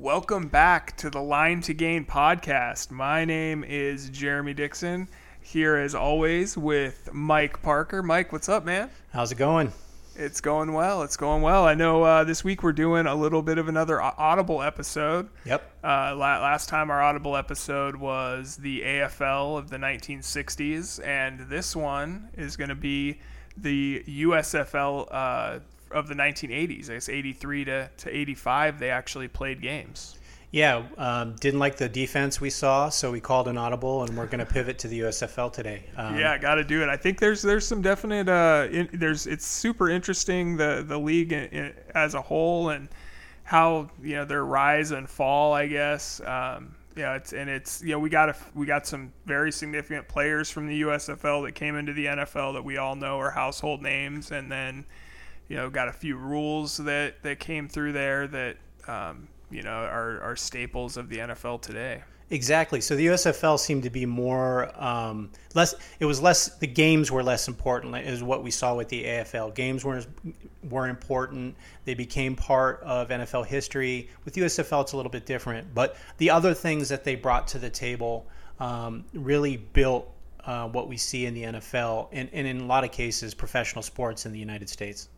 Welcome 0.00 0.48
back 0.48 0.96
to 0.96 1.08
the 1.08 1.22
Line 1.22 1.60
to 1.62 1.72
Gain 1.72 2.04
podcast. 2.04 2.90
My 2.90 3.24
name 3.24 3.62
is 3.62 4.10
Jerimie 4.10 4.54
Dixon, 4.54 5.08
here 5.40 5.76
as 5.76 5.94
always 5.94 6.58
with 6.58 7.08
Mike 7.12 7.62
Parker. 7.62 8.02
Mike, 8.02 8.32
what's 8.32 8.48
up, 8.48 8.64
man? 8.64 8.90
How's 9.12 9.30
it 9.30 9.36
going? 9.36 9.72
It's 10.16 10.40
going 10.40 10.72
well. 10.72 11.02
It's 11.02 11.16
going 11.16 11.42
well. 11.42 11.64
I 11.64 11.74
know 11.74 12.02
uh, 12.02 12.24
this 12.24 12.42
week 12.42 12.64
we're 12.64 12.72
doing 12.72 13.06
a 13.06 13.14
little 13.14 13.40
bit 13.40 13.56
of 13.56 13.68
another 13.68 14.02
Audible 14.02 14.62
episode. 14.62 15.28
Yep. 15.46 15.62
Uh, 15.84 16.12
la- 16.16 16.40
last 16.42 16.68
time 16.68 16.90
our 16.90 17.00
Audible 17.00 17.36
episode 17.36 17.94
was 17.94 18.56
the 18.56 18.80
AFL 18.80 19.56
of 19.56 19.70
the 19.70 19.76
1960s, 19.76 21.06
and 21.06 21.48
this 21.48 21.76
one 21.76 22.30
is 22.36 22.56
going 22.56 22.68
to 22.68 22.74
be 22.74 23.20
the 23.56 24.02
USFL 24.08 25.06
uh, 25.12 25.60
of 25.94 26.08
the 26.08 26.14
1980s. 26.14 26.90
I 26.90 26.94
guess 26.94 27.08
83 27.08 27.64
to, 27.66 27.90
to 27.96 28.16
85, 28.16 28.78
they 28.78 28.90
actually 28.90 29.28
played 29.28 29.62
games. 29.62 30.18
Yeah, 30.50 30.84
um, 30.98 31.34
didn't 31.40 31.58
like 31.58 31.78
the 31.78 31.88
defense 31.88 32.40
we 32.40 32.48
saw, 32.48 32.88
so 32.88 33.10
we 33.10 33.18
called 33.18 33.48
an 33.48 33.58
audible, 33.58 34.04
and 34.04 34.16
we're 34.16 34.26
going 34.26 34.38
to 34.38 34.46
pivot 34.46 34.78
to 34.80 34.88
the 34.88 35.00
USFL 35.00 35.52
today. 35.52 35.82
Um, 35.96 36.16
yeah, 36.16 36.38
got 36.38 36.54
to 36.54 36.62
do 36.62 36.80
it. 36.80 36.88
I 36.88 36.96
think 36.96 37.18
there's 37.18 37.42
there's 37.42 37.66
some 37.66 37.82
definite 37.82 38.28
uh, 38.28 38.68
in, 38.70 38.88
there's 38.92 39.26
it's 39.26 39.44
super 39.44 39.90
interesting 39.90 40.56
the 40.56 40.84
the 40.86 40.96
league 40.96 41.32
in, 41.32 41.46
in, 41.46 41.74
as 41.96 42.14
a 42.14 42.22
whole 42.22 42.68
and 42.68 42.88
how 43.42 43.90
you 44.00 44.14
know 44.14 44.24
their 44.24 44.44
rise 44.44 44.92
and 44.92 45.10
fall. 45.10 45.52
I 45.54 45.66
guess. 45.66 46.20
Um, 46.20 46.76
yeah, 46.96 47.16
it's 47.16 47.32
and 47.32 47.50
it's 47.50 47.82
you 47.82 47.90
know 47.90 47.98
we 47.98 48.08
got 48.08 48.28
a, 48.28 48.36
we 48.54 48.64
got 48.64 48.86
some 48.86 49.12
very 49.26 49.50
significant 49.50 50.06
players 50.06 50.50
from 50.50 50.68
the 50.68 50.82
USFL 50.82 51.44
that 51.46 51.56
came 51.56 51.74
into 51.74 51.92
the 51.92 52.06
NFL 52.06 52.54
that 52.54 52.64
we 52.64 52.76
all 52.76 52.94
know 52.94 53.18
are 53.18 53.32
household 53.32 53.82
names, 53.82 54.30
and 54.30 54.52
then 54.52 54.84
you 55.48 55.56
know 55.56 55.70
got 55.70 55.88
a 55.88 55.92
few 55.92 56.16
rules 56.16 56.76
that 56.78 57.22
that 57.22 57.38
came 57.38 57.68
through 57.68 57.92
there 57.92 58.26
that 58.28 58.56
um, 58.88 59.28
you 59.50 59.62
know 59.62 59.70
are, 59.70 60.20
are 60.20 60.36
staples 60.36 60.96
of 60.96 61.08
the 61.08 61.18
NFL 61.18 61.60
today. 61.62 62.02
Exactly. 62.30 62.80
So 62.80 62.96
the 62.96 63.06
USFL 63.06 63.58
seemed 63.58 63.82
to 63.82 63.90
be 63.90 64.06
more 64.06 64.70
um, 64.82 65.30
less. 65.54 65.74
It 66.00 66.06
was 66.06 66.22
less. 66.22 66.48
The 66.56 66.66
games 66.66 67.12
were 67.12 67.22
less 67.22 67.48
important, 67.48 67.94
is 67.96 68.22
what 68.22 68.42
we 68.42 68.50
saw 68.50 68.74
with 68.74 68.88
the 68.88 69.04
AFL. 69.04 69.54
Games 69.54 69.84
were 69.84 70.02
were 70.68 70.88
important. 70.88 71.54
They 71.84 71.94
became 71.94 72.34
part 72.34 72.80
of 72.82 73.08
NFL 73.08 73.46
history. 73.46 74.08
With 74.24 74.34
USFL, 74.34 74.82
it's 74.82 74.92
a 74.92 74.96
little 74.96 75.12
bit 75.12 75.26
different. 75.26 75.74
But 75.74 75.96
the 76.16 76.30
other 76.30 76.54
things 76.54 76.88
that 76.88 77.04
they 77.04 77.14
brought 77.14 77.46
to 77.48 77.58
the 77.58 77.70
table 77.70 78.26
um, 78.58 79.04
really 79.12 79.58
built 79.58 80.10
uh, 80.46 80.68
what 80.68 80.88
we 80.88 80.96
see 80.96 81.26
in 81.26 81.34
the 81.34 81.42
NFL, 81.42 82.08
and, 82.12 82.28
and 82.32 82.46
in 82.46 82.60
a 82.60 82.66
lot 82.66 82.84
of 82.84 82.90
cases, 82.90 83.34
professional 83.34 83.82
sports 83.82 84.26
in 84.26 84.32
the 84.32 84.38
United 84.38 84.68
States. 84.68 85.08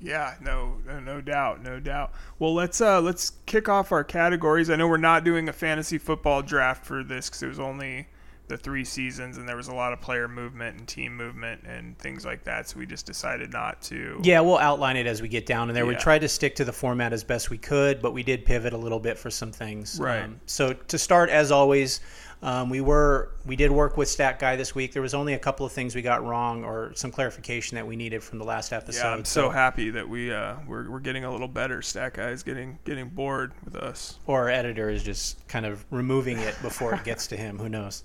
Yeah, 0.00 0.34
no, 0.40 0.76
no 1.02 1.20
doubt, 1.20 1.62
no 1.62 1.80
doubt. 1.80 2.12
Well, 2.38 2.54
let's 2.54 2.80
uh, 2.80 3.00
let's 3.00 3.32
kick 3.46 3.68
off 3.68 3.92
our 3.92 4.04
categories. 4.04 4.68
I 4.68 4.76
know 4.76 4.88
we're 4.88 4.98
not 4.98 5.24
doing 5.24 5.48
a 5.48 5.52
fantasy 5.52 5.98
football 5.98 6.42
draft 6.42 6.84
for 6.84 7.02
this 7.02 7.28
because 7.28 7.42
it 7.42 7.48
was 7.48 7.60
only 7.60 8.08
the 8.48 8.56
three 8.56 8.84
seasons 8.84 9.38
and 9.38 9.48
there 9.48 9.56
was 9.56 9.68
a 9.68 9.74
lot 9.74 9.92
of 9.92 10.00
player 10.00 10.28
movement 10.28 10.78
and 10.78 10.86
team 10.86 11.16
movement 11.16 11.62
and 11.64 11.98
things 11.98 12.24
like 12.24 12.44
that. 12.44 12.68
So 12.68 12.78
we 12.78 12.86
just 12.86 13.06
decided 13.06 13.52
not 13.52 13.82
to. 13.82 14.20
Yeah, 14.22 14.40
we'll 14.40 14.58
outline 14.58 14.96
it 14.96 15.06
as 15.06 15.20
we 15.20 15.28
get 15.28 15.46
down 15.46 15.68
in 15.68 15.74
there. 15.74 15.84
Yeah. 15.84 15.90
We 15.90 15.96
tried 15.96 16.20
to 16.20 16.28
stick 16.28 16.54
to 16.56 16.64
the 16.64 16.72
format 16.72 17.12
as 17.12 17.24
best 17.24 17.50
we 17.50 17.58
could, 17.58 18.00
but 18.00 18.12
we 18.12 18.22
did 18.22 18.44
pivot 18.44 18.72
a 18.72 18.76
little 18.76 19.00
bit 19.00 19.18
for 19.18 19.30
some 19.30 19.50
things. 19.50 19.98
Right. 20.00 20.22
Um, 20.22 20.40
so 20.46 20.72
to 20.72 20.98
start, 20.98 21.30
as 21.30 21.50
always, 21.50 22.00
um, 22.42 22.68
we 22.70 22.80
were 22.80 23.30
we 23.44 23.56
did 23.56 23.70
work 23.70 23.96
with 23.96 24.08
Stat 24.08 24.38
Guy 24.38 24.56
this 24.56 24.74
week. 24.74 24.92
There 24.92 25.02
was 25.02 25.14
only 25.14 25.34
a 25.34 25.38
couple 25.38 25.64
of 25.64 25.72
things 25.72 25.94
we 25.94 26.02
got 26.02 26.24
wrong 26.24 26.64
or 26.64 26.92
some 26.94 27.10
clarification 27.10 27.76
that 27.76 27.86
we 27.86 27.96
needed 27.96 28.22
from 28.22 28.38
the 28.38 28.44
last 28.44 28.72
episode. 28.72 29.02
Yeah, 29.02 29.12
I'm 29.12 29.24
so, 29.24 29.42
so 29.42 29.50
happy 29.50 29.90
that 29.90 30.08
we 30.08 30.32
uh, 30.32 30.56
we're, 30.66 30.90
we're 30.90 31.00
getting 31.00 31.24
a 31.24 31.30
little 31.30 31.48
better. 31.48 31.82
Stat 31.82 32.14
Guy 32.14 32.30
is 32.30 32.42
getting 32.42 32.78
getting 32.84 33.08
bored 33.08 33.52
with 33.64 33.76
us. 33.76 34.18
Or 34.26 34.42
our 34.42 34.50
editor 34.50 34.90
is 34.90 35.02
just 35.02 35.46
kind 35.48 35.64
of 35.64 35.84
removing 35.90 36.38
it 36.38 36.56
before 36.62 36.94
it 36.94 37.04
gets 37.04 37.26
to 37.28 37.36
him. 37.36 37.58
Who 37.58 37.68
knows? 37.68 38.04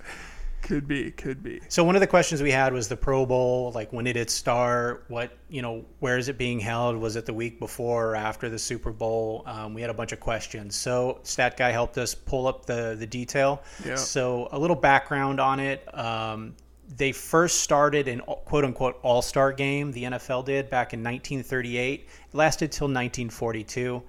Could 0.62 0.88
be, 0.88 1.12
could 1.12 1.42
be. 1.42 1.60
So 1.70 1.84
one 1.84 1.96
of 1.96 2.02
the 2.02 2.08
questions 2.08 2.42
we 2.42 2.52
had 2.52 2.72
was 2.72 2.88
the 2.88 2.96
Pro 2.96 3.26
Bowl. 3.26 3.72
Like, 3.74 3.92
when 3.92 4.06
did 4.06 4.16
it 4.16 4.30
start? 4.30 5.06
What, 5.08 5.38
you 5.50 5.62
know, 5.62 5.84
where 6.00 6.18
is 6.18 6.30
it 6.30 6.38
being 6.38 6.60
held? 6.60 6.98
Was 6.98 7.16
it 7.16 7.26
the 7.26 7.34
week 7.34 7.60
before 7.60 8.12
or 8.12 8.16
after 8.16 8.50
the 8.50 8.60
Super 8.60 8.92
Bowl? 8.92 9.44
Um, 9.46 9.74
we 9.74 9.82
had 9.82 9.90
a 9.90 9.94
bunch 9.94 10.12
of 10.12 10.20
questions. 10.20 10.76
So 10.76 11.20
Stat 11.24 11.58
Guy 11.58 11.72
helped 11.72 11.98
us 11.98 12.14
pull 12.14 12.48
up 12.48 12.66
the 12.66 12.96
the 12.98 13.08
detail. 13.08 13.64
Yeah. 13.86 13.96
So 13.96 14.50
a 14.52 14.60
little 14.60 14.76
background 14.76 15.40
on 15.40 15.60
it. 15.60 15.88
Um, 15.98 16.56
they 16.98 17.12
first 17.12 17.62
started 17.62 18.08
an 18.08 18.20
quote 18.20 18.66
unquote 18.66 19.00
all 19.02 19.22
star 19.22 19.52
game. 19.52 19.92
The 19.92 20.04
NFL 20.04 20.46
did 20.46 20.70
back 20.70 20.94
in 20.94 21.00
1938. 21.00 22.02
It 22.02 22.08
lasted 22.34 22.72
till 22.72 22.88
1942. 22.88 24.04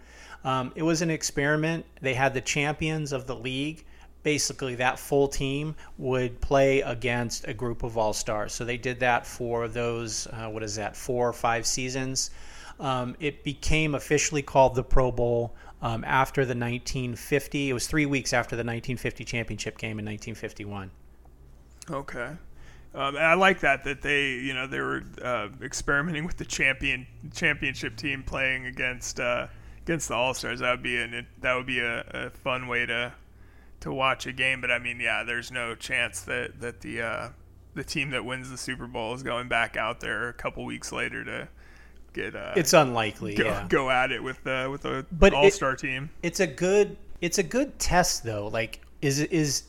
Um, 0.45 0.73
it 0.75 0.83
was 0.83 1.03
an 1.03 1.11
experiment. 1.11 1.87
They 2.01 2.15
had 2.15 2.35
the 2.35 2.41
champions 2.41 3.13
of 3.13 3.27
the 3.27 3.37
league 3.37 3.85
basically 4.23 4.75
that 4.77 4.99
full 4.99 5.29
team 5.29 5.75
would 5.99 6.41
play 6.41 6.81
against 6.81 7.47
a 7.49 7.55
group 7.55 7.83
of 7.83 7.99
all 7.99 8.13
stars. 8.13 8.53
So 8.53 8.65
they 8.65 8.77
did 8.77 9.01
that 9.01 9.27
for 9.27 9.69
those, 9.69 10.27
uh, 10.29 10.49
what 10.49 10.63
is 10.63 10.77
that, 10.77 10.97
four 10.97 11.29
or 11.29 11.33
five 11.33 11.67
seasons. 11.67 12.31
Um, 12.81 13.17
it 13.21 13.45
became 13.45 13.95
officially 13.95 14.43
called 14.43 14.75
the 14.75 14.83
Pro 14.83 15.13
Bowl 15.13 15.55
um, 15.83 16.05
after 16.05 16.43
the 16.43 16.55
1950. 16.55 17.71
It 17.71 17.73
was 17.73 17.87
three 17.87 18.07
weeks 18.07 18.33
after 18.33 18.57
the 18.57 18.61
1950 18.61 19.25
championship 19.25 19.79
game 19.79 19.99
in 19.99 20.05
1951. 20.05 20.91
Okay. 21.91 22.31
Um, 22.95 23.17
and 23.17 23.25
I 23.25 23.35
like 23.35 23.61
that 23.61 23.85
that 23.85 24.03
they, 24.03 24.33
you 24.33 24.53
know, 24.53 24.67
they 24.67 24.81
were 24.81 25.03
uh, 25.23 25.49
experimenting 25.63 26.25
with 26.25 26.37
the 26.37 26.45
champion 26.45 27.07
championship 27.33 27.97
team 27.97 28.23
playing 28.23 28.67
against 28.67 29.19
uh, 29.19 29.47
against 29.83 30.09
the 30.09 30.15
All 30.15 30.35
Stars. 30.35 30.61
That 30.61 30.73
would 30.73 30.83
be 30.83 30.99
an 30.99 31.27
that 31.41 31.55
would 31.55 31.67
be 31.67 31.81
a, 31.81 32.01
a 32.11 32.31
fun 32.31 32.69
way 32.69 32.85
to 32.85 33.13
to 33.83 33.93
watch 33.93 34.27
a 34.27 34.33
game, 34.33 34.61
but 34.61 34.71
I 34.71 34.79
mean, 34.79 35.01
yeah, 35.01 35.23
there's 35.23 35.51
no 35.51 35.75
chance 35.75 36.23
that 36.23 36.61
that 36.61 36.81
the 36.81 37.03
uh, 37.03 37.29
the 37.75 37.85
team 37.85 38.11
that 38.11 38.25
wins 38.25 38.51
the 38.51 38.57
Super 38.57 38.87
Bowl 38.87 39.15
is 39.15 39.23
going 39.23 39.49
back 39.49 39.77
out 39.77 40.01
there 40.01 40.29
a 40.29 40.33
couple 40.33 40.65
weeks 40.65 40.93
later 40.93 41.25
to 41.25 41.49
get. 42.13 42.35
Uh, 42.35 42.53
it's 42.57 42.73
unlikely. 42.73 43.35
Go, 43.35 43.45
yeah. 43.45 43.67
go 43.69 43.91
at 43.91 44.13
it 44.13 44.23
with 44.23 44.43
the 44.45 44.69
with 44.71 44.85
a 44.85 45.05
all 45.35 45.51
star 45.51 45.77
team. 45.77 46.11
It's 46.23 46.41
a 46.41 46.47
good 46.47 46.97
it's 47.21 47.39
a 47.39 47.43
good 47.43 47.79
test 47.79 48.25
though. 48.25 48.49
Like, 48.49 48.81
is 49.01 49.21
is 49.21 49.65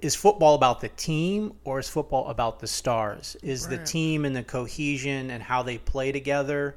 is 0.00 0.14
football 0.14 0.54
about 0.54 0.80
the 0.80 0.88
team 0.88 1.54
or 1.64 1.78
is 1.78 1.88
football 1.88 2.28
about 2.28 2.58
the 2.58 2.66
stars? 2.66 3.36
Is 3.42 3.66
right. 3.66 3.78
the 3.78 3.84
team 3.84 4.24
and 4.24 4.34
the 4.34 4.42
cohesion 4.42 5.30
and 5.30 5.42
how 5.42 5.62
they 5.62 5.78
play 5.78 6.12
together? 6.12 6.74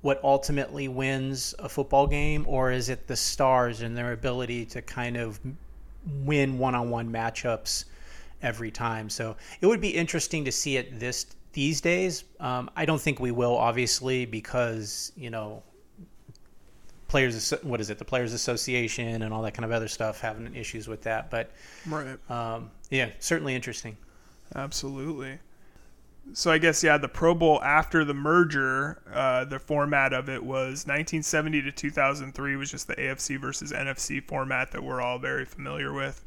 what 0.00 0.20
ultimately 0.22 0.88
wins 0.88 1.54
a 1.58 1.68
football 1.68 2.06
game, 2.06 2.44
or 2.46 2.70
is 2.70 2.88
it 2.88 3.06
the 3.06 3.16
stars 3.16 3.82
and 3.82 3.96
their 3.96 4.12
ability 4.12 4.64
to 4.64 4.82
kind 4.82 5.16
of 5.16 5.40
win 6.24 6.58
one-on-one 6.58 7.10
matchups 7.10 7.84
every 8.42 8.70
time. 8.70 9.10
So 9.10 9.36
it 9.60 9.66
would 9.66 9.80
be 9.80 9.90
interesting 9.90 10.44
to 10.44 10.52
see 10.52 10.76
it 10.76 10.98
this 10.98 11.26
these 11.52 11.80
days. 11.80 12.24
Um, 12.40 12.70
I 12.76 12.84
don't 12.84 13.00
think 13.00 13.20
we 13.20 13.30
will, 13.30 13.56
obviously, 13.56 14.26
because 14.26 15.12
you 15.16 15.30
know 15.30 15.62
players 17.08 17.54
what 17.62 17.80
is 17.80 17.88
it 17.90 17.98
the 17.98 18.04
players 18.04 18.34
association 18.34 19.22
and 19.22 19.32
all 19.32 19.42
that 19.42 19.54
kind 19.54 19.64
of 19.64 19.72
other 19.72 19.88
stuff 19.88 20.20
having 20.20 20.54
issues 20.54 20.86
with 20.86 21.02
that 21.02 21.30
but 21.30 21.50
right 21.86 22.18
um, 22.30 22.70
yeah 22.90 23.08
certainly 23.18 23.54
interesting 23.54 23.96
absolutely 24.54 25.38
so 26.32 26.50
I 26.50 26.58
guess 26.58 26.82
yeah, 26.82 26.98
the 26.98 27.08
Pro 27.08 27.34
Bowl 27.34 27.62
after 27.62 28.04
the 28.04 28.14
merger, 28.14 29.02
uh, 29.12 29.44
the 29.44 29.58
format 29.58 30.12
of 30.12 30.28
it 30.28 30.42
was 30.42 30.86
1970 30.86 31.62
to 31.62 31.72
2003 31.72 32.56
was 32.56 32.70
just 32.70 32.86
the 32.86 32.94
AFC 32.94 33.40
versus 33.40 33.72
NFC 33.72 34.22
format 34.26 34.72
that 34.72 34.82
we're 34.82 35.00
all 35.00 35.18
very 35.18 35.44
familiar 35.44 35.92
with. 35.92 36.24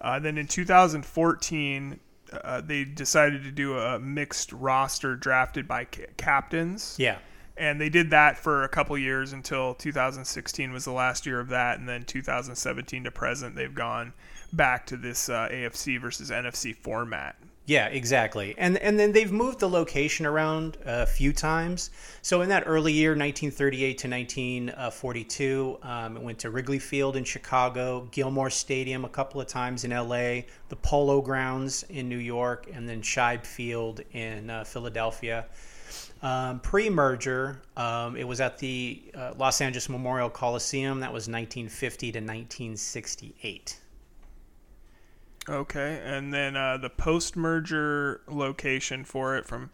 Uh, 0.00 0.18
then 0.18 0.36
in 0.36 0.46
2014, 0.46 2.00
uh, 2.32 2.60
they 2.60 2.84
decided 2.84 3.44
to 3.44 3.50
do 3.50 3.78
a 3.78 3.98
mixed 3.98 4.52
roster 4.52 5.14
drafted 5.14 5.68
by 5.68 5.84
ca- 5.84 6.06
captains. 6.16 6.96
Yeah. 6.98 7.18
And 7.56 7.80
they 7.80 7.90
did 7.90 8.10
that 8.10 8.38
for 8.38 8.64
a 8.64 8.68
couple 8.68 8.96
years 8.96 9.32
until 9.32 9.74
2016 9.74 10.72
was 10.72 10.84
the 10.84 10.92
last 10.92 11.26
year 11.26 11.38
of 11.38 11.48
that, 11.48 11.78
and 11.78 11.88
then 11.88 12.02
2017 12.04 13.04
to 13.04 13.10
present, 13.10 13.54
they've 13.54 13.74
gone 13.74 14.14
back 14.52 14.86
to 14.86 14.96
this 14.96 15.28
uh, 15.28 15.48
AFC 15.50 16.00
versus 16.00 16.30
NFC 16.30 16.74
format. 16.74 17.36
Yeah, 17.64 17.86
exactly. 17.86 18.56
And 18.58 18.76
and 18.78 18.98
then 18.98 19.12
they've 19.12 19.30
moved 19.30 19.60
the 19.60 19.68
location 19.68 20.26
around 20.26 20.78
a 20.84 21.06
few 21.06 21.32
times. 21.32 21.90
So 22.20 22.42
in 22.42 22.48
that 22.48 22.64
early 22.66 22.92
year, 22.92 23.10
1938 23.10 23.98
to 23.98 24.08
1942, 24.08 25.78
um, 25.82 26.16
it 26.16 26.22
went 26.22 26.40
to 26.40 26.50
Wrigley 26.50 26.80
Field 26.80 27.14
in 27.14 27.22
Chicago, 27.22 28.08
Gilmore 28.10 28.50
Stadium 28.50 29.04
a 29.04 29.08
couple 29.08 29.40
of 29.40 29.46
times 29.46 29.84
in 29.84 29.92
L.A., 29.92 30.46
the 30.70 30.76
Polo 30.76 31.20
Grounds 31.20 31.84
in 31.88 32.08
New 32.08 32.18
York, 32.18 32.68
and 32.72 32.88
then 32.88 33.00
Shibe 33.00 33.46
Field 33.46 34.00
in 34.12 34.50
uh, 34.50 34.64
Philadelphia. 34.64 35.46
Um, 36.20 36.60
pre-merger, 36.60 37.60
um, 37.76 38.16
it 38.16 38.26
was 38.26 38.40
at 38.40 38.58
the 38.58 39.02
uh, 39.14 39.34
Los 39.38 39.60
Angeles 39.60 39.88
Memorial 39.88 40.30
Coliseum. 40.30 41.00
That 41.00 41.12
was 41.12 41.28
1950 41.28 42.12
to 42.12 42.18
1968. 42.18 43.76
Okay, 45.48 46.00
and 46.04 46.32
then 46.32 46.56
uh, 46.56 46.76
the 46.76 46.90
post-merger 46.90 48.20
location 48.28 49.04
for 49.04 49.36
it 49.36 49.44
from 49.46 49.70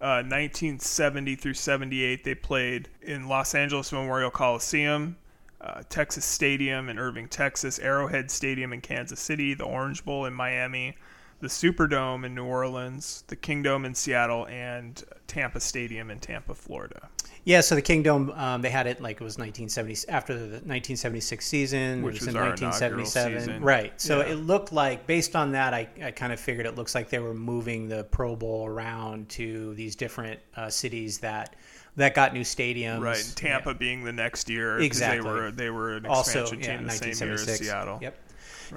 uh, 0.00 0.24
1970 0.24 1.36
through 1.36 1.54
78, 1.54 2.24
they 2.24 2.34
played 2.34 2.88
in 3.02 3.28
Los 3.28 3.54
Angeles 3.54 3.92
Memorial 3.92 4.30
Coliseum, 4.30 5.18
uh, 5.60 5.82
Texas 5.90 6.24
Stadium 6.24 6.88
in 6.88 6.98
Irving, 6.98 7.28
Texas, 7.28 7.78
Arrowhead 7.78 8.30
Stadium 8.30 8.72
in 8.72 8.80
Kansas 8.80 9.20
City, 9.20 9.52
the 9.52 9.64
Orange 9.64 10.06
Bowl 10.06 10.24
in 10.24 10.32
Miami, 10.32 10.96
the 11.40 11.48
Superdome 11.48 12.24
in 12.24 12.34
New 12.34 12.44
Orleans, 12.44 13.24
the 13.28 13.36
Kingdome 13.36 13.84
in 13.84 13.94
Seattle, 13.94 14.46
and 14.48 15.02
Tampa 15.26 15.60
Stadium 15.60 16.10
in 16.10 16.18
Tampa, 16.20 16.54
Florida. 16.54 17.08
Yeah, 17.44 17.62
so 17.62 17.74
the 17.74 17.80
Kingdome, 17.82 18.30
um, 18.32 18.60
they 18.60 18.68
had 18.68 18.86
it 18.86 19.00
like 19.00 19.16
it 19.16 19.24
was 19.24 19.38
1970 19.38 20.12
after 20.12 20.34
the 20.34 20.40
1976 20.60 21.46
season, 21.46 22.02
Which 22.02 22.14
was, 22.14 22.20
was 22.26 22.28
in 22.28 22.36
our 22.36 22.48
1977. 22.50 23.32
inaugural 23.32 23.40
season. 23.46 23.62
Right. 23.64 23.98
So 24.00 24.20
Yeah. 24.20 24.32
it 24.32 24.36
looked 24.36 24.72
like, 24.72 25.06
based 25.06 25.34
on 25.34 25.52
that, 25.52 25.72
I, 25.72 25.88
I 26.04 26.10
kind 26.10 26.32
of 26.34 26.38
figured 26.40 26.66
it 26.66 26.76
looks 26.76 26.94
like 26.94 27.08
they 27.08 27.18
were 27.18 27.32
moving 27.32 27.88
the 27.88 28.04
Pro 28.04 28.36
Bowl 28.36 28.66
around 28.66 29.30
to 29.30 29.72
these 29.74 29.96
different 29.96 30.38
uh, 30.56 30.68
cities 30.68 31.18
that 31.18 31.56
that 31.96 32.14
got 32.14 32.32
new 32.32 32.42
stadiums. 32.42 33.00
Right, 33.00 33.18
and 33.18 33.36
Tampa 33.36 33.70
Yeah. 33.70 33.74
being 33.74 34.04
the 34.04 34.12
next 34.12 34.48
year, 34.48 34.78
Exactly. 34.78 35.22
They 35.22 35.28
were 35.34 35.50
they 35.50 35.70
were 35.70 35.96
an 35.96 36.06
Also, 36.06 36.42
expansion 36.42 36.60
yeah, 36.60 36.76
team 36.76 36.86
the 36.86 37.14
same 37.14 37.28
year 37.28 37.34
as 37.34 37.58
Seattle. 37.58 37.98
Yep. 38.02 38.16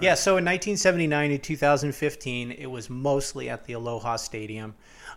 Yeah, 0.02 0.16
so 0.16 0.32
in 0.38 0.46
1979 0.46 1.30
to 1.32 1.38
2015, 1.38 2.52
it 2.52 2.66
was 2.66 2.90
mostly 2.90 3.50
at 3.50 3.66
the 3.66 3.74
Aloha 3.74 4.16
Stadium 4.16 4.74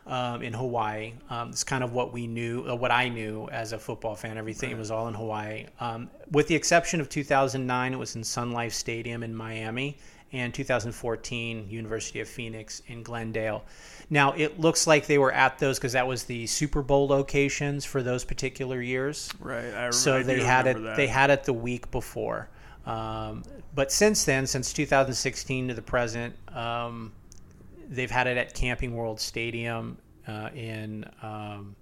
um, 0.07 0.43
in 0.43 0.53
Hawaii. 0.53 1.15
Um, 1.31 1.51
it's 1.51 1.65
kind 1.65 1.83
of 1.83 1.93
what 1.93 2.13
we 2.13 2.27
knew, 2.27 2.65
uh, 2.69 2.75
what 2.75 2.91
I 2.91 3.09
knew 3.09 3.49
as 3.49 3.73
a 3.73 3.79
football 3.79 4.15
fan. 4.15 4.39
Everything 4.39 4.77
was 4.79 4.91
all 4.91 5.09
in 5.09 5.15
Hawaii. 5.15 5.67
Um, 5.81 6.11
with 6.31 6.49
the 6.49 6.55
exception 6.55 7.01
of 7.01 7.09
2009, 7.09 7.93
it 7.93 7.97
was 7.97 8.17
in 8.17 8.25
Sun 8.25 8.53
Life 8.53 8.73
Stadium 8.73 9.23
in 9.23 9.35
Miami, 9.35 9.99
and 10.33 10.53
2014, 10.53 11.69
University 11.69 12.21
of 12.21 12.29
Phoenix 12.29 12.83
in 12.89 13.03
Glendale. 13.03 13.65
Now, 14.11 14.33
it 14.33 14.61
looks 14.61 14.87
like 14.87 15.07
they 15.07 15.19
were 15.19 15.33
at 15.33 15.59
those 15.59 15.79
because 15.79 15.93
that 15.93 16.07
was 16.07 16.25
the 16.25 16.47
Super 16.47 16.83
Bowl 16.83 17.09
locations 17.09 17.85
for 17.85 18.03
those 18.03 18.25
particular 18.25 18.81
years 18.81 19.31
Right. 19.41 19.73
I, 19.73 19.91
so 19.91 20.17
I 20.17 20.23
they 20.23 20.41
had 20.41 20.67
it 20.67 20.83
that. 20.83 20.97
they 20.97 21.07
had 21.07 21.31
it 21.31 21.45
the 21.45 21.53
week 21.53 21.91
before 21.91 22.49
um, 22.87 23.43
but 23.75 23.93
since 23.93 24.25
then 24.25 24.47
since 24.47 24.73
2016 24.73 25.69
to 25.69 25.75
the 25.75 25.83
present 25.83 26.35
um, 26.55 27.13
they've 27.89 28.11
had 28.11 28.27
it 28.27 28.37
at 28.37 28.55
camping 28.55 28.95
world 28.95 29.21
stadium 29.21 29.99
uh, 30.27 30.51
in 30.55 31.05
um, 31.23 31.77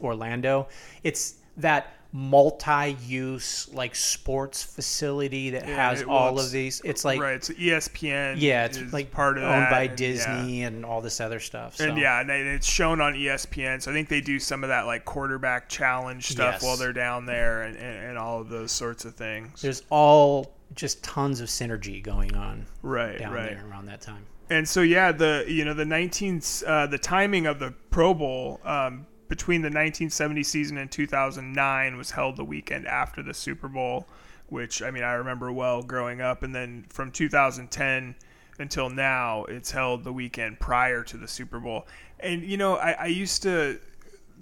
orlando. 0.00 0.68
It's 1.02 1.36
that 1.56 1.97
multi-use 2.12 3.68
like 3.72 3.94
sports 3.94 4.62
facility 4.62 5.50
that 5.50 5.66
Yeah, 5.66 5.88
has 5.90 6.02
all 6.02 6.38
of 6.38 6.50
these 6.50 6.80
it's 6.84 7.04
like 7.04 7.20
right. 7.20 7.42
So 7.42 7.52
ESPN. 7.54 8.36
yeah 8.38 8.64
it's 8.66 8.92
like 8.92 9.10
part 9.10 9.38
of 9.38 9.44
owned 9.44 9.62
that, 9.64 9.70
by 9.70 9.82
and- 9.82 9.90
yeah. 9.90 9.96
disney 9.96 10.62
and 10.64 10.84
all 10.84 11.00
this 11.00 11.20
other 11.20 11.40
stuff 11.40 11.76
so. 11.76 11.84
And 11.88 11.98
yeah, 11.98 12.20
and 12.20 12.30
it's 12.30 12.66
shown 12.66 13.00
on 13.00 13.14
ESPN. 13.14 13.82
So 13.82 13.90
I 13.90 13.94
think 13.94 14.08
they 14.08 14.20
do 14.20 14.38
some 14.38 14.62
of 14.64 14.68
that 14.68 14.86
like 14.86 15.04
quarterback 15.04 15.68
challenge 15.68 16.28
stuff 16.28 16.54
Yes. 16.54 16.62
while 16.62 16.76
they're 16.76 16.92
down 16.92 17.26
there, 17.26 17.62
and, 17.62 17.76
and, 17.76 18.06
and 18.10 18.18
all 18.18 18.40
of 18.40 18.48
those 18.48 18.72
sorts 18.72 19.04
of 19.04 19.14
things. 19.14 19.60
there's 19.62 19.82
all 19.90 20.52
just 20.74 21.02
tons 21.02 21.40
of 21.40 21.48
synergy 21.48 22.02
going 22.02 22.34
on 22.36 22.66
right, 22.82 23.18
down 23.18 23.32
right. 23.32 23.50
there 23.50 23.66
around 23.70 23.86
that 23.86 24.00
time 24.00 24.24
And 24.50 24.68
so 24.68 24.80
yeah, 24.82 25.12
the 25.12 25.44
you 25.48 25.64
know 25.64 25.74
the 25.74 25.84
19 25.84 26.42
uh, 26.66 26.86
the 26.86 26.98
timing 26.98 27.46
of 27.46 27.58
the 27.58 27.72
Pro 27.90 28.14
Bowl 28.14 28.60
um, 28.64 29.06
between 29.28 29.62
the 29.62 29.66
1970 29.66 30.42
season 30.42 30.78
and 30.78 30.90
2009 30.90 31.96
was 31.96 32.10
held 32.10 32.36
the 32.36 32.44
weekend 32.44 32.86
after 32.86 33.22
the 33.22 33.34
Super 33.34 33.68
Bowl, 33.68 34.06
which 34.48 34.82
I 34.82 34.90
mean 34.90 35.02
I 35.04 35.12
remember 35.12 35.52
well 35.52 35.82
growing 35.82 36.20
up, 36.20 36.42
and 36.42 36.54
then 36.54 36.86
from 36.88 37.10
2010 37.10 38.14
until 38.60 38.90
now, 38.90 39.44
it's 39.44 39.70
held 39.70 40.02
the 40.02 40.12
weekend 40.12 40.58
prior 40.58 41.04
to 41.04 41.16
the 41.16 41.28
Super 41.28 41.60
Bowl. 41.60 41.86
And 42.20 42.42
you 42.42 42.56
know 42.56 42.76
I, 42.76 42.92
I 42.92 43.06
used 43.06 43.42
to 43.42 43.78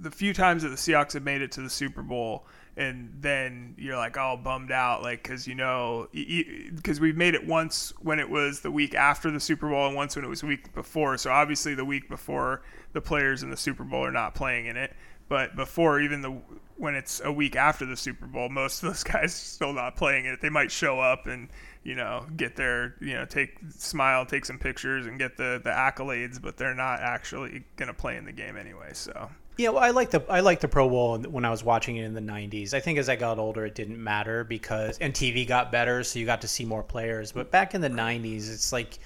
the 0.01 0.11
few 0.11 0.33
times 0.33 0.63
that 0.63 0.69
the 0.69 0.77
Seahawks 0.77 1.13
have 1.15 1.23
made 1.23 1.43
it 1.43 1.53
to 1.53 1.63
the 1.63 1.71
Super 1.71 2.03
Bowl, 2.03 2.47
and 2.77 3.11
then 3.21 3.75
you're 3.79 3.97
like 3.97 4.17
all 4.19 4.37
bummed 4.37 4.71
out, 4.71 5.03
like 5.03 5.23
because 5.23 5.47
you 5.47 5.55
know, 5.55 6.09
because 6.13 7.01
we've 7.01 7.17
made 7.17 7.35
it 7.35 7.47
once 7.47 7.93
when 8.01 8.19
it 8.19 8.29
was 8.29 8.61
the 8.61 8.71
week 8.71 8.95
after 8.95 9.31
the 9.31 9.41
Super 9.41 9.69
Bowl, 9.69 9.87
and 9.87 9.97
once 9.97 10.17
when 10.17 10.25
it 10.25 10.29
was 10.29 10.43
the 10.43 10.47
week 10.47 10.73
before. 10.75 11.17
So 11.17 11.31
obviously, 11.31 11.75
the 11.75 11.85
week 11.85 12.09
before, 12.09 12.63
the 12.97 13.01
players 13.03 13.43
in 13.43 13.51
the 13.51 13.57
Super 13.59 13.85
Bowl 13.85 14.03
are 14.03 14.11
not 14.11 14.35
playing 14.35 14.67
in 14.67 14.77
it. 14.79 14.91
But 15.29 15.55
before 15.55 16.01
even 16.01 16.23
the 16.23 16.31
when 16.79 16.95
it's 16.95 17.21
a 17.23 17.31
week 17.31 17.55
after 17.55 17.85
the 17.85 17.97
Super 17.97 18.27
Bowl, 18.27 18.49
most 18.49 18.83
of 18.83 18.89
those 18.89 19.05
guys 19.13 19.35
still 19.35 19.75
not 19.75 19.97
playing 19.97 20.25
it. 20.25 20.41
They 20.41 20.49
might 20.49 20.71
show 20.71 20.99
up 20.99 21.27
and 21.27 21.49
you 21.85 21.95
know 21.95 22.25
get 22.37 22.57
their 22.57 22.95
you 23.01 23.15
know 23.15 23.27
take 23.27 23.59
smile, 23.69 24.25
take 24.25 24.47
some 24.47 24.59
pictures, 24.59 25.07
and 25.07 25.19
get 25.19 25.37
the 25.37 25.61
the 25.63 25.71
accolades, 25.71 26.41
but 26.41 26.57
they're 26.57 26.75
not 26.75 27.01
actually 27.01 27.65
gonna 27.77 27.95
play 27.95 28.17
in 28.17 28.25
the 28.25 28.33
game 28.33 28.57
anyway. 28.57 28.91
So. 28.95 29.29
Yeah, 29.59 29.71
well, 29.71 29.83
I 29.83 29.91
like 29.91 30.11
the 30.11 30.23
I 30.29 30.41
like 30.41 30.61
the 30.61 30.69
Pro 30.69 30.89
Bowl 30.89 31.19
when 31.19 31.45
I 31.45 31.51
was 31.51 31.65
watching 31.65 31.97
it 31.97 32.05
in 32.05 32.15
the 32.15 32.21
'90s. 32.21 32.73
I 32.73 32.81
think 32.81 32.99
as 32.99 33.11
I 33.11 33.17
got 33.17 33.39
older, 33.39 33.67
it 33.67 33.75
didn't 33.75 34.03
matter 34.03 34.43
because 34.45 34.99
and 34.99 35.13
TV 35.13 35.47
got 35.47 35.71
better, 35.71 36.03
so 36.03 36.19
you 36.19 36.27
got 36.27 36.43
to 36.43 36.49
see 36.49 36.65
more 36.65 36.83
players. 36.83 37.33
But 37.33 37.51
back 37.51 37.75
in 37.75 37.83
the 37.83 37.91
'90s, 37.91 38.53
it's 38.53 38.73
like 38.73 38.99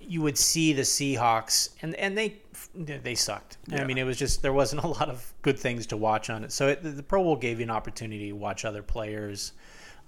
you 0.00 0.22
would 0.22 0.38
see 0.38 0.72
the 0.72 0.82
Seahawks, 0.82 1.70
and 1.82 1.94
and 1.96 2.16
they 2.16 2.36
they 2.78 3.14
sucked. 3.14 3.58
I 3.72 3.84
mean, 3.84 3.98
it 3.98 4.04
was 4.04 4.16
just 4.16 4.42
there 4.42 4.52
wasn't 4.52 4.82
a 4.84 4.88
lot 4.88 5.08
of 5.08 5.32
good 5.42 5.58
things 5.58 5.86
to 5.88 5.96
watch 5.96 6.30
on 6.30 6.44
it. 6.44 6.52
So 6.52 6.68
it, 6.68 6.96
the 6.96 7.02
Pro 7.02 7.22
Bowl 7.22 7.36
gave 7.36 7.58
you 7.58 7.64
an 7.64 7.70
opportunity 7.70 8.28
to 8.28 8.36
watch 8.36 8.64
other 8.64 8.82
players. 8.82 9.52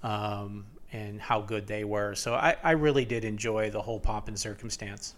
Um, 0.03 0.65
and 0.93 1.21
how 1.21 1.41
good 1.41 1.67
they 1.67 1.83
were. 1.83 2.15
So 2.15 2.33
I, 2.33 2.55
I 2.63 2.71
really 2.71 3.05
did 3.05 3.23
enjoy 3.23 3.69
the 3.69 3.81
whole 3.81 3.99
pomp 3.99 4.27
and 4.27 4.37
circumstance. 4.37 5.15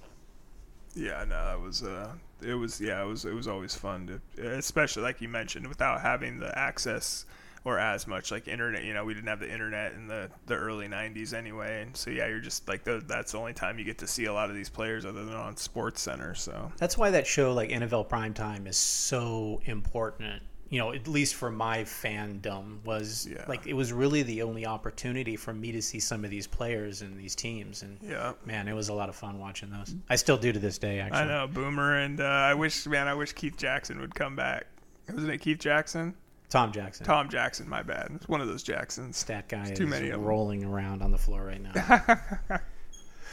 Yeah, 0.96 1.26
no, 1.28 1.54
it 1.56 1.62
was 1.62 1.84
uh, 1.84 2.12
it 2.42 2.54
was 2.54 2.80
yeah, 2.80 3.02
it 3.02 3.08
was 3.08 3.26
it 3.26 3.34
was 3.34 3.48
always 3.48 3.74
fun 3.74 4.22
to, 4.38 4.48
especially 4.58 5.02
like 5.02 5.22
you 5.22 5.28
mentioned, 5.28 5.66
without 5.68 6.02
having 6.02 6.40
the 6.40 6.58
access 6.58 7.26
or 7.65 7.80
as 7.80 8.07
much 8.07 8.31
like 8.31 8.48
internet. 8.48 8.83
You 8.83 8.94
know, 8.94 9.06
we 9.06 9.13
didn't 9.13 9.30
have 9.30 9.39
the 9.39 9.51
internet 9.51 9.94
in 9.94 10.07
the 10.07 10.30
the 10.48 10.56
early 10.56 10.88
'90s 10.88 11.33
anyway, 11.33 11.81
and 11.81 11.95
so 11.95 12.10
yeah, 12.10 12.27
you're 12.27 12.39
just 12.39 12.68
like 12.68 12.83
the, 12.83 13.04
that's 13.07 13.31
the 13.31 13.38
only 13.38 13.54
time 13.54 13.80
you 13.80 13.86
get 13.86 13.98
to 14.00 14.07
see 14.07 14.25
a 14.25 14.33
lot 14.33 14.50
of 14.50 14.56
these 14.56 14.69
players 14.69 15.06
other 15.06 15.24
than 15.25 15.36
on 15.36 15.56
Sports 15.57 16.01
Center. 16.01 16.36
So 16.36 16.71
That's 16.77 16.98
why 16.98 17.12
that 17.12 17.25
show 17.27 17.54
like 17.54 17.69
NFL 17.69 18.10
Primetime 18.10 18.68
is 18.68 18.77
so 18.77 19.62
important. 19.65 20.42
You 20.69 20.80
know, 20.80 20.92
at 20.92 21.07
least 21.07 21.36
for 21.36 21.51
my 21.51 21.83
fandom 21.83 22.83
was 22.83 23.27
Yeah. 23.31 23.45
like 23.48 23.68
it 23.68 23.74
was 23.74 23.94
really 23.94 24.24
the 24.24 24.42
only 24.42 24.66
opportunity 24.66 25.36
for 25.36 25.54
me 25.54 25.71
to 25.71 25.81
see 25.83 26.00
some 26.00 26.25
of 26.25 26.31
these 26.31 26.48
players 26.48 27.04
and 27.04 27.16
these 27.16 27.36
teams 27.36 27.83
and 27.83 28.00
yeah. 28.01 28.33
man, 28.44 28.68
it 28.68 28.74
was 28.74 28.89
a 28.89 28.94
lot 28.94 29.07
of 29.07 29.16
fun 29.16 29.38
watching 29.39 29.69
those. 29.69 29.94
I 30.09 30.16
still 30.16 30.38
do 30.38 30.51
to 30.51 30.57
this 30.59 30.80
day 30.80 31.00
actually. 31.00 31.19
I 31.21 31.27
know 31.27 31.48
Boomer 31.48 32.00
and 32.00 32.19
uh, 32.19 32.24
I 32.24 32.56
wish 32.56 32.88
man, 32.88 33.07
I 33.07 33.13
wish 33.13 33.33
Keith 33.33 33.56
Jackson 33.56 34.00
would 34.01 34.16
come 34.16 34.36
back. 34.36 34.66
Wasn't 35.07 35.31
it 35.31 35.39
Keith 35.42 35.59
Jackson? 35.59 36.16
Tom 36.54 36.72
Jackson. 36.72 37.04
Tom 37.04 37.30
Jackson, 37.30 37.68
my 37.68 37.82
bad. 37.82 38.12
It's 38.14 38.28
one 38.28 38.40
of 38.40 38.48
those 38.48 38.62
Jacksons. 38.62 39.18
Stat 39.18 39.50
guy 39.50 39.72
too 39.72 39.86
is 39.86 39.90
many 39.90 40.12
rolling 40.12 40.64
around 40.64 41.02
on 41.02 41.12
the 41.12 41.18
floor 41.18 41.44
right 41.44 41.60
now. 41.60 42.06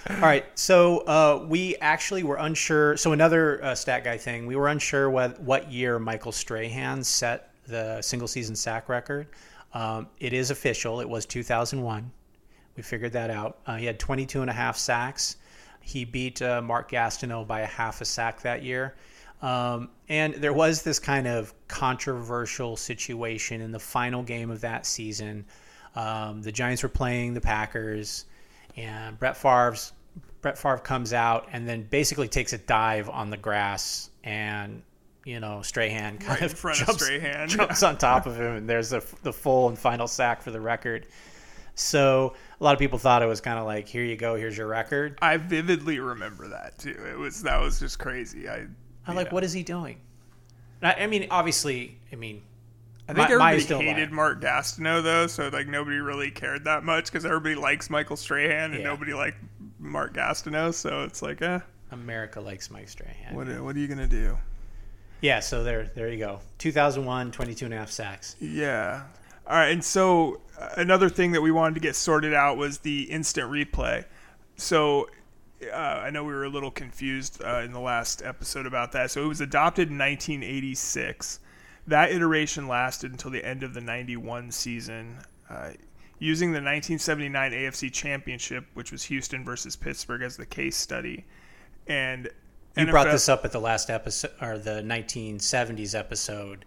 All 0.09 0.21
right, 0.21 0.47
so 0.59 1.01
uh, 1.01 1.45
we 1.47 1.77
actually 1.83 2.23
were 2.23 2.37
unsure. 2.37 2.97
So 2.97 3.13
another 3.13 3.63
uh, 3.63 3.75
stat 3.75 4.05
guy 4.05 4.17
thing, 4.17 4.47
we 4.47 4.57
were 4.57 4.69
unsure 4.69 5.11
what 5.11 5.39
what 5.43 5.71
year 5.71 5.99
Michael 5.99 6.33
Strahan 6.33 7.05
set 7.05 7.51
the 7.67 8.01
single 8.01 8.27
season 8.27 8.57
sack 8.57 8.89
record. 8.89 9.27
Um, 9.75 10.09
it 10.19 10.33
is 10.33 10.51
official. 10.51 11.03
It 11.03 11.09
was 11.09 11.27
2001. 11.27 12.11
We 12.75 12.83
figured 12.83 13.13
that 13.13 13.29
out. 13.29 13.59
Uh, 13.67 13.77
he 13.77 13.85
had 13.85 13.99
22 13.99 14.41
and 14.41 14.49
a 14.49 14.55
half 14.55 14.79
sacks. 14.79 15.37
He 15.83 16.07
beat 16.07 16.41
uh, 16.41 16.63
Mark 16.63 16.91
Gastineau 16.91 17.47
by 17.47 17.61
a 17.61 17.67
half 17.67 18.01
a 18.01 18.07
sack 18.07 18.41
that 18.41 18.63
year. 18.63 18.95
Um, 19.43 19.91
and 20.09 20.35
there 20.35 20.53
was 20.53 20.83
this 20.83 20.99
kind 20.99 21.27
of 21.27 21.55
controversial 21.69 22.77
situation 22.77 23.61
in 23.61 23.73
the 23.73 23.79
final 23.79 24.23
game 24.23 24.51
of 24.51 24.61
that 24.61 24.85
season. 24.85 25.47
Um, 25.95 26.43
the 26.43 26.53
Giants 26.53 26.83
were 26.83 26.89
playing 26.89 27.35
the 27.35 27.41
Packers, 27.41 28.27
and 28.77 29.19
Brett 29.19 29.37
Favre's 29.37 29.93
Brett 30.41 30.59
Favre 30.59 30.79
comes 30.79 31.13
out 31.13 31.49
and 31.53 31.69
then 31.69 31.83
basically 31.83 32.29
takes 32.29 32.53
a 32.53 32.59
dive 32.59 33.09
on 33.09 33.31
the 33.31 33.37
grass, 33.37 34.11
and 34.25 34.83
you 35.25 35.41
know 35.41 35.63
Strahan 35.63 36.19
kind 36.19 36.31
Right 36.31 36.39
in 36.41 36.45
of 36.47 36.53
front 36.53 36.81
of 36.83 36.99
jumps, 36.99 37.09
jumps 37.55 37.83
on 37.83 37.99
top 37.99 38.27
of 38.27 38.37
him, 38.37 38.57
and 38.57 38.69
there's 38.69 38.91
the 38.91 39.05
the 39.23 39.33
full 39.33 39.69
and 39.69 39.79
final 39.79 40.07
sack 40.07 40.43
for 40.43 40.51
the 40.51 40.61
record. 40.61 41.07
So 41.75 42.35
a 42.61 42.65
lot 42.65 42.75
of 42.75 42.79
people 42.79 42.99
thought 42.99 43.23
it 43.23 43.27
was 43.27 43.41
kind 43.41 43.59
of 43.59 43.65
like, 43.65 43.89
here 43.89 44.05
you 44.05 44.17
go, 44.17 44.35
here's 44.35 44.57
your 44.57 44.67
record. 44.67 45.19
I 45.23 45.39
vividly 45.39 45.99
remember 45.99 46.49
that 46.49 46.79
too. 46.79 46.97
It 47.11 47.17
was 47.19 47.43
that 47.43 47.61
was 47.61 47.81
just 47.81 47.99
crazy. 47.99 48.49
I 48.49 48.67
I'm 49.11 49.17
like, 49.17 49.33
what 49.33 49.45
is 49.45 49.53
he 49.53 49.63
doing? 49.63 49.99
I, 50.83 50.95
I 50.95 51.07
mean, 51.07 51.27
obviously, 51.31 51.99
I 52.13 52.17
mean, 52.17 52.43
I 53.09 53.13
think 53.13 53.19
my- 53.19 53.25
my 53.25 53.31
everybody 53.53 53.61
still 53.61 53.81
hated 53.81 54.11
lie. 54.11 54.17
Mark 54.17 54.41
Gastineau 54.41 55.03
though, 55.03 55.27
so 55.27 55.49
like 55.49 55.67
nobody 55.67 55.99
really 55.99 56.31
cared 56.31 56.65
that 56.65 56.85
much 56.85 57.07
because 57.07 57.25
everybody 57.25 57.55
likes 57.57 57.91
Michael 57.91 58.17
Strahan 58.17 58.71
and 58.73 58.81
Yeah. 58.81 58.87
nobody 58.87 59.13
liked 59.13 59.39
Mark 59.79 60.15
Gastineau. 60.15 60.73
So 60.73 61.03
it's 61.03 61.21
like, 61.23 61.43
eh, 61.43 61.59
America 61.91 62.41
likes 62.41 62.71
Mike 62.71 62.89
Strahan. 62.89 63.35
what 63.35 63.49
what 63.61 63.77
are 63.77 63.79
you 63.79 63.89
gonna 63.89 64.07
do? 64.07 64.39
Yeah, 65.21 65.41
so 65.41 65.63
there 65.65 65.85
there 65.95 66.09
you 66.09 66.19
go. 66.19 66.41
2001, 66.59 67.31
22 67.33 67.65
and 67.67 67.75
a 67.75 67.77
half 67.79 67.91
sacks. 67.91 68.37
Yeah. 68.41 69.03
All 69.47 69.57
right, 69.57 69.71
and 69.73 69.85
so 69.85 70.41
uh, 70.59 70.69
another 70.77 71.09
thing 71.09 71.33
that 71.33 71.43
we 71.43 71.51
wanted 71.51 71.75
to 71.75 71.81
get 71.81 71.97
sorted 71.97 72.33
out 72.33 72.57
was 72.57 72.79
the 72.79 73.03
instant 73.11 73.51
replay. 73.51 74.05
So 74.57 75.09
uh, 75.73 75.77
I 75.77 76.11
know 76.11 76.25
we 76.25 76.33
were 76.33 76.45
a 76.45 76.49
little 76.49 76.71
confused 76.71 77.43
uh, 77.43 77.61
in 77.65 77.73
the 77.73 77.81
last 77.81 78.23
episode 78.23 78.67
about 78.67 78.93
that. 78.93 79.11
So 79.11 79.25
it 79.25 79.29
was 79.29 79.41
adopted 79.41 79.89
in 79.89 79.99
1986. 79.99 81.41
That 81.87 82.13
iteration 82.13 82.69
lasted 82.69 83.13
until 83.13 83.31
the 83.31 83.45
end 83.45 83.63
of 83.63 83.75
the 83.75 83.81
91 83.81 84.51
season. 84.53 85.19
Uh, 85.49 85.71
using 86.19 86.51
the 86.51 86.57
1979 86.57 87.53
AFC 87.53 87.93
Championship, 87.93 88.67
which 88.75 88.93
was 88.93 89.05
Houston 89.05 89.45
versus 89.45 89.75
Pittsburgh, 89.75 90.23
as 90.23 90.37
the 90.37 90.47
case 90.47 90.77
study. 90.77 91.25
And 91.87 92.29
you 92.77 92.87
NFL, 92.87 92.91
brought 92.91 93.11
this 93.11 93.29
up 93.29 93.45
at 93.45 93.53
the 93.53 93.61
last 93.61 93.91
episode 93.91 94.33
or 94.41 94.59
the 94.59 94.83
1970s 94.83 95.99
episode. 95.99 96.65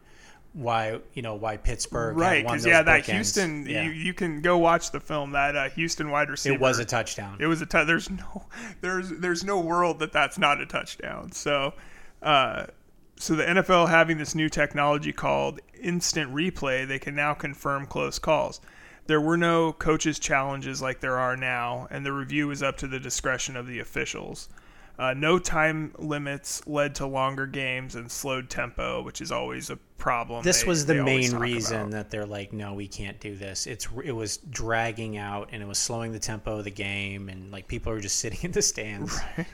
Why 0.53 1.00
you 1.13 1.22
know 1.24 1.33
why 1.36 1.57
Pittsburgh 1.57 2.15
right? 2.15 2.43
Because 2.43 2.65
yeah, 2.65 2.83
that 2.83 3.05
Houston 3.05 3.65
yeah. 3.65 3.83
You, 3.83 3.91
you 3.91 4.13
can 4.13 4.41
go 4.41 4.57
watch 4.57 4.91
the 4.91 5.00
film. 5.00 5.31
That 5.31 5.55
uh, 5.55 5.69
Houston 5.69 6.12
wide 6.12 6.29
receiver. 6.29 6.55
It 6.55 6.62
was 6.62 6.79
a 6.79 6.86
touchdown. 6.86 7.38
It 7.39 7.48
was 7.48 7.62
a 7.62 7.65
t- 7.65 7.83
there's 7.83 8.10
no 8.10 8.45
there's 8.81 9.10
there's 9.10 9.43
no 9.43 9.60
world 9.60 10.00
that 10.00 10.12
that's 10.12 10.38
not 10.38 10.62
a 10.62 10.65
touchdown. 10.65 11.31
So. 11.31 11.74
Uh, 12.22 12.67
so 13.15 13.36
the 13.36 13.43
NFL 13.43 13.89
having 13.89 14.17
this 14.17 14.33
new 14.36 14.50
technology 14.50 15.13
called 15.13 15.60
instant 15.79 16.33
replay, 16.33 16.86
they 16.86 17.00
can 17.00 17.15
now 17.15 17.33
confirm 17.33 17.86
close 17.86 18.19
calls. 18.19 18.60
There 19.07 19.22
were 19.22 19.38
no 19.38 19.74
coaches 19.74 20.19
challenges 20.19 20.81
like 20.81 21.00
there 21.00 21.19
are 21.19 21.36
now, 21.36 21.88
and 21.91 22.05
the 22.05 22.13
review 22.13 22.51
is 22.51 22.63
up 22.63 22.77
to 22.77 22.88
the 22.88 23.00
discretion 23.00 23.55
of 23.55 23.67
the 23.67 23.79
officials. 23.79 24.50
Uh, 24.97 25.13
no 25.15 25.39
time 25.39 25.91
limits 25.97 26.65
led 26.67 26.93
to 26.95 27.07
longer 27.07 27.47
games 27.47 27.95
and 27.95 28.12
slowed 28.12 28.50
tempo, 28.50 29.01
which 29.01 29.21
is 29.21 29.31
always 29.31 29.71
a 29.71 29.75
problem. 29.97 30.43
This 30.43 30.62
they, 30.62 30.67
was 30.67 30.85
the 30.85 31.03
main 31.03 31.35
reason 31.35 31.81
about. 31.81 31.91
that 31.91 32.12
they're 32.12 32.27
like, 32.27 32.53
no, 32.53 32.75
we 32.75 32.88
can't 32.88 33.19
do 33.19 33.35
this. 33.35 33.65
It's 33.65 33.88
it 34.03 34.12
was 34.12 34.38
dragging 34.38 35.17
out 35.17 35.50
and 35.51 35.63
it 35.63 35.65
was 35.65 35.79
slowing 35.79 36.12
the 36.12 36.19
tempo 36.19 36.59
of 36.59 36.63
the 36.63 36.71
game, 36.71 37.29
and 37.29 37.51
like 37.51 37.67
people 37.67 37.91
are 37.91 38.00
just 38.00 38.17
sitting 38.19 38.39
in 38.43 38.51
the 38.51 38.62
stands, 38.62 39.19
right. 39.38 39.47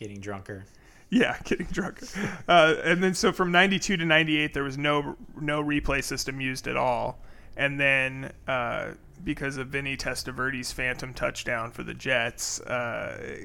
getting 0.00 0.20
drunker. 0.20 0.64
Yeah, 1.10 1.38
getting 1.44 1.66
drunker. 1.66 2.06
Uh, 2.48 2.74
and 2.82 3.00
then 3.00 3.14
so 3.14 3.30
from 3.30 3.52
'92 3.52 3.98
to 3.98 4.04
'98, 4.04 4.52
there 4.52 4.64
was 4.64 4.78
no 4.78 5.16
no 5.40 5.62
replay 5.62 6.02
system 6.02 6.40
used 6.40 6.66
at 6.66 6.76
all. 6.76 7.20
And 7.56 7.78
then 7.78 8.32
uh, 8.48 8.92
because 9.24 9.56
of 9.56 9.68
Vinny 9.68 9.96
Testaverde's 9.96 10.72
phantom 10.72 11.14
touchdown 11.14 11.70
for 11.70 11.82
the 11.82 11.94
Jets 11.94 12.60
uh, 12.60 13.36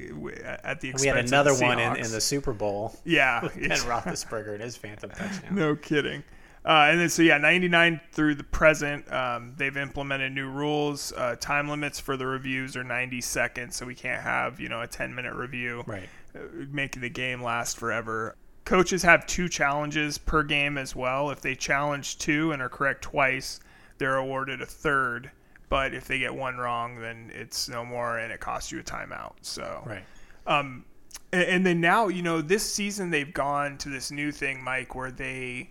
at 0.64 0.80
the 0.80 0.90
expense 0.90 1.02
we 1.02 1.08
had 1.08 1.26
another 1.26 1.54
one 1.54 1.78
in, 1.78 1.96
in, 1.96 2.10
the 2.10 2.20
Super 2.20 2.52
Bowl. 2.52 2.96
Yeah, 3.04 3.40
and 3.54 3.72
Roethlisberger 3.72 4.54
and 4.54 4.62
his 4.62 4.76
phantom 4.76 5.10
touchdown. 5.10 5.54
No 5.54 5.76
kidding. 5.76 6.22
Uh, 6.64 6.88
and 6.90 7.00
then 7.00 7.08
so 7.08 7.22
yeah, 7.22 7.38
99 7.38 8.00
through 8.12 8.34
the 8.34 8.44
present, 8.44 9.10
um, 9.12 9.54
they've 9.56 9.76
implemented 9.76 10.32
new 10.32 10.50
rules. 10.50 11.12
Uh, 11.12 11.36
time 11.36 11.68
limits 11.68 11.98
for 11.98 12.16
the 12.16 12.26
reviews 12.26 12.76
are 12.76 12.84
90 12.84 13.20
seconds, 13.20 13.76
so 13.76 13.86
we 13.86 13.94
can't 13.94 14.22
have 14.22 14.60
you 14.60 14.68
know 14.68 14.82
a 14.82 14.86
10 14.86 15.14
minute 15.14 15.34
review, 15.34 15.84
right? 15.86 16.08
Uh, 16.34 16.40
making 16.70 17.00
the 17.00 17.08
game 17.08 17.42
last 17.42 17.78
forever. 17.78 18.36
Coaches 18.64 19.02
have 19.02 19.26
two 19.26 19.48
challenges 19.48 20.18
per 20.18 20.42
game 20.42 20.76
as 20.76 20.94
well. 20.94 21.30
If 21.30 21.40
they 21.40 21.54
challenge 21.54 22.18
two 22.18 22.52
and 22.52 22.60
are 22.60 22.68
correct 22.68 23.02
twice, 23.02 23.60
they're 23.96 24.16
awarded 24.16 24.60
a 24.60 24.66
third 24.66 25.30
but 25.68 25.94
if 25.94 26.06
they 26.06 26.18
get 26.18 26.34
one 26.34 26.56
wrong, 26.56 27.00
then 27.00 27.30
it's 27.34 27.68
no 27.68 27.84
more, 27.84 28.18
and 28.18 28.32
it 28.32 28.40
costs 28.40 28.72
you 28.72 28.78
a 28.80 28.82
timeout. 28.82 29.34
So 29.42 29.82
right. 29.86 30.04
Um, 30.46 30.84
and, 31.32 31.42
and 31.42 31.66
then 31.66 31.80
now 31.80 32.08
you 32.08 32.22
know 32.22 32.40
this 32.40 32.62
season 32.70 33.10
they've 33.10 33.32
gone 33.32 33.78
to 33.78 33.88
this 33.88 34.10
new 34.10 34.32
thing, 34.32 34.62
Mike, 34.62 34.94
where 34.94 35.10
they 35.10 35.68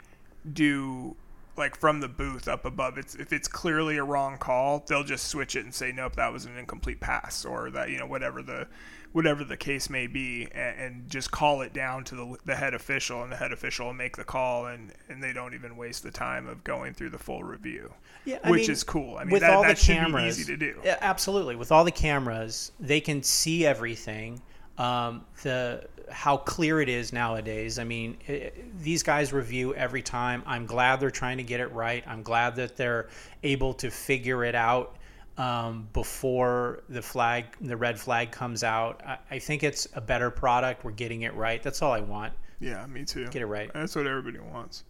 do 0.54 1.16
like 1.58 1.76
from 1.76 2.00
the 2.00 2.08
booth 2.08 2.48
up 2.48 2.66
above. 2.66 2.98
It's 2.98 3.16
if 3.16 3.34
it's 3.34 3.48
clearly 3.48 3.98
a 3.98 4.04
wrong 4.04 4.38
call, 4.38 4.84
they'll 4.88 5.04
just 5.04 5.28
switch 5.28 5.56
it 5.56 5.64
and 5.64 5.74
say, 5.74 5.92
nope, 5.92 6.16
that 6.16 6.32
was 6.32 6.46
an 6.46 6.58
incomplete 6.58 7.00
pass, 7.00 7.46
or 7.46 7.70
that 7.72 7.90
you 7.90 7.98
know 7.98 8.06
whatever 8.06 8.42
the 8.42 8.68
whatever 9.12 9.44
the 9.44 9.58
case 9.58 9.90
may 9.90 10.08
be, 10.08 10.48
and, 10.54 10.80
and, 10.80 11.10
just 11.10 11.32
call 11.32 11.62
it 11.62 11.74
down 11.74 12.04
to 12.04 12.16
the, 12.16 12.38
the 12.46 12.56
head 12.56 12.74
official, 12.74 13.24
and 13.24 13.32
the 13.32 13.36
head 13.36 13.52
official 13.52 13.88
will 13.88 13.94
make 13.94 14.18
the 14.18 14.24
call, 14.24 14.68
and, 14.68 14.92
and 15.10 15.24
they 15.24 15.34
don't 15.34 15.54
even 15.54 15.78
waste 15.78 16.04
the 16.04 16.12
time 16.12 16.48
of 16.48 16.64
going 16.64 16.94
through 16.94 17.10
the 17.10 17.18
full 17.18 17.44
review. 17.44 17.92
Yeah, 18.26 18.40
I 18.44 18.52
which 18.52 18.64
mean, 18.64 18.72
is 18.72 18.84
cool. 18.84 19.18
I 19.18 19.24
mean, 19.24 19.32
with 19.32 19.42
that, 19.42 19.52
all 19.52 19.64
that 19.64 19.78
the 19.78 19.84
cameras, 19.84 20.40
easy 20.40 20.52
to 20.52 20.58
do. 20.58 20.80
Yeah, 20.84 20.98
absolutely. 21.02 21.56
With 21.56 21.72
all 21.72 21.84
the 21.84 21.92
cameras, 21.92 22.72
they 22.80 23.00
can 23.00 23.24
see 23.24 23.66
everything. 23.66 24.42
Um, 24.78 25.26
the 25.44 25.88
how 26.10 26.38
clear 26.38 26.82
it 26.82 26.90
is 26.90 27.12
nowadays. 27.12 27.80
I 27.80 27.84
mean, 27.84 28.18
it, 28.28 28.80
these 28.82 29.04
guys 29.04 29.34
review 29.34 29.74
every 29.76 30.02
time. 30.02 30.44
I'm 30.46 30.66
glad 30.66 31.00
they're 31.00 31.12
trying 31.12 31.38
to 31.38 31.44
get 31.44 31.60
it 31.60 31.72
right. 31.72 32.04
I'm 32.08 32.24
glad 32.24 32.56
that 32.58 32.78
they're 32.78 33.08
able 33.44 33.74
to 33.76 33.90
figure 33.90 34.44
it 34.44 34.56
out 34.56 34.98
um, 35.38 35.88
before 35.94 36.84
the 36.90 37.02
flag, 37.02 37.46
the 37.62 37.78
red 37.78 38.00
flag 38.00 38.32
comes 38.32 38.64
out. 38.64 39.02
I, 39.06 39.18
I, 39.32 39.40
think 39.40 39.64
it's 39.64 39.88
a 39.94 40.02
better 40.02 40.32
product. 40.32 40.84
We're 40.84 40.92
getting 40.92 41.22
it 41.22 41.34
right. 41.36 41.62
That's 41.62 41.82
all 41.82 41.92
I 41.92 42.00
want. 42.00 42.34
Yeah, 42.60 42.86
me 42.88 43.06
too. 43.06 43.28
Get 43.28 43.44
it 43.44 43.46
right. 43.46 43.72
That's 43.74 43.96
what 43.96 44.08
everybody 44.08 44.40
wants. 44.40 44.84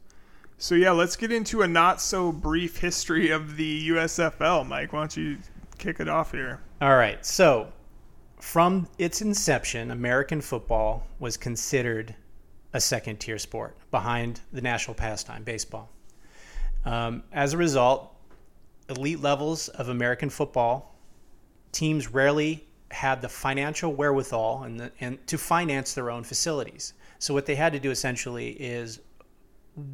So 0.57 0.75
yeah, 0.75 0.91
let's 0.91 1.15
get 1.15 1.31
into 1.31 1.61
a 1.61 1.67
not 1.67 2.01
so 2.01 2.31
brief 2.31 2.77
history 2.77 3.29
of 3.29 3.57
the 3.57 3.89
USFL. 3.89 4.65
Mike, 4.65 4.93
why 4.93 4.99
don't 4.99 5.17
you 5.17 5.37
kick 5.77 5.99
it 5.99 6.07
off 6.07 6.31
here? 6.31 6.61
All 6.81 6.95
right. 6.95 7.23
So 7.25 7.71
from 8.39 8.87
its 8.97 9.21
inception, 9.21 9.91
American 9.91 10.41
football 10.41 11.05
was 11.19 11.37
considered 11.37 12.15
a 12.73 12.79
second 12.79 13.19
tier 13.19 13.37
sport 13.37 13.77
behind 13.91 14.41
the 14.53 14.61
national 14.61 14.95
pastime, 14.95 15.43
baseball. 15.43 15.89
Um, 16.85 17.23
as 17.33 17.53
a 17.53 17.57
result, 17.57 18.16
elite 18.89 19.21
levels 19.21 19.67
of 19.69 19.89
American 19.89 20.29
football, 20.29 20.95
teams 21.71 22.11
rarely 22.11 22.67
had 22.91 23.21
the 23.21 23.29
financial 23.29 23.93
wherewithal 23.93 24.63
and, 24.63 24.79
the, 24.79 24.91
and 24.99 25.25
to 25.27 25.37
finance 25.37 25.93
their 25.93 26.09
own 26.09 26.23
facilities. 26.23 26.93
So 27.19 27.33
what 27.33 27.45
they 27.45 27.55
had 27.55 27.73
to 27.73 27.79
do 27.79 27.91
essentially 27.91 28.49
is 28.51 29.01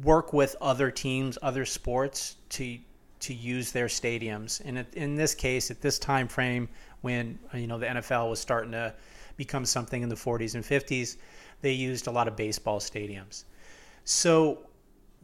work 0.02 0.32
with 0.32 0.56
other 0.60 0.90
teams, 0.90 1.38
other 1.42 1.64
sports 1.64 2.36
to 2.50 2.78
to 3.20 3.32
use 3.32 3.72
their 3.72 3.86
stadiums. 3.86 4.60
And 4.66 4.84
in 4.92 5.14
this 5.14 5.34
case, 5.34 5.70
at 5.70 5.80
this 5.80 5.98
time 5.98 6.28
frame, 6.28 6.68
when 7.00 7.38
you 7.54 7.66
know 7.66 7.78
the 7.78 7.86
NFL 7.86 8.28
was 8.28 8.38
starting 8.38 8.72
to 8.72 8.94
become 9.36 9.64
something 9.64 10.02
in 10.02 10.10
the 10.10 10.14
40s 10.14 10.54
and 10.54 10.62
50s, 10.62 11.16
they 11.62 11.72
used 11.72 12.06
a 12.06 12.10
lot 12.10 12.28
of 12.28 12.36
baseball 12.36 12.80
stadiums. 12.80 13.44
So 14.04 14.66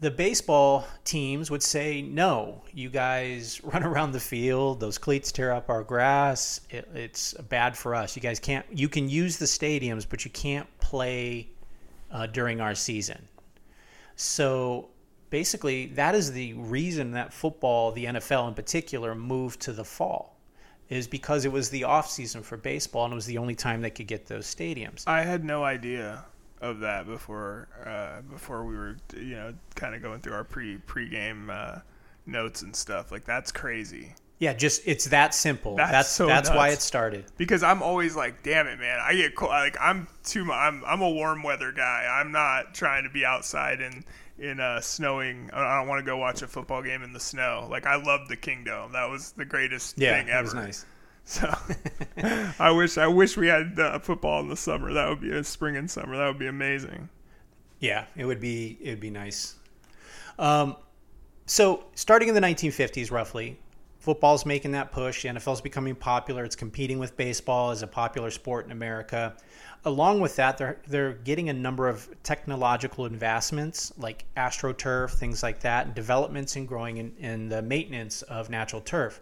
the 0.01 0.11
baseball 0.11 0.87
teams 1.05 1.51
would 1.51 1.63
say, 1.63 2.01
no, 2.01 2.63
you 2.73 2.89
guys 2.89 3.61
run 3.65 3.83
around 3.83 4.13
the 4.13 4.21
field. 4.21 4.81
Those 4.81 4.99
cleats 4.99 5.31
tear 5.31 5.53
up 5.53 5.69
our 5.69 5.83
grass. 5.83 6.63
It, 6.71 6.89
it's 6.95 7.35
bad 7.35 7.77
for 7.77 7.95
us. 7.95 8.17
You 8.17 8.23
guys 8.23 8.41
can't, 8.41 8.65
you 8.73 8.89
can 8.89 9.09
use 9.09 9.37
the 9.37 9.47
stadiums, 9.47 10.07
but 10.09 10.25
you 10.25 10.31
can't 10.31 10.67
play 10.79 11.51
uh, 12.11 12.27
during 12.27 12.61
our 12.61 12.75
season. 12.75 13.29
So 14.17 14.89
basically, 15.29 15.87
that 15.89 16.15
is 16.15 16.33
the 16.33 16.55
reason 16.55 17.13
that 17.13 17.33
football, 17.33 17.93
the 17.93 18.07
NFL 18.07 18.49
in 18.49 18.55
particular, 18.55 19.15
moved 19.15 19.61
to 19.63 19.73
the 19.73 19.85
fall. 19.85 20.37
Is 20.89 21.07
because 21.07 21.45
it 21.45 21.53
was 21.53 21.71
the 21.71 21.85
off 21.85 22.11
season 22.11 22.43
for 22.43 22.57
baseball 22.57 23.05
and 23.05 23.13
it 23.13 23.15
was 23.15 23.27
the 23.27 23.39
only 23.39 23.55
time 23.55 23.81
they 23.81 23.91
could 23.91 24.09
get 24.09 24.27
those 24.27 24.53
stadiums. 24.53 25.05
I 25.07 25.23
had 25.23 25.45
no 25.45 25.63
idea 25.63 26.25
of 26.61 26.81
that 26.81 27.07
before 27.07 27.69
uh, 27.85 28.21
before 28.23 28.65
we 28.65 28.77
were 28.77 28.97
you 29.17 29.37
know 29.37 29.55
kind 29.75 29.95
of 29.95 30.03
going 30.03 30.21
through 30.21 30.35
our 30.35 30.45
pre 30.45 30.77
pre-game 30.79 31.51
uh, 31.51 31.79
notes 32.27 32.63
and 32.63 32.75
stuff. 32.75 33.11
Like 33.13 33.25
that's 33.25 33.53
crazy. 33.53 34.15
Yeah, 34.39 34.55
just 34.55 34.81
it's 34.87 35.05
that 35.07 35.35
simple. 35.35 35.77
That's 35.77 35.91
that's, 35.93 36.09
so 36.09 36.27
that's 36.27 36.49
why 36.49 36.71
it 36.71 36.81
started. 36.81 37.27
Because 37.37 37.63
I'm 37.63 37.83
always 37.83 38.17
like, 38.17 38.43
damn 38.43 38.67
it, 38.67 38.79
man. 38.79 38.99
I 39.03 39.15
get 39.15 39.37
cold. 39.37 39.51
Like 39.51 39.77
I'm 39.79 40.09
too. 40.25 40.51
I'm 40.51 40.83
I'm 40.87 41.03
a 41.03 41.11
warm 41.11 41.43
weather 41.43 41.73
guy. 41.73 42.09
I'm 42.11 42.33
not 42.33 42.75
trying 42.75 43.05
to 43.05 43.11
be 43.11 43.25
outside 43.25 43.83
in 43.83 44.03
in 44.39 44.59
uh, 44.59 44.81
snowing. 44.81 45.51
I 45.53 45.79
don't 45.79 45.89
want 45.89 45.99
to 45.99 46.11
go 46.11 46.17
watch 46.17 46.41
a 46.41 46.47
football 46.47 46.83
game 46.83 47.03
in 47.03 47.13
the 47.13 47.21
snow. 47.21 47.69
Like 47.71 47.85
I 47.85 47.97
love 47.97 48.29
the 48.29 48.37
Kingdome. 48.37 48.93
That 48.93 49.11
was 49.11 49.33
the 49.33 49.45
greatest 49.45 49.99
yeah, 49.99 50.17
thing 50.17 50.31
ever. 50.31 50.37
Yeah, 50.37 50.43
was 50.43 50.55
nice. 50.55 50.87
So 51.31 51.49
I 52.59 52.73
wish 52.73 52.99
I 52.99 53.07
wish 53.07 53.37
we 53.37 53.47
had 53.47 53.79
uh, 53.79 54.01
football 54.01 54.41
in 54.41 54.49
the 54.49 54.57
summer. 54.57 54.93
That 54.93 55.09
would 55.09 55.21
be 55.21 55.31
a 55.31 55.45
spring 55.45 55.77
and 55.77 55.89
summer. 55.89 56.17
That 56.17 56.27
would 56.27 56.41
be 56.41 56.49
amazing. 56.49 57.09
Yeah, 57.79 58.07
it 58.17 58.25
would 58.25 58.41
be 58.41 58.79
it 58.81 58.91
would 58.91 59.01
be 59.01 59.11
nice. 59.11 59.55
Um, 60.41 60.75
so 61.47 61.85
starting 61.95 62.29
in 62.29 62.35
the 62.35 62.41
1950s, 62.41 63.13
roughly, 63.13 63.57
football's 64.01 64.45
making 64.45 64.73
that 64.73 64.91
push. 64.91 65.23
The 65.23 65.29
NFL's 65.29 65.61
becoming 65.61 65.95
popular. 65.95 66.43
It's 66.43 66.57
competing 66.57 66.99
with 66.99 67.17
baseball 67.17 67.71
as 67.71 67.85
a 67.85 67.87
popular 67.87 68.33
sport 68.33 68.67
in 68.67 68.73
America. 68.73 69.37
Along 69.85 70.19
with 70.19 70.35
that, 70.35 70.59
they're 70.59 70.81
they're 70.89 71.13
getting 71.13 71.49
a 71.49 71.53
number 71.53 71.89
of 71.89 72.09
technological 72.25 73.07
investments 73.07 73.93
like 73.99 74.25
AstroTurf, 74.37 75.11
things 75.11 75.45
like 75.45 75.61
that, 75.61 75.87
and 75.87 75.95
developments 75.95 76.57
in 76.57 76.67
growing 76.67 76.97
in, 76.97 77.15
in 77.21 77.49
the 77.49 77.63
maintenance 77.63 78.23
of 78.23 78.51
natural 78.51 78.83
turf 78.83 79.21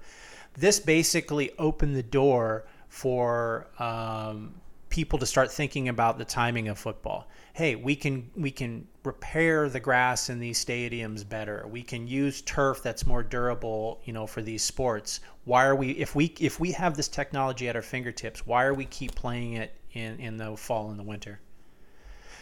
this 0.55 0.81
basically 0.81 1.53
opened 1.59 1.97
the 1.97 2.03
door 2.03 2.67
for 2.89 3.69
um, 3.79 4.55
people 4.89 5.19
to 5.19 5.27
start 5.27 5.53
thinking 5.53 5.89
about 5.89 6.19
the 6.19 6.25
timing 6.25 6.69
of 6.69 6.79
football. 6.79 7.29
Hey, 7.53 7.75
we 7.77 7.95
can 7.95 8.31
we 8.37 8.51
can 8.51 8.87
repair 9.05 9.69
the 9.69 9.81
grass 9.81 10.31
in 10.31 10.39
these 10.39 10.65
stadiums 10.65 11.29
better. 11.29 11.67
We 11.69 11.83
can 11.83 12.07
use 12.07 12.43
turf 12.43 12.83
that's 12.83 13.07
more 13.07 13.23
durable, 13.23 14.01
you 14.05 14.13
know, 14.13 14.27
for 14.27 14.43
these 14.43 14.63
sports. 14.63 15.21
Why 15.45 15.65
are 15.67 15.77
we 15.77 15.91
if 15.93 16.15
we 16.15 16.35
if 16.41 16.61
we 16.61 16.73
have 16.73 16.97
this 16.97 17.09
technology 17.09 17.69
at 17.69 17.77
our 17.77 17.83
fingertips, 17.83 18.47
why 18.47 18.65
are 18.65 18.75
we 18.75 18.87
keep 18.87 19.15
playing 19.15 19.55
it 19.55 19.75
in 19.93 20.19
in 20.21 20.37
the 20.37 20.57
fall 20.57 20.91
and 20.91 20.99
the 20.99 21.05
winter? 21.05 21.41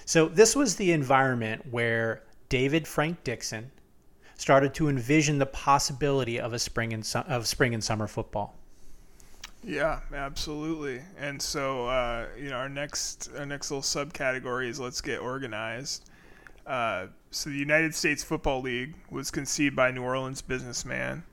So 0.05 0.29
this 0.29 0.55
was 0.55 0.77
the 0.77 0.93
environment 0.93 1.67
where 1.71 2.23
David 2.49 2.87
Frank 2.87 3.25
Dixon, 3.25 3.73
started 4.37 4.75
to 4.75 4.89
envision 4.89 5.39
the 5.39 5.47
possibility 5.47 6.39
of 6.41 6.53
a 6.53 6.59
spring 6.59 6.93
and 6.93 7.05
su- 7.05 7.19
of 7.21 7.47
spring 7.47 7.75
and 7.75 7.83
summer 7.83 8.07
football. 8.07 8.55
Yeah, 9.65 10.01
absolutely. 10.15 11.03
And 11.19 11.41
so, 11.43 11.89
uh, 11.89 12.27
you 12.39 12.51
know, 12.51 12.57
our 12.57 12.69
next 12.69 13.31
our 13.37 13.47
next 13.47 13.71
little 13.71 13.83
subcategory 13.83 14.69
is 14.69 14.79
let's 14.79 15.01
get 15.01 15.21
organized. 15.21 16.09
Uh, 16.67 17.07
so 17.31 17.51
the 17.51 17.57
United 17.57 17.95
States 17.95 18.25
Football 18.25 18.63
League 18.63 18.95
was 19.11 19.31
conceived 19.31 19.77
by 19.77 19.91
New 19.91 20.03
Orleans 20.03 20.43
businessman 20.43 21.25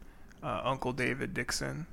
uh, 0.43 0.61
Uncle 0.63 0.91
David 0.91 1.33
Dixon. 1.33 1.87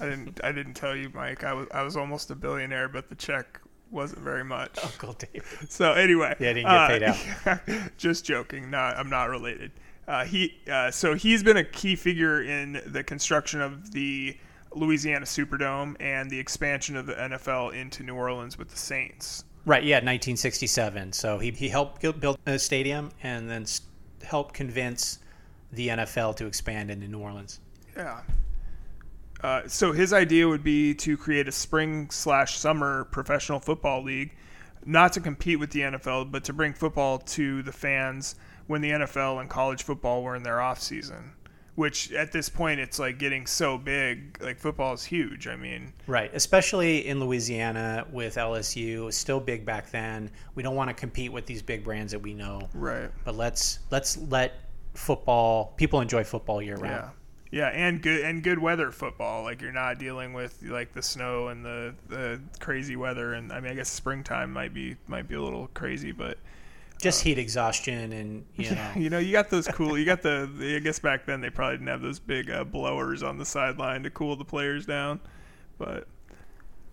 I 0.00 0.08
didn't 0.08 0.40
I 0.44 0.52
didn't 0.52 0.74
tell 0.74 0.96
you, 0.96 1.10
Mike. 1.12 1.44
I 1.44 1.52
was 1.52 1.66
I 1.72 1.82
was 1.82 1.96
almost 1.96 2.30
a 2.30 2.34
billionaire, 2.34 2.88
but 2.88 3.08
the 3.08 3.14
check 3.14 3.60
wasn't 3.90 4.22
very 4.22 4.44
much. 4.44 4.78
Uncle 4.82 5.14
David. 5.14 5.70
So 5.70 5.92
anyway, 5.92 6.36
yeah, 6.38 6.52
didn't 6.52 6.70
get 6.70 6.88
paid 6.88 7.02
out. 7.02 7.68
Uh, 7.68 7.88
just 7.96 8.24
joking. 8.24 8.70
Not 8.70 8.96
I'm 8.96 9.10
not 9.10 9.28
related. 9.28 9.72
Uh, 10.10 10.24
he 10.24 10.60
uh, 10.68 10.90
so 10.90 11.14
he's 11.14 11.40
been 11.44 11.58
a 11.58 11.62
key 11.62 11.94
figure 11.94 12.42
in 12.42 12.82
the 12.84 13.00
construction 13.00 13.60
of 13.60 13.92
the 13.92 14.36
Louisiana 14.74 15.24
Superdome 15.24 15.94
and 16.00 16.28
the 16.28 16.36
expansion 16.36 16.96
of 16.96 17.06
the 17.06 17.12
NFL 17.12 17.80
into 17.80 18.02
New 18.02 18.16
Orleans 18.16 18.58
with 18.58 18.70
the 18.70 18.76
Saints. 18.76 19.44
Right. 19.64 19.84
Yeah, 19.84 19.98
1967. 19.98 21.12
So 21.12 21.38
he 21.38 21.52
he 21.52 21.68
helped 21.68 22.00
build 22.20 22.40
a 22.44 22.58
stadium 22.58 23.12
and 23.22 23.48
then 23.48 23.64
helped 24.24 24.52
convince 24.52 25.20
the 25.70 25.88
NFL 25.88 26.34
to 26.38 26.46
expand 26.46 26.90
into 26.90 27.06
New 27.06 27.20
Orleans. 27.20 27.60
Yeah. 27.96 28.22
Uh, 29.44 29.62
so 29.68 29.92
his 29.92 30.12
idea 30.12 30.48
would 30.48 30.64
be 30.64 30.92
to 30.92 31.16
create 31.16 31.46
a 31.46 31.52
spring 31.52 32.10
slash 32.10 32.58
summer 32.58 33.04
professional 33.12 33.60
football 33.60 34.02
league, 34.02 34.34
not 34.84 35.12
to 35.12 35.20
compete 35.20 35.60
with 35.60 35.70
the 35.70 35.82
NFL, 35.82 36.32
but 36.32 36.42
to 36.44 36.52
bring 36.52 36.72
football 36.72 37.18
to 37.18 37.62
the 37.62 37.72
fans 37.72 38.34
when 38.70 38.80
the 38.80 38.90
NFL 38.90 39.40
and 39.40 39.50
college 39.50 39.82
football 39.82 40.22
were 40.22 40.36
in 40.36 40.44
their 40.44 40.60
off 40.60 40.80
season. 40.80 41.32
Which 41.74 42.12
at 42.12 42.30
this 42.30 42.48
point 42.48 42.78
it's 42.78 43.00
like 43.00 43.18
getting 43.18 43.44
so 43.44 43.76
big, 43.76 44.38
like 44.40 44.60
football 44.60 44.92
is 44.92 45.02
huge. 45.02 45.48
I 45.48 45.56
mean, 45.56 45.92
right, 46.06 46.30
especially 46.34 47.08
in 47.08 47.18
Louisiana 47.18 48.06
with 48.12 48.36
LSU, 48.36 49.12
still 49.12 49.40
big 49.40 49.66
back 49.66 49.90
then. 49.90 50.30
We 50.54 50.62
don't 50.62 50.76
want 50.76 50.88
to 50.88 50.94
compete 50.94 51.32
with 51.32 51.46
these 51.46 51.62
big 51.62 51.82
brands 51.82 52.12
that 52.12 52.20
we 52.20 52.32
know, 52.32 52.68
right? 52.72 53.10
But 53.24 53.34
let's 53.34 53.80
let's 53.90 54.18
let 54.28 54.52
football 54.94 55.74
people 55.76 56.00
enjoy 56.00 56.22
football 56.22 56.62
year 56.62 56.76
round. 56.76 56.92
Yeah. 56.92 57.10
Yeah, 57.52 57.68
and 57.70 58.00
good 58.00 58.20
and 58.20 58.40
good 58.40 58.60
weather 58.60 58.92
football. 58.92 59.42
Like 59.42 59.60
you're 59.60 59.72
not 59.72 59.98
dealing 59.98 60.32
with 60.32 60.62
like 60.62 60.92
the 60.92 61.02
snow 61.02 61.48
and 61.48 61.64
the, 61.64 61.92
the 62.08 62.40
crazy 62.60 62.94
weather. 62.94 63.32
And 63.32 63.52
I 63.52 63.58
mean, 63.58 63.72
I 63.72 63.74
guess 63.74 63.88
springtime 63.88 64.52
might 64.52 64.72
be 64.72 64.96
might 65.08 65.26
be 65.26 65.34
a 65.34 65.42
little 65.42 65.68
crazy, 65.74 66.12
but 66.12 66.38
just 67.00 67.22
uh, 67.22 67.24
heat 67.24 67.38
exhaustion 67.38 68.12
and 68.12 68.44
you 68.56 68.70
know. 68.70 68.90
you 68.96 69.10
know, 69.10 69.18
you 69.18 69.32
got 69.32 69.50
those 69.50 69.66
cool. 69.68 69.98
You 69.98 70.04
got 70.04 70.22
the. 70.22 70.48
I 70.76 70.78
guess 70.80 70.98
back 70.98 71.26
then 71.26 71.40
they 71.40 71.50
probably 71.50 71.76
didn't 71.76 71.88
have 71.88 72.02
those 72.02 72.18
big 72.18 72.50
uh, 72.50 72.64
blowers 72.64 73.22
on 73.22 73.38
the 73.38 73.44
sideline 73.44 74.02
to 74.04 74.10
cool 74.10 74.36
the 74.36 74.44
players 74.44 74.86
down, 74.86 75.20
but. 75.78 76.06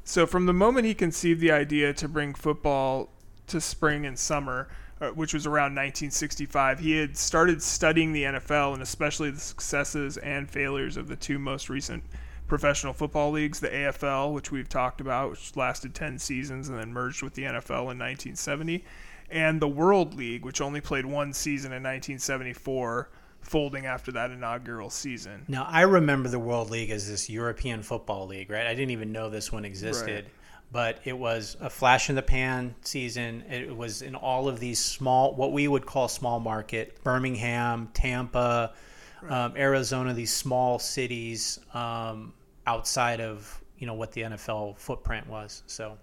So 0.04 0.26
from 0.26 0.46
the 0.46 0.54
moment 0.54 0.86
he 0.86 0.94
conceived 0.94 1.42
the 1.42 1.52
idea 1.52 1.94
to 1.96 2.08
bring 2.08 2.34
football 2.34 3.10
to 3.48 3.60
spring 3.60 4.06
and 4.06 4.18
summer, 4.18 4.70
uh, 5.02 5.10
which 5.10 5.34
was 5.34 5.46
around 5.46 5.76
1965, 5.76 6.80
he 6.80 6.96
had 6.98 7.18
started 7.18 7.62
studying 7.62 8.14
the 8.14 8.24
NFL 8.24 8.74
and 8.74 8.82
especially 8.82 9.32
the 9.32 9.40
successes 9.40 10.16
and 10.18 10.50
failures 10.50 10.96
of 10.96 11.10
the 11.10 11.18
two 11.18 11.38
most 11.38 11.70
recent 11.70 12.04
professional 12.48 12.94
football 12.94 13.32
leagues, 13.32 13.60
the 13.60 13.70
AFL, 13.70 14.34
which 14.34 14.52
we've 14.52 14.70
talked 14.70 15.02
about, 15.02 15.32
which 15.32 15.56
lasted 15.56 15.94
10 15.94 16.18
seasons 16.18 16.70
and 16.70 16.80
then 16.80 16.94
merged 16.94 17.22
with 17.22 17.34
the 17.34 17.44
NFL 17.44 17.92
in 17.92 18.00
1970, 18.00 18.84
and 19.30 19.62
the 19.62 19.68
World 19.68 20.14
League, 20.14 20.46
which 20.46 20.62
only 20.62 20.82
played 20.82 21.06
one 21.06 21.34
season 21.34 21.72
in 21.72 21.84
1974 21.84 23.10
folding 23.42 23.86
after 23.86 24.12
that 24.12 24.32
inaugural 24.32 24.90
season. 24.90 25.46
Now, 25.48 25.66
I 25.70 25.82
remember 25.82 26.28
the 26.30 26.40
World 26.40 26.70
League 26.70 26.90
as 26.90 27.08
this 27.08 27.30
European 27.30 27.82
football 27.82 28.28
league, 28.28 28.50
right? 28.50 28.66
I 28.66 28.74
didn't 28.74 28.92
even 28.92 29.12
know 29.12 29.30
this 29.30 29.52
one 29.52 29.66
existed. 29.66 30.26
Right 30.26 30.34
but 30.72 31.00
it 31.06 31.18
was 31.18 31.56
a 31.62 31.70
flash 31.70 32.10
in 32.10 32.16
the 32.16 32.22
pan 32.22 32.76
season. 32.82 33.44
It 33.50 33.76
was 33.76 34.02
in 34.02 34.16
all 34.16 34.50
of 34.50 34.60
these 34.60 34.80
small, 34.80 35.34
what 35.34 35.52
we 35.52 35.68
would 35.68 35.86
call 35.86 36.08
small 36.08 36.40
market, 36.40 37.02
Birmingham, 37.04 37.90
Tampa, 37.94 38.74
right. 39.22 39.32
um, 39.32 39.54
Arizona, 39.56 40.14
these 40.14 40.34
small 40.34 40.80
cities 40.80 41.60
um, 41.74 42.34
outside 42.66 43.22
of 43.22 43.62
you 43.78 43.88
know 43.88 43.94
what 43.94 44.12
the 44.12 44.22
NFL 44.22 44.78
footprint 44.78 45.28
was. 45.28 45.64
So 45.68 45.98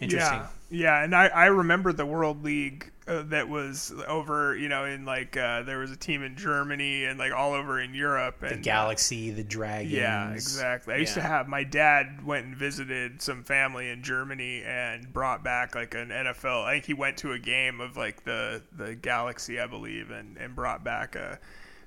interesting. 0.00 0.38
Yeah, 0.38 0.48
yeah, 0.70 1.04
and 1.04 1.14
I, 1.14 1.26
I 1.28 1.46
remember 1.46 1.92
the 1.92 2.06
World 2.06 2.42
League 2.42 2.90
uh, 3.06 3.22
that 3.26 3.48
was 3.48 3.92
over, 4.08 4.56
you 4.56 4.68
know, 4.68 4.84
in 4.84 5.04
like 5.04 5.36
uh, 5.36 5.62
there 5.62 5.78
was 5.78 5.92
a 5.92 5.96
team 5.96 6.24
in 6.24 6.36
Germany 6.36 7.04
and 7.04 7.18
like 7.18 7.32
all 7.32 7.52
over 7.52 7.80
in 7.80 7.94
Europe. 7.94 8.42
And, 8.42 8.58
the 8.58 8.62
Galaxy, 8.62 9.30
the 9.30 9.44
Dragons. 9.44 9.92
Yeah, 9.92 10.32
exactly. 10.32 10.94
I 10.94 10.96
used 10.96 11.14
to 11.14 11.20
have 11.20 11.46
my 11.46 11.62
dad 11.62 12.26
went 12.26 12.46
and 12.46 12.56
visited 12.56 13.22
some 13.22 13.44
family 13.44 13.90
in 13.90 14.02
Germany 14.02 14.64
and 14.64 15.12
brought 15.12 15.44
back 15.44 15.76
like 15.76 15.94
an 15.94 16.08
NFL. 16.08 16.64
I 16.64 16.72
think 16.72 16.86
he 16.86 16.94
went 16.94 17.16
to 17.18 17.32
a 17.32 17.38
game 17.38 17.80
of 17.80 17.96
like 17.96 18.24
the 18.24 18.62
the 18.76 18.96
Galaxy, 18.96 19.60
I 19.60 19.66
believe, 19.68 20.10
and 20.10 20.36
and 20.36 20.56
brought 20.56 20.82
back 20.82 21.14
a 21.14 21.38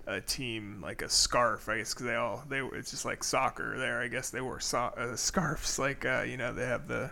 a 0.08 0.22
team 0.22 0.80
like 0.82 1.02
a 1.02 1.10
scarf, 1.10 1.68
I 1.68 1.80
guess, 1.80 1.94
because 1.94 2.06
they 2.06 2.16
all 2.16 2.44
they 2.48 2.62
it's 2.62 2.92
just 2.92 3.04
like 3.04 3.26
soccer 3.26 3.78
there. 3.78 4.00
I 4.02 4.08
guess 4.08 4.30
they 4.30 4.42
wore 4.42 4.62
so- 4.62 4.94
uh, 4.96 5.18
scarves, 5.18 5.78
like 5.78 6.06
uh, 6.06 6.22
you 6.22 6.38
know 6.38 6.54
they 6.54 6.66
have 6.66 6.88
the 6.88 7.12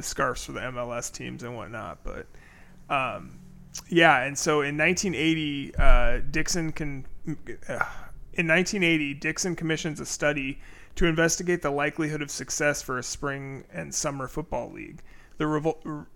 the 0.00 0.06
scarves 0.06 0.44
for 0.44 0.52
the 0.52 0.60
MLS 0.60 1.12
teams 1.12 1.42
and 1.42 1.56
whatnot. 1.56 1.98
But 2.02 2.26
um, 2.88 3.38
yeah, 3.88 4.22
and 4.24 4.36
so 4.36 4.62
in 4.62 4.76
1980, 4.76 5.74
uh, 5.76 6.20
Dixon 6.30 6.72
can. 6.72 7.06
Uh, 7.68 7.84
in 8.34 8.46
1980, 8.46 9.14
Dixon 9.14 9.56
commissions 9.56 10.00
a 10.00 10.06
study 10.06 10.60
to 10.94 11.06
investigate 11.06 11.62
the 11.62 11.70
likelihood 11.70 12.22
of 12.22 12.30
success 12.30 12.80
for 12.80 12.98
a 12.98 13.02
spring 13.02 13.64
and 13.72 13.94
summer 13.94 14.28
football 14.28 14.70
league. 14.70 15.02
The, 15.38 15.44
revol- 15.44 16.06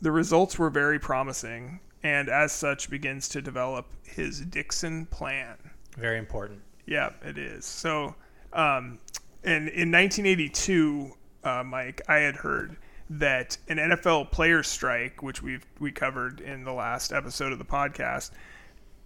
the 0.00 0.12
results 0.12 0.58
were 0.58 0.70
very 0.70 0.98
promising, 0.98 1.80
and 2.02 2.28
as 2.28 2.52
such, 2.52 2.88
begins 2.88 3.28
to 3.30 3.42
develop 3.42 3.92
his 4.02 4.40
Dixon 4.40 5.06
plan. 5.06 5.56
Very 5.96 6.18
important. 6.18 6.60
Yeah, 6.86 7.10
it 7.22 7.36
is. 7.36 7.64
So, 7.64 8.14
um, 8.52 8.98
and 9.44 9.68
in 9.68 9.90
1982, 9.90 11.14
uh, 11.44 11.62
Mike, 11.64 12.02
I 12.08 12.16
had 12.18 12.36
heard 12.36 12.76
that 13.10 13.58
an 13.68 13.76
NFL 13.76 14.30
player 14.30 14.62
strike, 14.62 15.22
which 15.22 15.42
we've 15.42 15.66
we 15.78 15.92
covered 15.92 16.40
in 16.40 16.64
the 16.64 16.72
last 16.72 17.12
episode 17.12 17.52
of 17.52 17.58
the 17.58 17.64
podcast, 17.64 18.30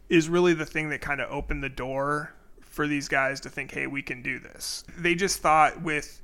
is 0.08 0.28
really 0.28 0.54
the 0.54 0.66
thing 0.66 0.90
that 0.90 1.00
kind 1.00 1.20
of 1.20 1.30
opened 1.30 1.62
the 1.62 1.68
door 1.68 2.32
for 2.60 2.86
these 2.86 3.08
guys 3.08 3.40
to 3.40 3.48
think, 3.48 3.72
hey, 3.72 3.86
we 3.86 4.02
can 4.02 4.22
do 4.22 4.38
this. 4.38 4.84
They 4.96 5.14
just 5.14 5.40
thought 5.40 5.82
with 5.82 6.22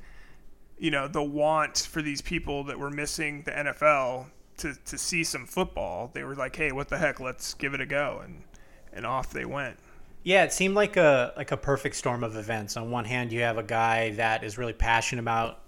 you 0.78 0.90
know 0.90 1.08
the 1.08 1.22
want 1.22 1.78
for 1.78 2.02
these 2.02 2.20
people 2.20 2.64
that 2.64 2.78
were 2.78 2.90
missing 2.90 3.42
the 3.42 3.52
NFL 3.52 4.26
to 4.58 4.74
to 4.84 4.98
see 4.98 5.24
some 5.24 5.46
football, 5.46 6.10
they 6.12 6.24
were 6.24 6.34
like, 6.34 6.54
hey, 6.54 6.72
what 6.72 6.88
the 6.88 6.98
heck, 6.98 7.20
let's 7.20 7.54
give 7.54 7.74
it 7.74 7.80
a 7.80 7.86
go, 7.86 8.20
and 8.24 8.44
and 8.92 9.06
off 9.06 9.32
they 9.32 9.44
went. 9.44 9.78
Yeah, 10.24 10.44
it 10.44 10.52
seemed 10.52 10.74
like 10.74 10.96
a 10.96 11.32
like 11.36 11.50
a 11.50 11.56
perfect 11.56 11.96
storm 11.96 12.22
of 12.22 12.36
events. 12.36 12.76
On 12.76 12.90
one 12.90 13.04
hand, 13.04 13.32
you 13.32 13.40
have 13.40 13.58
a 13.58 13.62
guy 13.62 14.10
that 14.12 14.44
is 14.44 14.58
really 14.58 14.72
passionate 14.72 15.22
about 15.22 15.61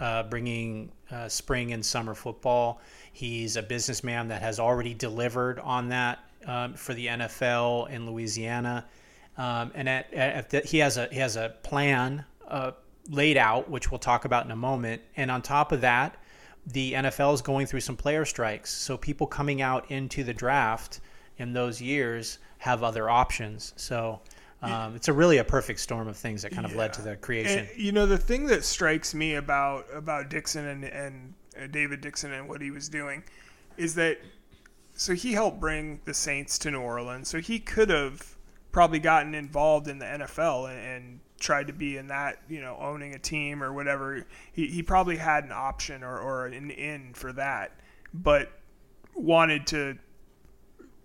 uh, 0.00 0.22
bringing 0.24 0.92
uh, 1.10 1.28
spring 1.28 1.72
and 1.72 1.84
summer 1.84 2.14
football. 2.14 2.80
He's 3.12 3.56
a 3.56 3.62
businessman 3.62 4.28
that 4.28 4.42
has 4.42 4.60
already 4.60 4.94
delivered 4.94 5.58
on 5.58 5.88
that 5.88 6.20
um, 6.46 6.74
for 6.74 6.94
the 6.94 7.06
NFL 7.06 7.90
in 7.90 8.06
Louisiana, 8.06 8.86
um, 9.36 9.72
and 9.74 9.88
at, 9.88 10.12
at 10.12 10.50
the, 10.50 10.60
he 10.60 10.78
has 10.78 10.96
a 10.96 11.08
he 11.10 11.18
has 11.18 11.36
a 11.36 11.54
plan 11.62 12.24
uh, 12.46 12.72
laid 13.08 13.36
out, 13.36 13.68
which 13.68 13.90
we'll 13.90 13.98
talk 13.98 14.24
about 14.24 14.44
in 14.44 14.50
a 14.50 14.56
moment. 14.56 15.02
And 15.16 15.30
on 15.30 15.42
top 15.42 15.72
of 15.72 15.80
that, 15.80 16.16
the 16.66 16.92
NFL 16.92 17.34
is 17.34 17.42
going 17.42 17.66
through 17.66 17.80
some 17.80 17.96
player 17.96 18.24
strikes, 18.24 18.72
so 18.72 18.96
people 18.96 19.26
coming 19.26 19.62
out 19.62 19.90
into 19.90 20.22
the 20.24 20.34
draft 20.34 21.00
in 21.38 21.52
those 21.52 21.80
years 21.80 22.38
have 22.58 22.82
other 22.82 23.08
options. 23.08 23.72
So 23.76 24.20
um, 24.62 24.96
it's 24.96 25.08
a 25.08 25.12
really 25.12 25.38
a 25.38 25.44
perfect 25.44 25.80
storm 25.80 26.08
of 26.08 26.16
things 26.16 26.42
that 26.42 26.52
kind 26.52 26.64
of 26.64 26.72
yeah. 26.72 26.78
led 26.78 26.92
to 26.94 27.02
the 27.02 27.16
creation. 27.16 27.66
And, 27.70 27.80
you 27.80 27.92
know, 27.92 28.06
the 28.06 28.18
thing 28.18 28.46
that 28.46 28.64
strikes 28.64 29.14
me 29.14 29.34
about 29.34 29.86
about 29.92 30.30
Dixon 30.30 30.66
and 30.66 30.84
and 30.84 31.34
uh, 31.56 31.66
David 31.68 32.00
Dixon 32.00 32.32
and 32.32 32.48
what 32.48 32.60
he 32.60 32.70
was 32.70 32.88
doing 32.88 33.22
is 33.76 33.94
that 33.94 34.18
so 34.94 35.14
he 35.14 35.32
helped 35.32 35.60
bring 35.60 36.00
the 36.04 36.14
Saints 36.14 36.58
to 36.58 36.72
New 36.72 36.80
Orleans. 36.80 37.28
So 37.28 37.40
he 37.40 37.60
could 37.60 37.88
have 37.88 38.36
probably 38.72 38.98
gotten 38.98 39.34
involved 39.34 39.86
in 39.86 40.00
the 40.00 40.04
NFL 40.04 40.70
and, 40.70 40.78
and 40.78 41.20
tried 41.38 41.68
to 41.68 41.72
be 41.72 41.96
in 41.96 42.08
that, 42.08 42.42
you 42.48 42.60
know, 42.60 42.76
owning 42.80 43.14
a 43.14 43.18
team 43.18 43.62
or 43.62 43.72
whatever. 43.72 44.26
He, 44.52 44.66
he 44.66 44.82
probably 44.82 45.16
had 45.16 45.44
an 45.44 45.52
option 45.52 46.02
or, 46.02 46.18
or 46.18 46.46
an 46.46 46.70
in 46.70 47.14
for 47.14 47.32
that, 47.34 47.78
but 48.12 48.50
wanted 49.14 49.68
to 49.68 49.98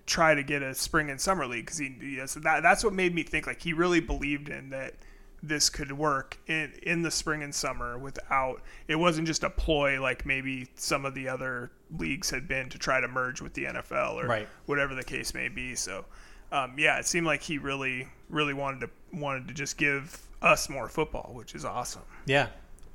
try 0.05 0.35
to 0.35 0.43
get 0.43 0.61
a 0.61 0.73
spring 0.75 1.09
and 1.09 1.19
summer 1.19 1.45
league 1.45 1.65
because 1.65 1.77
he 1.77 1.95
yeah, 2.01 2.25
so 2.25 2.39
that 2.41 2.61
that's 2.61 2.83
what 2.83 2.93
made 2.93 3.15
me 3.15 3.23
think 3.23 3.47
like 3.47 3.61
he 3.61 3.73
really 3.73 3.99
believed 3.99 4.49
in 4.49 4.69
that 4.69 4.95
this 5.41 5.69
could 5.69 5.91
work 5.91 6.37
in 6.47 6.73
in 6.83 7.01
the 7.01 7.11
spring 7.11 7.43
and 7.43 7.53
summer 7.53 7.97
without 7.97 8.61
it 8.87 8.95
wasn't 8.95 9.25
just 9.25 9.43
a 9.43 9.49
ploy 9.49 10.01
like 10.01 10.25
maybe 10.25 10.67
some 10.75 11.05
of 11.05 11.13
the 11.13 11.27
other 11.27 11.71
leagues 11.97 12.29
had 12.29 12.47
been 12.47 12.69
to 12.69 12.77
try 12.77 12.99
to 12.99 13.07
merge 13.07 13.41
with 13.41 13.53
the 13.53 13.65
NFL 13.65 14.15
or 14.15 14.27
right. 14.27 14.47
whatever 14.65 14.95
the 14.95 15.03
case 15.03 15.33
may 15.33 15.49
be 15.49 15.75
so 15.75 16.05
um, 16.53 16.75
yeah, 16.77 16.99
it 16.99 17.07
seemed 17.07 17.25
like 17.25 17.41
he 17.41 17.57
really, 17.57 18.07
really 18.29 18.53
wanted 18.53 18.81
to 18.81 18.89
wanted 19.11 19.47
to 19.47 19.53
just 19.55 19.75
give 19.75 20.21
us 20.41 20.69
more 20.69 20.87
football, 20.87 21.31
which 21.33 21.55
is 21.55 21.65
awesome. 21.65 22.03
Yeah, 22.27 22.47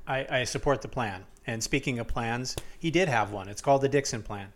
I, 0.07 0.25
I 0.29 0.43
support 0.45 0.81
the 0.81 0.87
plan. 0.87 1.25
And 1.45 1.61
speaking 1.61 1.99
of 1.99 2.07
plans, 2.07 2.55
he 2.79 2.89
did 2.89 3.09
have 3.09 3.31
one. 3.31 3.49
It's 3.49 3.61
called 3.61 3.81
the 3.81 3.89
Dixon 3.89 4.23
Plan. 4.23 4.53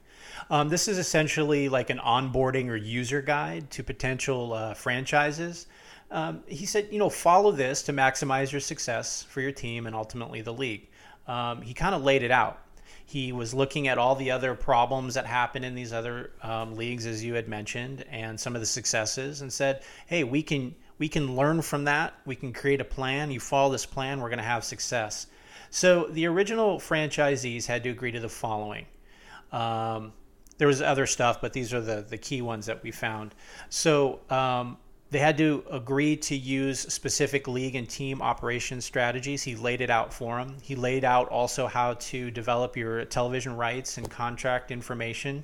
Um, 0.50 0.70
this 0.70 0.88
is 0.88 0.98
essentially 0.98 1.70
like 1.70 1.90
an 1.90 2.00
onboarding 2.00 2.70
or 2.70 2.76
user 2.76 3.22
guide 3.22 3.70
to 3.72 3.84
potential 3.84 4.54
uh, 4.54 4.74
franchises. 4.74 5.68
Um, 6.12 6.44
he 6.48 6.66
said, 6.66 6.90
you 6.92 7.00
know, 7.00 7.10
follow 7.10 7.52
this 7.52 7.82
to 7.84 7.94
maximize 7.94 8.52
your 8.52 8.62
success 8.62 9.24
for 9.24 9.42
your 9.42 9.52
team 9.52 9.88
and 9.88 9.96
ultimately 9.96 10.42
the 10.42 10.54
league. 10.54 10.90
Um, 11.28 11.62
he 11.62 11.74
kind 11.74 11.96
of 11.96 12.04
laid 12.04 12.24
it 12.24 12.32
out. 12.32 12.60
He 13.06 13.32
was 13.32 13.54
looking 13.54 13.88
at 13.88 13.98
all 13.98 14.16
the 14.16 14.32
other 14.32 14.56
problems 14.56 15.14
that 15.16 15.26
happen 15.26 15.64
in 15.64 15.76
these 15.76 15.92
other 15.92 16.32
um, 16.42 16.76
leagues, 16.76 17.06
as 17.06 17.24
you 17.24 17.34
had 17.34 17.48
mentioned, 17.48 18.06
and 18.10 18.40
some 18.40 18.56
of 18.56 18.62
the 18.62 18.66
successes, 18.66 19.42
and 19.42 19.52
said, 19.52 19.84
"Hey, 20.06 20.24
we 20.24 20.42
can 20.42 20.74
we 21.00 21.10
can 21.10 21.36
learn 21.36 21.62
from 21.62 21.84
that. 21.86 22.14
We 22.26 22.36
can 22.36 22.54
create 22.54 22.80
a 22.80 22.86
plan. 22.86 23.30
You 23.30 23.40
follow 23.40 23.72
this 23.72 23.86
plan, 23.86 24.22
we're 24.22 24.30
going 24.30 24.38
to 24.40 24.44
have 24.44 24.64
success." 24.64 25.28
So 25.70 26.06
the 26.06 26.28
original 26.28 26.80
franchisees 26.80 27.66
had 27.66 27.84
to 27.84 27.90
agree 27.90 28.12
to 28.12 28.20
the 28.20 28.30
following. 28.30 28.86
Um, 29.52 30.14
there 30.58 30.68
was 30.68 30.82
other 30.82 31.06
stuff, 31.06 31.42
but 31.42 31.54
these 31.54 31.74
are 31.74 31.82
the 31.82 32.06
the 32.08 32.18
key 32.18 32.42
ones 32.42 32.66
that 32.66 32.84
we 32.84 32.92
found. 32.92 33.34
So 33.70 34.20
um, 34.30 34.78
they 35.14 35.20
had 35.20 35.38
to 35.38 35.64
agree 35.70 36.16
to 36.18 36.36
use 36.36 36.80
specific 36.80 37.48
league 37.48 37.76
and 37.76 37.88
team 37.88 38.22
operation 38.22 38.82
strategies. 38.82 39.44
He 39.44 39.56
laid 39.56 39.82
it 39.82 39.90
out 39.90 40.14
for 40.14 40.40
them. 40.40 40.58
He 40.62 40.76
laid 40.76 41.04
out 41.04 41.30
also 41.30 41.68
how 41.68 41.94
to 41.94 42.32
develop 42.32 42.76
your 42.76 43.06
television 43.06 43.56
rights 43.56 43.98
and 44.00 44.10
contract 44.10 44.72
information. 44.72 45.44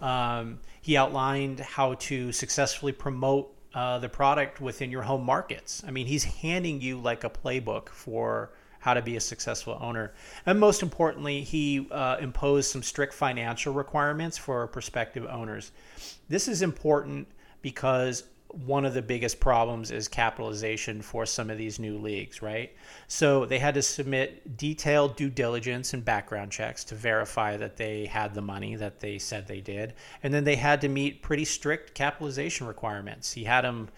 Um, 0.00 0.58
he 0.80 0.96
outlined 0.96 1.60
how 1.60 1.94
to 1.94 2.32
successfully 2.32 2.92
promote 2.92 3.54
uh, 3.74 3.98
the 3.98 4.08
product 4.08 4.60
within 4.60 4.90
your 4.90 5.02
home 5.02 5.24
markets. 5.24 5.82
I 5.86 5.90
mean, 5.90 6.06
he's 6.06 6.24
handing 6.24 6.80
you 6.80 6.98
like 6.98 7.24
a 7.24 7.30
playbook 7.30 7.90
for 7.90 8.52
how 8.84 8.92
to 8.92 9.00
be 9.00 9.16
a 9.16 9.20
successful 9.20 9.78
owner. 9.80 10.12
And 10.44 10.60
most 10.60 10.82
importantly, 10.82 11.40
he 11.40 11.88
uh, 11.90 12.18
imposed 12.20 12.70
some 12.70 12.82
strict 12.82 13.14
financial 13.14 13.72
requirements 13.72 14.36
for 14.36 14.66
prospective 14.66 15.24
owners. 15.24 15.72
This 16.28 16.48
is 16.48 16.60
important 16.60 17.26
because 17.62 18.24
one 18.48 18.84
of 18.84 18.92
the 18.92 19.00
biggest 19.00 19.40
problems 19.40 19.90
is 19.90 20.06
capitalization 20.06 21.00
for 21.00 21.24
some 21.24 21.48
of 21.48 21.56
these 21.56 21.78
new 21.78 21.96
leagues, 21.96 22.42
right? 22.42 22.76
So 23.08 23.46
they 23.46 23.58
had 23.58 23.72
to 23.72 23.82
submit 23.82 24.58
detailed 24.58 25.16
due 25.16 25.30
diligence 25.30 25.94
and 25.94 26.04
background 26.04 26.52
checks 26.52 26.84
to 26.84 26.94
verify 26.94 27.56
that 27.56 27.78
they 27.78 28.04
had 28.04 28.34
the 28.34 28.42
money 28.42 28.76
that 28.76 29.00
they 29.00 29.16
said 29.16 29.46
they 29.46 29.62
did. 29.62 29.94
And 30.22 30.32
then 30.32 30.44
they 30.44 30.56
had 30.56 30.82
to 30.82 30.90
meet 30.90 31.22
pretty 31.22 31.46
strict 31.46 31.94
capitalization 31.94 32.66
requirements. 32.66 33.32
He 33.32 33.44
had 33.44 33.64
them 33.64 33.88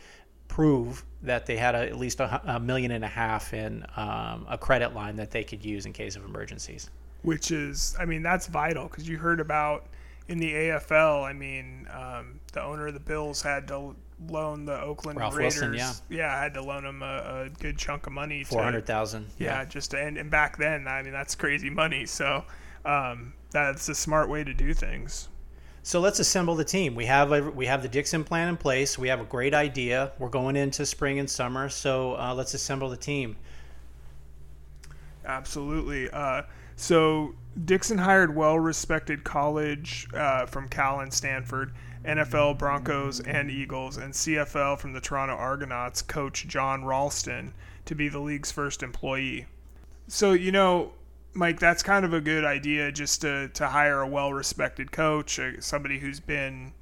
prove 0.48 1.04
that 1.22 1.46
they 1.46 1.56
had 1.56 1.74
a, 1.74 1.78
at 1.78 1.98
least 1.98 2.20
a, 2.20 2.40
a, 2.44 2.60
million 2.60 2.90
and 2.92 3.04
a 3.04 3.08
half 3.08 3.52
in 3.52 3.84
um, 3.96 4.46
a 4.48 4.56
credit 4.58 4.94
line 4.94 5.16
that 5.16 5.30
they 5.30 5.44
could 5.44 5.64
use 5.64 5.86
in 5.86 5.92
case 5.92 6.16
of 6.16 6.24
emergencies. 6.24 6.90
Which 7.22 7.50
is, 7.50 7.96
I 7.98 8.04
mean, 8.04 8.22
that's 8.22 8.46
vital 8.46 8.86
because 8.88 9.08
you 9.08 9.18
heard 9.18 9.40
about 9.40 9.86
in 10.28 10.38
the 10.38 10.52
AFL. 10.52 11.24
I 11.24 11.32
mean, 11.32 11.88
um, 11.92 12.40
the 12.52 12.62
owner 12.62 12.86
of 12.86 12.94
the 12.94 13.00
Bills 13.00 13.42
had 13.42 13.66
to 13.68 13.96
loan 14.28 14.64
the 14.64 14.80
Oakland 14.80 15.18
Ralph 15.18 15.36
Raiders. 15.36 15.60
Wilson, 15.60 15.74
yeah. 15.74 15.92
yeah, 16.08 16.36
I 16.36 16.42
had 16.42 16.54
to 16.54 16.62
loan 16.62 16.84
him 16.84 17.02
a, 17.02 17.44
a 17.46 17.50
good 17.60 17.76
chunk 17.78 18.06
of 18.06 18.12
money. 18.12 18.44
Four 18.44 18.62
hundred 18.62 18.86
thousand. 18.86 19.28
Yeah, 19.38 19.64
just 19.64 19.90
to, 19.92 19.98
and, 19.98 20.16
and 20.16 20.30
back 20.30 20.56
then, 20.56 20.86
I 20.86 21.02
mean, 21.02 21.12
that's 21.12 21.34
crazy 21.34 21.70
money. 21.70 22.06
So 22.06 22.44
um, 22.84 23.34
that's 23.50 23.88
a 23.88 23.94
smart 23.94 24.28
way 24.28 24.44
to 24.44 24.54
do 24.54 24.72
things. 24.72 25.28
So 25.86 26.00
let's 26.00 26.18
assemble 26.18 26.56
the 26.56 26.64
team. 26.64 26.96
We 26.96 27.06
have 27.06 27.30
a, 27.30 27.48
we 27.48 27.66
have 27.66 27.80
the 27.80 27.88
Dixon 27.88 28.24
plan 28.24 28.48
in 28.48 28.56
place. 28.56 28.98
We 28.98 29.06
have 29.06 29.20
a 29.20 29.24
great 29.24 29.54
idea. 29.54 30.10
We're 30.18 30.30
going 30.30 30.56
into 30.56 30.84
spring 30.84 31.20
and 31.20 31.30
summer, 31.30 31.68
so 31.68 32.16
uh, 32.18 32.34
let's 32.34 32.54
assemble 32.54 32.88
the 32.88 32.96
team. 32.96 33.36
Absolutely. 35.24 36.10
Uh, 36.10 36.42
so 36.74 37.36
Dixon 37.66 37.98
hired 37.98 38.34
well-respected 38.34 39.22
college 39.22 40.08
uh, 40.12 40.46
from 40.46 40.68
Cal 40.68 40.98
and 40.98 41.14
Stanford 41.14 41.72
NFL, 42.04 42.58
Broncos, 42.58 43.20
and 43.20 43.48
Eagles, 43.48 43.96
and 43.96 44.12
CFL 44.12 44.80
from 44.80 44.92
the 44.92 45.00
Toronto 45.00 45.36
Argonauts 45.36 46.02
coach 46.02 46.48
John 46.48 46.84
Ralston 46.84 47.54
to 47.84 47.94
be 47.94 48.08
the 48.08 48.18
league's 48.18 48.50
first 48.50 48.82
employee. 48.82 49.46
So, 50.08 50.32
you 50.32 50.50
know, 50.50 50.94
Mike, 51.36 51.60
that's 51.60 51.82
kind 51.82 52.04
of 52.04 52.14
a 52.14 52.20
good 52.20 52.44
idea 52.44 52.90
just 52.90 53.20
to, 53.20 53.48
to 53.48 53.68
hire 53.68 54.00
a 54.00 54.08
well 54.08 54.32
respected 54.32 54.90
coach, 54.90 55.38
uh, 55.38 55.60
somebody 55.60 55.98
who's 55.98 56.20
been, 56.20 56.72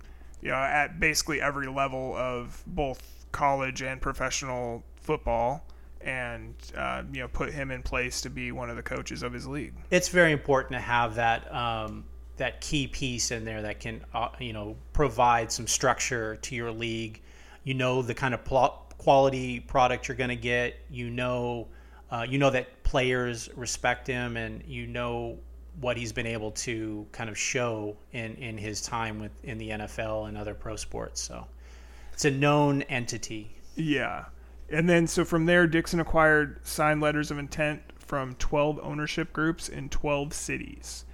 you 0.40 0.50
know, 0.50 0.56
at 0.56 1.00
basically 1.00 1.40
every 1.40 1.66
level 1.66 2.14
of 2.16 2.62
both 2.66 3.26
college 3.32 3.82
and 3.82 4.00
professional 4.00 4.84
football 4.96 5.64
and 6.04 6.54
uh, 6.76 7.02
you 7.12 7.20
know 7.20 7.28
put 7.28 7.52
him 7.52 7.70
in 7.70 7.82
place 7.82 8.20
to 8.20 8.30
be 8.30 8.52
one 8.52 8.70
of 8.70 8.76
the 8.76 8.82
coaches 8.82 9.22
of 9.22 9.32
his 9.32 9.46
league. 9.46 9.74
It's 9.90 10.08
very 10.08 10.32
important 10.32 10.72
to 10.72 10.80
have 10.80 11.16
that 11.16 11.52
um, 11.52 12.04
that 12.36 12.60
key 12.60 12.86
piece 12.86 13.30
in 13.30 13.44
there 13.44 13.62
that 13.62 13.80
can 13.80 14.04
uh, 14.14 14.28
you 14.38 14.52
know 14.52 14.76
provide 14.92 15.50
some 15.50 15.66
structure 15.66 16.36
to 16.36 16.54
your 16.54 16.70
league. 16.70 17.22
You 17.64 17.74
know 17.74 18.02
the 18.02 18.14
kind 18.14 18.34
of 18.34 18.44
pl- 18.44 18.82
quality 18.98 19.60
product 19.60 20.08
you're 20.08 20.16
going 20.16 20.30
to 20.30 20.36
get. 20.36 20.76
You 20.90 21.10
know 21.10 21.68
uh, 22.10 22.26
you 22.28 22.38
know 22.38 22.50
that 22.50 22.82
players 22.82 23.48
respect 23.56 24.06
him, 24.06 24.36
and 24.36 24.62
you 24.66 24.86
know 24.86 25.38
what 25.80 25.96
he's 25.96 26.12
been 26.12 26.26
able 26.26 26.52
to 26.52 27.06
kind 27.12 27.28
of 27.28 27.36
show 27.36 27.96
in 28.12 28.34
in 28.36 28.56
his 28.58 28.80
time 28.80 29.20
with 29.20 29.32
in 29.44 29.58
the 29.58 29.70
NFL 29.70 30.28
and 30.28 30.38
other 30.38 30.54
pro 30.54 30.76
sports. 30.76 31.20
So 31.20 31.46
it's 32.12 32.24
a 32.24 32.30
known 32.30 32.82
entity. 32.82 33.56
Yeah. 33.74 34.26
And 34.70 34.88
then 34.88 35.06
so 35.06 35.24
from 35.24 35.46
there 35.46 35.66
Dixon 35.66 36.00
acquired 36.00 36.64
signed 36.66 37.00
letters 37.00 37.30
of 37.30 37.38
intent 37.38 37.82
from 37.98 38.34
12 38.36 38.80
ownership 38.82 39.32
groups 39.32 39.68
in 39.68 39.88
12 39.88 40.32
cities 40.32 41.04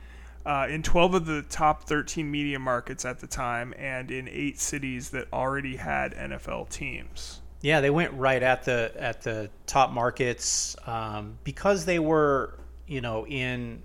uh, 0.47 0.67
in 0.71 0.83
12 0.83 1.15
of 1.15 1.27
the 1.27 1.43
top 1.43 1.85
13 1.85 2.31
media 2.31 2.59
markets 2.59 3.05
at 3.05 3.19
the 3.21 3.27
time 3.27 3.75
and 3.79 4.11
in 4.11 4.29
eight 4.29 4.59
cities 4.59 5.11
that 5.11 5.27
already 5.33 5.77
had 5.77 6.15
NFL 6.15 6.69
teams. 6.71 7.40
Yeah, 7.63 7.81
they 7.81 7.91
went 7.91 8.13
right 8.15 8.43
at 8.43 8.65
the 8.65 8.93
at 8.97 9.23
the 9.23 9.51
top 9.67 9.91
markets 9.91 10.77
um, 10.87 11.39
because 11.45 11.85
they 11.85 11.99
were, 11.99 12.59
you 12.87 13.01
know, 13.01 13.27
in 13.27 13.83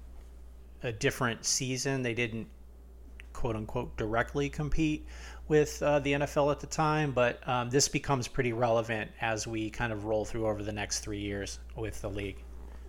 a 0.84 0.92
different 0.92 1.44
season. 1.46 2.02
They 2.02 2.14
didn't 2.14 2.48
quote 3.34 3.56
unquote 3.56 3.98
directly 3.98 4.50
compete 4.50 5.06
with 5.48 5.82
uh, 5.84 6.00
the 6.00 6.14
NFL 6.14 6.52
at 6.52 6.60
the 6.60 6.68
time, 6.68 7.12
but 7.12 7.48
um, 7.48 7.70
this 7.70 7.88
becomes 7.88 8.28
pretty 8.28 8.54
relevant 8.54 9.12
as 9.22 9.46
we 9.46 9.70
kind 9.70 9.92
of 9.92 10.06
roll 10.06 10.26
through 10.26 10.48
over 10.48 10.64
the 10.64 10.72
next 10.72 11.00
three 11.00 11.20
years 11.20 11.60
with 11.76 12.02
the 12.02 12.10
league. 12.10 12.38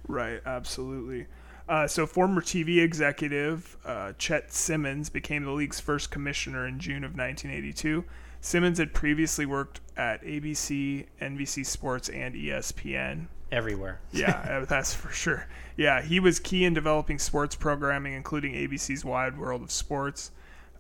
Right, 0.09 0.40
absolutely. 0.46 1.27
Uh, 1.68 1.87
so, 1.88 2.07
former 2.07 2.40
TV 2.40 2.81
executive 2.83 3.77
uh, 3.85 4.12
Chet 4.18 4.53
Simmons 4.53 5.11
became 5.11 5.44
the 5.44 5.51
league's 5.51 5.81
first 5.81 6.11
commissioner 6.11 6.66
in 6.66 6.79
June 6.79 7.03
of 7.03 7.16
1982. 7.16 8.05
Simmons 8.47 8.79
had 8.79 8.95
previously 8.95 9.45
worked 9.45 9.81
at 9.97 10.23
ABC, 10.23 11.07
NBC 11.21 11.67
Sports, 11.67 12.09
and 12.09 12.33
ESPN. 12.37 13.27
Everywhere. 13.51 13.99
yeah, 14.13 14.61
uh, 14.63 14.65
that's 14.65 14.95
for 14.95 15.11
sure. 15.11 15.49
Yeah, 15.77 16.01
he 16.01 16.21
was 16.21 16.39
key 16.39 16.65
in 16.65 16.73
developing 16.73 17.19
sports 17.19 17.57
programming, 17.57 18.13
including 18.13 18.55
ABC's 18.55 19.05
Wide 19.05 19.37
World 19.37 19.63
of 19.63 19.73
Sports. 19.73 20.31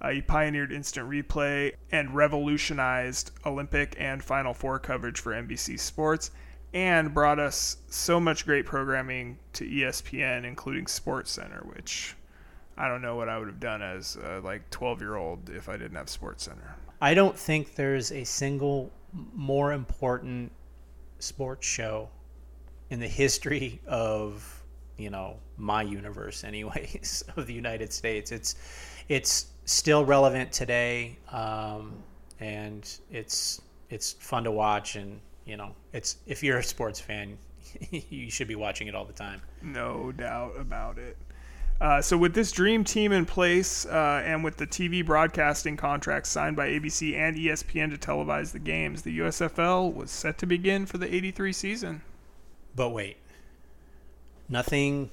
Uh, 0.00 0.10
he 0.10 0.22
pioneered 0.22 0.70
instant 0.70 1.10
replay 1.10 1.72
and 1.90 2.14
revolutionized 2.14 3.32
Olympic 3.44 3.96
and 3.98 4.22
Final 4.22 4.54
Four 4.54 4.78
coverage 4.78 5.18
for 5.18 5.32
NBC 5.32 5.80
Sports 5.80 6.30
and 6.72 7.12
brought 7.12 7.40
us 7.40 7.78
so 7.88 8.20
much 8.20 8.46
great 8.46 8.64
programming 8.64 9.38
to 9.54 9.68
ESPN, 9.68 10.44
including 10.44 10.86
Sports 10.86 11.32
Center, 11.32 11.66
which 11.74 12.14
I 12.78 12.86
don't 12.86 13.02
know 13.02 13.16
what 13.16 13.28
I 13.28 13.38
would 13.38 13.48
have 13.48 13.58
done 13.58 13.82
as 13.82 14.14
a 14.14 14.40
like 14.44 14.70
12 14.70 15.00
year 15.00 15.16
old 15.16 15.50
if 15.50 15.68
I 15.68 15.76
didn't 15.76 15.96
have 15.96 16.08
Sports 16.08 16.44
Center. 16.44 16.76
I 17.00 17.14
don't 17.14 17.38
think 17.38 17.74
there's 17.74 18.12
a 18.12 18.24
single 18.24 18.90
more 19.34 19.72
important 19.72 20.52
sports 21.18 21.66
show 21.66 22.08
in 22.90 23.00
the 23.00 23.08
history 23.08 23.80
of 23.86 24.62
you 24.98 25.10
know 25.10 25.36
my 25.56 25.82
universe 25.82 26.44
anyways 26.44 27.24
of 27.36 27.46
the 27.46 27.52
united 27.52 27.90
states 27.92 28.30
it's 28.30 28.54
it's 29.08 29.46
still 29.64 30.04
relevant 30.04 30.52
today 30.52 31.16
um, 31.32 31.94
and 32.40 32.98
it's 33.10 33.62
it's 33.88 34.12
fun 34.12 34.44
to 34.44 34.50
watch 34.50 34.96
and 34.96 35.18
you 35.46 35.56
know, 35.56 35.74
it's 35.92 36.18
if 36.26 36.42
you're 36.42 36.58
a 36.58 36.62
sports 36.62 37.00
fan, 37.00 37.38
you 37.90 38.30
should 38.30 38.48
be 38.48 38.56
watching 38.56 38.88
it 38.88 38.94
all 38.94 39.04
the 39.04 39.12
time. 39.12 39.40
No 39.62 40.12
doubt 40.12 40.54
about 40.58 40.98
it. 40.98 41.16
Uh, 41.80 42.00
so 42.00 42.16
with 42.16 42.34
this 42.34 42.52
dream 42.52 42.84
team 42.84 43.12
in 43.12 43.26
place, 43.26 43.84
uh, 43.86 44.22
and 44.24 44.42
with 44.42 44.56
the 44.56 44.66
TV 44.66 45.04
broadcasting 45.04 45.76
contracts 45.76 46.30
signed 46.30 46.56
by 46.56 46.68
ABC 46.68 47.14
and 47.14 47.36
ESPN 47.36 47.90
to 47.90 47.98
televise 47.98 48.52
the 48.52 48.58
games, 48.58 49.02
the 49.02 49.18
USFL 49.18 49.92
was 49.92 50.10
set 50.10 50.38
to 50.38 50.46
begin 50.46 50.86
for 50.86 50.98
the 50.98 51.14
'83 51.14 51.52
season. 51.52 52.02
But 52.74 52.90
wait, 52.90 53.18
nothing 54.48 55.10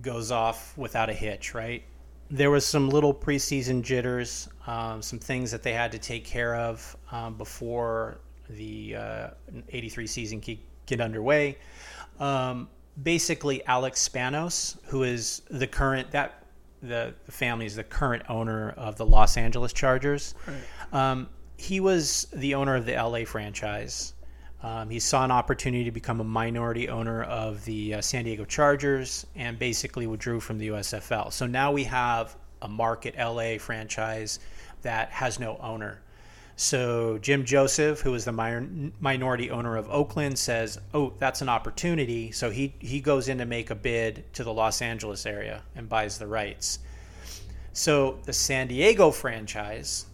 goes 0.00 0.30
off 0.30 0.76
without 0.78 1.10
a 1.10 1.14
hitch, 1.14 1.54
right? 1.54 1.82
there 2.30 2.50
was 2.50 2.64
some 2.64 2.88
little 2.88 3.14
preseason 3.14 3.82
jitters, 3.82 4.48
um, 4.66 5.02
some 5.02 5.18
things 5.18 5.50
that 5.50 5.62
they 5.62 5.72
had 5.72 5.92
to 5.92 5.98
take 5.98 6.24
care 6.24 6.56
of 6.56 6.96
um, 7.12 7.34
before 7.34 8.18
the 8.50 8.96
uh, 8.96 9.30
83 9.68 10.06
season 10.06 10.40
could 10.40 10.58
get 10.86 11.00
underway. 11.00 11.58
Um, 12.18 12.68
basically, 13.02 13.64
Alex 13.66 14.08
Spanos, 14.08 14.76
who 14.86 15.02
is 15.02 15.42
the 15.50 15.66
current 15.66 16.10
that 16.12 16.44
the, 16.82 17.14
the 17.24 17.32
family 17.32 17.66
is 17.66 17.76
the 17.76 17.84
current 17.84 18.22
owner 18.28 18.70
of 18.76 18.96
the 18.96 19.06
Los 19.06 19.36
Angeles 19.36 19.72
Chargers. 19.72 20.34
Right. 20.46 21.10
Um, 21.10 21.28
he 21.56 21.80
was 21.80 22.26
the 22.32 22.54
owner 22.54 22.76
of 22.76 22.84
the 22.84 22.92
LA 22.92 23.24
franchise. 23.24 24.14
Um, 24.62 24.88
he 24.90 24.98
saw 24.98 25.24
an 25.24 25.30
opportunity 25.30 25.84
to 25.84 25.90
become 25.90 26.20
a 26.20 26.24
minority 26.24 26.88
owner 26.88 27.22
of 27.24 27.64
the 27.64 27.94
uh, 27.94 28.00
San 28.00 28.24
Diego 28.24 28.44
Chargers 28.44 29.26
and 29.34 29.58
basically 29.58 30.06
withdrew 30.06 30.40
from 30.40 30.58
the 30.58 30.68
USFL. 30.68 31.32
So 31.32 31.46
now 31.46 31.72
we 31.72 31.84
have 31.84 32.36
a 32.62 32.68
market 32.68 33.14
LA 33.18 33.58
franchise 33.58 34.40
that 34.82 35.10
has 35.10 35.38
no 35.38 35.58
owner. 35.58 36.00
So 36.56 37.18
Jim 37.18 37.44
Joseph, 37.44 38.00
who 38.00 38.14
is 38.14 38.24
the 38.24 38.92
minority 39.00 39.50
owner 39.50 39.76
of 39.76 39.88
Oakland, 39.90 40.38
says, 40.38 40.78
"Oh, 40.92 41.12
that's 41.18 41.42
an 41.42 41.48
opportunity." 41.48 42.30
So 42.30 42.50
he 42.50 42.74
he 42.78 43.00
goes 43.00 43.28
in 43.28 43.38
to 43.38 43.44
make 43.44 43.70
a 43.70 43.74
bid 43.74 44.32
to 44.34 44.44
the 44.44 44.52
Los 44.52 44.80
Angeles 44.80 45.26
area 45.26 45.62
and 45.74 45.88
buys 45.88 46.18
the 46.18 46.28
rights. 46.28 46.78
So 47.72 48.20
the 48.24 48.32
San 48.32 48.68
Diego 48.68 49.10
franchise 49.10 50.06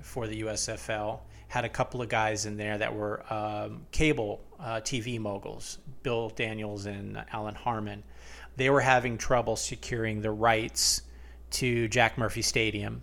for 0.00 0.28
the 0.28 0.42
USFL 0.42 1.20
had 1.48 1.64
a 1.64 1.68
couple 1.68 2.00
of 2.00 2.08
guys 2.08 2.46
in 2.46 2.56
there 2.56 2.78
that 2.78 2.94
were 2.94 3.24
um, 3.32 3.84
cable 3.90 4.40
uh, 4.60 4.80
TV 4.80 5.18
moguls, 5.18 5.78
Bill 6.04 6.30
Daniels 6.30 6.86
and 6.86 7.24
Alan 7.32 7.56
Harmon. 7.56 8.04
They 8.56 8.70
were 8.70 8.80
having 8.80 9.18
trouble 9.18 9.56
securing 9.56 10.20
the 10.20 10.30
rights 10.30 11.02
to 11.50 11.88
Jack 11.88 12.16
Murphy 12.16 12.42
Stadium 12.42 13.02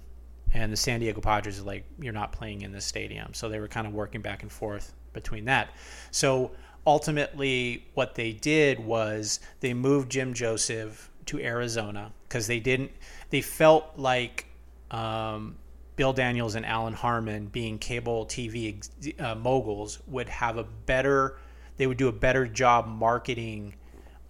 and 0.54 0.72
the 0.72 0.78
San 0.78 1.00
Diego 1.00 1.22
Padres 1.22 1.60
are 1.60 1.64
like, 1.64 1.86
you're 2.00 2.14
not 2.14 2.32
playing 2.32 2.62
in 2.62 2.72
this 2.72 2.86
stadium. 2.86 3.34
So 3.34 3.50
they 3.50 3.60
were 3.60 3.68
kind 3.68 3.88
of 3.88 3.94
working 3.94 4.22
back 4.22 4.44
and 4.44 4.52
forth 4.52 4.94
between 5.14 5.46
that. 5.46 5.70
So 6.12 6.52
ultimately, 6.86 7.86
what 7.94 8.16
they 8.16 8.34
did 8.34 8.80
was 8.80 9.40
they 9.60 9.74
moved 9.74 10.12
Jim 10.12 10.34
Joseph 10.34 11.12
to 11.28 11.40
Arizona 11.40 12.12
because 12.28 12.48
they 12.48 12.60
didn't, 12.60 12.92
they 13.30 13.42
felt 13.42 13.94
like 13.98 14.46
um, 14.92 15.58
Bill 15.96 16.14
Daniels 16.14 16.56
and 16.56 16.66
Alan 16.66 16.94
Harmon, 16.94 17.48
being 17.48 17.78
cable 17.78 18.26
TV 18.26 18.88
uh, 19.20 19.36
moguls, 19.36 20.00
would 20.08 20.30
have 20.30 20.58
a 20.58 20.64
better, 20.64 21.38
they 21.76 21.88
would 21.88 21.98
do 21.98 22.08
a 22.08 22.14
better 22.14 22.48
job 22.48 22.88
marketing 22.88 23.74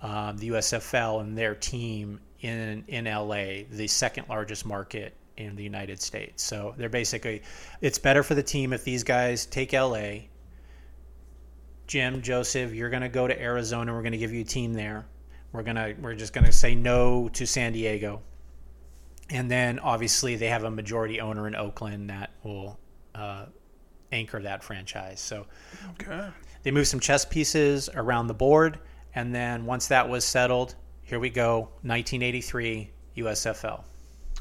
um, 0.01 0.38
the 0.38 0.49
USFL 0.49 1.21
and 1.21 1.38
their 1.38 1.56
team 1.56 2.19
in 2.41 2.84
in 2.88 3.06
LA, 3.06 3.63
the 3.71 3.88
second 3.88 4.30
largest 4.30 4.65
market 4.65 5.15
in 5.38 5.56
the 5.56 5.63
United 5.63 6.02
States. 6.02 6.43
So 6.43 6.73
they're 6.78 6.89
basically, 6.89 7.43
it's 7.82 8.00
better 8.00 8.23
for 8.23 8.36
the 8.36 8.43
team 8.43 8.73
if 8.73 8.84
these 8.84 9.04
guys 9.04 9.45
take 9.45 9.73
LA. 9.73 10.26
Jim, 11.86 12.21
Joseph, 12.21 12.73
you're 12.73 12.89
going 12.89 13.04
to 13.04 13.10
go 13.10 13.28
to 13.28 13.41
Arizona. 13.41 13.93
We're 13.93 14.02
going 14.02 14.12
to 14.12 14.17
give 14.17 14.34
you 14.34 14.41
a 14.41 14.45
team 14.45 14.73
there. 14.73 15.06
We're 15.54 15.63
gonna, 15.63 15.93
we're 16.02 16.15
just 16.15 16.34
going 16.34 16.45
to 16.45 16.52
say 16.52 16.76
no 16.76 17.30
to 17.30 17.47
San 17.47 17.71
Diego. 17.71 18.21
And 19.30 19.50
then 19.50 19.80
obviously 19.80 20.36
they 20.36 20.47
have 20.47 20.63
a 20.63 20.71
majority 20.71 21.21
owner 21.21 21.47
in 21.47 21.56
Oakland 21.56 22.10
that 22.10 22.32
will 22.43 22.80
uh, 23.15 23.45
anchor 24.12 24.41
that 24.41 24.63
franchise. 24.63 25.19
So 25.19 25.45
okay. 26.02 26.30
they 26.63 26.71
moved 26.71 26.88
some 26.88 27.00
chess 27.00 27.26
pieces 27.26 27.89
around 27.93 28.28
the 28.28 28.34
board. 28.34 28.80
And 29.15 29.34
then 29.34 29.65
once 29.65 29.88
that 29.88 30.08
was 30.08 30.23
settled, 30.26 30.76
here 31.04 31.19
we 31.19 31.30
go 31.30 31.69
1983 31.84 32.91
USFL. 33.17 33.84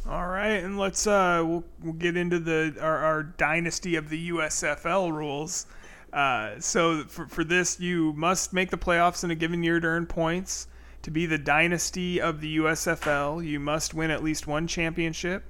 All 0.08 0.28
right, 0.28 0.62
and 0.62 0.78
let's 0.78 1.04
uh, 1.04 1.42
we'll, 1.44 1.64
we'll 1.82 1.92
get 1.94 2.16
into 2.16 2.38
the 2.38 2.76
our, 2.80 2.98
our 2.98 3.22
dynasty 3.24 3.96
of 3.96 4.08
the 4.08 4.30
USFL 4.30 5.12
rules. 5.12 5.66
Uh, 6.12 6.60
so 6.60 7.02
for, 7.08 7.26
for 7.26 7.42
this, 7.42 7.80
you 7.80 8.12
must 8.12 8.52
make 8.52 8.70
the 8.70 8.78
playoffs 8.78 9.24
in 9.24 9.32
a 9.32 9.34
given 9.34 9.64
year 9.64 9.80
to 9.80 9.86
earn 9.86 10.06
points. 10.06 10.68
To 11.02 11.10
be 11.10 11.26
the 11.26 11.38
dynasty 11.38 12.20
of 12.20 12.40
the 12.40 12.58
USFL, 12.58 13.44
you 13.44 13.58
must 13.58 13.94
win 13.94 14.12
at 14.12 14.22
least 14.22 14.46
one 14.46 14.68
championship. 14.68 15.42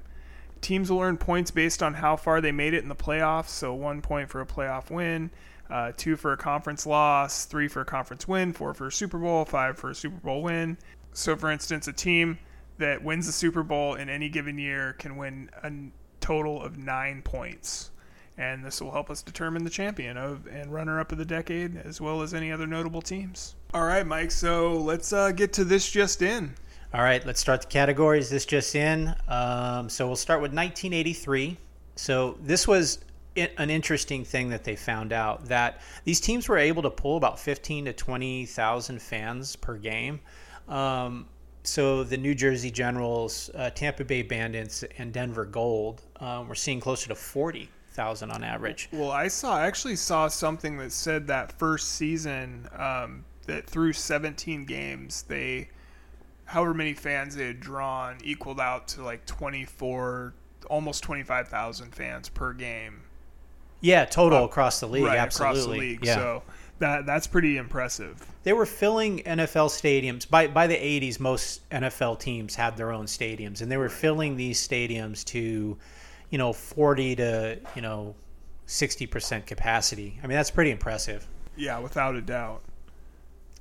Teams 0.62 0.90
will 0.90 1.00
earn 1.00 1.18
points 1.18 1.50
based 1.50 1.82
on 1.82 1.92
how 1.92 2.16
far 2.16 2.40
they 2.40 2.52
made 2.52 2.72
it 2.72 2.82
in 2.82 2.88
the 2.88 2.96
playoffs. 2.96 3.48
So 3.48 3.74
one 3.74 4.00
point 4.00 4.30
for 4.30 4.40
a 4.40 4.46
playoff 4.46 4.90
win, 4.90 5.30
uh, 5.68 5.92
two 5.98 6.16
for 6.16 6.32
a 6.32 6.36
conference 6.38 6.86
loss, 6.86 7.44
three 7.44 7.68
for 7.68 7.82
a 7.82 7.86
conference 7.86 8.26
win, 8.26 8.54
four 8.54 8.72
for 8.72 8.86
a 8.86 8.92
Super 8.92 9.18
Bowl, 9.18 9.44
five 9.44 9.76
for 9.76 9.90
a 9.90 9.94
Super 9.94 10.16
Bowl 10.16 10.42
win. 10.42 10.78
So, 11.12 11.36
for 11.36 11.50
instance, 11.50 11.88
a 11.88 11.92
team 11.92 12.38
that 12.78 13.02
wins 13.02 13.26
the 13.26 13.32
Super 13.32 13.62
Bowl 13.62 13.94
in 13.94 14.08
any 14.08 14.28
given 14.28 14.58
year 14.58 14.94
can 14.98 15.16
win 15.16 15.50
a 15.62 15.72
total 16.20 16.62
of 16.62 16.78
nine 16.78 17.22
points. 17.22 17.90
And 18.38 18.64
this 18.64 18.82
will 18.82 18.90
help 18.90 19.08
us 19.08 19.22
determine 19.22 19.64
the 19.64 19.70
champion 19.70 20.18
of 20.18 20.46
and 20.46 20.70
runner 20.72 21.00
up 21.00 21.10
of 21.10 21.18
the 21.18 21.24
decade, 21.24 21.76
as 21.78 22.00
well 22.00 22.20
as 22.20 22.34
any 22.34 22.52
other 22.52 22.66
notable 22.66 23.00
teams. 23.00 23.54
All 23.72 23.84
right, 23.84 24.06
Mike. 24.06 24.30
So 24.30 24.76
let's 24.76 25.12
uh, 25.12 25.32
get 25.32 25.54
to 25.54 25.64
this 25.64 25.90
just 25.90 26.20
in. 26.20 26.54
All 26.92 27.02
right, 27.02 27.24
let's 27.26 27.40
start 27.40 27.62
the 27.62 27.66
categories. 27.66 28.28
This 28.28 28.44
just 28.44 28.74
in. 28.74 29.14
Um, 29.26 29.88
so 29.88 30.06
we'll 30.06 30.16
start 30.16 30.40
with 30.40 30.52
1983. 30.52 31.56
So 31.96 32.36
this 32.42 32.68
was 32.68 32.98
an 33.36 33.70
interesting 33.70 34.24
thing 34.24 34.48
that 34.48 34.64
they 34.64 34.76
found 34.76 35.12
out 35.12 35.44
that 35.46 35.80
these 36.04 36.20
teams 36.20 36.48
were 36.48 36.56
able 36.56 36.82
to 36.82 36.90
pull 36.90 37.16
about 37.16 37.38
15 37.38 37.86
to 37.86 37.92
20,000 37.92 39.02
fans 39.02 39.56
per 39.56 39.76
game. 39.76 40.20
Um, 40.68 41.26
so 41.66 42.04
the 42.04 42.16
New 42.16 42.34
Jersey 42.34 42.70
Generals, 42.70 43.50
uh, 43.54 43.70
Tampa 43.70 44.04
Bay 44.04 44.22
Bandits, 44.22 44.84
and 44.98 45.12
Denver 45.12 45.44
Gold, 45.44 46.02
um, 46.20 46.48
we're 46.48 46.54
seeing 46.54 46.80
closer 46.80 47.08
to 47.08 47.14
forty 47.14 47.68
thousand 47.90 48.30
on 48.30 48.44
average. 48.44 48.88
Well, 48.92 49.10
I 49.10 49.28
saw 49.28 49.56
I 49.56 49.66
actually 49.66 49.96
saw 49.96 50.28
something 50.28 50.76
that 50.78 50.92
said 50.92 51.26
that 51.26 51.52
first 51.52 51.92
season 51.92 52.68
um, 52.76 53.24
that 53.46 53.68
through 53.68 53.94
seventeen 53.94 54.64
games 54.64 55.22
they, 55.22 55.70
however 56.44 56.74
many 56.74 56.94
fans 56.94 57.34
they 57.34 57.46
had 57.48 57.60
drawn, 57.60 58.18
equaled 58.22 58.60
out 58.60 58.86
to 58.88 59.02
like 59.02 59.26
twenty 59.26 59.64
four, 59.64 60.34
almost 60.70 61.02
twenty 61.02 61.22
five 61.22 61.48
thousand 61.48 61.94
fans 61.94 62.28
per 62.28 62.52
game. 62.52 63.02
Yeah, 63.80 64.04
total 64.04 64.38
uh, 64.38 64.44
across 64.44 64.80
the 64.80 64.86
league. 64.86 65.04
Right, 65.04 65.18
absolutely. 65.18 65.58
across 65.58 65.64
the 65.64 65.80
league. 65.80 66.04
Yeah. 66.04 66.14
So 66.14 66.42
that 66.78 67.06
that's 67.06 67.26
pretty 67.26 67.56
impressive. 67.56 68.24
They 68.42 68.52
were 68.52 68.66
filling 68.66 69.20
NFL 69.20 69.70
stadiums 69.70 70.28
by 70.28 70.46
by 70.46 70.66
the 70.66 70.76
80s. 70.76 71.18
Most 71.18 71.68
NFL 71.70 72.20
teams 72.20 72.54
had 72.54 72.76
their 72.76 72.92
own 72.92 73.06
stadiums, 73.06 73.62
and 73.62 73.70
they 73.70 73.76
were 73.76 73.88
filling 73.88 74.36
these 74.36 74.66
stadiums 74.66 75.24
to, 75.26 75.76
you 76.30 76.38
know, 76.38 76.52
40 76.52 77.16
to 77.16 77.58
you 77.74 77.82
know, 77.82 78.14
60 78.66 79.06
percent 79.06 79.46
capacity. 79.46 80.18
I 80.22 80.26
mean, 80.26 80.36
that's 80.36 80.50
pretty 80.50 80.70
impressive. 80.70 81.26
Yeah, 81.56 81.78
without 81.78 82.14
a 82.14 82.20
doubt. 82.20 82.62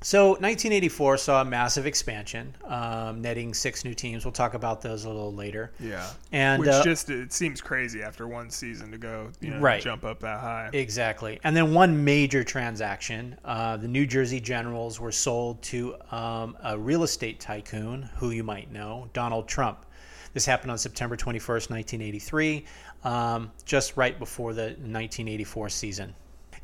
So 0.02 0.30
1984 0.32 1.18
saw 1.18 1.42
a 1.42 1.46
massive 1.46 1.88
expansion, 1.88 2.56
um, 2.66 3.22
netting 3.22 3.54
six 3.54 3.84
new 3.84 3.96
teams. 3.96 4.24
We'll 4.24 4.34
talk 4.34 4.54
about 4.54 4.82
those 4.82 5.06
a 5.06 5.08
little 5.08 5.34
later. 5.34 5.72
Yeah, 5.80 6.08
and 6.32 6.60
which 6.60 6.70
uh, 6.70 6.84
just 6.84 7.10
it 7.10 7.34
seems 7.34 7.60
crazy 7.60 8.04
after 8.04 8.28
one 8.28 8.52
season 8.52 8.92
to 8.92 9.00
go, 9.00 9.32
you 9.40 9.52
know, 9.52 9.60
right. 9.60 9.82
jump 9.82 10.06
up 10.06 10.20
that 10.20 10.42
high. 10.42 10.70
Exactly. 10.74 11.40
And 11.44 11.58
then 11.58 11.74
one 11.74 12.04
major 12.04 12.44
transaction: 12.44 13.36
uh, 13.46 13.78
the 13.78 13.88
New 13.88 14.06
Jersey 14.06 14.40
Generals 14.40 15.00
were 15.00 15.12
sold 15.12 15.62
to 15.64 15.96
um, 16.12 16.56
a 16.64 16.78
real 16.78 17.02
estate 17.02 17.40
tycoon 17.40 18.04
who 18.18 18.30
you 18.30 18.44
might 18.44 18.72
know, 18.72 19.10
Donald 19.14 19.48
Trump. 19.48 19.86
This 20.34 20.46
happened 20.46 20.70
on 20.70 20.78
September 20.78 21.16
21st, 21.16 21.70
1983, 21.72 22.66
um, 23.06 23.52
just 23.64 23.96
right 23.96 24.20
before 24.20 24.54
the 24.54 24.64
1984 24.64 25.70
season. 25.70 26.14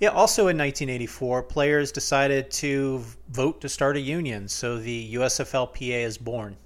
Yeah, 0.02 0.10
also 0.10 0.48
in 0.48 0.58
1984, 0.58 1.44
players 1.44 1.92
decided 1.92 2.50
to 2.54 3.04
vote 3.30 3.62
to 3.62 3.70
start 3.70 3.96
a 3.96 4.00
union, 4.00 4.48
so 4.48 4.80
the 4.80 5.14
USFLPA 5.14 6.04
is 6.04 6.18
born. 6.18 6.58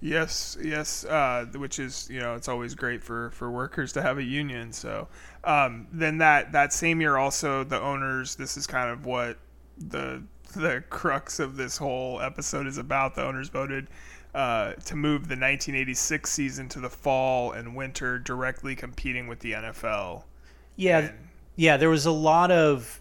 Yes, 0.00 0.56
yes, 0.62 1.04
uh, 1.04 1.44
which 1.56 1.78
is 1.78 2.08
you 2.10 2.20
know 2.20 2.36
it's 2.36 2.48
always 2.48 2.74
great 2.74 3.04
for, 3.04 3.30
for 3.32 3.50
workers 3.50 3.92
to 3.92 4.02
have 4.02 4.16
a 4.16 4.22
union. 4.22 4.72
So 4.72 5.08
um, 5.44 5.88
then 5.92 6.16
that 6.18 6.52
that 6.52 6.72
same 6.72 7.02
year 7.02 7.18
also 7.18 7.64
the 7.64 7.78
owners. 7.78 8.34
This 8.34 8.56
is 8.56 8.66
kind 8.66 8.88
of 8.90 9.04
what 9.04 9.36
the 9.76 10.22
the 10.54 10.82
crux 10.88 11.38
of 11.38 11.58
this 11.58 11.76
whole 11.76 12.22
episode 12.22 12.66
is 12.66 12.78
about. 12.78 13.14
The 13.14 13.24
owners 13.24 13.50
voted 13.50 13.88
uh, 14.34 14.72
to 14.72 14.96
move 14.96 15.28
the 15.28 15.36
1986 15.36 16.30
season 16.30 16.66
to 16.70 16.80
the 16.80 16.88
fall 16.88 17.52
and 17.52 17.76
winter, 17.76 18.18
directly 18.18 18.74
competing 18.74 19.28
with 19.28 19.40
the 19.40 19.52
NFL. 19.52 20.22
Yeah, 20.76 21.00
and, 21.00 21.29
yeah, 21.60 21.76
there 21.76 21.90
was 21.90 22.06
a 22.06 22.10
lot 22.10 22.50
of 22.50 22.98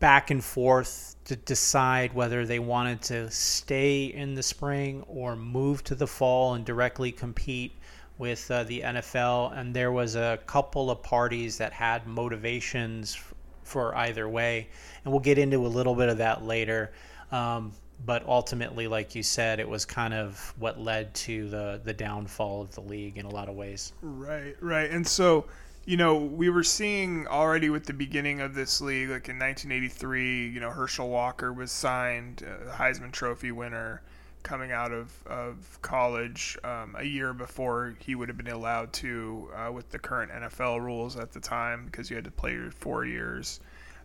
back 0.00 0.32
and 0.32 0.42
forth 0.42 1.14
to 1.26 1.36
decide 1.36 2.12
whether 2.12 2.44
they 2.44 2.58
wanted 2.58 3.00
to 3.02 3.30
stay 3.30 4.06
in 4.06 4.34
the 4.34 4.42
spring 4.42 5.04
or 5.06 5.36
move 5.36 5.84
to 5.84 5.94
the 5.94 6.06
fall 6.06 6.54
and 6.54 6.64
directly 6.64 7.12
compete 7.12 7.70
with 8.18 8.50
uh, 8.50 8.64
the 8.64 8.80
NFL. 8.80 9.56
And 9.56 9.72
there 9.72 9.92
was 9.92 10.16
a 10.16 10.40
couple 10.46 10.90
of 10.90 11.04
parties 11.04 11.56
that 11.58 11.72
had 11.72 12.04
motivations 12.04 13.16
for 13.62 13.94
either 13.94 14.28
way. 14.28 14.66
And 15.04 15.12
we'll 15.12 15.20
get 15.20 15.38
into 15.38 15.64
a 15.64 15.68
little 15.68 15.94
bit 15.94 16.08
of 16.08 16.18
that 16.18 16.44
later. 16.44 16.90
Um, 17.30 17.70
but 18.04 18.26
ultimately, 18.26 18.88
like 18.88 19.14
you 19.14 19.22
said, 19.22 19.60
it 19.60 19.68
was 19.68 19.84
kind 19.84 20.14
of 20.14 20.52
what 20.58 20.80
led 20.80 21.14
to 21.14 21.48
the 21.48 21.80
the 21.84 21.92
downfall 21.92 22.62
of 22.62 22.74
the 22.74 22.80
league 22.80 23.18
in 23.18 23.24
a 23.24 23.30
lot 23.30 23.48
of 23.48 23.54
ways. 23.54 23.92
Right, 24.02 24.56
right. 24.60 24.90
And 24.90 25.06
so, 25.06 25.46
you 25.88 25.96
know, 25.96 26.16
we 26.16 26.50
were 26.50 26.64
seeing 26.64 27.26
already 27.28 27.70
with 27.70 27.86
the 27.86 27.94
beginning 27.94 28.42
of 28.42 28.54
this 28.54 28.82
league, 28.82 29.08
like 29.08 29.30
in 29.30 29.38
1983, 29.38 30.48
you 30.48 30.60
know, 30.60 30.68
Herschel 30.68 31.08
Walker 31.08 31.50
was 31.50 31.72
signed, 31.72 32.42
uh, 32.46 32.70
Heisman 32.74 33.10
Trophy 33.10 33.52
winner, 33.52 34.02
coming 34.42 34.70
out 34.70 34.92
of, 34.92 35.10
of 35.26 35.78
college 35.80 36.58
um, 36.62 36.94
a 36.98 37.04
year 37.04 37.32
before 37.32 37.94
he 38.00 38.14
would 38.14 38.28
have 38.28 38.36
been 38.36 38.48
allowed 38.48 38.92
to 38.92 39.48
uh, 39.56 39.72
with 39.72 39.88
the 39.88 39.98
current 39.98 40.30
NFL 40.30 40.78
rules 40.82 41.16
at 41.16 41.32
the 41.32 41.40
time 41.40 41.86
because 41.86 42.10
you 42.10 42.16
had 42.16 42.26
to 42.26 42.30
play 42.30 42.52
your 42.52 42.70
four 42.70 43.06
years. 43.06 43.60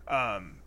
Um, 0.08 0.60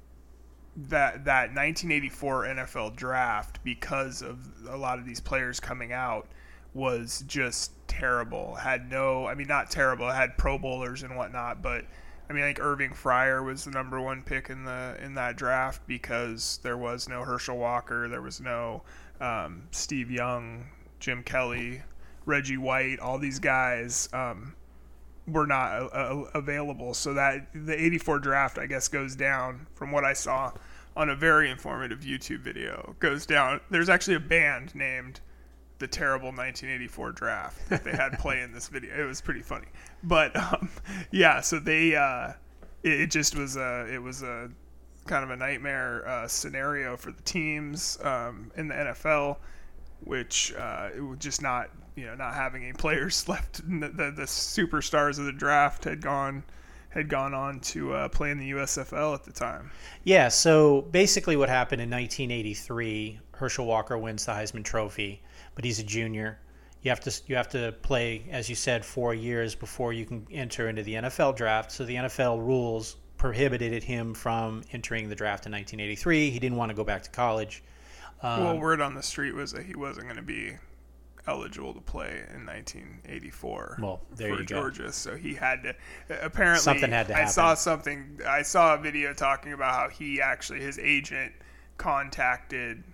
that 0.76 1.24
that 1.24 1.54
1984 1.54 2.44
NFL 2.44 2.94
draft 2.94 3.64
because 3.64 4.20
of 4.20 4.38
a 4.68 4.76
lot 4.76 4.98
of 4.98 5.06
these 5.06 5.20
players 5.20 5.60
coming 5.60 5.94
out 5.94 6.28
was 6.76 7.24
just 7.26 7.72
terrible. 7.88 8.54
Had 8.54 8.90
no, 8.90 9.26
I 9.26 9.34
mean, 9.34 9.48
not 9.48 9.70
terrible. 9.70 10.10
Had 10.10 10.36
Pro 10.36 10.58
Bowlers 10.58 11.02
and 11.02 11.16
whatnot, 11.16 11.62
but 11.62 11.84
I 12.28 12.32
mean, 12.32 12.42
think 12.42 12.60
Irving 12.60 12.90
Fryar 12.90 13.44
was 13.44 13.64
the 13.64 13.70
number 13.70 14.00
one 14.00 14.22
pick 14.22 14.50
in 14.50 14.64
the 14.64 14.96
in 15.02 15.14
that 15.14 15.36
draft 15.36 15.80
because 15.86 16.60
there 16.62 16.76
was 16.76 17.08
no 17.08 17.22
Herschel 17.22 17.56
Walker, 17.56 18.08
there 18.08 18.22
was 18.22 18.40
no 18.40 18.82
um, 19.20 19.62
Steve 19.70 20.10
Young, 20.10 20.66
Jim 21.00 21.22
Kelly, 21.22 21.82
Reggie 22.26 22.58
White, 22.58 23.00
all 23.00 23.18
these 23.18 23.38
guys. 23.38 24.08
Um, 24.12 24.54
were 25.26 25.46
not 25.46 25.72
uh, 25.72 25.86
uh, 25.86 26.30
available. 26.34 26.94
So 26.94 27.14
that 27.14 27.48
the 27.52 27.74
84 27.74 28.20
draft, 28.20 28.58
I 28.58 28.66
guess, 28.66 28.86
goes 28.86 29.16
down 29.16 29.66
from 29.74 29.90
what 29.90 30.04
I 30.04 30.12
saw 30.12 30.52
on 30.96 31.10
a 31.10 31.16
very 31.16 31.50
informative 31.50 32.00
YouTube 32.00 32.40
video. 32.40 32.94
Goes 33.00 33.26
down. 33.26 33.60
There's 33.68 33.88
actually 33.88 34.14
a 34.14 34.20
band 34.20 34.72
named 34.76 35.20
the 35.78 35.86
terrible 35.86 36.28
1984 36.28 37.12
draft 37.12 37.68
that 37.68 37.84
they 37.84 37.92
had 37.92 38.18
play 38.18 38.42
in 38.42 38.52
this 38.52 38.68
video. 38.68 38.98
It 38.98 39.06
was 39.06 39.20
pretty 39.20 39.42
funny, 39.42 39.68
but 40.02 40.34
um, 40.36 40.70
yeah. 41.10 41.40
So 41.40 41.58
they, 41.58 41.94
uh, 41.94 42.32
it, 42.82 43.00
it, 43.02 43.10
just 43.10 43.36
was 43.36 43.56
a, 43.56 43.86
it 43.92 44.02
was 44.02 44.22
a 44.22 44.50
kind 45.06 45.24
of 45.24 45.30
a 45.30 45.36
nightmare 45.36 46.06
uh, 46.08 46.28
scenario 46.28 46.96
for 46.96 47.12
the 47.12 47.22
teams 47.22 47.98
um, 48.02 48.50
in 48.56 48.68
the 48.68 48.74
NFL, 48.74 49.36
which 50.00 50.54
uh, 50.54 50.90
it 50.94 51.00
was 51.00 51.18
just 51.18 51.42
not 51.42 51.70
you 51.94 52.06
know 52.06 52.14
not 52.14 52.34
having 52.34 52.64
any 52.64 52.72
players 52.72 53.28
left. 53.28 53.62
The, 53.68 53.88
the, 53.88 54.10
the 54.10 54.22
superstars 54.22 55.18
of 55.18 55.26
the 55.26 55.32
draft 55.32 55.84
had 55.84 56.00
gone 56.00 56.42
had 56.96 57.08
gone 57.10 57.34
on 57.34 57.60
to 57.60 57.92
uh, 57.92 58.08
play 58.08 58.30
in 58.30 58.38
the 58.38 58.52
USFL 58.52 59.14
at 59.14 59.24
the 59.24 59.32
time. 59.32 59.70
Yeah. 60.04 60.28
So 60.28 60.82
basically, 60.82 61.36
what 61.36 61.50
happened 61.50 61.82
in 61.82 61.90
1983, 61.90 63.20
Herschel 63.32 63.66
Walker 63.66 63.98
wins 63.98 64.24
the 64.24 64.32
Heisman 64.32 64.64
Trophy, 64.64 65.20
but 65.56 65.64
he's 65.64 65.80
a 65.80 65.82
junior. 65.82 66.38
You 66.82 66.90
have 66.90 67.00
to 67.00 67.22
you 67.26 67.34
have 67.34 67.48
to 67.48 67.74
play, 67.82 68.26
as 68.30 68.48
you 68.48 68.54
said, 68.54 68.84
four 68.84 69.12
years 69.12 69.56
before 69.56 69.92
you 69.92 70.06
can 70.06 70.24
enter 70.30 70.68
into 70.68 70.84
the 70.84 70.94
NFL 70.94 71.34
draft. 71.34 71.72
So 71.72 71.84
the 71.84 71.96
NFL 71.96 72.38
rules 72.46 72.96
prohibited 73.16 73.82
him 73.82 74.14
from 74.14 74.62
entering 74.72 75.08
the 75.08 75.16
draft 75.16 75.46
in 75.46 75.52
1983. 75.52 76.30
He 76.30 76.38
didn't 76.38 76.56
want 76.56 76.70
to 76.70 76.76
go 76.76 76.84
back 76.84 77.02
to 77.02 77.10
college. 77.10 77.64
Um, 78.22 78.44
well, 78.44 78.58
word 78.58 78.80
on 78.80 78.94
the 78.94 79.02
street 79.02 79.34
was 79.34 79.50
that 79.52 79.64
he 79.64 79.74
wasn't 79.74 80.06
going 80.06 80.16
to 80.16 80.22
be 80.22 80.56
eligible 81.26 81.74
to 81.74 81.80
play 81.80 82.22
in 82.32 82.46
1984 82.46 83.78
well, 83.82 84.00
there 84.14 84.34
for 84.34 84.40
you 84.40 84.46
Georgia. 84.46 84.84
Go. 84.84 84.90
So 84.90 85.16
he 85.16 85.34
had 85.34 85.62
to. 85.64 85.74
Apparently, 86.22 86.60
something 86.60 86.90
had 86.90 87.08
to 87.08 87.14
happen. 87.14 87.28
I 87.28 87.30
saw 87.30 87.54
something. 87.54 88.20
I 88.26 88.42
saw 88.42 88.74
a 88.74 88.78
video 88.78 89.12
talking 89.12 89.52
about 89.52 89.74
how 89.74 89.88
he 89.88 90.20
actually 90.20 90.60
his 90.60 90.78
agent 90.78 91.32
contacted 91.78 92.84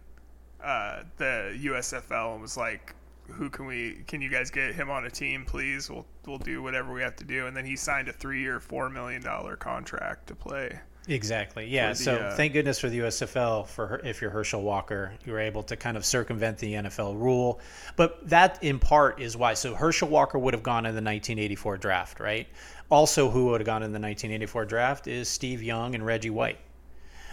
uh, 0.63 1.03
the 1.17 1.59
USFL 1.65 2.33
and 2.35 2.43
was 2.43 2.57
like, 2.57 2.95
"Who 3.29 3.51
can 3.51 3.67
we? 3.67 4.03
Can 4.07 4.21
you 4.21 4.31
guys 4.31 4.51
get 4.51 4.75
him 4.75 4.91
on 4.91 5.05
a 5.05 5.11
team, 5.11 5.45
please? 5.45 5.91
We'll 5.91 6.07
we'll 6.27 6.39
do 6.39 6.63
whatever 6.63 6.93
we 6.93 7.03
have 7.03 7.17
to 7.17 7.25
do." 7.25 7.47
And 7.47 7.57
then 7.57 7.65
he 7.65 7.77
signed 7.77 8.09
a 8.09 8.13
three-year, 8.13 8.61
four 8.61 8.89
million 8.89 9.23
dollar 9.23 9.57
contract 9.57 10.29
to 10.29 10.35
play. 10.35 10.79
Exactly. 11.09 11.67
Yeah. 11.67 11.91
The, 11.91 11.95
so 11.97 12.17
uh, 12.17 12.37
thank 12.37 12.53
goodness 12.53 12.79
for 12.79 12.89
the 12.89 13.01
USFL 13.01 13.67
for 13.67 13.87
her, 13.89 14.01
if 14.05 14.21
you're 14.21 14.31
Herschel 14.31 14.63
Walker, 14.63 15.13
you 15.25 15.33
were 15.33 15.41
able 15.41 15.63
to 15.65 15.77
kind 15.77 15.97
of 15.97 16.05
circumvent 16.05 16.59
the 16.59 16.75
NFL 16.75 17.19
rule. 17.21 17.61
But 17.97 18.29
that 18.29 18.63
in 18.63 18.79
part 18.79 19.21
is 19.21 19.37
why. 19.37 19.55
So 19.55 19.75
Herschel 19.75 20.09
Walker 20.09 20.39
would 20.39 20.55
have 20.55 20.63
gone 20.63 20.87
in 20.87 20.95
the 20.95 21.03
1984 21.03 21.79
draft, 21.79 22.21
right? 22.21 22.47
Also, 22.91 23.31
who 23.31 23.47
would 23.47 23.61
have 23.61 23.67
gone 23.67 23.83
in 23.83 23.91
the 23.91 23.99
1984 23.99 24.65
draft 24.67 25.09
is 25.09 25.29
Steve 25.29 25.63
Young 25.63 25.95
and 25.95 26.05
Reggie 26.07 26.31
White. 26.31 26.59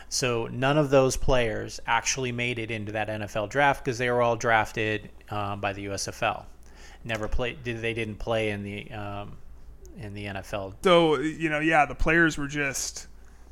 So 0.09 0.47
none 0.47 0.77
of 0.77 0.89
those 0.89 1.15
players 1.15 1.79
actually 1.85 2.31
made 2.31 2.57
it 2.57 2.71
into 2.71 2.91
that 2.93 3.07
NFL 3.07 3.49
draft 3.49 3.85
because 3.85 3.99
they 3.99 4.09
were 4.09 4.21
all 4.21 4.35
drafted 4.35 5.09
um, 5.29 5.61
by 5.61 5.71
the 5.73 5.85
USFL. 5.85 6.45
Never 7.03 7.27
played. 7.27 7.63
Did 7.63 7.81
they 7.81 7.93
didn't 7.93 8.15
play 8.15 8.49
in 8.49 8.63
the 8.63 8.91
um, 8.91 9.37
in 9.97 10.13
the 10.13 10.25
NFL? 10.25 10.75
So 10.83 11.19
you 11.19 11.49
know, 11.49 11.59
yeah, 11.59 11.85
the 11.85 11.95
players 11.95 12.37
were 12.37 12.47
just 12.47 13.07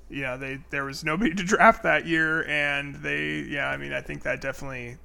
know 0.10 0.38
they 0.38 0.60
there 0.72 0.84
was 0.84 1.04
nobody 1.04 1.34
to 1.34 1.44
draft 1.44 1.84
that 1.84 2.06
year, 2.06 2.46
and 2.48 2.96
they 2.96 3.46
yeah 3.48 3.70
I 3.70 3.78
mean 3.78 3.94
I 3.94 4.02
think 4.02 4.24
that 4.24 4.42
definitely. 4.42 4.98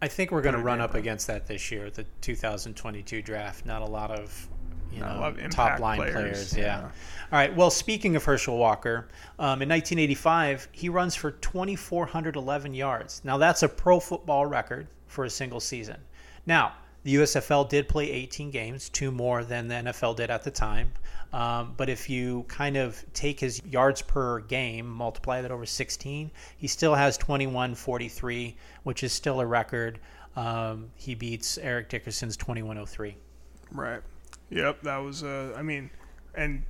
I 0.00 0.06
think 0.06 0.30
we're 0.30 0.42
going 0.42 0.54
to 0.54 0.62
run 0.62 0.80
up 0.80 0.94
against 0.94 1.26
that 1.26 1.48
this 1.48 1.72
year, 1.72 1.90
the 1.90 2.04
2022 2.20 3.20
draft. 3.20 3.66
Not 3.66 3.82
a 3.82 3.84
lot 3.84 4.12
of 4.12 4.48
you 4.92 5.00
know 5.00 5.34
top 5.50 5.80
line 5.80 5.98
players. 5.98 6.14
players 6.14 6.56
yeah. 6.56 6.62
yeah. 6.62 6.82
All 7.30 7.38
right. 7.38 7.54
Well, 7.54 7.70
speaking 7.70 8.16
of 8.16 8.24
Herschel 8.24 8.56
Walker, 8.56 9.08
um, 9.38 9.62
in 9.62 9.68
1985 9.68 10.68
he 10.72 10.88
runs 10.88 11.14
for 11.14 11.32
2,411 11.32 12.74
yards. 12.74 13.20
Now 13.24 13.36
that's 13.36 13.62
a 13.62 13.68
pro 13.68 14.00
football 14.00 14.46
record 14.46 14.86
for 15.06 15.24
a 15.24 15.30
single 15.30 15.60
season. 15.60 15.98
Now 16.46 16.74
the 17.04 17.14
USFL 17.16 17.68
did 17.68 17.88
play 17.88 18.10
18 18.10 18.50
games, 18.50 18.88
two 18.88 19.10
more 19.10 19.44
than 19.44 19.68
the 19.68 19.74
NFL 19.76 20.16
did 20.16 20.30
at 20.30 20.42
the 20.42 20.50
time. 20.50 20.92
Um, 21.32 21.74
but 21.76 21.88
if 21.88 22.08
you 22.08 22.44
kind 22.48 22.76
of 22.76 23.04
take 23.12 23.38
his 23.38 23.62
yards 23.64 24.02
per 24.02 24.40
game, 24.40 24.88
multiply 24.88 25.42
that 25.42 25.50
over 25.50 25.66
16, 25.66 26.30
he 26.56 26.66
still 26.66 26.94
has 26.94 27.18
2143, 27.18 28.56
which 28.82 29.02
is 29.02 29.12
still 29.12 29.40
a 29.40 29.46
record. 29.46 30.00
Um, 30.36 30.90
he 30.94 31.14
beats 31.14 31.58
Eric 31.58 31.88
Dickerson's 31.88 32.36
2103. 32.36 33.16
Right. 33.72 34.00
Yep. 34.50 34.82
That 34.82 34.98
was, 34.98 35.22
uh, 35.22 35.54
I 35.56 35.62
mean, 35.62 35.90
and 36.34 36.62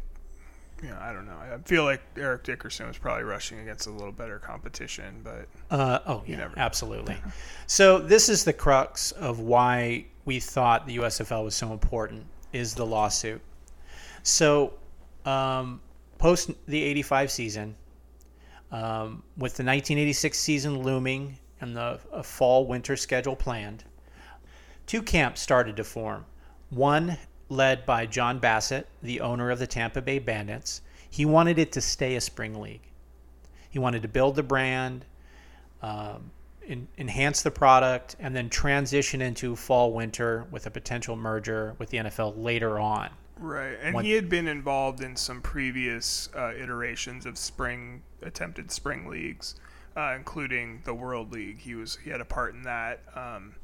you 0.82 0.90
know, 0.90 0.98
I 1.00 1.12
don't 1.12 1.26
know. 1.26 1.36
I 1.36 1.58
feel 1.64 1.84
like 1.84 2.00
Eric 2.16 2.44
Dickerson 2.44 2.86
was 2.86 2.98
probably 2.98 3.24
rushing 3.24 3.58
against 3.60 3.86
a 3.86 3.90
little 3.90 4.12
better 4.12 4.38
competition, 4.38 5.20
but 5.24 5.48
uh, 5.70 5.98
oh 6.06 6.22
yeah, 6.26 6.36
never 6.36 6.58
absolutely. 6.58 7.16
so 7.66 7.98
this 7.98 8.28
is 8.28 8.44
the 8.44 8.52
crux 8.52 9.10
of 9.12 9.40
why 9.40 10.06
we 10.24 10.38
thought 10.38 10.86
the 10.86 10.98
USFL 10.98 11.44
was 11.44 11.54
so 11.54 11.72
important 11.72 12.24
is 12.52 12.74
the 12.74 12.86
lawsuit. 12.86 13.40
So, 14.22 14.74
um, 15.24 15.80
post 16.18 16.50
the 16.66 16.82
85 16.82 17.30
season, 17.30 17.76
um, 18.70 19.22
with 19.36 19.56
the 19.56 19.64
1986 19.64 20.38
season 20.38 20.82
looming 20.82 21.38
and 21.60 21.76
the 21.76 21.98
fall 22.22 22.66
winter 22.66 22.96
schedule 22.96 23.34
planned, 23.34 23.84
two 24.86 25.02
camps 25.02 25.40
started 25.40 25.76
to 25.76 25.84
form. 25.84 26.24
One 26.70 27.16
led 27.48 27.86
by 27.86 28.06
John 28.06 28.38
Bassett, 28.38 28.86
the 29.02 29.20
owner 29.20 29.50
of 29.50 29.58
the 29.58 29.66
Tampa 29.66 30.02
Bay 30.02 30.18
Bandits. 30.18 30.82
He 31.10 31.24
wanted 31.24 31.58
it 31.58 31.72
to 31.72 31.80
stay 31.80 32.16
a 32.16 32.20
spring 32.20 32.60
league. 32.60 32.82
He 33.70 33.78
wanted 33.78 34.02
to 34.02 34.08
build 34.08 34.36
the 34.36 34.42
brand, 34.42 35.04
um, 35.82 36.30
in, 36.66 36.88
enhance 36.98 37.42
the 37.42 37.50
product, 37.50 38.16
and 38.18 38.36
then 38.36 38.50
transition 38.50 39.22
into 39.22 39.56
fall 39.56 39.92
winter 39.92 40.46
with 40.50 40.66
a 40.66 40.70
potential 40.70 41.16
merger 41.16 41.74
with 41.78 41.90
the 41.90 41.98
NFL 41.98 42.34
later 42.36 42.78
on. 42.78 43.10
Right, 43.40 43.78
and 43.80 44.00
he 44.00 44.12
had 44.12 44.28
been 44.28 44.48
involved 44.48 45.00
in 45.00 45.16
some 45.16 45.40
previous 45.40 46.28
uh, 46.36 46.52
iterations 46.54 47.24
of 47.24 47.38
spring 47.38 48.02
attempted 48.20 48.70
spring 48.72 49.06
leagues, 49.06 49.54
uh, 49.96 50.14
including 50.16 50.82
the 50.84 50.92
World 50.92 51.32
League. 51.32 51.60
He 51.60 51.74
was 51.74 51.98
he 52.02 52.10
had 52.10 52.20
a 52.20 52.24
part 52.24 52.54
in 52.54 52.62
that. 52.64 53.00
Um, 53.14 53.54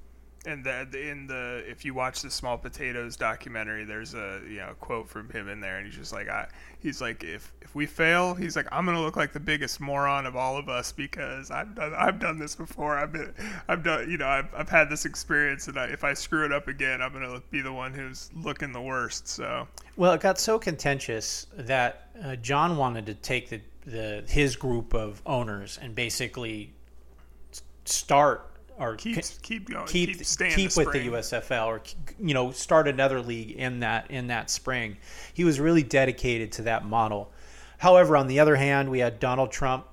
and 0.46 0.64
the, 0.64 1.10
in 1.10 1.26
the 1.26 1.64
if 1.66 1.84
you 1.84 1.94
watch 1.94 2.22
the 2.22 2.30
Small 2.30 2.58
Potatoes 2.58 3.16
documentary, 3.16 3.84
there's 3.84 4.14
a 4.14 4.40
you 4.48 4.58
know 4.58 4.74
quote 4.80 5.08
from 5.08 5.28
him 5.30 5.48
in 5.48 5.60
there, 5.60 5.78
and 5.78 5.86
he's 5.86 5.96
just 5.96 6.12
like, 6.12 6.28
I, 6.28 6.48
he's 6.80 7.00
like, 7.00 7.24
if 7.24 7.52
if 7.62 7.74
we 7.74 7.86
fail, 7.86 8.34
he's 8.34 8.56
like, 8.56 8.66
I'm 8.70 8.84
gonna 8.84 9.00
look 9.00 9.16
like 9.16 9.32
the 9.32 9.40
biggest 9.40 9.80
moron 9.80 10.26
of 10.26 10.36
all 10.36 10.56
of 10.56 10.68
us 10.68 10.92
because 10.92 11.50
I've 11.50 11.74
done 11.74 11.94
I've 11.94 12.18
done 12.18 12.38
this 12.38 12.54
before. 12.54 12.96
I've 12.96 13.12
been 13.12 13.32
I've 13.68 13.82
done 13.82 14.10
you 14.10 14.18
know 14.18 14.28
I've 14.28 14.54
I've 14.54 14.68
had 14.68 14.90
this 14.90 15.04
experience, 15.04 15.68
and 15.68 15.78
I, 15.78 15.86
if 15.86 16.04
I 16.04 16.14
screw 16.14 16.44
it 16.44 16.52
up 16.52 16.68
again, 16.68 17.00
I'm 17.00 17.12
gonna 17.12 17.42
be 17.50 17.60
the 17.60 17.72
one 17.72 17.92
who's 17.94 18.30
looking 18.34 18.72
the 18.72 18.82
worst. 18.82 19.28
So 19.28 19.66
well, 19.96 20.12
it 20.12 20.20
got 20.20 20.38
so 20.38 20.58
contentious 20.58 21.46
that 21.56 22.10
uh, 22.22 22.36
John 22.36 22.76
wanted 22.76 23.06
to 23.06 23.14
take 23.14 23.48
the 23.48 23.60
the 23.86 24.24
his 24.28 24.56
group 24.56 24.94
of 24.94 25.20
owners 25.26 25.78
and 25.80 25.94
basically 25.94 26.72
start 27.84 28.50
or 28.78 28.96
keep 28.96 29.16
keep 29.42 29.70
going, 29.70 29.86
keep 29.86 30.08
keep, 30.18 30.18
keep 30.18 30.70
the 30.70 30.84
with 30.84 30.92
the 30.92 31.08
USFL, 31.08 31.66
or 31.66 31.82
you 32.18 32.34
know 32.34 32.50
start 32.50 32.88
another 32.88 33.20
league 33.20 33.52
in 33.52 33.80
that 33.80 34.10
in 34.10 34.28
that 34.28 34.50
spring. 34.50 34.96
He 35.32 35.44
was 35.44 35.60
really 35.60 35.82
dedicated 35.82 36.52
to 36.52 36.62
that 36.62 36.84
model. 36.84 37.32
However, 37.78 38.16
on 38.16 38.26
the 38.26 38.40
other 38.40 38.56
hand, 38.56 38.90
we 38.90 39.00
had 39.00 39.20
Donald 39.20 39.52
Trump 39.52 39.86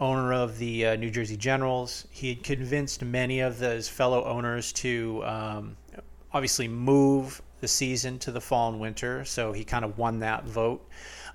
owner 0.00 0.32
of 0.32 0.58
the 0.58 0.86
uh, 0.86 0.96
New 0.96 1.10
Jersey 1.10 1.36
Generals. 1.36 2.06
He 2.10 2.28
had 2.30 2.42
convinced 2.42 3.02
many 3.02 3.40
of 3.40 3.58
his 3.58 3.88
fellow 3.88 4.24
owners 4.24 4.72
to 4.74 5.22
um, 5.24 5.76
obviously 6.32 6.68
move 6.68 7.40
the 7.60 7.68
season 7.68 8.18
to 8.20 8.30
the 8.30 8.40
fall 8.40 8.70
and 8.70 8.80
winter, 8.80 9.24
so 9.24 9.52
he 9.52 9.64
kind 9.64 9.84
of 9.84 9.96
won 9.96 10.20
that 10.20 10.44
vote. 10.44 10.86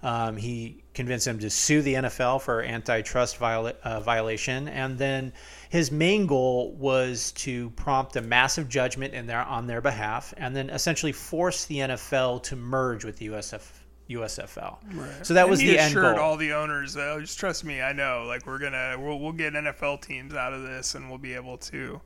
Um, 0.04 0.38
he 0.38 0.81
convinced 0.94 1.26
them 1.26 1.39
to 1.39 1.50
sue 1.50 1.82
the 1.82 1.94
NFL 1.96 2.42
for 2.42 2.62
antitrust 2.64 3.38
viola- 3.38 3.76
uh, 3.84 4.00
violation, 4.02 4.68
and 4.68 4.98
then 4.98 5.32
his 5.70 5.92
main 5.92 6.26
goal 6.28 6.74
was 6.74 7.32
to 7.34 7.70
prompt 7.72 8.16
a 8.18 8.22
massive 8.22 8.68
judgment 8.68 9.14
in 9.14 9.26
their 9.28 9.42
on 9.44 9.68
their 9.68 9.82
behalf, 9.82 10.34
and 10.38 10.56
then 10.56 10.70
essentially 10.70 11.12
force 11.14 11.66
the 11.66 11.78
NFL 11.78 12.44
to 12.44 12.56
merge 12.56 13.06
with 13.06 13.18
the 13.18 13.28
USF. 13.28 13.62
USFL. 14.10 14.78
Right. 14.94 15.26
So 15.26 15.34
that 15.36 15.44
and 15.44 15.50
was 15.52 15.62
he 15.62 15.68
the 15.68 15.80
end 15.80 15.94
He 15.94 15.98
assured 15.98 16.18
goal. 16.18 16.26
all 16.26 16.36
the 16.36 16.52
owners, 16.52 16.94
though, 16.94 17.22
just 17.22 17.39
trust 17.39 17.64
me, 17.64 17.82
I 17.82 17.94
know. 17.94 18.26
Like 18.28 18.46
we're 18.46 18.60
gonna, 18.60 18.98
we'll, 19.00 19.20
we'll 19.20 19.32
get 19.32 19.54
NFL 19.54 20.02
teams 20.02 20.34
out 20.34 20.52
of 20.52 20.64
this, 20.64 20.96
and 20.96 21.08
we'll 21.08 21.18
be 21.18 21.34
able 21.34 21.58
to. 21.58 22.02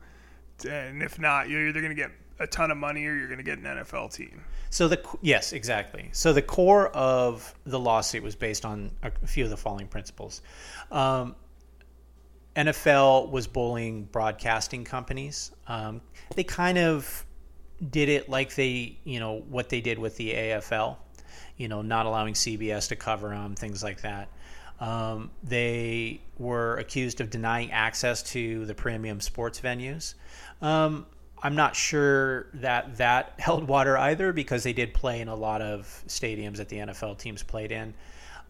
And 0.69 1.01
if 1.01 1.17
not, 1.17 1.49
you're 1.49 1.67
either 1.67 1.81
gonna 1.81 1.95
get 1.95 2.11
a 2.39 2.47
ton 2.47 2.71
of 2.71 2.77
money 2.77 3.05
or 3.05 3.15
you're 3.15 3.27
gonna 3.27 3.43
get 3.43 3.59
an 3.59 3.65
NFL 3.65 4.13
team. 4.13 4.43
So 4.69 4.87
the 4.87 5.01
yes, 5.21 5.53
exactly. 5.53 6.09
So 6.11 6.33
the 6.33 6.41
core 6.41 6.89
of 6.89 7.53
the 7.65 7.79
lawsuit 7.79 8.23
was 8.23 8.35
based 8.35 8.65
on 8.65 8.91
a 9.03 9.11
few 9.27 9.43
of 9.43 9.49
the 9.49 9.57
following 9.57 9.87
principles. 9.87 10.41
Um, 10.91 11.35
NFL 12.55 13.31
was 13.31 13.47
bullying 13.47 14.05
broadcasting 14.05 14.83
companies. 14.83 15.51
Um, 15.67 16.01
they 16.35 16.43
kind 16.43 16.77
of 16.77 17.25
did 17.89 18.09
it 18.09 18.29
like 18.29 18.55
they, 18.55 18.97
you 19.03 19.19
know, 19.19 19.43
what 19.49 19.69
they 19.69 19.81
did 19.81 19.99
with 19.99 20.15
the 20.17 20.33
AFL. 20.33 20.97
You 21.57 21.67
know, 21.67 21.81
not 21.81 22.05
allowing 22.05 22.33
CBS 22.33 22.89
to 22.89 22.95
cover 22.95 23.29
them, 23.29 23.55
things 23.55 23.81
like 23.81 24.01
that. 24.01 24.29
Um, 24.79 25.31
they 25.41 26.21
were 26.37 26.75
accused 26.75 27.21
of 27.21 27.29
denying 27.29 27.71
access 27.71 28.23
to 28.31 28.65
the 28.65 28.75
premium 28.75 29.21
sports 29.21 29.61
venues. 29.61 30.15
Um, 30.61 31.05
I'm 31.45 31.53
not 31.53 31.75
sure 31.75 32.47
that 32.55 32.97
that 32.97 33.33
held 33.37 33.67
water 33.67 33.95
either 33.99 34.33
because 34.33 34.63
they 34.63 34.73
did 34.73 34.95
play 34.95 35.21
in 35.21 35.27
a 35.27 35.35
lot 35.35 35.61
of 35.61 36.03
stadiums 36.07 36.57
that 36.57 36.69
the 36.69 36.77
NFL 36.77 37.19
teams 37.19 37.43
played 37.43 37.71
in. 37.71 37.93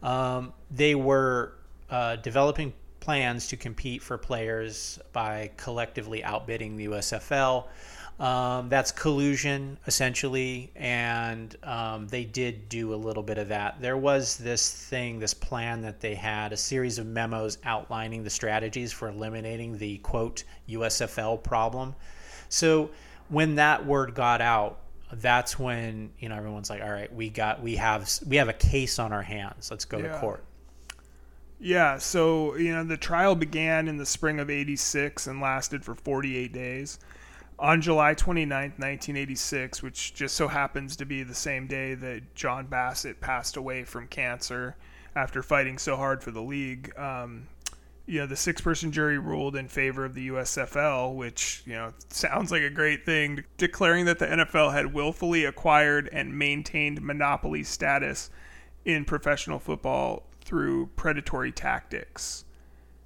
Um, 0.02 0.54
they 0.72 0.96
were 0.96 1.56
uh, 1.90 2.16
developing 2.16 2.72
plans 3.02 3.48
to 3.48 3.58
compete 3.58 4.02
for 4.02 4.18
players 4.18 4.98
by 5.12 5.52
collectively 5.58 6.24
outbidding 6.24 6.78
the 6.78 6.88
USFL. 6.88 7.66
Um, 8.18 8.70
that's 8.70 8.94
collusion, 8.94 9.78
essentially, 9.88 10.72
and 10.78 11.54
um, 11.64 12.08
they 12.08 12.24
did 12.24 12.70
do 12.70 12.94
a 12.94 12.96
little 12.96 13.24
bit 13.24 13.38
of 13.38 13.50
that. 13.50 13.82
There 13.82 13.98
was 13.98 14.38
this 14.38 14.72
thing, 14.72 15.20
this 15.20 15.34
plan 15.34 15.82
that 15.82 16.00
they 16.00 16.16
had, 16.16 16.54
a 16.54 16.58
series 16.58 16.98
of 16.98 17.08
memos 17.08 17.58
outlining 17.66 18.24
the 18.24 18.30
strategies 18.30 18.94
for 18.94 19.10
eliminating 19.10 19.78
the 19.78 19.98
quote 19.98 20.46
USFL 20.70 21.44
problem. 21.44 21.94
So 22.56 22.90
when 23.30 23.56
that 23.56 23.86
word 23.86 24.16
got 24.16 24.42
out, 24.42 24.80
that's 25.12 25.60
when 25.60 26.12
you 26.20 26.30
know 26.30 26.36
everyone's 26.36 26.70
like, 26.70 26.82
"All 26.82 26.92
right, 26.92 27.14
we 27.14 27.30
got 27.30 27.62
we 27.62 27.76
have 27.76 28.10
we 28.28 28.38
have 28.38 28.50
a 28.50 28.54
case 28.54 28.98
on 28.98 29.12
our 29.14 29.22
hands. 29.22 29.70
Let's 29.70 29.86
go 29.86 29.98
Yeah. 29.98 30.14
to 30.14 30.20
court." 30.20 30.44
Yeah, 31.60 31.98
so 31.98 32.56
you 32.56 32.74
know 32.74 32.84
the 32.84 32.98
trial 32.98 33.36
began 33.36 33.88
in 33.88 33.98
the 33.98 34.06
spring 34.06 34.40
of 34.40 34.50
'86 34.50 35.28
and 35.28 35.40
lasted 35.40 35.84
for 35.86 35.96
48 35.96 36.52
days. 36.54 37.00
On 37.58 37.82
July 37.82 38.14
29th, 38.14 38.78
1986, 38.78 39.82
which 39.82 40.14
just 40.14 40.36
so 40.36 40.50
happens 40.50 40.98
to 40.98 41.06
be 41.06 41.24
the 41.24 41.34
same 41.36 41.68
day 41.68 41.94
that 41.94 42.36
John 42.36 42.66
Bassett 42.66 43.22
passed 43.22 43.56
away 43.56 43.86
from 43.86 44.08
cancer 44.08 44.76
after 45.16 45.42
fighting 45.42 45.78
so 45.78 45.96
hard 45.96 46.22
for 46.22 46.32
the 46.32 46.42
league, 46.42 46.92
um, 46.98 47.48
you 48.06 48.20
know 48.20 48.28
the 48.28 48.36
six-person 48.36 48.92
jury 48.92 49.18
ruled 49.18 49.56
in 49.56 49.68
favor 49.68 50.06
of 50.06 50.14
the 50.14 50.30
USFL, 50.30 51.16
which 51.16 51.64
you 51.66 51.74
know 51.74 51.94
sounds 52.10 52.52
like 52.52 52.62
a 52.62 52.70
great 52.70 53.06
thing, 53.06 53.44
declaring 53.58 54.06
that 54.06 54.20
the 54.20 54.28
NFL 54.28 54.74
had 54.74 54.94
willfully 54.94 55.46
acquired 55.46 56.10
and 56.12 56.38
maintained 56.38 57.02
monopoly 57.02 57.64
status 57.64 58.30
in 58.84 59.06
professional 59.06 59.60
football 59.60 60.28
through 60.42 60.88
predatory 60.96 61.52
tactics. 61.52 62.46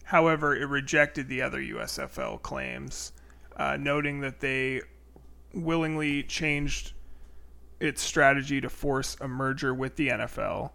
However, 0.04 0.56
it 0.56 0.66
rejected 0.66 1.28
the 1.28 1.42
other 1.42 1.62
USFL 1.62 2.42
claims, 2.42 3.14
uh, 3.56 3.78
noting 3.78 4.20
that 4.22 4.42
they 4.42 4.82
willingly 5.54 6.24
changed 6.24 6.94
its 7.80 8.02
strategy 8.02 8.60
to 8.60 8.70
force 8.70 9.16
a 9.22 9.28
merger 9.28 9.74
with 9.74 9.96
the 9.96 10.10
NFL 10.10 10.72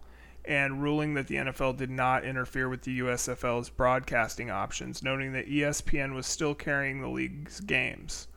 and 0.47 0.81
ruling 0.81 1.13
that 1.15 1.27
the 1.27 1.35
NFL 1.35 1.77
did 1.77 1.89
not 1.89 2.23
interfere 2.23 2.69
with 2.69 2.83
the 2.83 2.99
USFL's 2.99 3.69
broadcasting 3.69 4.49
options, 4.49 5.03
noting 5.03 5.33
that 5.33 5.47
ESPN 5.47 6.13
was 6.13 6.25
still 6.25 6.55
carrying 6.55 7.01
the 7.01 7.07
league's 7.07 7.59
games, 7.59 8.27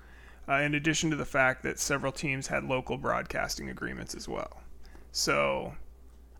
uh, 0.48 0.54
in 0.54 0.74
addition 0.74 1.10
to 1.10 1.16
the 1.16 1.24
fact 1.24 1.62
that 1.62 1.78
several 1.78 2.12
teams 2.12 2.46
had 2.46 2.64
local 2.64 2.96
broadcasting 2.96 3.70
agreements 3.70 4.14
as 4.14 4.28
well. 4.28 4.60
So, 5.12 5.74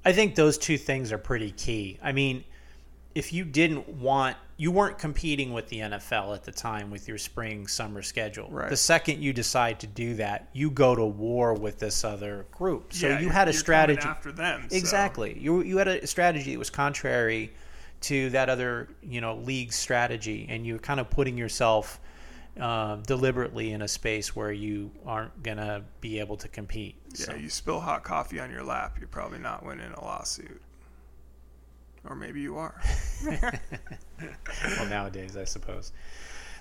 I 0.04 0.12
think 0.12 0.34
those 0.34 0.58
two 0.58 0.78
things 0.78 1.12
are 1.12 1.18
pretty 1.18 1.50
key. 1.50 1.98
I 2.02 2.12
mean, 2.12 2.44
if 3.14 3.32
you 3.32 3.44
didn't 3.44 3.88
want, 3.88 4.36
you 4.56 4.70
weren't 4.70 4.98
competing 4.98 5.52
with 5.52 5.68
the 5.68 5.78
NFL 5.80 6.34
at 6.34 6.44
the 6.44 6.52
time 6.52 6.90
with 6.90 7.08
your 7.08 7.18
spring 7.18 7.66
summer 7.66 8.02
schedule. 8.02 8.48
Right. 8.50 8.68
The 8.70 8.76
second 8.76 9.22
you 9.22 9.32
decide 9.32 9.80
to 9.80 9.86
do 9.86 10.14
that, 10.16 10.48
you 10.52 10.70
go 10.70 10.94
to 10.94 11.04
war 11.04 11.54
with 11.54 11.78
this 11.78 12.04
other 12.04 12.46
group. 12.52 12.92
So 12.92 13.08
yeah, 13.08 13.20
you 13.20 13.28
had 13.28 13.48
a 13.48 13.52
strategy 13.52 14.06
after 14.06 14.30
them. 14.32 14.66
so- 14.68 14.76
Exactly. 14.76 15.38
You 15.38 15.62
you 15.62 15.78
had 15.78 15.88
a 15.88 16.06
strategy 16.06 16.52
that 16.52 16.58
was 16.58 16.70
contrary 16.70 17.52
to 18.02 18.30
that 18.30 18.48
other 18.48 18.88
you 19.02 19.20
know 19.20 19.36
league 19.36 19.72
strategy, 19.72 20.46
and 20.48 20.66
you're 20.66 20.78
kind 20.78 21.00
of 21.00 21.08
putting 21.10 21.36
yourself 21.38 22.00
uh, 22.60 22.96
deliberately 23.06 23.70
in 23.72 23.82
a 23.82 23.88
space 23.88 24.34
where 24.36 24.52
you 24.52 24.90
aren't 25.06 25.42
gonna 25.42 25.84
be 26.00 26.18
able 26.20 26.36
to 26.36 26.48
compete. 26.48 26.96
Yeah, 27.16 27.26
So, 27.26 27.34
you 27.36 27.48
spill 27.48 27.80
hot 27.80 28.02
coffee 28.04 28.40
on 28.40 28.50
your 28.50 28.64
lap, 28.64 28.96
you're 28.98 29.08
probably 29.08 29.38
not 29.38 29.64
winning 29.64 29.92
a 29.92 30.00
lawsuit. 30.04 30.60
Or 32.04 32.14
maybe 32.14 32.40
you 32.40 32.56
are. 32.56 32.80
well, 33.26 34.86
nowadays, 34.88 35.36
I 35.36 35.44
suppose. 35.44 35.92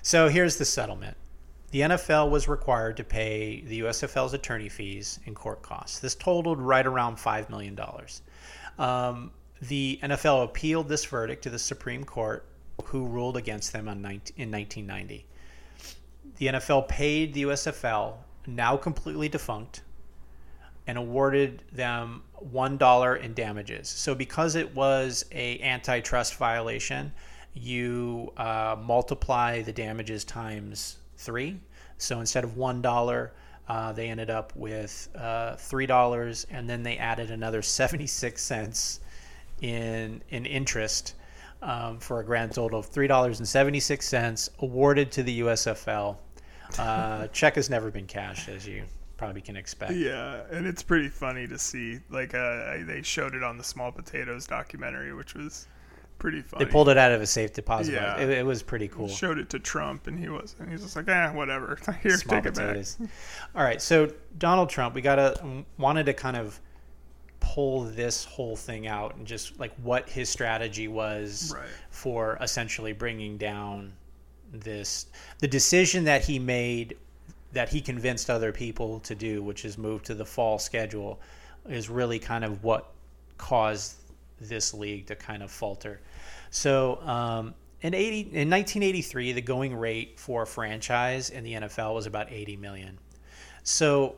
So 0.02 0.28
here's 0.28 0.56
the 0.56 0.64
settlement. 0.64 1.16
The 1.70 1.80
NFL 1.80 2.30
was 2.30 2.48
required 2.48 2.96
to 2.96 3.04
pay 3.04 3.60
the 3.60 3.80
USFL's 3.80 4.32
attorney 4.32 4.68
fees 4.68 5.20
and 5.26 5.36
court 5.36 5.62
costs. 5.62 5.98
This 5.98 6.14
totaled 6.14 6.60
right 6.60 6.86
around 6.86 7.16
$5 7.16 7.50
million. 7.50 7.78
Um, 8.78 9.32
the 9.60 9.98
NFL 10.02 10.44
appealed 10.44 10.88
this 10.88 11.04
verdict 11.04 11.42
to 11.42 11.50
the 11.50 11.58
Supreme 11.58 12.04
Court, 12.04 12.46
who 12.84 13.06
ruled 13.06 13.36
against 13.36 13.72
them 13.72 13.88
on 13.88 14.00
19, 14.00 14.34
in 14.36 14.50
1990. 14.50 15.26
The 16.36 16.46
NFL 16.46 16.88
paid 16.88 17.34
the 17.34 17.42
USFL, 17.42 18.14
now 18.46 18.76
completely 18.76 19.28
defunct, 19.28 19.82
and 20.86 20.96
awarded 20.96 21.64
them 21.72 22.22
one 22.40 22.76
dollar 22.76 23.16
in 23.16 23.34
damages. 23.34 23.88
So 23.88 24.14
because 24.14 24.54
it 24.54 24.74
was 24.74 25.24
a 25.32 25.60
antitrust 25.60 26.36
violation, 26.36 27.12
you 27.54 28.32
uh, 28.36 28.76
multiply 28.80 29.62
the 29.62 29.72
damages 29.72 30.24
times 30.24 30.98
three. 31.16 31.58
So 31.98 32.20
instead 32.20 32.44
of 32.44 32.56
one 32.56 32.80
dollar, 32.80 33.32
uh, 33.68 33.92
they 33.92 34.08
ended 34.08 34.30
up 34.30 34.54
with 34.56 35.08
uh, 35.16 35.56
three 35.56 35.86
dollars, 35.86 36.46
and 36.50 36.68
then 36.68 36.82
they 36.82 36.96
added 36.96 37.30
another 37.30 37.62
seventy-six 37.62 38.42
cents 38.42 39.00
in 39.60 40.22
in 40.30 40.46
interest 40.46 41.14
um, 41.62 41.98
for 41.98 42.20
a 42.20 42.24
grand 42.24 42.52
total 42.52 42.78
of 42.78 42.86
three 42.86 43.08
dollars 43.08 43.40
and 43.40 43.48
seventy-six 43.48 44.06
cents 44.06 44.50
awarded 44.60 45.10
to 45.12 45.22
the 45.22 45.40
USFL. 45.40 46.16
Uh, 46.78 47.26
check 47.32 47.56
has 47.56 47.68
never 47.68 47.90
been 47.90 48.06
cashed, 48.06 48.48
as 48.48 48.66
you 48.66 48.84
probably 49.18 49.42
can 49.42 49.56
expect. 49.56 49.92
Yeah, 49.92 50.40
and 50.50 50.66
it's 50.66 50.82
pretty 50.82 51.08
funny 51.08 51.46
to 51.46 51.58
see. 51.58 51.98
Like, 52.08 52.32
uh, 52.34 52.78
they 52.86 53.02
showed 53.02 53.34
it 53.34 53.42
on 53.42 53.58
the 53.58 53.64
Small 53.64 53.92
Potatoes 53.92 54.46
documentary, 54.46 55.12
which 55.12 55.34
was 55.34 55.66
pretty 56.18 56.40
funny. 56.40 56.64
They 56.64 56.70
pulled 56.70 56.88
it 56.88 56.96
out 56.96 57.12
of 57.12 57.20
a 57.20 57.26
safe 57.26 57.52
deposit. 57.52 57.92
Yeah. 57.92 58.12
box. 58.14 58.22
It, 58.22 58.30
it 58.30 58.46
was 58.46 58.62
pretty 58.62 58.88
cool. 58.88 59.08
Showed 59.08 59.38
it 59.38 59.50
to 59.50 59.58
Trump, 59.58 60.06
and 60.06 60.18
he 60.18 60.28
was, 60.30 60.56
and 60.58 60.70
he's 60.70 60.82
just 60.82 60.96
like, 60.96 61.08
eh, 61.08 61.30
whatever. 61.32 61.78
Here, 62.02 62.16
Small 62.16 62.40
take 62.40 62.46
it 62.46 62.54
back. 62.54 62.76
All 63.54 63.62
right, 63.62 63.82
so 63.82 64.10
Donald 64.38 64.70
Trump, 64.70 64.94
we 64.94 65.02
gotta 65.02 65.64
wanted 65.76 66.06
to 66.06 66.14
kind 66.14 66.36
of 66.36 66.58
pull 67.40 67.82
this 67.84 68.24
whole 68.24 68.56
thing 68.56 68.86
out 68.88 69.14
and 69.16 69.26
just 69.26 69.58
like 69.60 69.72
what 69.82 70.08
his 70.08 70.28
strategy 70.28 70.88
was 70.88 71.52
Right. 71.54 71.68
for 71.90 72.36
essentially 72.40 72.92
bringing 72.92 73.36
down 73.38 73.92
this 74.52 75.06
the 75.38 75.46
decision 75.46 76.04
that 76.04 76.24
he 76.24 76.38
made 76.40 76.96
that 77.52 77.68
he 77.68 77.80
convinced 77.80 78.28
other 78.28 78.52
people 78.52 79.00
to 79.00 79.14
do, 79.14 79.42
which 79.42 79.64
is 79.64 79.78
move 79.78 80.02
to 80.04 80.14
the 80.14 80.24
fall 80.24 80.58
schedule, 80.58 81.20
is 81.68 81.88
really 81.88 82.18
kind 82.18 82.44
of 82.44 82.62
what 82.62 82.92
caused 83.36 83.94
this 84.40 84.74
league 84.74 85.06
to 85.06 85.16
kind 85.16 85.42
of 85.42 85.50
falter. 85.50 86.00
So 86.50 87.00
um, 87.02 87.54
in 87.80 87.94
80, 87.94 88.20
in 88.20 88.50
1983, 88.50 89.32
the 89.32 89.40
going 89.40 89.74
rate 89.74 90.18
for 90.18 90.42
a 90.42 90.46
franchise 90.46 91.30
in 91.30 91.44
the 91.44 91.54
NFL 91.54 91.94
was 91.94 92.06
about 92.06 92.30
80 92.30 92.56
million. 92.56 92.98
So 93.62 94.16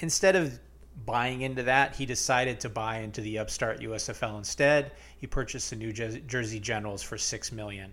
instead 0.00 0.36
of 0.36 0.58
buying 1.06 1.42
into 1.42 1.62
that, 1.64 1.94
he 1.94 2.06
decided 2.06 2.60
to 2.60 2.68
buy 2.68 2.98
into 2.98 3.20
the 3.20 3.38
upstart 3.38 3.80
USFL 3.80 4.38
instead. 4.38 4.92
He 5.18 5.26
purchased 5.26 5.70
the 5.70 5.76
New 5.76 5.92
Jersey 5.92 6.60
Generals 6.60 7.02
for 7.02 7.16
six 7.16 7.52
million. 7.52 7.92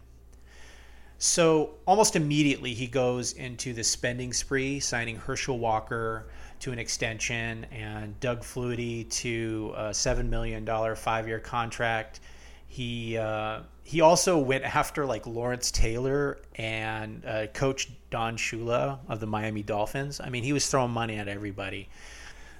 So 1.21 1.71
almost 1.85 2.15
immediately 2.15 2.73
he 2.73 2.87
goes 2.87 3.33
into 3.33 3.73
the 3.73 3.83
spending 3.83 4.31
spree, 4.31 4.79
signing 4.79 5.17
Herschel 5.17 5.59
Walker 5.59 6.27
to 6.61 6.71
an 6.71 6.79
extension 6.79 7.65
and 7.65 8.17
Doug 8.21 8.41
Flutie 8.41 9.09
to 9.09 9.73
a 9.75 9.93
seven 9.93 10.29
million 10.29 10.63
dollar 10.63 10.95
five 10.95 11.27
year 11.27 11.39
contract. 11.39 12.21
He 12.67 13.17
uh, 13.17 13.61
he 13.83 13.99
also 13.99 14.37
went 14.37 14.63
after 14.63 15.05
like 15.05 15.27
Lawrence 15.27 15.71
Taylor 15.71 16.39
and 16.55 17.25
uh, 17.25 17.47
Coach 17.47 17.89
Don 18.11 18.37
Shula 18.37 18.99
of 19.09 19.19
the 19.19 19.27
Miami 19.27 19.61
Dolphins. 19.61 20.21
I 20.21 20.29
mean, 20.29 20.43
he 20.45 20.53
was 20.53 20.67
throwing 20.67 20.91
money 20.91 21.17
at 21.17 21.27
everybody. 21.27 21.89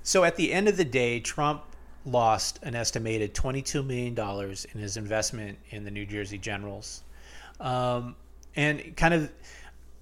So 0.03 0.25
at 0.25 0.35
the 0.35 0.51
end 0.51 0.67
of 0.67 0.75
the 0.75 0.85
day, 0.85 1.21
Trump 1.21 1.63
lost 2.05 2.59
an 2.63 2.75
estimated 2.75 3.33
$22 3.33 3.85
million 3.85 4.17
in 4.73 4.81
his 4.81 4.97
investment 4.97 5.57
in 5.69 5.85
the 5.85 5.91
New 5.91 6.05
Jersey 6.05 6.37
Generals. 6.37 7.03
Um, 7.59 8.15
and 8.55 8.95
kind 8.95 9.13
of, 9.13 9.31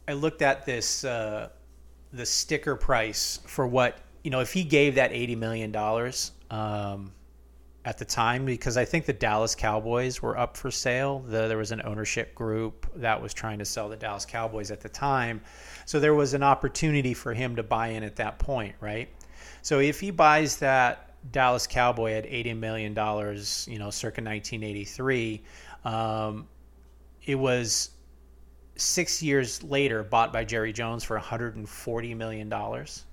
I 0.08 0.14
looked 0.14 0.42
at 0.42 0.66
this, 0.66 1.04
uh, 1.04 1.50
the 2.14 2.26
sticker 2.26 2.76
price 2.76 3.40
for 3.46 3.68
what, 3.68 4.00
you 4.24 4.32
know, 4.32 4.40
if 4.40 4.54
he 4.54 4.64
gave 4.64 4.96
that 4.96 5.12
$80 5.12 5.38
million 5.38 5.76
um, 6.50 7.12
at 7.86 7.98
the 7.98 8.06
time, 8.06 8.46
because 8.46 8.78
I 8.78 8.86
think 8.86 9.06
the 9.06 9.14
Dallas 9.14 9.56
Cowboys 9.56 10.22
were 10.22 10.38
up 10.38 10.58
for 10.58 10.72
sale. 10.72 11.20
The, 11.20 11.48
there 11.48 11.58
was 11.58 11.72
an 11.72 11.82
ownership 11.86 12.34
group 12.36 12.88
that 12.96 13.22
was 13.22 13.34
trying 13.34 13.60
to 13.60 13.66
sell 13.66 13.90
the 13.90 13.96
Dallas 13.96 14.26
Cowboys 14.26 14.72
at 14.72 14.82
the 14.82 14.90
time. 14.90 15.42
So 15.86 16.00
there 16.00 16.14
was 16.14 16.34
an 16.34 16.44
opportunity 16.44 17.14
for 17.14 17.34
him 17.34 17.56
to 17.56 17.64
buy 17.64 17.90
in 17.90 18.04
at 18.04 18.16
that 18.18 18.40
point, 18.40 18.76
right? 18.80 19.10
So 19.62 19.80
if 19.80 20.00
he 20.00 20.12
buys 20.12 20.58
that 20.58 21.08
Dallas 21.32 21.68
Cowboy 21.68 22.14
at 22.14 22.26
eighty 22.26 22.54
million 22.54 22.94
dollars, 22.94 23.68
you 23.70 23.80
know, 23.80 23.90
circa 23.90 24.22
1983, 24.22 25.44
um, 25.84 26.48
it 27.26 27.36
was 27.36 27.92
six 28.78 29.22
years 29.22 29.64
later 29.64 30.04
bought 30.04 30.32
by 30.32 30.44
Jerry 30.44 30.74
Jones 30.74 31.04
for 31.04 31.16
140 31.16 32.14
million 32.14 32.50
dollars. 32.50 33.04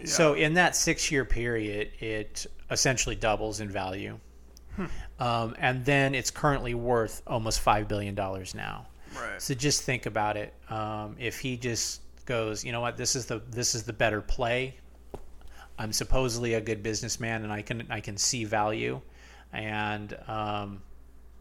Yeah. 0.00 0.06
So 0.06 0.34
in 0.34 0.54
that 0.54 0.74
six-year 0.74 1.24
period, 1.24 1.92
it 2.00 2.46
essentially 2.70 3.14
doubles 3.14 3.60
in 3.60 3.70
value, 3.70 4.18
hmm. 4.76 4.86
um, 5.20 5.54
and 5.58 5.84
then 5.84 6.14
it's 6.14 6.30
currently 6.30 6.74
worth 6.74 7.22
almost 7.26 7.60
five 7.60 7.86
billion 7.88 8.14
dollars 8.14 8.54
now. 8.54 8.86
Right. 9.14 9.40
So 9.40 9.54
just 9.54 9.82
think 9.82 10.06
about 10.06 10.36
it. 10.36 10.54
Um, 10.68 11.16
if 11.18 11.38
he 11.38 11.56
just 11.56 12.00
goes, 12.26 12.64
you 12.64 12.72
know 12.72 12.80
what, 12.80 12.96
this 12.96 13.14
is 13.14 13.26
the 13.26 13.40
this 13.50 13.74
is 13.74 13.84
the 13.84 13.92
better 13.92 14.20
play. 14.20 14.76
I'm 15.78 15.92
supposedly 15.92 16.54
a 16.54 16.60
good 16.60 16.82
businessman 16.82 17.42
and 17.42 17.52
I 17.52 17.62
can 17.62 17.86
I 17.90 18.00
can 18.00 18.16
see 18.16 18.44
value, 18.44 19.00
and 19.52 20.16
um, 20.26 20.82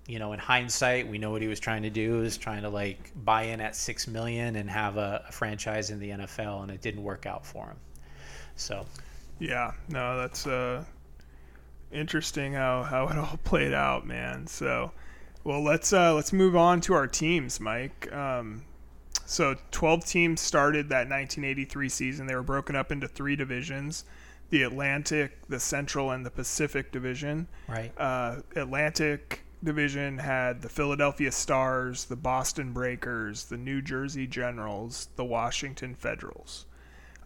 you 0.07 0.19
know 0.19 0.33
in 0.33 0.39
hindsight 0.39 1.07
we 1.07 1.17
know 1.17 1.31
what 1.31 1.41
he 1.41 1.47
was 1.47 1.59
trying 1.59 1.83
to 1.83 1.89
do 1.89 2.21
is 2.21 2.37
trying 2.37 2.61
to 2.61 2.69
like 2.69 3.11
buy 3.23 3.43
in 3.43 3.61
at 3.61 3.75
six 3.75 4.07
million 4.07 4.57
and 4.57 4.69
have 4.69 4.97
a, 4.97 5.23
a 5.27 5.31
franchise 5.31 5.89
in 5.89 5.99
the 5.99 6.09
NFL 6.09 6.63
and 6.63 6.71
it 6.71 6.81
didn't 6.81 7.03
work 7.03 7.25
out 7.25 7.45
for 7.45 7.65
him. 7.65 7.77
So. 8.55 8.85
Yeah, 9.39 9.71
no, 9.89 10.17
that's 10.17 10.45
uh, 10.45 10.83
interesting 11.91 12.53
how 12.53 12.83
how 12.83 13.07
it 13.07 13.17
all 13.17 13.37
played 13.43 13.73
out, 13.73 14.05
man. 14.05 14.47
So, 14.47 14.91
well, 15.43 15.63
let's 15.63 15.91
uh, 15.93 16.13
let's 16.13 16.33
move 16.33 16.55
on 16.55 16.81
to 16.81 16.93
our 16.93 17.07
teams, 17.07 17.59
Mike. 17.59 18.11
Um, 18.13 18.63
so 19.25 19.55
12 19.71 20.05
teams 20.05 20.41
started 20.41 20.89
that 20.89 21.09
1983 21.09 21.89
season. 21.89 22.27
They 22.27 22.35
were 22.35 22.43
broken 22.43 22.75
up 22.75 22.91
into 22.91 23.07
three 23.07 23.35
divisions 23.35 24.05
the 24.49 24.63
Atlantic, 24.63 25.39
the 25.49 25.59
Central, 25.59 26.11
and 26.11 26.23
the 26.23 26.29
Pacific 26.29 26.91
Division. 26.91 27.47
Right. 27.67 27.91
Uh, 27.97 28.41
Atlantic 28.55 29.41
Division 29.63 30.17
had 30.17 30.61
the 30.61 30.69
Philadelphia 30.69 31.31
Stars, 31.31 32.05
the 32.05 32.15
Boston 32.15 32.73
Breakers, 32.73 33.45
the 33.45 33.57
New 33.57 33.81
Jersey 33.81 34.27
Generals, 34.27 35.07
the 35.15 35.23
Washington 35.23 35.95
Federals. 35.95 36.65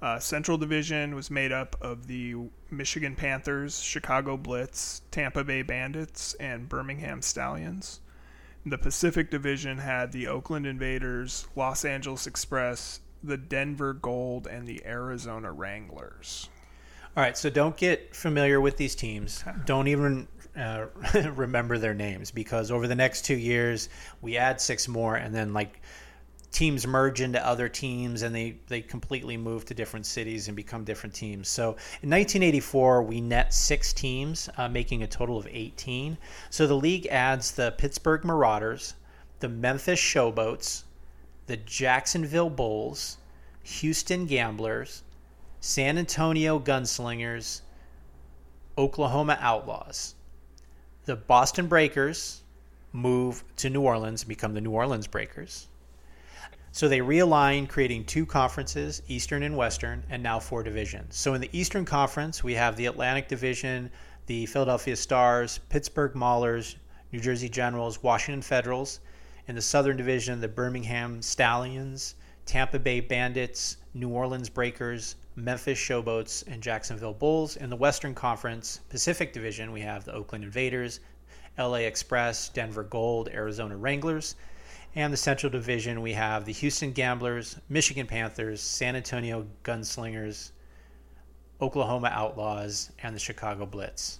Uh, 0.01 0.19
Central 0.19 0.57
Division 0.57 1.15
was 1.15 1.31
made 1.31 1.51
up 1.51 1.75
of 1.81 2.05
the 2.05 2.35
Michigan 2.69 3.15
Panthers, 3.15 3.81
Chicago 3.81 4.37
Blitz, 4.37 5.01
Tampa 5.09 5.43
Bay 5.43 5.63
Bandits, 5.63 6.35
and 6.35 6.69
Birmingham 6.69 7.21
Stallions. 7.21 8.01
The 8.65 8.77
Pacific 8.77 9.31
Division 9.31 9.79
had 9.79 10.11
the 10.11 10.27
Oakland 10.27 10.67
Invaders, 10.67 11.47
Los 11.55 11.83
Angeles 11.85 12.27
Express, 12.27 12.99
the 13.23 13.37
Denver 13.37 13.93
Gold, 13.93 14.45
and 14.45 14.67
the 14.67 14.85
Arizona 14.85 15.51
Wranglers. 15.51 16.49
All 17.15 17.23
right, 17.23 17.35
so 17.35 17.49
don't 17.49 17.75
get 17.75 18.15
familiar 18.15 18.61
with 18.61 18.77
these 18.77 18.93
teams. 18.93 19.43
Don't 19.65 19.87
even 19.87 20.27
uh, 20.57 20.87
remember 21.35 21.77
their 21.77 21.93
names 21.93 22.31
because 22.31 22.71
over 22.71 22.87
the 22.87 22.95
next 22.95 23.23
two 23.25 23.35
years 23.35 23.89
we 24.21 24.37
add 24.37 24.59
six 24.59 24.87
more, 24.87 25.15
and 25.15 25.33
then 25.33 25.53
like 25.53 25.81
teams 26.51 26.87
merge 26.87 27.21
into 27.21 27.45
other 27.45 27.67
teams 27.69 28.21
and 28.21 28.33
they 28.33 28.57
they 28.67 28.81
completely 28.81 29.37
move 29.37 29.65
to 29.65 29.73
different 29.73 30.05
cities 30.05 30.47
and 30.47 30.55
become 30.55 30.83
different 30.83 31.13
teams. 31.13 31.47
So 31.47 31.71
in 32.01 32.09
1984 32.09 33.03
we 33.03 33.21
net 33.21 33.53
six 33.53 33.93
teams, 33.93 34.49
uh, 34.57 34.67
making 34.67 35.03
a 35.03 35.07
total 35.07 35.37
of 35.37 35.47
18. 35.49 36.17
So 36.49 36.65
the 36.65 36.75
league 36.75 37.07
adds 37.07 37.51
the 37.51 37.73
Pittsburgh 37.77 38.23
Marauders, 38.23 38.95
the 39.39 39.49
Memphis 39.49 39.99
Showboats, 39.99 40.83
the 41.45 41.57
Jacksonville 41.57 42.49
Bulls, 42.49 43.17
Houston 43.63 44.25
Gamblers. 44.25 45.03
San 45.59 45.97
Antonio 45.97 46.59
Gunslingers, 46.59 47.61
Oklahoma 48.77 49.37
Outlaws. 49.41 50.13
The 51.07 51.15
Boston 51.15 51.67
Breakers 51.67 52.41
move 52.91 53.45
to 53.55 53.69
New 53.69 53.79
Orleans 53.79 54.23
and 54.23 54.27
become 54.27 54.53
the 54.53 54.59
New 54.59 54.71
Orleans 54.71 55.07
Breakers. 55.07 55.69
So 56.73 56.89
they 56.89 56.99
realign, 56.99 57.69
creating 57.69 58.03
two 58.03 58.25
conferences, 58.25 59.01
Eastern 59.07 59.41
and 59.43 59.55
Western, 59.55 60.03
and 60.09 60.21
now 60.21 60.37
four 60.37 60.63
divisions. 60.63 61.15
So 61.15 61.33
in 61.33 61.39
the 61.39 61.49
Eastern 61.53 61.85
Conference, 61.85 62.43
we 62.43 62.55
have 62.55 62.75
the 62.75 62.87
Atlantic 62.87 63.29
Division, 63.29 63.89
the 64.25 64.47
Philadelphia 64.47 64.97
Stars, 64.97 65.61
Pittsburgh 65.69 66.11
Maulers, 66.11 66.75
New 67.13 67.21
Jersey 67.21 67.47
Generals, 67.47 68.03
Washington 68.03 68.41
Federals. 68.41 68.99
In 69.47 69.55
the 69.55 69.61
Southern 69.61 69.95
Division, 69.95 70.41
the 70.41 70.49
Birmingham 70.49 71.21
Stallions, 71.21 72.15
Tampa 72.45 72.79
Bay 72.79 72.99
Bandits, 72.99 73.77
New 73.93 74.09
Orleans 74.09 74.49
Breakers, 74.49 75.15
Memphis 75.37 75.77
Showboats, 75.77 76.43
and 76.47 76.63
Jacksonville 76.63 77.13
Bulls. 77.13 77.57
In 77.57 77.69
the 77.69 77.75
Western 77.75 78.15
Conference 78.15 78.81
Pacific 78.89 79.33
Division, 79.33 79.71
we 79.71 79.81
have 79.81 80.03
the 80.03 80.13
Oakland 80.13 80.43
Invaders, 80.43 80.99
LA 81.59 81.85
Express, 81.85 82.49
Denver 82.49 82.83
Gold, 82.83 83.29
Arizona 83.29 83.77
Wranglers. 83.77 84.35
And 84.95 85.13
the 85.13 85.17
Central 85.17 85.51
Division, 85.51 86.01
we 86.01 86.13
have 86.13 86.45
the 86.45 86.53
Houston 86.53 86.91
Gamblers, 86.91 87.55
Michigan 87.69 88.07
Panthers, 88.07 88.61
San 88.61 88.95
Antonio 88.95 89.45
Gunslingers, 89.63 90.53
Oklahoma 91.61 92.09
Outlaws, 92.11 92.91
and 93.03 93.15
the 93.15 93.19
Chicago 93.19 93.67
Blitz. 93.67 94.19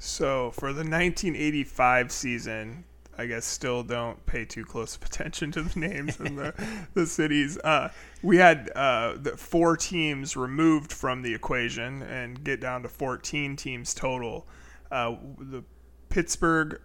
So 0.00 0.50
for 0.50 0.72
the 0.72 0.82
1985 0.82 2.10
season, 2.10 2.84
I 3.18 3.26
guess 3.26 3.44
still 3.44 3.82
don't 3.82 4.24
pay 4.26 4.44
too 4.44 4.64
close 4.64 4.96
attention 5.04 5.52
to 5.52 5.62
the 5.62 5.78
names 5.78 6.18
and 6.18 6.38
the, 6.38 6.54
the 6.94 7.06
cities. 7.06 7.58
Uh, 7.58 7.90
we 8.22 8.36
had 8.36 8.70
uh, 8.74 9.14
the 9.16 9.36
four 9.36 9.76
teams 9.76 10.36
removed 10.36 10.92
from 10.92 11.22
the 11.22 11.34
equation 11.34 12.02
and 12.02 12.42
get 12.42 12.60
down 12.60 12.82
to 12.82 12.88
14 12.88 13.56
teams 13.56 13.94
total. 13.94 14.46
Uh, 14.90 15.16
the 15.38 15.64
Pittsburgh 16.08 16.80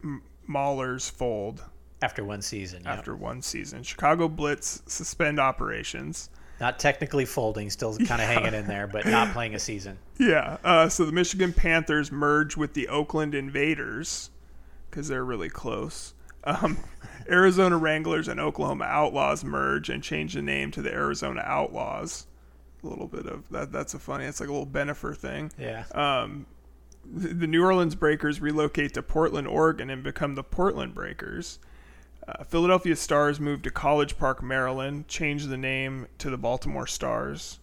Maulers 0.49 1.09
fold 1.09 1.63
after 2.01 2.23
one 2.23 2.41
season. 2.41 2.83
Yep. 2.83 2.97
After 2.97 3.15
one 3.15 3.41
season, 3.41 3.83
Chicago 3.83 4.27
Blitz 4.27 4.81
suspend 4.87 5.39
operations. 5.39 6.29
Not 6.59 6.77
technically 6.77 7.25
folding, 7.25 7.69
still 7.69 7.95
kind 7.97 8.11
of 8.11 8.19
yeah. 8.19 8.33
hanging 8.33 8.53
in 8.53 8.67
there, 8.67 8.85
but 8.85 9.05
not 9.05 9.31
playing 9.31 9.55
a 9.55 9.59
season. 9.59 9.97
Yeah. 10.17 10.57
Uh, 10.61 10.89
so 10.89 11.05
the 11.05 11.11
Michigan 11.13 11.53
Panthers 11.53 12.11
merge 12.11 12.57
with 12.57 12.73
the 12.73 12.89
Oakland 12.89 13.33
Invaders 13.33 14.29
because 14.89 15.07
they're 15.07 15.23
really 15.23 15.49
close. 15.49 16.13
Um, 16.43 16.77
Arizona 17.29 17.77
Wranglers 17.77 18.27
and 18.27 18.39
Oklahoma 18.39 18.85
Outlaws 18.85 19.43
merge 19.43 19.89
and 19.89 20.03
change 20.03 20.33
the 20.33 20.41
name 20.41 20.71
to 20.71 20.81
the 20.81 20.91
Arizona 20.91 21.41
Outlaws. 21.45 22.25
A 22.83 22.87
little 22.87 23.07
bit 23.07 23.25
of 23.25 23.47
that. 23.49 23.71
That's 23.71 23.93
a 23.93 23.99
funny. 23.99 24.25
It's 24.25 24.39
like 24.39 24.49
a 24.49 24.51
little 24.51 24.67
Bennifer 24.67 25.15
thing. 25.15 25.51
Yeah. 25.59 25.83
Um, 25.93 26.45
the, 27.05 27.29
the 27.29 27.47
New 27.47 27.63
Orleans 27.63 27.95
Breakers 27.95 28.39
relocate 28.39 28.93
to 28.93 29.03
Portland, 29.03 29.47
Oregon, 29.47 29.89
and 29.89 30.01
become 30.03 30.35
the 30.35 30.43
Portland 30.43 30.95
Breakers. 30.95 31.59
Uh, 32.27 32.43
Philadelphia 32.43 32.95
Stars 32.95 33.39
move 33.39 33.61
to 33.63 33.71
College 33.71 34.17
Park, 34.17 34.41
Maryland, 34.41 35.07
change 35.07 35.47
the 35.47 35.57
name 35.57 36.07
to 36.19 36.29
the 36.29 36.37
Baltimore 36.37 36.87
Stars. 36.87 37.59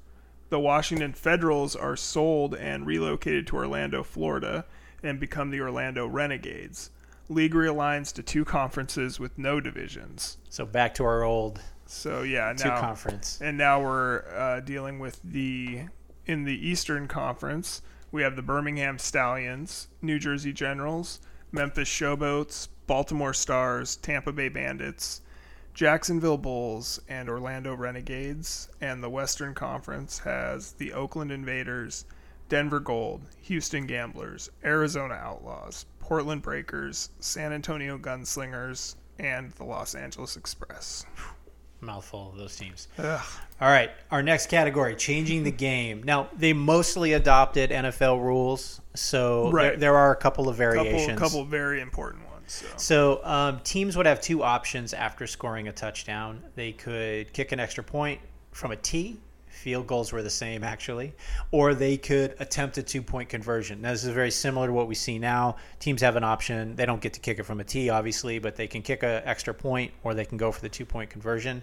The 0.48 0.60
Washington 0.60 1.12
Federals 1.12 1.74
are 1.74 1.96
sold 1.96 2.54
and 2.54 2.86
relocated 2.86 3.46
to 3.48 3.56
Orlando, 3.56 4.02
Florida, 4.02 4.64
and 5.02 5.18
become 5.18 5.50
the 5.50 5.60
Orlando 5.60 6.06
Renegades 6.06 6.90
league 7.28 7.54
realigns 7.54 8.12
to 8.14 8.22
two 8.22 8.44
conferences 8.44 9.18
with 9.18 9.36
no 9.38 9.60
divisions. 9.60 10.38
So 10.48 10.64
back 10.64 10.94
to 10.94 11.04
our 11.04 11.22
old 11.22 11.60
so 11.86 12.22
yeah 12.22 12.52
two 12.52 12.68
now, 12.68 12.80
conference, 12.80 13.40
and 13.40 13.56
now 13.56 13.80
we're 13.80 14.24
uh, 14.34 14.60
dealing 14.60 14.98
with 14.98 15.20
the 15.22 15.82
in 16.26 16.44
the 16.44 16.68
Eastern 16.68 17.06
Conference, 17.06 17.82
we 18.10 18.22
have 18.22 18.36
the 18.36 18.42
Birmingham 18.42 18.98
Stallions, 18.98 19.88
New 20.02 20.18
Jersey 20.18 20.52
Generals, 20.52 21.20
Memphis 21.52 21.88
Showboats, 21.88 22.68
Baltimore 22.86 23.34
Stars, 23.34 23.96
Tampa 23.96 24.32
Bay 24.32 24.48
Bandits, 24.48 25.22
Jacksonville 25.72 26.38
Bulls, 26.38 27.00
and 27.08 27.28
Orlando 27.28 27.74
Renegades. 27.74 28.68
And 28.80 29.02
the 29.02 29.10
Western 29.10 29.54
Conference 29.54 30.18
has 30.20 30.72
the 30.72 30.92
Oakland 30.92 31.30
Invaders, 31.30 32.04
Denver 32.48 32.80
Gold, 32.80 33.22
Houston 33.42 33.86
Gamblers, 33.86 34.50
Arizona 34.64 35.14
Outlaws, 35.14 35.84
Portland 36.06 36.40
Breakers, 36.40 37.10
San 37.18 37.52
Antonio 37.52 37.98
Gunslingers, 37.98 38.94
and 39.18 39.50
the 39.52 39.64
Los 39.64 39.96
Angeles 39.96 40.36
Express. 40.36 41.04
Mouthful 41.80 42.30
of 42.30 42.38
those 42.38 42.54
teams. 42.54 42.86
Ugh. 42.98 43.20
All 43.60 43.68
right, 43.68 43.90
our 44.12 44.22
next 44.22 44.48
category: 44.48 44.94
changing 44.94 45.42
the 45.42 45.50
game. 45.50 46.04
Now 46.04 46.28
they 46.38 46.52
mostly 46.52 47.14
adopted 47.14 47.70
NFL 47.70 48.22
rules, 48.22 48.80
so 48.94 49.50
Right. 49.50 49.70
there, 49.70 49.76
there 49.76 49.96
are 49.96 50.12
a 50.12 50.16
couple 50.16 50.48
of 50.48 50.56
Couple, 50.56 50.74
variations. 50.84 51.18
couple 51.18 51.44
very 51.44 51.80
important 51.80 52.24
ones. 52.30 52.52
So. 52.52 52.66
So 52.76 53.24
um, 53.24 53.60
teams 53.64 53.96
would 53.96 54.06
have 54.06 54.20
two 54.20 54.44
options 54.44 54.94
after 54.94 55.26
scoring 55.26 55.66
a 55.66 55.72
touchdown. 55.72 56.40
They 56.54 56.70
could 56.70 57.32
kick 57.32 57.50
an 57.50 57.58
extra 57.58 57.82
point 57.82 58.20
from 58.52 58.70
a 58.70 58.76
tee. 58.76 59.18
Field 59.56 59.86
goals 59.86 60.12
were 60.12 60.22
the 60.22 60.30
same 60.30 60.62
actually, 60.62 61.14
or 61.50 61.74
they 61.74 61.96
could 61.96 62.36
attempt 62.38 62.78
a 62.78 62.82
two-point 62.82 63.28
conversion. 63.28 63.80
Now, 63.80 63.92
this 63.92 64.04
is 64.04 64.14
very 64.14 64.30
similar 64.30 64.66
to 64.66 64.72
what 64.72 64.86
we 64.86 64.94
see 64.94 65.18
now. 65.18 65.56
Teams 65.80 66.00
have 66.02 66.16
an 66.16 66.24
option. 66.24 66.76
They 66.76 66.86
don't 66.86 67.00
get 67.00 67.14
to 67.14 67.20
kick 67.20 67.38
it 67.38 67.44
from 67.44 67.60
a 67.60 67.64
tee, 67.64 67.90
obviously, 67.90 68.38
but 68.38 68.54
they 68.54 68.66
can 68.66 68.82
kick 68.82 69.02
an 69.02 69.22
extra 69.24 69.54
point, 69.54 69.92
or 70.04 70.14
they 70.14 70.24
can 70.24 70.38
go 70.38 70.52
for 70.52 70.60
the 70.60 70.68
two-point 70.68 71.10
conversion. 71.10 71.62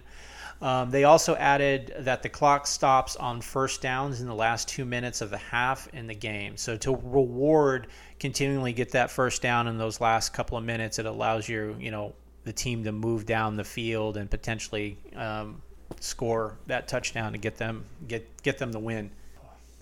Um, 0.60 0.90
they 0.90 1.04
also 1.04 1.34
added 1.36 1.94
that 1.98 2.22
the 2.22 2.28
clock 2.28 2.66
stops 2.66 3.16
on 3.16 3.40
first 3.40 3.82
downs 3.82 4.20
in 4.20 4.26
the 4.26 4.34
last 4.34 4.68
two 4.68 4.84
minutes 4.84 5.20
of 5.20 5.30
the 5.30 5.38
half 5.38 5.88
in 5.92 6.06
the 6.06 6.14
game. 6.14 6.56
So 6.56 6.76
to 6.78 6.96
reward 7.02 7.88
continually 8.20 8.72
get 8.72 8.92
that 8.92 9.10
first 9.10 9.42
down 9.42 9.66
in 9.66 9.78
those 9.78 10.00
last 10.00 10.32
couple 10.32 10.56
of 10.56 10.64
minutes, 10.64 10.98
it 10.98 11.06
allows 11.06 11.48
you, 11.48 11.76
you 11.78 11.90
know, 11.90 12.14
the 12.44 12.52
team 12.52 12.84
to 12.84 12.92
move 12.92 13.26
down 13.26 13.56
the 13.56 13.64
field 13.64 14.16
and 14.16 14.30
potentially 14.30 14.96
um, 15.16 15.60
score 16.00 16.56
that 16.66 16.88
touchdown 16.88 17.32
to 17.32 17.38
get 17.38 17.56
them 17.56 17.84
get 18.08 18.42
get 18.42 18.58
them 18.58 18.72
the 18.72 18.78
win. 18.78 19.10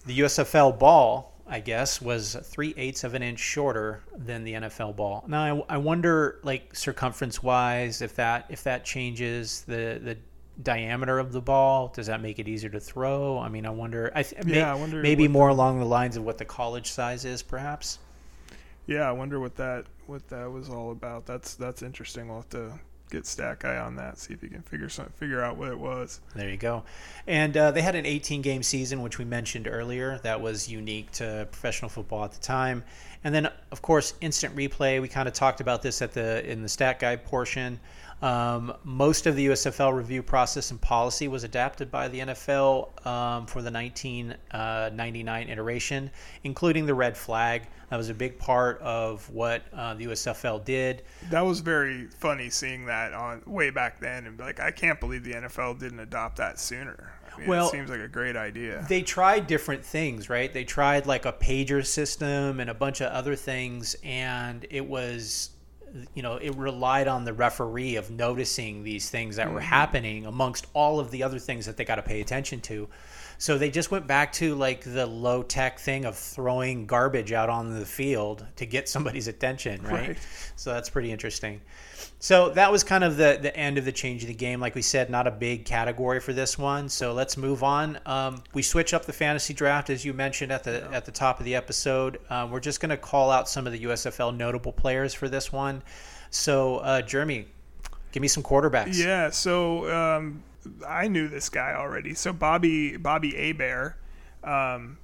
The 0.06 0.18
USFL 0.20 0.78
ball, 0.78 1.32
I 1.46 1.60
guess, 1.60 2.02
was 2.02 2.34
three 2.42 2.74
eighths 2.76 3.04
of 3.04 3.14
an 3.14 3.22
inch 3.22 3.38
shorter 3.38 4.02
than 4.16 4.42
the 4.44 4.54
NFL 4.54 4.96
ball. 4.96 5.24
Now, 5.28 5.64
I, 5.68 5.74
I 5.74 5.76
wonder, 5.76 6.40
like 6.42 6.74
circumference 6.74 7.42
wise, 7.42 8.02
if 8.02 8.16
that 8.16 8.46
if 8.48 8.64
that 8.64 8.84
changes 8.84 9.62
the 9.62 10.00
the 10.02 10.16
diameter 10.62 11.18
of 11.18 11.32
the 11.32 11.40
ball. 11.40 11.88
Does 11.94 12.06
that 12.08 12.20
make 12.20 12.38
it 12.38 12.48
easier 12.48 12.70
to 12.70 12.80
throw? 12.80 13.38
I 13.38 13.48
mean, 13.48 13.66
I 13.66 13.70
wonder. 13.70 14.12
I 14.14 14.22
th- 14.22 14.44
may- 14.44 14.56
Yeah, 14.56 14.72
I 14.72 14.74
wonder 14.74 15.00
maybe 15.02 15.28
more 15.28 15.48
along 15.48 15.78
the 15.78 15.86
lines 15.86 16.16
of 16.16 16.24
what 16.24 16.38
the 16.38 16.44
college 16.44 16.90
size 16.90 17.24
is, 17.24 17.42
perhaps. 17.42 17.98
Yeah, 18.86 19.08
I 19.08 19.12
wonder 19.12 19.38
what 19.40 19.56
that 19.56 19.86
what 20.06 20.28
that 20.28 20.50
was 20.50 20.68
all 20.68 20.90
about. 20.90 21.26
That's 21.26 21.54
that's 21.54 21.82
interesting. 21.82 22.28
We'll 22.28 22.38
have 22.38 22.50
to 22.50 22.78
get 23.12 23.26
Stat 23.26 23.60
Guy 23.60 23.76
on 23.76 23.96
that, 23.96 24.18
see 24.18 24.32
if 24.34 24.40
he 24.40 24.48
can 24.48 24.62
figure 24.62 24.88
some, 24.88 25.06
figure 25.16 25.42
out 25.42 25.56
what 25.56 25.68
it 25.68 25.78
was. 25.78 26.20
There 26.34 26.48
you 26.48 26.56
go. 26.56 26.82
And 27.26 27.56
uh, 27.56 27.70
they 27.70 27.82
had 27.82 27.94
an 27.94 28.06
18 28.06 28.42
game 28.42 28.62
season, 28.62 29.02
which 29.02 29.18
we 29.18 29.24
mentioned 29.24 29.68
earlier. 29.68 30.18
That 30.22 30.40
was 30.40 30.68
unique 30.68 31.10
to 31.12 31.46
professional 31.50 31.88
football 31.88 32.24
at 32.24 32.32
the 32.32 32.40
time. 32.40 32.82
And 33.22 33.34
then, 33.34 33.48
of 33.70 33.82
course, 33.82 34.14
instant 34.20 34.56
replay. 34.56 35.00
We 35.00 35.08
kind 35.08 35.28
of 35.28 35.34
talked 35.34 35.60
about 35.60 35.82
this 35.82 36.02
at 36.02 36.12
the 36.12 36.48
in 36.50 36.62
the 36.62 36.68
stat 36.68 36.98
guide 36.98 37.24
portion. 37.24 37.78
Um, 38.22 38.72
most 38.84 39.26
of 39.26 39.34
the 39.34 39.48
USFL 39.48 39.92
review 39.94 40.22
process 40.22 40.70
and 40.70 40.80
policy 40.80 41.26
was 41.26 41.42
adapted 41.42 41.90
by 41.90 42.06
the 42.06 42.20
NFL 42.20 43.04
um, 43.04 43.46
for 43.46 43.62
the 43.62 43.70
1999 43.70 45.48
iteration, 45.48 46.10
including 46.44 46.86
the 46.86 46.94
red 46.94 47.16
flag. 47.16 47.62
That 47.90 47.96
was 47.96 48.08
a 48.08 48.14
big 48.14 48.38
part 48.38 48.80
of 48.80 49.28
what 49.28 49.64
uh, 49.74 49.94
the 49.94 50.06
USFL 50.06 50.64
did. 50.64 51.02
That 51.30 51.42
was 51.42 51.60
very 51.60 52.06
funny 52.06 52.48
seeing 52.48 52.86
that 52.86 53.12
on 53.12 53.42
way 53.44 53.70
back 53.70 54.00
then, 54.00 54.26
and 54.26 54.38
like, 54.38 54.60
I 54.60 54.70
can't 54.70 54.98
believe 55.00 55.24
the 55.24 55.32
NFL 55.34 55.78
didn't 55.80 56.00
adopt 56.00 56.36
that 56.36 56.58
sooner. 56.58 57.12
I 57.34 57.38
mean, 57.40 57.48
Well, 57.48 57.68
it 57.68 57.70
seems 57.72 57.90
like 57.90 58.00
a 58.00 58.08
great 58.08 58.36
idea. 58.36 58.84
they 58.88 59.02
tried 59.02 59.46
different 59.46 59.84
things, 59.84 60.28
right? 60.28 60.52
They 60.52 60.64
tried 60.64 61.06
like 61.06 61.24
a 61.26 61.32
pager 61.32 61.84
system 61.84 62.60
and 62.60 62.70
a 62.70 62.74
bunch 62.74 63.00
of 63.00 63.10
other 63.10 63.34
things, 63.36 63.96
and 64.04 64.64
it 64.70 64.86
was, 64.86 65.50
you 66.14 66.22
know, 66.22 66.36
it 66.36 66.54
relied 66.56 67.08
on 67.08 67.24
the 67.24 67.32
referee 67.32 67.96
of 67.96 68.10
noticing 68.10 68.82
these 68.82 69.10
things 69.10 69.36
that 69.36 69.52
were 69.52 69.60
mm-hmm. 69.60 69.68
happening 69.68 70.26
amongst 70.26 70.66
all 70.74 71.00
of 71.00 71.10
the 71.10 71.22
other 71.22 71.38
things 71.38 71.66
that 71.66 71.76
they 71.76 71.84
got 71.84 71.96
to 71.96 72.02
pay 72.02 72.20
attention 72.20 72.60
to. 72.62 72.88
So 73.42 73.58
they 73.58 73.70
just 73.70 73.90
went 73.90 74.06
back 74.06 74.32
to 74.34 74.54
like 74.54 74.82
the 74.82 75.04
low 75.04 75.42
tech 75.42 75.80
thing 75.80 76.04
of 76.04 76.16
throwing 76.16 76.86
garbage 76.86 77.32
out 77.32 77.48
on 77.48 77.76
the 77.76 77.84
field 77.84 78.46
to 78.54 78.66
get 78.66 78.88
somebody's 78.88 79.26
attention, 79.26 79.82
right? 79.82 80.10
Right. 80.10 80.18
So 80.54 80.72
that's 80.72 80.88
pretty 80.88 81.10
interesting. 81.10 81.60
So 82.20 82.50
that 82.50 82.70
was 82.70 82.84
kind 82.84 83.02
of 83.02 83.16
the 83.16 83.40
the 83.42 83.54
end 83.56 83.78
of 83.78 83.84
the 83.84 83.90
change 83.90 84.22
of 84.22 84.28
the 84.28 84.34
game. 84.34 84.60
Like 84.60 84.76
we 84.76 84.82
said, 84.82 85.10
not 85.10 85.26
a 85.26 85.32
big 85.32 85.64
category 85.64 86.20
for 86.20 86.32
this 86.32 86.56
one. 86.56 86.88
So 86.88 87.14
let's 87.14 87.36
move 87.36 87.64
on. 87.64 87.98
Um, 88.06 88.44
we 88.54 88.62
switch 88.62 88.94
up 88.94 89.06
the 89.06 89.12
fantasy 89.12 89.54
draft 89.54 89.90
as 89.90 90.04
you 90.04 90.12
mentioned 90.12 90.52
at 90.52 90.62
the 90.62 90.88
at 90.92 91.04
the 91.04 91.10
top 91.10 91.40
of 91.40 91.44
the 91.44 91.56
episode. 91.56 92.20
Um, 92.30 92.52
we're 92.52 92.60
just 92.60 92.78
going 92.78 92.90
to 92.90 92.96
call 92.96 93.32
out 93.32 93.48
some 93.48 93.66
of 93.66 93.72
the 93.72 93.80
USFL 93.80 94.36
notable 94.36 94.72
players 94.72 95.14
for 95.14 95.28
this 95.28 95.50
one. 95.50 95.82
So 96.30 96.76
uh, 96.76 97.02
Jerimie, 97.02 97.46
give 98.12 98.20
me 98.20 98.28
some 98.28 98.44
quarterbacks. 98.44 98.96
Yeah, 99.04 99.30
so 99.30 99.90
um, 99.90 100.44
I 100.86 101.08
knew 101.08 101.28
this 101.28 101.48
guy 101.48 101.74
already. 101.74 102.14
So 102.14 102.32
Bobby 102.32 102.96
Bobby 102.96 103.32
Hebert, 103.32 103.96
um, 104.44 104.98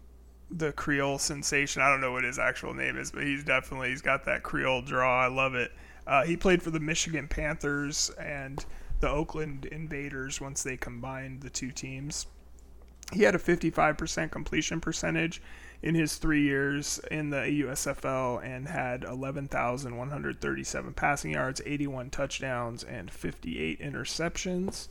the 0.50 0.72
Creole 0.72 1.18
sensation. 1.18 1.82
I 1.82 1.88
don't 1.90 2.00
know 2.00 2.12
what 2.12 2.24
his 2.24 2.38
actual 2.38 2.74
name 2.74 2.96
is, 2.96 3.10
but 3.10 3.24
he's 3.24 3.44
definitely 3.44 3.90
he's 3.90 4.02
got 4.02 4.24
that 4.26 4.42
Creole 4.42 4.82
draw. 4.82 5.24
I 5.24 5.28
love 5.28 5.54
it. 5.54 5.72
Uh, 6.06 6.24
he 6.24 6.36
played 6.36 6.62
for 6.62 6.70
the 6.70 6.80
Michigan 6.80 7.28
Panthers 7.28 8.10
and 8.18 8.64
the 9.00 9.08
Oakland 9.08 9.66
Invaders 9.66 10.40
once 10.40 10.62
they 10.62 10.76
combined 10.76 11.42
the 11.42 11.50
two 11.50 11.70
teams. 11.70 12.26
He 13.12 13.22
had 13.22 13.34
a 13.34 13.38
55% 13.38 14.30
completion 14.30 14.80
percentage 14.80 15.40
in 15.82 15.94
his 15.94 16.16
three 16.16 16.42
years 16.42 17.00
in 17.10 17.30
the 17.30 17.36
USFL 17.36 18.44
and 18.44 18.68
had 18.68 19.04
11,137 19.04 20.92
passing 20.94 21.30
yards, 21.32 21.62
81 21.64 22.10
touchdowns, 22.10 22.84
and 22.84 23.10
58 23.10 23.80
interceptions. 23.80 24.88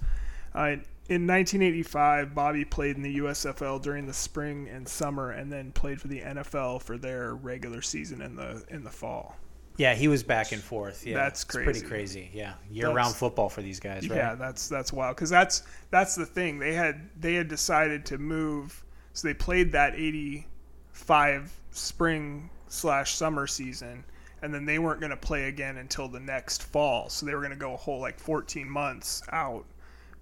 Uh, 0.54 0.78
in 1.10 1.26
1985, 1.26 2.36
Bobby 2.36 2.66
played 2.66 2.98
in 2.98 3.02
the 3.02 3.18
USFL 3.20 3.82
during 3.82 4.06
the 4.08 4.14
spring 4.14 4.68
and 4.68 4.88
summer, 4.88 5.32
and 5.32 5.52
then 5.52 5.72
played 5.72 6.02
for 6.02 6.10
the 6.10 6.20
NFL 6.22 6.82
for 6.82 6.98
their 6.98 7.36
regular 7.36 7.82
season 7.82 8.22
in 8.22 8.36
the 8.36 8.64
in 8.70 8.84
the 8.84 8.90
fall. 8.92 9.38
Yeah, 9.78 9.94
he 9.94 10.08
was 10.08 10.24
back 10.24 10.52
and 10.52 10.62
forth. 10.62 11.06
Yeah, 11.06 11.16
That's 11.16 11.44
It's 11.44 11.54
pretty 11.54 11.72
crazy. 11.82 11.86
crazy. 11.86 12.32
Yeah, 12.34 12.54
year-round 12.72 13.16
football 13.16 13.48
for 13.48 13.62
these 13.62 13.80
guys, 13.80 14.10
right? 14.10 14.18
Yeah, 14.18 14.36
that's 14.36 14.68
that's 14.68 14.92
wild 14.92 15.16
because 15.16 15.30
that's 15.30 15.64
that's 15.92 16.16
the 16.16 16.26
thing 16.26 16.60
they 16.60 16.74
had 16.74 17.10
they 17.20 17.36
had 17.36 17.48
decided 17.48 18.06
to 18.08 18.18
move, 18.18 18.84
so 19.14 19.28
they 19.28 19.34
played 19.36 19.72
that 19.74 19.94
'85 19.96 21.52
spring 21.72 22.50
slash 22.68 23.14
summer 23.16 23.48
season, 23.48 24.04
and 24.42 24.54
then 24.54 24.66
they 24.66 24.80
weren't 24.80 25.00
going 25.00 25.12
to 25.12 25.16
play 25.18 25.46
again 25.46 25.78
until 25.78 26.08
the 26.08 26.20
next 26.20 26.64
fall. 26.64 27.08
So 27.10 27.26
they 27.26 27.34
were 27.34 27.42
going 27.42 27.52
to 27.52 27.58
go 27.58 27.74
a 27.74 27.78
whole 27.78 28.02
like 28.02 28.20
14 28.20 28.70
months 28.70 29.22
out 29.32 29.66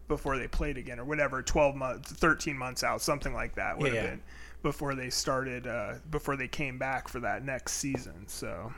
before 0.07 0.37
they 0.37 0.47
played 0.47 0.77
again, 0.77 0.99
or 0.99 1.05
whatever, 1.05 1.41
12 1.41 1.75
months, 1.75 2.11
13 2.13 2.57
months 2.57 2.83
out, 2.83 3.01
something 3.01 3.33
like 3.33 3.55
that 3.55 3.77
would 3.77 3.91
Yeah, 3.91 3.91
have 3.91 3.99
been 3.99 4.21
before 4.63 4.95
they 4.95 5.09
started 5.09 5.67
uh, 5.67 5.95
before 6.09 6.35
they 6.35 6.47
came 6.47 6.77
back 6.77 7.07
for 7.07 7.19
that 7.19 7.43
next 7.45 7.73
season. 7.73 8.27
So 8.27 8.73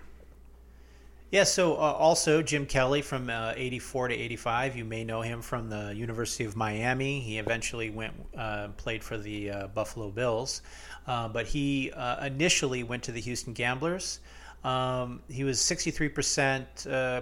Yeah, 1.31 1.43
so 1.43 1.73
uh, 1.73 1.77
also 1.77 2.41
Jim 2.41 2.65
Kelly 2.65 3.01
from 3.01 3.29
uh, 3.29 3.53
84 3.57 4.09
to 4.09 4.15
85. 4.15 4.77
You 4.77 4.85
may 4.85 5.03
know 5.03 5.21
him 5.21 5.41
from 5.41 5.69
the 5.69 5.93
University 5.93 6.45
of 6.45 6.55
Miami. 6.55 7.19
He 7.19 7.37
eventually 7.37 7.89
went 7.89 8.13
uh, 8.37 8.69
played 8.77 9.03
for 9.03 9.17
the 9.17 9.49
uh, 9.51 9.67
Buffalo 9.67 10.09
Bills, 10.09 10.61
uh, 11.05 11.27
but 11.27 11.45
he 11.47 11.91
uh, 11.91 12.25
initially 12.25 12.83
went 12.83 13.03
to 13.03 13.11
the 13.11 13.19
Houston 13.19 13.51
Gamblers. 13.53 14.21
Um, 14.63 15.21
he 15.29 15.43
was 15.43 15.59
63% 15.59 16.87
uh, 16.91 17.21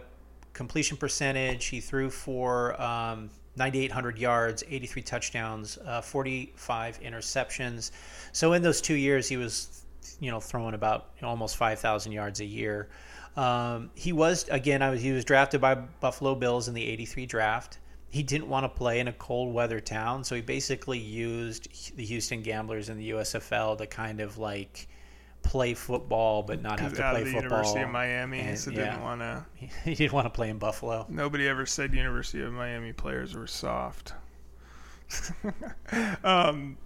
completion 0.54 0.98
percentage. 0.98 1.66
He 1.66 1.80
threw 1.82 2.12
for 2.12 2.80
um, 2.80 3.32
9,800 3.58 4.18
yards, 4.18 4.64
83 4.70 5.02
touchdowns, 5.02 5.78
uh, 5.86 6.02
45 6.02 7.00
interceptions. 7.02 7.92
So 8.32 8.54
in 8.54 8.62
those 8.62 8.82
two 8.82 8.96
years, 8.96 9.28
he 9.28 9.38
was, 9.38 9.86
you 10.20 10.32
know, 10.32 10.40
throwing 10.40 10.74
about 10.74 11.12
almost 11.24 11.58
5,000 11.58 12.12
yards 12.12 12.42
a 12.42 12.46
year. 12.46 12.90
Um, 13.36 13.90
he 13.96 14.14
was 14.14 14.48
again. 14.50 14.82
I 14.82 14.90
was 14.90 15.02
he 15.02 15.12
was 15.12 15.26
drafted 15.26 15.60
by 15.60 15.76
Buffalo 15.76 16.36
Bills 16.36 16.68
in 16.68 16.74
the 16.74 16.86
'83 16.86 17.26
draft. 17.26 17.80
He 18.10 18.24
didn't 18.24 18.48
want 18.48 18.64
to 18.64 18.70
play 18.70 19.02
in 19.02 19.10
a 19.10 19.14
cold 19.14 19.54
weather 19.54 19.82
town, 19.82 20.24
so 20.24 20.36
he 20.36 20.42
basically 20.42 21.00
used 21.00 21.98
the 21.98 22.06
Houston 22.06 22.42
Gamblers 22.42 22.88
in 22.88 22.98
the 22.98 23.10
USFL 23.10 23.78
to 23.78 23.88
kind 23.88 24.22
of 24.22 24.38
like 24.38 24.88
play 25.46 25.76
football, 25.76 26.42
but 26.42 26.62
not 26.62 26.80
have 26.80 26.96
to 26.96 27.04
out 27.04 27.14
play 27.14 27.22
of 27.22 27.28
the 27.28 27.34
football. 27.34 27.60
University 27.60 27.82
of 27.82 27.90
Miami, 27.90 28.40
and- 28.40 28.58
so 28.58 28.72
yeah. 28.72 28.90
didn't 28.90 29.04
want 29.04 29.22
to. 29.22 29.46
He 29.84 29.96
didn't 29.96 30.14
want 30.14 30.26
to 30.26 30.32
play 30.32 30.50
in 30.50 30.58
Buffalo. 30.58 31.06
Nobody 31.08 31.48
ever 31.48 31.66
said 31.66 31.94
University 31.94 32.44
of 32.44 32.52
Miami 32.52 32.92
players 32.92 33.36
were 33.36 33.48
soft. 33.48 34.14
um, 36.24 36.78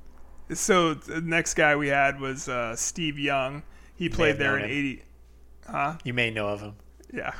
so 0.53 0.93
the 0.93 1.21
next 1.21 1.53
guy 1.53 1.75
we 1.75 1.87
had 1.87 2.19
was 2.19 2.49
uh, 2.49 2.75
Steve 2.75 3.17
Young. 3.17 3.63
He 3.95 4.09
may 4.09 4.15
played 4.15 4.37
there 4.37 4.57
in 4.57 4.69
eighty. 4.69 5.03
Huh? 5.67 5.97
You 6.03 6.13
may 6.13 6.29
know 6.31 6.47
of 6.47 6.61
him. 6.61 6.73
Yeah, 7.13 7.33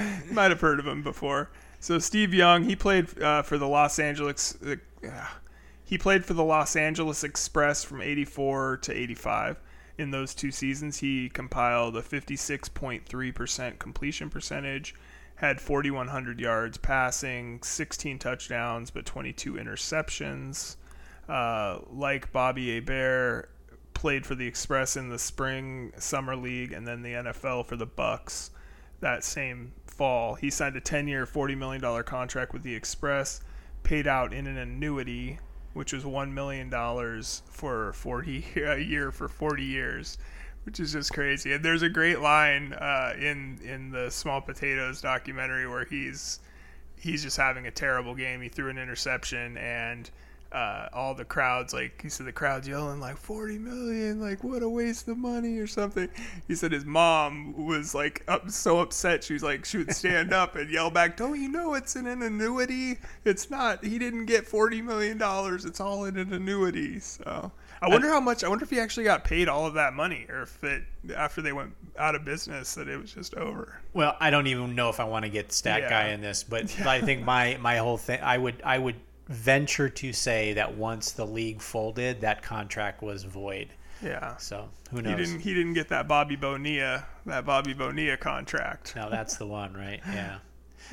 You 0.00 0.10
might 0.32 0.50
have 0.50 0.60
heard 0.60 0.80
of 0.80 0.86
him 0.86 1.02
before. 1.02 1.50
So 1.78 1.98
Steve 1.98 2.32
Young, 2.34 2.64
he 2.64 2.74
played 2.74 3.20
uh, 3.22 3.42
for 3.42 3.58
the 3.58 3.68
Los 3.68 3.98
Angeles. 3.98 4.56
Uh, 4.62 4.76
he 5.84 5.98
played 5.98 6.24
for 6.24 6.34
the 6.34 6.42
Los 6.42 6.74
Angeles 6.74 7.22
Express 7.22 7.84
from 7.84 8.00
'84 8.00 8.78
to 8.78 8.92
'85. 8.92 9.60
In 9.96 10.10
those 10.10 10.34
two 10.34 10.50
seasons, 10.50 10.98
he 10.98 11.28
compiled 11.28 11.96
a 11.96 12.02
56.3% 12.02 13.78
completion 13.78 14.30
percentage, 14.30 14.94
had 15.36 15.60
4,100 15.60 16.40
yards 16.40 16.78
passing, 16.78 17.62
16 17.62 18.18
touchdowns, 18.18 18.90
but 18.90 19.06
22 19.06 19.54
interceptions. 19.54 20.76
Uh, 21.28 21.78
like 21.90 22.32
Bobby 22.32 22.80
Bear, 22.80 23.48
played 23.94 24.26
for 24.26 24.34
the 24.34 24.46
Express 24.46 24.96
in 24.96 25.08
the 25.08 25.18
spring 25.18 25.92
summer 25.96 26.36
league 26.36 26.72
and 26.72 26.86
then 26.86 27.02
the 27.02 27.12
NFL 27.12 27.66
for 27.66 27.76
the 27.76 27.86
Bucs 27.86 28.50
that 29.00 29.24
same 29.24 29.72
fall. 29.86 30.34
He 30.34 30.50
signed 30.50 30.76
a 30.76 30.80
10-year, 30.80 31.26
40 31.26 31.54
million 31.54 31.80
dollar 31.80 32.02
contract 32.02 32.52
with 32.52 32.62
the 32.62 32.74
Express, 32.74 33.40
paid 33.82 34.06
out 34.06 34.32
in 34.32 34.46
an 34.46 34.56
annuity, 34.56 35.38
which 35.74 35.92
was 35.92 36.06
1 36.06 36.32
million 36.32 36.70
dollars 36.70 37.42
for 37.50 37.92
40 37.92 38.44
a 38.56 38.78
year 38.78 39.12
for 39.12 39.28
40 39.28 39.62
years. 39.62 40.18
Which 40.64 40.80
is 40.80 40.92
just 40.92 41.12
crazy. 41.12 41.52
And 41.52 41.62
there's 41.62 41.82
a 41.82 41.90
great 41.90 42.20
line 42.20 42.72
uh, 42.72 43.12
in 43.18 43.58
in 43.62 43.90
the 43.90 44.10
Small 44.10 44.40
Potatoes 44.40 45.02
documentary 45.02 45.68
where 45.68 45.84
he's 45.84 46.40
he's 46.96 47.22
just 47.22 47.36
having 47.36 47.66
a 47.66 47.70
terrible 47.70 48.14
game. 48.14 48.40
He 48.40 48.48
threw 48.48 48.70
an 48.70 48.78
interception 48.78 49.58
and 49.58 50.10
uh, 50.54 50.88
all 50.92 51.14
the 51.14 51.24
crowds 51.24 51.74
like 51.74 52.00
he 52.00 52.08
said 52.08 52.26
the 52.26 52.32
crowds 52.32 52.68
yelling 52.68 53.00
like 53.00 53.16
40 53.16 53.58
million 53.58 54.20
like 54.20 54.44
what 54.44 54.62
a 54.62 54.68
waste 54.68 55.08
of 55.08 55.18
money 55.18 55.58
or 55.58 55.66
something. 55.66 56.08
He 56.46 56.54
said 56.54 56.70
his 56.70 56.84
mom 56.84 57.66
was 57.66 57.94
like 57.94 58.22
up, 58.28 58.48
so 58.50 58.78
upset 58.78 59.24
she 59.24 59.32
was 59.32 59.42
like 59.42 59.64
she 59.64 59.78
would 59.78 59.92
stand 59.92 60.32
up 60.32 60.54
and 60.54 60.70
yell 60.70 60.90
back 60.90 61.16
don't 61.16 61.40
you 61.40 61.48
know 61.48 61.74
it's 61.74 61.96
in 61.96 62.06
an 62.06 62.22
annuity? 62.22 62.98
It's 63.24 63.50
not. 63.50 63.84
He 63.84 63.98
didn't 63.98 64.26
get 64.26 64.46
40 64.46 64.80
million 64.82 65.18
dollars. 65.18 65.64
It's 65.64 65.80
all 65.80 66.04
in 66.04 66.16
an 66.16 66.32
annuity. 66.32 67.00
So 67.00 67.50
i 67.82 67.88
wonder 67.88 68.08
how 68.08 68.20
much 68.20 68.42
i 68.44 68.48
wonder 68.48 68.64
if 68.64 68.70
he 68.70 68.78
actually 68.80 69.04
got 69.04 69.24
paid 69.24 69.46
all 69.48 69.66
of 69.66 69.74
that 69.74 69.92
money 69.92 70.24
or 70.30 70.42
if 70.42 70.64
it 70.64 70.84
after 71.14 71.42
they 71.42 71.52
went 71.52 71.74
out 71.98 72.14
of 72.14 72.24
business 72.24 72.74
that 72.76 72.88
it 72.88 72.98
was 72.98 73.12
just 73.12 73.34
over. 73.34 73.80
Well, 73.92 74.16
I 74.20 74.30
don't 74.30 74.46
even 74.46 74.74
know 74.74 74.88
if 74.88 75.00
I 75.00 75.04
want 75.04 75.24
to 75.24 75.30
get 75.30 75.52
stat 75.52 75.80
Yeah. 75.80 75.90
guy 75.90 76.08
in 76.08 76.20
this, 76.20 76.44
but 76.44 76.80
I 76.86 77.00
think 77.00 77.24
my 77.24 77.58
my 77.60 77.78
whole 77.78 77.98
thing, 77.98 78.20
I 78.22 78.38
would 78.38 78.62
I 78.64 78.78
would 78.78 78.96
venture 79.28 79.88
to 79.88 80.12
say 80.12 80.52
that 80.54 80.76
once 80.76 81.12
the 81.12 81.26
league 81.26 81.60
folded, 81.62 82.20
that 82.20 82.42
contract 82.42 83.02
was 83.02 83.24
void. 83.24 83.68
yeah 84.02 84.36
So 84.36 84.68
who 84.90 84.96
he 84.98 85.02
knows? 85.02 85.16
didn't 85.18 85.40
he 85.40 85.54
didn't 85.54 85.74
get 85.74 85.88
that 85.88 86.06
bobby 86.08 86.36
bonilla 86.36 87.06
that 87.26 87.44
bobby 87.46 87.72
bonilla 87.74 88.16
contract 88.16 88.94
No, 88.96 89.08
that's 89.10 89.36
the 89.36 89.46
one, 89.46 89.72
right? 89.74 90.00
Yeah. 90.12 90.38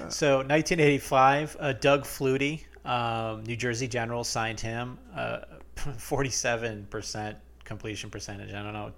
So 0.09 0.37
1985, 0.37 1.57
uh, 1.59 1.73
Doug 1.73 2.03
Flutie, 2.05 2.63
um, 2.85 3.43
New 3.43 3.57
Jersey 3.57 3.87
Generals 3.89 4.29
signed 4.29 4.59
him. 4.59 4.97
Uh, 5.13 5.39
47% 5.75 7.35
completion 7.65 8.09
percentage. 8.09 8.53
I 8.53 8.63
don't 8.63 8.73
know. 8.73 8.93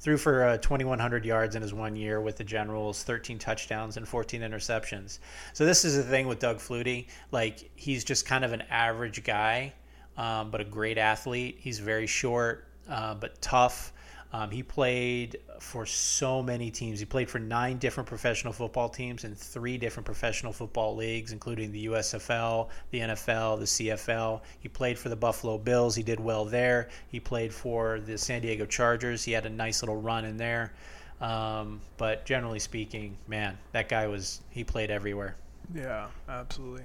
Threw 0.00 0.16
for 0.16 0.44
uh, 0.44 0.58
2,100 0.58 1.24
yards 1.24 1.56
in 1.56 1.62
his 1.62 1.74
one 1.74 1.96
year 1.96 2.20
with 2.20 2.36
the 2.36 2.44
Generals, 2.44 3.02
13 3.02 3.38
touchdowns 3.38 3.96
and 3.96 4.06
14 4.06 4.42
interceptions. 4.42 5.18
So 5.52 5.66
this 5.66 5.84
is 5.84 5.96
the 5.96 6.04
thing 6.04 6.28
with 6.28 6.38
Doug 6.38 6.58
Flutie. 6.58 7.08
Like 7.32 7.70
he's 7.74 8.04
just 8.04 8.24
kind 8.24 8.44
of 8.44 8.52
an 8.52 8.62
average 8.70 9.24
guy, 9.24 9.72
um, 10.16 10.50
but 10.50 10.60
a 10.60 10.64
great 10.64 10.98
athlete. 10.98 11.56
He's 11.58 11.80
very 11.80 12.06
short, 12.06 12.68
uh, 12.88 13.14
but 13.14 13.40
tough. 13.42 13.92
Um, 14.32 14.50
he 14.50 14.62
played 14.62 15.38
for 15.58 15.86
so 15.86 16.42
many 16.42 16.70
teams. 16.70 17.00
He 17.00 17.06
played 17.06 17.30
for 17.30 17.38
nine 17.38 17.78
different 17.78 18.06
professional 18.06 18.52
football 18.52 18.88
teams 18.88 19.24
and 19.24 19.36
three 19.36 19.78
different 19.78 20.04
professional 20.04 20.52
football 20.52 20.94
leagues, 20.94 21.32
including 21.32 21.72
the 21.72 21.86
USFL, 21.86 22.68
the 22.90 23.00
NFL, 23.00 23.58
the 23.58 23.64
CFL. 23.64 24.42
He 24.60 24.68
played 24.68 24.98
for 24.98 25.08
the 25.08 25.16
Buffalo 25.16 25.56
Bills. 25.56 25.96
He 25.96 26.02
did 26.02 26.20
well 26.20 26.44
there. 26.44 26.88
He 27.08 27.20
played 27.20 27.54
for 27.54 28.00
the 28.00 28.18
San 28.18 28.42
Diego 28.42 28.66
Chargers. 28.66 29.24
He 29.24 29.32
had 29.32 29.46
a 29.46 29.50
nice 29.50 29.82
little 29.82 30.00
run 30.00 30.26
in 30.26 30.36
there. 30.36 30.74
Um, 31.20 31.80
but 31.96 32.26
generally 32.26 32.58
speaking, 32.58 33.16
man, 33.26 33.58
that 33.72 33.88
guy 33.88 34.06
was, 34.06 34.42
he 34.50 34.62
played 34.62 34.90
everywhere. 34.90 35.36
Yeah, 35.74 36.08
absolutely. 36.28 36.84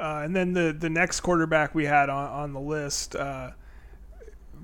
Uh, 0.00 0.22
and 0.24 0.34
then 0.34 0.54
the 0.54 0.74
the 0.78 0.88
next 0.88 1.20
quarterback 1.20 1.74
we 1.74 1.84
had 1.84 2.08
on, 2.08 2.30
on 2.30 2.52
the 2.54 2.60
list 2.60 3.14
uh, 3.14 3.50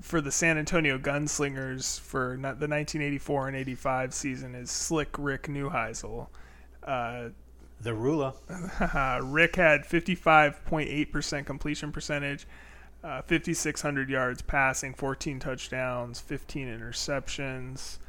for 0.01 0.21
the 0.21 0.31
San 0.31 0.57
Antonio 0.57 0.97
Gunslingers 0.97 1.99
for 1.99 2.37
the 2.37 2.67
1984 2.67 3.47
and 3.49 3.57
85 3.57 4.13
season 4.13 4.55
is 4.55 4.69
Slick 4.71 5.15
Rick 5.17 5.43
Neuheisel. 5.43 6.27
Uh, 6.83 7.29
The 7.81 7.93
ruler. 7.93 8.33
Rick 9.23 9.55
had 9.57 9.83
55.8% 9.83 11.45
completion 11.45 11.91
percentage, 11.91 12.47
uh, 13.03 13.21
5,600 13.21 14.09
yards 14.09 14.41
passing, 14.41 14.93
14 14.93 15.39
touchdowns, 15.39 16.19
15 16.19 16.67
interceptions. 16.67 17.99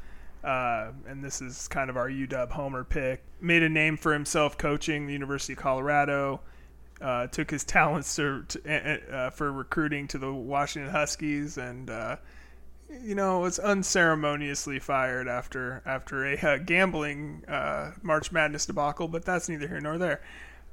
Uh, 0.43 0.93
and 1.07 1.23
this 1.23 1.43
is 1.43 1.69
kind 1.69 1.91
of 1.91 1.97
our 1.97 2.09
UW 2.09 2.51
homer 2.51 2.85
pick. 2.85 3.23
Made 3.41 3.63
a 3.63 3.69
name 3.69 3.97
for 3.97 4.13
himself 4.13 4.57
coaching 4.57 5.07
the 5.07 5.13
University 5.13 5.53
of 5.53 5.59
Colorado. 5.59 6.41
Uh, 7.01 7.27
took 7.29 7.51
his 7.51 7.65
talents 7.65 8.17
to, 8.17 8.45
to 8.45 9.15
uh, 9.15 9.31
for 9.31 9.53
recruiting 9.53 10.09
to 10.09 10.19
the 10.19 10.33
Washington 10.33 10.91
Huskies, 10.91 11.59
and 11.59 11.91
uh, 11.91 12.17
you 13.03 13.15
know 13.15 13.41
was 13.41 13.59
unceremoniously 13.59 14.79
fired 14.79 15.29
after 15.29 15.83
after 15.87 16.27
a 16.27 16.37
uh, 16.37 16.57
gambling 16.59 17.45
uh, 17.47 17.93
March 18.03 18.33
Madness 18.33 18.67
debacle. 18.67 19.09
But 19.09 19.25
that's 19.25 19.49
neither 19.49 19.69
here 19.69 19.81
nor 19.81 19.99
there. 19.99 20.23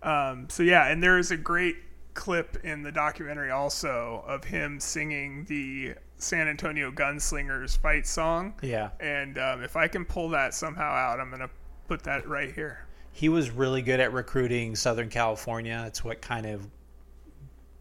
Um, 0.02 0.48
so 0.50 0.64
yeah, 0.64 0.88
and 0.88 1.02
there 1.02 1.18
is 1.18 1.32
a 1.32 1.38
great 1.38 1.78
clip 2.16 2.58
in 2.64 2.82
the 2.82 2.92
documentary 2.92 3.52
also 3.52 4.24
of 4.26 4.46
him 4.46 4.80
singing 4.80 5.46
the 5.46 5.94
San 6.18 6.48
Antonio 6.48 6.92
Gunslingers 6.92 7.78
fight 7.78 8.08
song. 8.08 8.54
Yeah. 8.62 8.90
And 9.00 9.38
um, 9.38 9.62
if 9.62 9.76
I 9.76 9.88
can 9.88 10.06
pull 10.06 10.30
that 10.30 10.54
somehow 10.54 10.92
out, 10.92 11.20
I'm 11.20 11.30
gonna 11.30 11.50
put 11.88 12.04
that 12.04 12.28
right 12.28 12.54
here. 12.54 12.85
He 13.16 13.30
was 13.30 13.50
really 13.50 13.82
good 13.82 14.02
at 14.02 14.12
recruiting 14.12 14.76
Southern 14.76 15.08
California. 15.08 15.86
It's 15.88 16.04
what 16.04 16.22
kind 16.22 16.46
of 16.46 16.68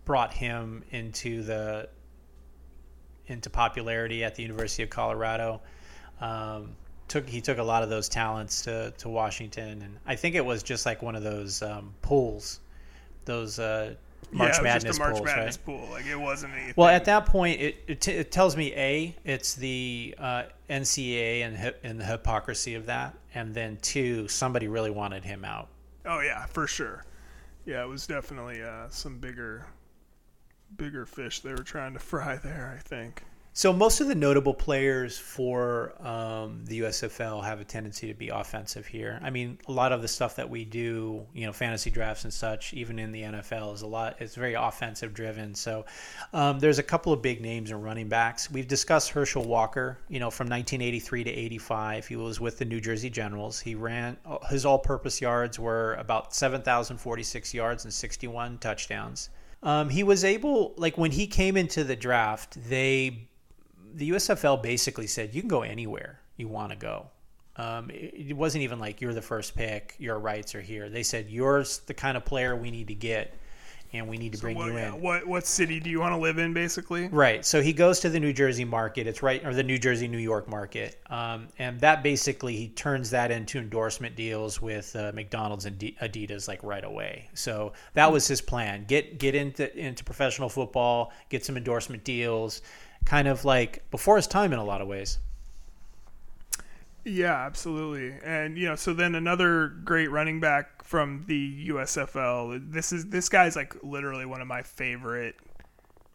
brought 0.04 0.32
him 0.32 0.84
into 0.92 1.42
the 1.42 1.88
into 3.26 3.50
popularity 3.50 4.22
at 4.22 4.36
the 4.36 4.42
University 4.42 4.84
of 4.84 4.90
Colorado. 4.90 5.60
Um, 6.20 6.76
took 7.08 7.28
he 7.28 7.40
took 7.40 7.58
a 7.58 7.64
lot 7.64 7.82
of 7.82 7.90
those 7.90 8.08
talents 8.08 8.62
to, 8.62 8.92
to 8.98 9.08
Washington, 9.08 9.82
and 9.82 9.98
I 10.06 10.14
think 10.14 10.36
it 10.36 10.44
was 10.44 10.62
just 10.62 10.86
like 10.86 11.02
one 11.02 11.16
of 11.16 11.24
those 11.24 11.62
um, 11.62 11.94
pools, 12.00 12.60
those 13.24 13.58
uh, 13.58 13.94
March 14.32 14.54
yeah, 14.56 14.62
Madness 14.62 14.98
March 14.98 15.14
pools, 15.16 15.24
Madness 15.24 15.56
right? 15.56 15.64
pool. 15.64 15.88
Like 15.90 16.06
it 16.06 16.16
wasn't 16.16 16.54
anything. 16.54 16.74
Well, 16.76 16.88
at 16.88 17.04
that 17.06 17.26
point, 17.26 17.60
it, 17.60 17.76
it, 17.86 18.00
t- 18.00 18.12
it 18.12 18.30
tells 18.30 18.56
me 18.56 18.72
a 18.74 19.14
it's 19.24 19.54
the 19.54 20.14
uh, 20.18 20.42
NCAA 20.68 21.40
and 21.42 21.74
and 21.82 22.00
the 22.00 22.04
hypocrisy 22.04 22.74
of 22.74 22.86
that, 22.86 23.14
and 23.34 23.54
then 23.54 23.78
two, 23.82 24.28
somebody 24.28 24.68
really 24.68 24.90
wanted 24.90 25.24
him 25.24 25.44
out. 25.44 25.68
oh 26.06 26.20
yeah, 26.20 26.46
for 26.46 26.66
sure. 26.66 27.04
Yeah, 27.66 27.82
it 27.82 27.88
was 27.88 28.06
definitely 28.06 28.62
uh, 28.62 28.88
some 28.90 29.18
bigger, 29.18 29.66
bigger 30.76 31.06
fish 31.06 31.40
they 31.40 31.50
were 31.52 31.62
trying 31.62 31.94
to 31.94 31.98
fry 32.00 32.36
there. 32.36 32.74
I 32.76 32.80
think. 32.82 33.22
So 33.56 33.72
most 33.72 34.00
of 34.00 34.08
the 34.08 34.16
notable 34.16 34.52
players 34.52 35.16
for 35.16 35.94
um, 36.04 36.64
the 36.64 36.80
USFL 36.80 37.44
have 37.44 37.60
a 37.60 37.64
tendency 37.64 38.08
to 38.08 38.14
be 38.14 38.28
offensive 38.28 38.84
here. 38.84 39.20
I 39.22 39.30
mean, 39.30 39.58
a 39.68 39.72
lot 39.72 39.92
of 39.92 40.02
the 40.02 40.08
stuff 40.08 40.34
that 40.34 40.50
we 40.50 40.64
do, 40.64 41.24
you 41.32 41.46
know, 41.46 41.52
fantasy 41.52 41.88
drafts 41.88 42.24
and 42.24 42.32
such, 42.32 42.74
even 42.74 42.98
in 42.98 43.12
the 43.12 43.22
NFL, 43.22 43.72
is 43.74 43.82
a 43.82 43.86
lot. 43.86 44.16
It's 44.18 44.34
very 44.34 44.54
offensive 44.54 45.14
driven. 45.14 45.54
So 45.54 45.84
um, 46.32 46.58
there's 46.58 46.80
a 46.80 46.82
couple 46.82 47.12
of 47.12 47.22
big 47.22 47.40
names 47.40 47.70
in 47.70 47.80
running 47.80 48.08
backs. 48.08 48.50
We've 48.50 48.66
discussed 48.66 49.10
Herschel 49.10 49.44
Walker. 49.44 49.98
You 50.08 50.18
know, 50.18 50.32
from 50.32 50.48
1983 50.48 51.22
to 51.22 51.30
85, 51.30 52.08
he 52.08 52.16
was 52.16 52.40
with 52.40 52.58
the 52.58 52.64
New 52.64 52.80
Jersey 52.80 53.08
Generals. 53.08 53.60
He 53.60 53.76
ran 53.76 54.16
his 54.50 54.66
all-purpose 54.66 55.20
yards 55.20 55.60
were 55.60 55.94
about 55.94 56.34
7,046 56.34 57.54
yards 57.54 57.84
and 57.84 57.94
61 57.94 58.58
touchdowns. 58.58 59.30
Um, 59.62 59.90
he 59.90 60.02
was 60.02 60.24
able, 60.24 60.74
like 60.76 60.98
when 60.98 61.12
he 61.12 61.28
came 61.28 61.56
into 61.56 61.84
the 61.84 61.94
draft, 61.94 62.58
they 62.68 63.28
the 63.94 64.10
USFL 64.10 64.62
basically 64.62 65.06
said 65.06 65.34
you 65.34 65.42
can 65.42 65.48
go 65.48 65.62
anywhere 65.62 66.20
you 66.36 66.48
want 66.48 66.70
to 66.70 66.76
go. 66.76 67.06
Um, 67.56 67.90
it, 67.90 68.30
it 68.30 68.36
wasn't 68.36 68.64
even 68.64 68.80
like 68.80 69.00
you're 69.00 69.14
the 69.14 69.22
first 69.22 69.54
pick, 69.54 69.94
your 69.98 70.18
rights 70.18 70.54
are 70.54 70.60
here. 70.60 70.88
They 70.88 71.02
said 71.02 71.28
you're 71.28 71.64
the 71.86 71.94
kind 71.94 72.16
of 72.16 72.24
player 72.24 72.56
we 72.56 72.70
need 72.70 72.88
to 72.88 72.94
get, 72.94 73.34
and 73.92 74.08
we 74.08 74.18
need 74.18 74.32
to 74.32 74.38
bring 74.38 74.56
what, 74.56 74.66
you 74.66 74.76
in. 74.76 75.00
what 75.00 75.24
what 75.24 75.46
city 75.46 75.78
do 75.78 75.88
you 75.88 76.00
want 76.00 76.12
to 76.12 76.18
live 76.18 76.38
in, 76.38 76.52
basically? 76.52 77.06
Right. 77.06 77.46
So 77.46 77.62
he 77.62 77.72
goes 77.72 78.00
to 78.00 78.10
the 78.10 78.18
New 78.18 78.32
Jersey 78.32 78.64
market. 78.64 79.06
It's 79.06 79.22
right, 79.22 79.44
or 79.44 79.54
the 79.54 79.62
New 79.62 79.78
Jersey, 79.78 80.08
New 80.08 80.18
York 80.18 80.48
market. 80.48 81.00
Um, 81.10 81.46
and 81.60 81.80
that 81.80 82.02
basically, 82.02 82.56
he 82.56 82.68
turns 82.70 83.10
that 83.10 83.30
into 83.30 83.58
endorsement 83.58 84.16
deals 84.16 84.60
with 84.60 84.96
uh, 84.96 85.12
McDonald's 85.14 85.64
and 85.64 85.78
D- 85.78 85.96
Adidas 86.02 86.48
like 86.48 86.60
right 86.64 86.84
away. 86.84 87.28
So 87.34 87.72
that 87.92 88.10
was 88.10 88.26
his 88.26 88.40
plan. 88.40 88.84
Get 88.88 89.18
get 89.18 89.36
into 89.36 89.72
into 89.78 90.02
professional 90.02 90.48
football, 90.48 91.12
get 91.28 91.44
some 91.44 91.56
endorsement 91.56 92.02
deals, 92.02 92.62
kind 93.04 93.28
of 93.28 93.44
like 93.44 93.88
before 93.90 94.16
his 94.16 94.26
time 94.26 94.52
in 94.52 94.58
a 94.58 94.64
lot 94.64 94.80
of 94.80 94.88
ways. 94.88 95.18
Yeah, 97.04 97.34
absolutely. 97.34 98.16
And 98.24 98.56
you 98.56 98.66
know, 98.66 98.76
so 98.76 98.94
then 98.94 99.14
another 99.14 99.68
great 99.84 100.10
running 100.10 100.40
back 100.40 100.82
from 100.82 101.24
the 101.26 101.68
USFL. 101.68 102.72
This 102.72 102.92
is 102.92 103.06
this 103.06 103.28
guy's 103.28 103.56
like 103.56 103.76
literally 103.82 104.24
one 104.24 104.40
of 104.40 104.46
my 104.46 104.62
favorite 104.62 105.36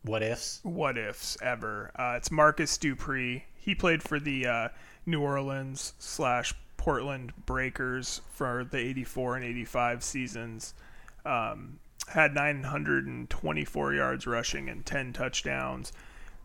what 0.04 0.24
ifs. 0.24 0.62
What 0.64 0.98
ifs 0.98 1.38
ever. 1.42 1.92
Uh, 1.96 2.16
it's 2.18 2.32
Marcus 2.32 2.78
Dupree. 2.78 3.46
He 3.56 3.76
played 3.76 4.02
for 4.02 4.20
the 4.20 4.48
uh, 4.48 4.68
New 5.06 5.22
Orleans 5.22 5.94
slash 6.00 6.54
Portland 6.78 7.34
Breakers 7.46 8.22
for 8.32 8.64
the 8.64 8.78
84 8.78 9.36
and 9.36 9.46
85 9.46 10.04
seasons. 10.04 10.74
Um, 11.26 11.80
had 12.08 12.34
924 12.34 13.94
yards 13.94 14.26
rushing 14.26 14.70
and 14.70 14.86
10 14.86 15.14
touchdowns. 15.14 15.92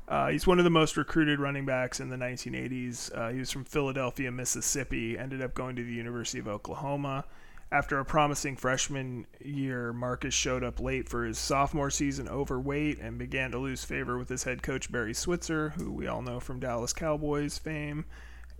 Uh, 0.07 0.29
he's 0.29 0.47
one 0.47 0.59
of 0.59 0.65
the 0.65 0.71
most 0.71 0.97
recruited 0.97 1.41
running 1.41 1.65
backs 1.65 2.01
in 2.01 2.11
the 2.11 2.17
1980s. 2.17 3.17
Uh, 3.17 3.31
he 3.31 3.39
was 3.39 3.51
from 3.51 3.65
Philadelphia, 3.65 4.31
Mississippi, 4.31 5.19
ended 5.19 5.41
up 5.41 5.55
going 5.55 5.77
to 5.77 5.85
the 5.85 5.93
University 5.93 6.39
of 6.39 6.49
Oklahoma. 6.49 7.25
After 7.73 7.99
a 7.99 8.05
promising 8.05 8.57
freshman 8.57 9.27
year, 9.43 9.93
Marcus 9.93 10.35
showed 10.35 10.63
up 10.63 10.79
late 10.79 11.09
for 11.09 11.25
his 11.25 11.39
sophomore 11.39 11.91
season 11.91 12.29
overweight 12.29 13.01
and 13.01 13.19
began 13.19 13.51
to 13.51 13.59
lose 13.59 13.83
favor 13.83 14.19
with 14.19 14.29
his 14.29 14.45
head 14.45 14.63
coach, 14.63 14.93
Barry 14.93 15.15
Switzer, 15.15 15.71
who 15.71 15.91
we 15.91 16.07
all 16.07 16.23
know 16.23 16.39
from 16.39 16.61
Dallas 16.61 16.93
Cowboys 16.93 17.59
fame 17.59 18.05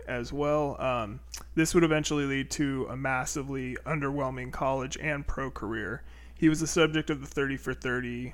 as 0.07 0.33
well. 0.33 0.79
Um, 0.81 1.19
this 1.53 1.73
would 1.73 1.83
eventually 1.83 2.25
lead 2.25 2.49
to 2.51 2.87
a 2.89 2.97
massively 2.97 3.77
underwhelming 3.85 4.51
college 4.51 4.97
and 4.97 5.25
pro 5.25 5.51
career. 5.51 6.03
He 6.33 6.49
was 6.49 6.59
the 6.59 6.67
subject 6.67 7.09
of 7.09 7.21
the 7.21 7.27
30 7.27 7.57
for 7.57 7.73
30 7.73 8.33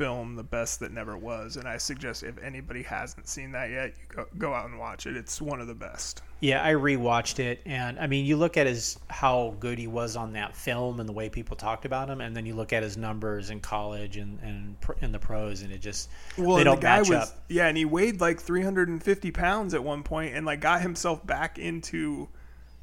film, 0.00 0.34
The 0.34 0.42
Best 0.42 0.80
That 0.80 0.92
Never 0.92 1.18
Was, 1.18 1.58
and 1.58 1.68
I 1.68 1.76
suggest 1.76 2.22
if 2.22 2.38
anybody 2.38 2.82
hasn't 2.82 3.28
seen 3.28 3.52
that 3.52 3.68
yet, 3.68 3.92
you 4.00 4.16
go, 4.16 4.26
go 4.38 4.54
out 4.54 4.70
and 4.70 4.78
watch 4.78 5.06
it. 5.06 5.14
It's 5.14 5.42
one 5.42 5.60
of 5.60 5.66
the 5.66 5.74
best. 5.74 6.22
Yeah, 6.40 6.64
I 6.64 6.72
rewatched 6.72 7.38
it, 7.38 7.60
and 7.66 7.98
I 7.98 8.06
mean, 8.06 8.24
you 8.24 8.38
look 8.38 8.56
at 8.56 8.66
his 8.66 8.98
how 9.08 9.54
good 9.60 9.78
he 9.78 9.88
was 9.88 10.16
on 10.16 10.32
that 10.32 10.56
film 10.56 11.00
and 11.00 11.06
the 11.06 11.12
way 11.12 11.28
people 11.28 11.54
talked 11.54 11.84
about 11.84 12.08
him, 12.08 12.22
and 12.22 12.34
then 12.34 12.46
you 12.46 12.54
look 12.54 12.72
at 12.72 12.82
his 12.82 12.96
numbers 12.96 13.50
in 13.50 13.60
college 13.60 14.16
and 14.16 14.38
and 14.40 14.74
in 15.02 15.12
the 15.12 15.18
pros, 15.18 15.60
and 15.60 15.70
it 15.70 15.82
just 15.82 16.08
well, 16.38 16.56
they 16.56 16.64
don't 16.64 16.80
the 16.80 16.86
match 16.86 17.10
was, 17.10 17.18
up. 17.18 17.28
Yeah, 17.48 17.66
and 17.66 17.76
he 17.76 17.84
weighed 17.84 18.22
like 18.22 18.40
350 18.40 19.30
pounds 19.32 19.74
at 19.74 19.84
one 19.84 20.02
point, 20.02 20.34
and 20.34 20.46
like 20.46 20.62
got 20.62 20.80
himself 20.80 21.26
back 21.26 21.58
into 21.58 22.26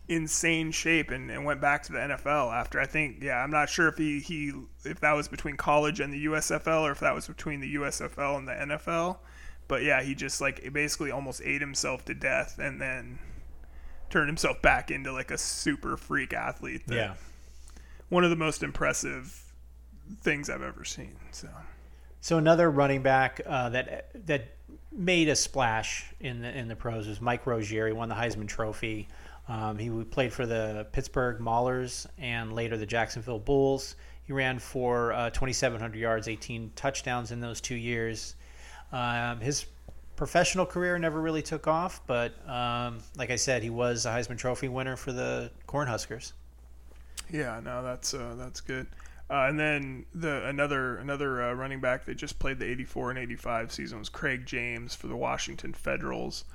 insane 0.08 0.72
shape 0.72 1.12
and, 1.12 1.30
and 1.30 1.44
went 1.44 1.60
back 1.60 1.84
to 1.84 1.92
the 1.92 2.00
NFL 2.00 2.54
after 2.54 2.80
I 2.80 2.86
think 2.86 3.22
yeah 3.22 3.44
I'm 3.44 3.52
not 3.52 3.70
sure 3.70 3.88
if 3.90 3.98
he, 3.98 4.20
he 4.20 4.54
if 4.86 5.02
that 5.02 5.14
was 5.14 5.28
between 5.28 5.58
college 5.58 6.00
and 6.00 6.14
the 6.14 6.26
USFL 6.26 6.84
or 6.84 6.92
if 6.92 7.02
that 7.02 7.14
was 7.14 7.28
between 7.28 7.60
the 7.60 7.76
USFL 7.76 8.38
and 8.38 8.48
the 8.48 8.54
NFL 8.54 9.18
but 9.68 9.84
yeah 9.84 10.02
he 10.02 10.16
just 10.16 10.40
like 10.40 10.72
basically 10.72 11.12
almost 11.12 11.42
ate 11.44 11.60
himself 11.60 12.06
to 12.06 12.14
death 12.14 12.58
and 12.58 12.80
then 12.80 13.20
turned 14.10 14.30
himself 14.30 14.62
back 14.62 14.90
into 14.92 15.12
like 15.12 15.30
a 15.30 15.38
super 15.38 15.98
freak 15.98 16.32
athlete 16.32 16.84
yeah. 16.88 17.16
one 18.08 18.24
of 18.24 18.30
the 18.30 18.38
most 18.38 18.64
impressive 18.64 19.54
things 20.22 20.50
I've 20.50 20.62
ever 20.62 20.86
seen 20.86 21.18
so. 21.32 21.50
So 22.20 22.38
another 22.38 22.70
running 22.70 23.04
back 23.04 23.42
uh, 23.46 23.70
that 23.70 24.10
that 24.26 24.56
made 24.92 25.30
a 25.30 25.36
splash 25.36 26.06
in 26.20 26.42
the 26.42 26.58
in 26.58 26.68
the 26.68 26.76
pros 26.76 27.08
was 27.08 27.22
Mike 27.22 27.46
Rozier 27.46 27.88
he 27.88 27.94
won 27.94 28.10
the 28.10 28.16
Heisman 28.16 28.48
Trophy 28.48 29.08
um, 29.48 29.78
he 29.78 29.90
played 29.90 30.34
for 30.34 30.46
the 30.46 30.88
Pittsburgh 30.92 31.40
Maulers 31.40 32.06
and 32.18 32.54
later 32.54 32.78
the 32.78 32.86
Jacksonville 32.86 33.40
Bulls. 33.40 33.96
He 34.24 34.34
ran 34.34 34.60
for 34.60 35.14
uh, 35.14 35.30
2,700 35.30 35.98
yards, 35.98 36.28
18 36.28 36.72
touchdowns 36.76 37.32
in 37.32 37.40
those 37.40 37.62
two 37.62 37.76
years. 37.76 38.36
Um, 38.92 39.40
his 39.40 39.66
professional 40.18 40.66
career 40.66 41.00
never 41.00 41.22
really 41.22 41.42
took 41.42 41.68
off, 41.68 42.02
but 42.08 42.34
um, 42.50 42.98
like 43.16 43.32
I 43.32 43.38
said, 43.38 43.64
he 43.64 43.70
was 43.70 44.06
a 44.06 44.10
Heisman 44.10 44.38
Trophy 44.38 44.68
winner 44.68 44.98
for 44.98 45.14
the 45.14 45.50
Cornhuskers. 45.68 46.34
Yeah, 47.32 47.62
no, 47.64 47.84
that's 47.84 48.14
uh, 48.14 48.36
that's 48.38 48.60
good. 48.60 48.88
Uh, 49.30 49.48
and 49.50 49.60
then 49.60 50.06
the 50.16 50.46
another 50.48 50.98
another 50.98 51.44
uh, 51.44 51.54
running 51.54 51.82
back 51.82 52.06
that 52.06 52.16
just 52.16 52.40
played 52.40 52.60
the 52.60 52.66
84 52.66 53.12
and 53.12 53.20
85 53.20 53.72
season 53.72 54.00
was 54.00 54.10
Craig 54.10 54.46
James 54.46 54.96
for 54.96 55.08
the 55.08 55.16
Washington 55.16 55.74
Federals. 55.74 56.46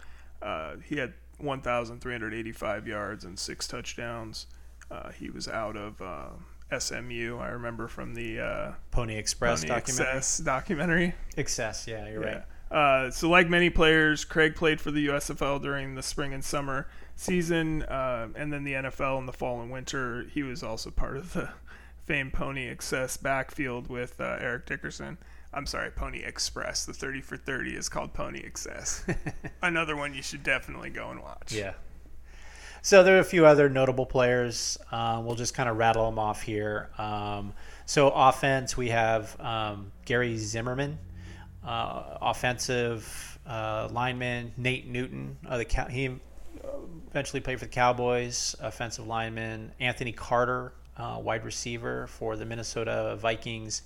Uh, 0.41 0.77
he 0.85 0.97
had 0.97 1.13
1,385 1.43 2.87
yards 2.87 3.25
and 3.25 3.39
six 3.39 3.67
touchdowns. 3.67 4.47
Uh, 4.91 5.11
he 5.11 5.31
was 5.31 5.49
out 5.49 5.77
of 5.77 6.01
uh, 6.03 6.29
SMU. 6.79 7.39
I 7.39 7.49
remember 7.49 7.89
from 7.89 8.15
the 8.15 8.41
uh, 8.41 8.73
Pony 8.91 9.17
Express 9.17 9.63
Pony 9.63 9.75
documentary. 9.75 10.17
Excess 10.17 10.39
documentary. 10.39 11.15
Excess, 11.37 11.87
yeah, 11.87 12.09
you're 12.09 12.23
yeah. 12.23 12.33
right. 12.35 12.43
Uh, 12.73 13.11
so, 13.11 13.29
like 13.29 13.49
many 13.51 13.69
players, 13.69 14.25
Craig 14.25 14.55
played 14.55 14.81
for 14.81 14.91
the 14.91 15.09
USFL 15.09 15.61
during 15.61 15.95
the 15.95 16.03
spring 16.03 16.33
and 16.33 16.43
summer 16.43 16.89
season, 17.17 17.83
uh, 17.83 18.29
and 18.35 18.51
then 18.53 18.65
the 18.65 18.73
NFL 18.73 19.19
in 19.19 19.27
the 19.27 19.33
fall 19.33 19.61
and 19.61 19.71
winter. 19.71 20.27
He 20.33 20.43
was 20.43 20.63
also 20.63 20.91
part 20.91 21.19
of 21.19 21.35
the 21.35 21.51
famed 22.07 22.33
Pony 22.33 22.69
Excess 22.69 23.19
backfield 23.19 23.89
with 23.89 24.21
uh, 24.21 24.39
Eric 24.41 24.67
Dickerson. 24.67 25.19
I'm 25.55 25.67
sorry, 25.67 25.91
Pony 25.91 26.21
Express. 26.21 26.87
The 26.87 26.95
30 26.95 27.21
for 27.21 27.37
30 27.37 27.77
is 27.77 27.89
called 27.89 28.15
Pony 28.15 28.43
Excess. 28.45 29.05
Another 29.63 29.97
one 29.97 30.15
you 30.15 30.23
should 30.23 30.43
definitely 30.43 30.91
go 30.91 31.11
and 31.11 31.21
watch. 31.21 31.53
Yeah. 31.53 31.75
So 32.85 33.05
there 33.05 33.17
are 33.17 33.21
a 33.21 33.25
few 33.25 33.47
other 33.47 33.69
notable 33.69 34.07
players. 34.07 34.77
Uh, 34.91 35.23
we'll 35.25 35.37
just 35.37 35.55
kind 35.55 35.69
of 35.69 35.77
rattle 35.77 36.07
them 36.07 36.19
off 36.19 36.43
here. 36.43 36.91
Um, 36.99 37.53
so 37.87 38.09
offense, 38.11 38.77
we 38.77 38.89
have 38.89 39.39
um, 39.41 39.93
Gary 40.05 40.37
Zimmerman, 40.37 40.99
uh, 41.65 42.19
offensive 42.21 43.39
uh, 43.47 43.89
lineman 43.93 44.53
Nate 44.57 44.89
Newton. 44.89 45.37
the 45.49 45.87
he 45.91 46.11
eventually 47.11 47.41
played 47.41 47.61
for 47.61 47.67
the 47.67 47.71
Cowboys. 47.71 48.57
Offensive 48.61 49.07
lineman 49.07 49.73
Anthony 49.79 50.13
Carter, 50.13 50.73
uh, 50.97 51.21
wide 51.23 51.45
receiver 51.45 52.09
for 52.09 52.37
the 52.37 52.45
Minnesota 52.45 53.17
Vikings. 53.21 53.83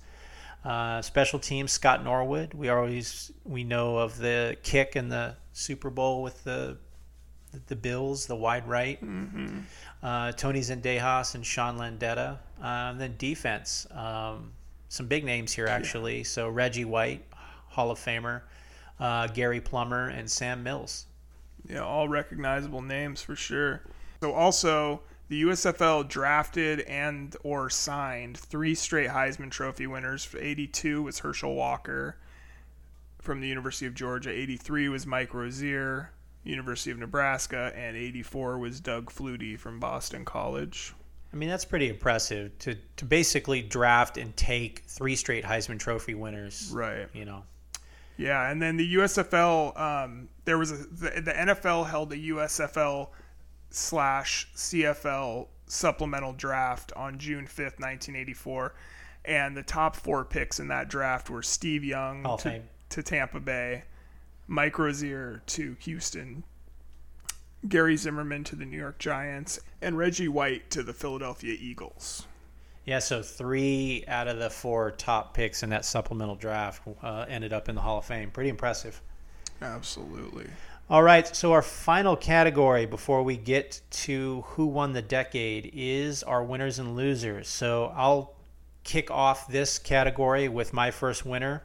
Uh, 0.67 1.01
special 1.01 1.39
teams, 1.39 1.71
Scott 1.71 2.03
Norwood. 2.03 2.53
We 2.53 2.67
always 2.67 3.31
we 3.45 3.63
know 3.63 3.99
of 3.99 4.17
the 4.17 4.57
kick 4.63 4.97
in 4.97 5.07
the 5.07 5.37
Super 5.53 5.89
Bowl 5.89 6.21
with 6.21 6.43
the 6.43 6.75
the 7.67 7.75
Bills, 7.77 8.25
the 8.25 8.35
wide 8.35 8.67
right. 8.67 9.01
Mm-hmm. 9.01 9.59
Uh, 10.03 10.33
Tony 10.33 10.59
Zendejas 10.59 11.35
and 11.35 11.45
Sean 11.45 11.77
Landeta. 11.77 12.39
Uh, 12.61 12.65
and 12.91 12.99
then 12.99 13.15
defense, 13.17 13.87
um, 13.91 14.51
some 14.89 15.07
big 15.07 15.23
names 15.23 15.53
here 15.53 15.67
actually. 15.67 16.17
Yeah. 16.17 16.23
So 16.25 16.49
Reggie 16.49 16.83
White, 16.83 17.23
Hall 17.69 17.89
of 17.89 17.97
Famer, 17.97 18.41
uh, 18.99 19.27
Gary 19.27 19.61
Plummer, 19.61 20.09
and 20.09 20.29
Sam 20.29 20.63
Mills. 20.63 21.05
Yeah, 21.69 21.79
all 21.79 22.09
recognizable 22.09 22.81
names 22.81 23.21
for 23.21 23.37
sure. 23.37 23.83
So 24.21 24.33
also 24.33 24.99
the 25.29 25.43
USFL 25.43 26.07
drafted 26.07 26.81
and 26.81 27.35
or 27.43 27.69
signed 27.69 28.37
three 28.37 28.75
straight 28.75 29.09
Heisman 29.09 29.51
Trophy 29.51 29.87
winners. 29.87 30.27
82 30.37 31.03
was 31.03 31.19
Herschel 31.19 31.53
Walker 31.53 32.17
from 33.21 33.41
the 33.41 33.47
University 33.47 33.85
of 33.85 33.93
Georgia. 33.93 34.29
83 34.29 34.89
was 34.89 35.05
Mike 35.05 35.33
Rozier, 35.33 36.11
University 36.43 36.91
of 36.91 36.97
Nebraska, 36.97 37.73
and 37.75 37.97
84 37.97 38.57
was 38.57 38.79
Doug 38.79 39.11
Flutie 39.11 39.59
from 39.59 39.79
Boston 39.79 40.23
College. 40.23 40.93
I 41.33 41.35
mean, 41.35 41.49
that's 41.49 41.65
pretty 41.65 41.89
impressive 41.89 42.57
to, 42.59 42.75
to 42.95 43.05
basically 43.05 43.61
draft 43.61 44.17
and 44.17 44.35
take 44.37 44.83
three 44.87 45.17
straight 45.17 45.43
Heisman 45.43 45.77
Trophy 45.77 46.15
winners. 46.15 46.71
Right. 46.73 47.07
You 47.13 47.25
know. 47.25 47.43
Yeah, 48.15 48.49
and 48.49 48.59
then 48.61 48.77
the 48.77 48.95
USFL, 48.95 49.79
um, 49.79 50.27
there 50.45 50.57
was 50.57 50.71
a, 50.71 50.77
the, 50.77 51.21
the 51.21 51.33
NFL 51.33 51.87
held 51.87 52.11
a 52.13 52.17
USFL 52.17 53.09
slash 53.69 54.47
CFL 54.55 55.47
supplemental 55.67 56.33
draft 56.33 56.91
on 56.95 57.17
June 57.17 57.45
5th, 57.45 57.79
1984. 57.79 58.73
And 59.25 59.55
the 59.57 59.63
top 59.63 59.95
four 59.95 60.23
picks 60.23 60.59
in 60.59 60.69
that 60.69 60.87
draft 60.89 61.29
were 61.29 61.43
Steve 61.43 61.83
Young 61.83 62.23
to, 62.39 62.61
to, 62.89 63.03
Tampa 63.03 63.41
Bay, 63.41 63.83
Mike 64.47 64.79
Rozier 64.79 65.41
to 65.47 65.75
Houston, 65.81 66.43
Gary 67.67 67.97
Zimmerman 67.97 68.45
to 68.45 68.55
the 68.55 68.65
New 68.65 68.77
York 68.77 68.99
Giants, 68.99 69.59
and 69.81 69.97
Reggie 69.97 70.29
White 70.29 70.69
to 70.71 70.81
the 70.81 70.93
Philadelphia 70.93 71.57
Eagles. 71.59 72.25
Yeah, 72.85 72.99
so 72.99 73.21
three 73.21 74.05
out 74.07 74.29
of 74.29 74.39
the 74.39 74.49
four 74.49 74.91
top 74.91 75.33
picks 75.33 75.61
in 75.61 75.69
that 75.71 75.83
supplemental 75.83 76.35
draft 76.35 76.81
uh, 77.03 77.25
ended 77.27 77.51
up 77.51 77.67
in 77.67 77.75
the 77.75 77.81
Hall 77.81 77.97
of 77.97 78.05
Fame. 78.05 78.31
Pretty 78.31 78.49
impressive. 78.49 79.01
Absolutely. 79.61 80.47
All 80.89 81.03
right, 81.03 81.35
so 81.35 81.51
our 81.51 81.61
final 81.61 82.15
category 82.15 82.85
before 82.85 83.21
we 83.21 83.35
get 83.35 83.81
to 83.91 84.45
who 84.47 84.67
won 84.67 84.93
the 84.93 85.01
decade 85.01 85.69
is 85.73 86.23
our 86.23 86.41
winners 86.41 86.79
and 86.79 86.95
losers. 86.95 87.49
So 87.49 87.91
I'll 87.93 88.35
kick 88.85 89.11
off 89.11 89.49
this 89.49 89.79
category 89.79 90.47
with 90.47 90.71
my 90.71 90.91
first 90.91 91.25
winner. 91.25 91.63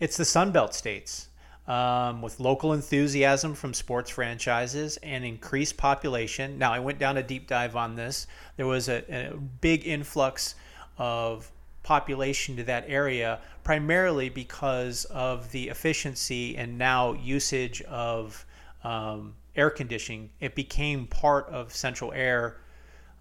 It's 0.00 0.16
the 0.16 0.24
Sunbelt 0.24 0.72
states. 0.72 1.28
Um, 1.68 2.22
with 2.22 2.40
local 2.40 2.72
enthusiasm 2.72 3.54
from 3.54 3.74
sports 3.74 4.08
franchises 4.08 4.98
and 5.02 5.26
increased 5.26 5.76
population. 5.76 6.58
Now, 6.58 6.72
I 6.72 6.78
went 6.78 6.98
down 6.98 7.18
a 7.18 7.22
deep 7.22 7.46
dive 7.46 7.76
on 7.76 7.96
this. 7.96 8.26
There 8.56 8.66
was 8.66 8.88
a, 8.88 9.04
a 9.10 9.36
big 9.36 9.86
influx 9.86 10.54
of 10.96 11.50
population 11.82 12.56
to 12.56 12.64
that 12.64 12.84
area 12.88 13.40
primarily 13.62 14.30
because 14.30 15.04
of 15.06 15.52
the 15.52 15.68
efficiency 15.68 16.56
and 16.56 16.78
now 16.78 17.12
usage 17.12 17.82
of 17.82 18.46
um, 18.84 19.34
air 19.56 19.70
conditioning. 19.70 20.30
It 20.40 20.54
became 20.54 21.06
part 21.06 21.48
of 21.48 21.74
central 21.74 22.12
air 22.12 22.58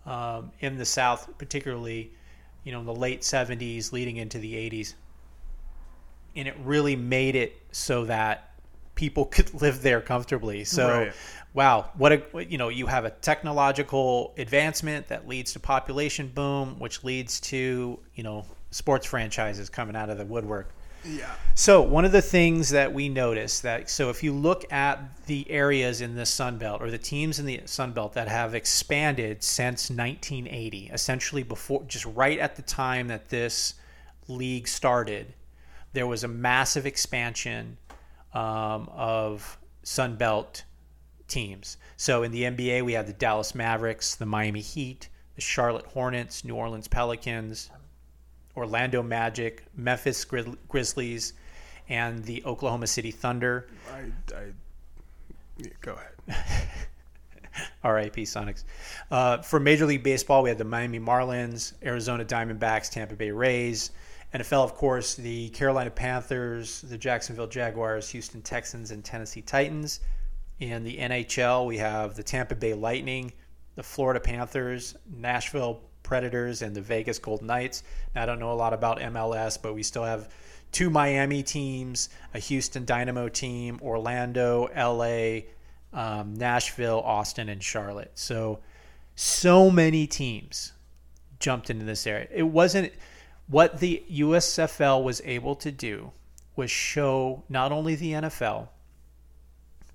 um, 0.05 0.51
in 0.59 0.78
the 0.78 0.86
South, 0.86 1.30
particularly, 1.38 2.11
you 2.64 2.72
know, 2.72 2.82
in 2.82 2.86
the 2.86 2.95
late 2.95 3.22
70s 3.22 3.91
leading 3.91 4.18
into 4.18 4.38
the 4.38 4.53
80s. 4.53 4.93
And 6.36 6.47
it 6.47 6.55
really 6.64 6.95
made 6.95 7.36
it 7.36 7.55
so 7.72 8.05
that 8.05 8.53
people 8.95 9.26
could 9.32 9.61
live 9.61 9.82
there 9.82 10.01
comfortably. 10.01 10.64
So, 10.64 10.88
right. 10.88 11.14
wow, 11.53 11.89
what 11.95 12.11
a 12.11 12.22
you 12.47 12.57
know, 12.57 12.70
you 12.70 12.88
have 12.88 13.05
a 13.05 13.11
technological 13.11 14.34
advancement 14.38 15.07
that 15.07 15.28
leads 15.28 15.53
to 15.53 15.59
population 15.59 16.28
boom, 16.28 16.80
which 16.80 17.03
leads 17.03 17.39
to 17.41 17.99
you 18.16 18.24
know 18.24 18.45
sports 18.72 19.05
franchises 19.05 19.70
coming 19.70 19.95
out 19.95 20.09
of 20.09 20.18
the 20.18 20.26
woodwork. 20.26 20.74
Yeah. 21.06 21.34
So 21.56 21.82
one 21.82 22.06
of 22.06 22.12
the 22.12 22.22
things 22.22 22.70
that 22.70 22.93
we 22.93 23.10
notice 23.10 23.60
that 23.60 23.89
so 23.89 24.10
if 24.10 24.24
you 24.24 24.34
look 24.34 24.72
at 24.72 25.26
the 25.26 25.49
areas 25.51 26.01
in 26.01 26.16
the 26.16 26.26
Sun 26.26 26.58
Belt 26.58 26.82
or 26.82 26.89
the 26.89 26.97
teams 26.97 27.39
in 27.39 27.45
the 27.45 27.62
Sun 27.66 27.91
Belt 27.91 28.14
that 28.14 28.28
have 28.28 28.56
expanded 28.56 29.43
since 29.43 29.89
1980, 29.89 30.89
essentially 30.93 31.43
before 31.43 31.84
just 31.88 32.06
right 32.06 32.39
at 32.39 32.56
the 32.56 32.62
time 32.62 33.08
that 33.08 33.30
this 33.30 33.76
league 34.28 34.68
started, 34.68 35.34
there 35.93 36.08
was 36.08 36.24
a 36.24 36.28
massive 36.28 36.86
expansion 36.86 37.78
um, 38.34 38.89
of 38.91 39.58
Sun 39.84 40.16
Belt 40.16 40.64
teams. 41.28 41.78
So 41.97 42.24
in 42.24 42.32
the 42.32 42.43
NBA, 42.43 42.84
we 42.84 42.93
have 42.93 43.08
the 43.08 43.14
Dallas 43.14 43.54
Mavericks, 43.54 44.16
the 44.16 44.26
Miami 44.26 44.62
Heat, 44.62 45.10
the 45.36 45.41
Charlotte 45.41 45.86
Hornets, 45.86 46.43
New 46.43 46.56
Orleans 46.56 46.88
Pelicans, 46.88 47.70
Orlando 48.56 49.01
Magic, 49.01 49.64
Memphis 49.76 50.26
Grizzlies, 50.26 51.34
and 51.89 52.24
the 52.24 52.43
Oklahoma 52.45 52.88
City 52.88 53.12
Thunder. 53.12 53.68
I, 53.91 54.36
I 54.36 54.43
yeah, 55.58 55.68
go 55.82 55.93
ahead. 55.93 56.43
RIP 57.84 58.16
Sonics. 58.16 58.64
Uh, 59.12 59.38
for 59.41 59.60
Major 59.60 59.86
League 59.86 60.04
Baseball, 60.04 60.43
we 60.43 60.49
have 60.49 60.58
the 60.58 60.64
Miami 60.64 60.99
Marlins, 60.99 61.74
Arizona 61.84 62.26
Diamondbacks, 62.26 62.89
Tampa 62.89 63.16
Bay 63.16 63.32
Rays, 63.32 63.91
NFL, 64.34 64.64
of 64.64 64.74
course, 64.74 65.14
the 65.14 65.49
Carolina 65.49 65.91
Panthers, 65.91 66.82
the 66.82 66.97
Jacksonville 66.97 67.47
Jaguars, 67.47 68.10
Houston 68.10 68.41
Texans, 68.41 68.89
and 68.89 69.04
Tennessee 69.04 69.43
Titans. 69.43 69.99
In 70.60 70.84
the 70.84 70.97
NHL, 70.97 71.68
we 71.68 71.78
have 71.78 72.16
the 72.16 72.24
Tampa 72.24 72.56
Bay 72.56 72.74
Lightning, 72.74 73.32
the 73.76 73.84
Florida 73.84 74.20
Panthers, 74.20 74.95
Nashville 75.16 75.82
Predators, 76.04 76.62
and 76.62 76.76
the 76.76 76.82
Vegas 76.82 77.20
Golden 77.20 77.47
Knights. 77.47 77.84
Now, 78.14 78.24
I 78.24 78.26
don't 78.26 78.39
know 78.39 78.51
a 78.51 78.54
lot 78.54 78.74
about 78.74 78.99
MLS, 78.99 79.58
but 79.62 79.74
we 79.74 79.84
still 79.84 80.04
have 80.04 80.30
two 80.72 80.89
Miami 80.89 81.43
teams, 81.43 82.10
a 82.34 82.39
Houston 82.39 82.86
Dynamo 82.86 83.30
team, 83.30 83.80
Orlando, 83.82 84.70
LA, 84.76 85.43
um, 85.93 86.36
Nashville, 86.36 87.01
Austin, 87.01 87.49
and 87.49 87.64
Charlotte. 87.64 88.12
So, 88.16 88.60
so 89.16 89.72
many 89.72 90.08
teams 90.08 90.74
jumped 91.39 91.70
into 91.70 91.86
this 91.86 92.06
area. 92.08 92.28
It 92.32 92.43
wasn't 92.43 92.91
what 93.47 93.80
the 93.80 94.04
USFL 94.10 95.04
was 95.04 95.22
able 95.26 95.56
to 95.58 95.72
do 95.72 96.12
was 96.56 96.72
show 96.72 97.43
not 97.49 97.72
only 97.72 97.95
the 97.95 98.14
NFL, 98.14 98.70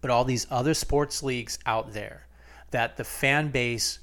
but 0.01 0.11
all 0.11 0.25
these 0.25 0.47
other 0.51 0.75
sports 0.75 1.23
leagues 1.23 1.59
out 1.67 1.93
there 1.93 2.27
that 2.71 2.97
the 2.97 3.05
fan 3.05 3.51
base 3.51 3.99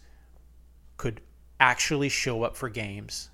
could 0.97 1.21
actually 1.59 2.09
show 2.09 2.43
up 2.43 2.55
for 2.55 2.69
games. 2.69 3.29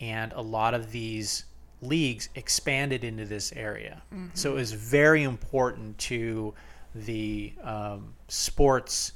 And 0.00 0.32
a 0.32 0.42
lot 0.42 0.74
of 0.74 0.92
these 0.92 1.44
leagues 1.80 2.28
expanded 2.34 3.04
into 3.04 3.24
this 3.24 3.52
area. 3.52 4.02
Mm-hmm. 4.12 4.28
So 4.34 4.52
it 4.52 4.54
was 4.56 4.72
very 4.72 5.22
important 5.22 5.96
to 5.98 6.54
the 6.94 7.52
um, 7.62 8.14
sports 8.28 9.12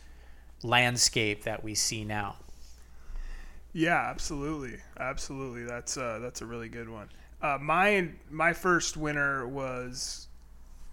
landscape 0.63 1.45
that 1.45 1.63
we 1.65 1.75
see 1.75 2.05
now. 2.05 2.37
Yeah, 3.73 4.09
absolutely, 4.11 4.79
absolutely. 4.99 5.65
That's 5.65 5.97
uh, 5.97 6.19
that's 6.21 6.41
a 6.41 6.47
really 6.47 6.69
good 6.69 6.89
one. 6.89 7.09
Uh, 7.41 7.59
my 7.61 8.09
my 8.29 8.53
first 8.53 8.97
winner 8.97 9.47
was, 9.47 10.29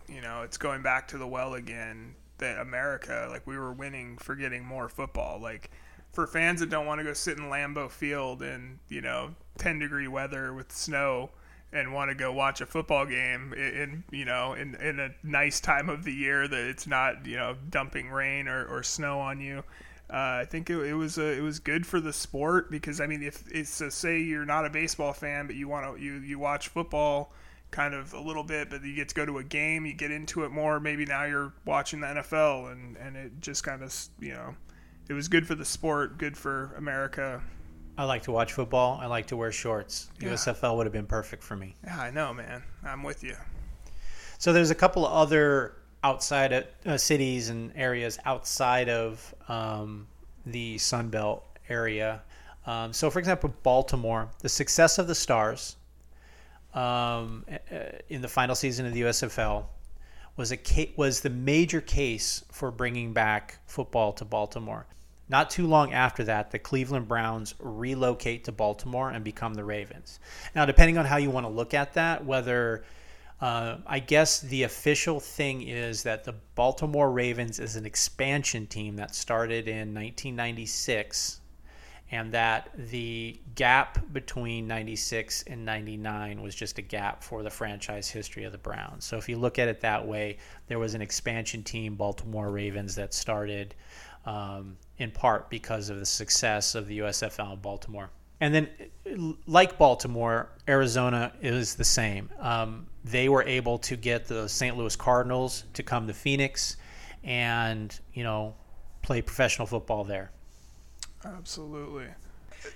you 0.07 0.21
know, 0.21 0.43
it's 0.43 0.57
going 0.57 0.83
back 0.83 1.07
to 1.09 1.17
the 1.17 1.27
well 1.27 1.55
again. 1.55 2.15
That 2.37 2.59
America, 2.59 3.27
like 3.31 3.47
we 3.47 3.57
were 3.57 3.73
winning 3.73 4.19
for 4.19 4.35
getting 4.35 4.63
more 4.63 4.89
football. 4.89 5.39
Like 5.41 5.71
for 6.11 6.27
fans 6.27 6.59
that 6.59 6.69
don't 6.69 6.85
want 6.85 6.99
to 6.99 7.03
go 7.03 7.13
sit 7.13 7.37
in 7.37 7.45
Lambeau 7.45 7.89
Field 7.89 8.41
in 8.41 8.79
you 8.89 9.01
know 9.01 9.35
10 9.57 9.79
degree 9.79 10.07
weather 10.07 10.53
with 10.53 10.71
snow 10.71 11.29
and 11.73 11.93
want 11.93 12.09
to 12.09 12.15
go 12.15 12.31
watch 12.31 12.61
a 12.61 12.65
football 12.65 13.05
game 13.05 13.53
in, 13.53 14.03
you 14.11 14.25
know 14.25 14.53
in, 14.53 14.75
in 14.75 14.99
a 14.99 15.09
nice 15.23 15.59
time 15.59 15.89
of 15.89 16.03
the 16.03 16.13
year 16.13 16.47
that 16.47 16.67
it's 16.67 16.87
not 16.87 17.25
you 17.25 17.35
know 17.35 17.55
dumping 17.69 18.09
rain 18.09 18.47
or, 18.47 18.65
or 18.65 18.83
snow 18.83 19.19
on 19.19 19.39
you 19.39 19.63
uh, 20.09 20.39
I 20.41 20.45
think 20.49 20.69
it, 20.69 20.77
it 20.77 20.93
was 20.93 21.17
a, 21.17 21.37
it 21.37 21.41
was 21.41 21.59
good 21.59 21.85
for 21.85 21.99
the 21.99 22.13
sport 22.13 22.71
because 22.71 23.01
I 23.01 23.07
mean 23.07 23.21
if 23.21 23.43
it's 23.51 23.81
a, 23.81 23.91
say 23.91 24.21
you're 24.21 24.45
not 24.45 24.65
a 24.65 24.69
baseball 24.69 25.13
fan 25.13 25.47
but 25.47 25.55
you 25.55 25.67
want 25.67 25.97
to 25.97 26.01
you 26.01 26.13
you 26.15 26.39
watch 26.39 26.69
football 26.69 27.33
kind 27.71 27.93
of 27.93 28.13
a 28.13 28.19
little 28.19 28.43
bit 28.43 28.69
but 28.69 28.81
you 28.83 28.95
get 28.95 29.09
to 29.09 29.15
go 29.15 29.25
to 29.25 29.39
a 29.39 29.43
game 29.43 29.85
you 29.85 29.93
get 29.93 30.09
into 30.09 30.45
it 30.45 30.51
more 30.51 30.79
maybe 30.79 31.05
now 31.05 31.25
you're 31.25 31.51
watching 31.65 31.99
the 31.99 32.07
NFL 32.07 32.71
and 32.71 32.95
and 32.95 33.17
it 33.17 33.41
just 33.41 33.65
kind 33.65 33.83
of 33.83 33.93
you 34.19 34.33
know 34.33 34.55
it 35.09 35.13
was 35.13 35.27
good 35.27 35.47
for 35.47 35.55
the 35.55 35.65
sport 35.65 36.17
good 36.17 36.37
for 36.37 36.73
America. 36.77 37.41
I 37.97 38.03
like 38.03 38.23
to 38.23 38.31
watch 38.31 38.53
football. 38.53 38.99
I 39.01 39.07
like 39.07 39.25
to 39.27 39.37
wear 39.37 39.51
shorts. 39.51 40.09
Yeah. 40.19 40.29
USFL 40.29 40.77
would 40.77 40.85
have 40.85 40.93
been 40.93 41.07
perfect 41.07 41.43
for 41.43 41.55
me. 41.55 41.75
Yeah, 41.83 41.99
I 41.99 42.11
know, 42.11 42.31
man. 42.33 42.61
I'm 42.83 43.01
with 43.01 43.23
you. 43.23 43.35
So 44.37 44.53
there's 44.53 44.69
a 44.69 44.75
couple 44.75 45.05
of 45.05 45.11
other 45.11 45.77
outside 46.03 46.53
of 46.53 46.65
uh, 46.85 46.97
cities 46.97 47.49
and 47.49 47.71
areas 47.75 48.19
outside 48.25 48.87
of 48.87 49.33
um, 49.47 50.07
the 50.45 50.77
Sun 50.77 51.09
Belt 51.09 51.43
area. 51.69 52.21
Um, 52.67 52.93
so, 52.93 53.09
for 53.09 53.17
example, 53.17 53.51
Baltimore, 53.63 54.29
the 54.41 54.49
success 54.49 54.99
of 54.99 55.07
the 55.07 55.15
Stars 55.15 55.77
um, 56.75 57.45
in 58.09 58.21
the 58.21 58.27
final 58.27 58.53
season 58.55 58.85
of 58.85 58.93
the 58.93 59.01
USFL 59.01 59.65
was 60.35 60.51
a 60.51 60.57
ca- 60.57 60.93
was 60.95 61.21
the 61.21 61.29
major 61.31 61.81
case 61.81 62.43
for 62.51 62.69
bringing 62.69 63.11
back 63.11 63.57
football 63.65 64.13
to 64.13 64.25
Baltimore. 64.25 64.85
Not 65.29 65.49
too 65.49 65.67
long 65.67 65.93
after 65.93 66.23
that, 66.25 66.51
the 66.51 66.59
Cleveland 66.59 67.07
Browns 67.07 67.53
relocate 67.59 68.45
to 68.45 68.51
Baltimore 68.51 69.09
and 69.09 69.23
become 69.23 69.53
the 69.53 69.63
Ravens. 69.63 70.19
Now, 70.55 70.65
depending 70.65 70.97
on 70.97 71.05
how 71.05 71.17
you 71.17 71.29
want 71.29 71.45
to 71.45 71.51
look 71.51 71.73
at 71.73 71.93
that, 71.95 72.23
whether 72.25 72.85
uh, 73.39 73.77
I 73.85 73.99
guess 73.99 74.39
the 74.39 74.63
official 74.63 75.19
thing 75.19 75.61
is 75.67 76.03
that 76.03 76.23
the 76.23 76.33
Baltimore 76.55 77.11
Ravens 77.11 77.59
is 77.59 77.75
an 77.75 77.85
expansion 77.85 78.65
team 78.65 78.95
that 78.95 79.13
started 79.13 79.67
in 79.67 79.93
1996, 79.93 81.41
and 82.09 82.31
that 82.31 82.69
the 82.89 83.39
gap 83.55 83.99
between 84.13 84.65
96 84.65 85.43
and 85.43 85.65
99 85.65 86.41
was 86.41 86.55
just 86.55 86.77
a 86.77 86.81
gap 86.81 87.21
for 87.21 87.43
the 87.43 87.49
franchise 87.49 88.09
history 88.09 88.45
of 88.45 88.53
the 88.53 88.57
Browns. 88.57 89.03
So 89.03 89.17
if 89.17 89.27
you 89.27 89.37
look 89.37 89.59
at 89.59 89.67
it 89.67 89.81
that 89.81 90.07
way, 90.07 90.37
there 90.67 90.79
was 90.79 90.93
an 90.93 91.01
expansion 91.01 91.63
team, 91.63 91.95
Baltimore 91.95 92.49
Ravens, 92.49 92.95
that 92.95 93.13
started 93.13 93.75
um, 94.25 94.77
in 94.99 95.11
part 95.11 95.49
because 95.49 95.89
of 95.89 95.99
the 95.99 96.05
success 96.05 96.75
of 96.75 96.87
the 96.87 96.99
USFL 96.99 97.53
in 97.53 97.59
Baltimore. 97.59 98.09
And 98.39 98.53
then, 98.53 98.69
like 99.47 99.77
Baltimore, 99.77 100.49
Arizona 100.67 101.33
is 101.41 101.75
the 101.75 101.83
same. 101.83 102.29
Um, 102.39 102.87
they 103.03 103.29
were 103.29 103.43
able 103.43 103.79
to 103.79 103.95
get 103.95 104.27
the 104.27 104.47
St. 104.47 104.77
Louis 104.77 104.95
Cardinals 104.95 105.63
to 105.73 105.81
come 105.81 106.07
to 106.07 106.13
Phoenix 106.13 106.77
and, 107.23 107.99
you 108.13 108.23
know, 108.23 108.53
play 109.01 109.21
professional 109.21 109.65
football 109.65 110.03
there. 110.03 110.31
Absolutely. 111.25 112.07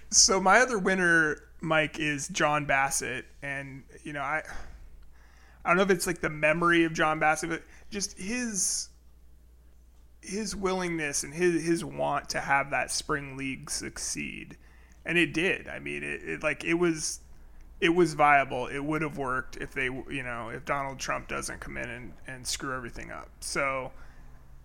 So 0.09 0.39
my 0.39 0.59
other 0.59 0.79
winner, 0.79 1.37
Mike, 1.59 1.99
is 1.99 2.27
John 2.29 2.65
Bassett, 2.65 3.25
and 3.41 3.83
you 4.03 4.13
know 4.13 4.21
I, 4.21 4.43
I 5.63 5.69
don't 5.69 5.77
know 5.77 5.83
if 5.83 5.89
it's 5.89 6.07
like 6.07 6.21
the 6.21 6.29
memory 6.29 6.85
of 6.85 6.93
John 6.93 7.19
Bassett, 7.19 7.49
but 7.49 7.63
just 7.89 8.17
his 8.17 8.89
his 10.21 10.55
willingness 10.55 11.23
and 11.23 11.33
his 11.33 11.63
his 11.63 11.83
want 11.83 12.29
to 12.29 12.39
have 12.39 12.71
that 12.71 12.91
spring 12.91 13.37
league 13.37 13.69
succeed, 13.69 14.57
and 15.05 15.17
it 15.17 15.33
did. 15.33 15.67
I 15.67 15.79
mean, 15.79 16.03
it, 16.03 16.23
it 16.23 16.43
like 16.43 16.63
it 16.63 16.75
was 16.75 17.19
it 17.81 17.89
was 17.89 18.13
viable. 18.13 18.67
It 18.67 18.79
would 18.79 19.01
have 19.01 19.17
worked 19.17 19.57
if 19.57 19.73
they, 19.73 19.85
you 19.85 20.23
know, 20.23 20.49
if 20.49 20.65
Donald 20.65 20.99
Trump 20.99 21.27
doesn't 21.27 21.59
come 21.59 21.77
in 21.77 21.89
and, 21.89 22.13
and 22.27 22.45
screw 22.45 22.75
everything 22.75 23.11
up. 23.11 23.29
So 23.39 23.91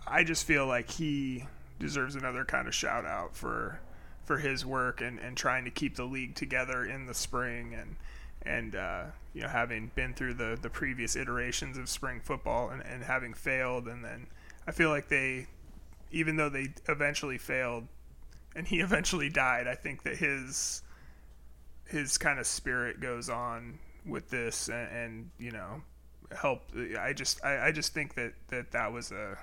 I 0.06 0.22
just 0.22 0.46
feel 0.46 0.66
like 0.66 0.90
he 0.90 1.44
deserves 1.80 2.14
another 2.14 2.44
kind 2.44 2.68
of 2.68 2.74
shout 2.74 3.06
out 3.06 3.34
for 3.34 3.80
for 4.24 4.38
his 4.38 4.66
work 4.66 5.00
and, 5.00 5.18
and 5.18 5.36
trying 5.36 5.64
to 5.64 5.70
keep 5.70 5.96
the 5.96 6.04
league 6.04 6.34
together 6.34 6.84
in 6.84 7.06
the 7.06 7.14
spring 7.14 7.74
and 7.74 7.96
and 8.42 8.76
uh, 8.76 9.04
you 9.32 9.40
know 9.42 9.48
having 9.48 9.90
been 9.94 10.12
through 10.12 10.34
the, 10.34 10.58
the 10.60 10.70
previous 10.70 11.16
iterations 11.16 11.78
of 11.78 11.88
spring 11.88 12.20
football 12.20 12.68
and, 12.68 12.82
and 12.82 13.02
having 13.02 13.32
failed 13.34 13.86
and 13.88 14.04
then 14.04 14.26
I 14.66 14.72
feel 14.72 14.90
like 14.90 15.08
they 15.08 15.46
even 16.10 16.36
though 16.36 16.48
they 16.48 16.68
eventually 16.88 17.38
failed 17.38 17.86
and 18.54 18.66
he 18.66 18.80
eventually 18.80 19.28
died, 19.28 19.66
I 19.66 19.74
think 19.74 20.02
that 20.04 20.16
his 20.16 20.82
his 21.86 22.18
kind 22.18 22.38
of 22.38 22.46
spirit 22.46 23.00
goes 23.00 23.28
on 23.28 23.78
with 24.04 24.28
this, 24.30 24.68
and, 24.68 24.88
and 24.96 25.30
you 25.38 25.52
know, 25.52 25.82
help. 26.36 26.62
I 26.98 27.12
just 27.12 27.44
I, 27.44 27.68
I 27.68 27.72
just 27.72 27.94
think 27.94 28.14
that 28.14 28.32
that 28.48 28.72
that 28.72 28.92
was 28.92 29.12
a 29.12 29.38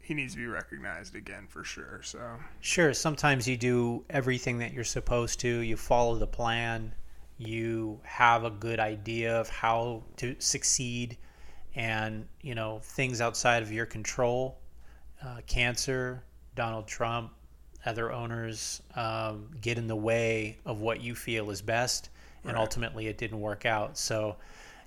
he 0.00 0.14
needs 0.14 0.34
to 0.34 0.38
be 0.38 0.46
recognized 0.46 1.16
again 1.16 1.46
for 1.48 1.64
sure. 1.64 2.00
So 2.04 2.20
sure, 2.60 2.94
sometimes 2.94 3.48
you 3.48 3.56
do 3.56 4.04
everything 4.08 4.58
that 4.58 4.72
you're 4.72 4.84
supposed 4.84 5.40
to. 5.40 5.48
You 5.48 5.76
follow 5.76 6.16
the 6.16 6.26
plan. 6.26 6.94
You 7.38 8.00
have 8.04 8.44
a 8.44 8.50
good 8.50 8.80
idea 8.80 9.38
of 9.38 9.48
how 9.48 10.04
to 10.18 10.36
succeed, 10.38 11.18
and 11.76 12.26
you 12.40 12.54
know 12.54 12.80
things 12.82 13.20
outside 13.20 13.62
of 13.62 13.70
your 13.70 13.86
control, 13.86 14.58
uh, 15.24 15.40
cancer, 15.46 16.24
Donald 16.56 16.88
Trump, 16.88 17.30
other 17.84 18.10
owners 18.10 18.82
um, 18.96 19.50
get 19.60 19.78
in 19.78 19.86
the 19.86 19.96
way 19.96 20.58
of 20.64 20.80
what 20.80 21.00
you 21.00 21.14
feel 21.14 21.50
is 21.50 21.62
best, 21.62 22.08
and 22.42 22.54
right. 22.54 22.60
ultimately 22.60 23.06
it 23.06 23.18
didn't 23.18 23.40
work 23.40 23.66
out. 23.66 23.96
So, 23.96 24.36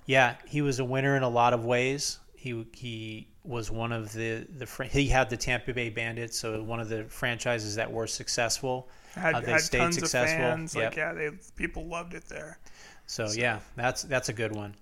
yeah, 0.04 0.34
he 0.46 0.60
was 0.60 0.80
a 0.80 0.84
winner 0.84 1.16
in 1.16 1.22
a 1.22 1.28
lot 1.28 1.54
of 1.54 1.64
ways. 1.64 2.18
He 2.34 2.66
he 2.74 3.28
was 3.44 3.70
one 3.70 3.92
of 3.92 4.12
the 4.12 4.46
the 4.58 4.66
he 4.90 5.06
had 5.06 5.30
the 5.30 5.36
Tampa 5.36 5.72
Bay 5.72 5.90
Bandits, 5.90 6.38
so 6.38 6.60
one 6.62 6.80
of 6.80 6.88
the 6.88 7.04
franchises 7.04 7.76
that 7.76 7.90
were 7.90 8.06
successful. 8.06 8.88
Had, 9.14 9.34
uh, 9.34 9.40
they 9.40 9.52
had 9.52 9.60
stayed 9.60 9.94
successful. 9.94 10.44
Of 10.44 10.52
fans. 10.52 10.74
Yep. 10.74 10.84
Like 10.84 10.96
yeah, 10.96 11.12
they 11.12 11.30
people 11.56 11.86
loved 11.86 12.14
it 12.14 12.28
there. 12.28 12.58
So, 13.06 13.28
so. 13.28 13.40
yeah, 13.40 13.60
that's 13.76 14.02
that's 14.02 14.28
a 14.28 14.32
good 14.32 14.54
one. 14.54 14.74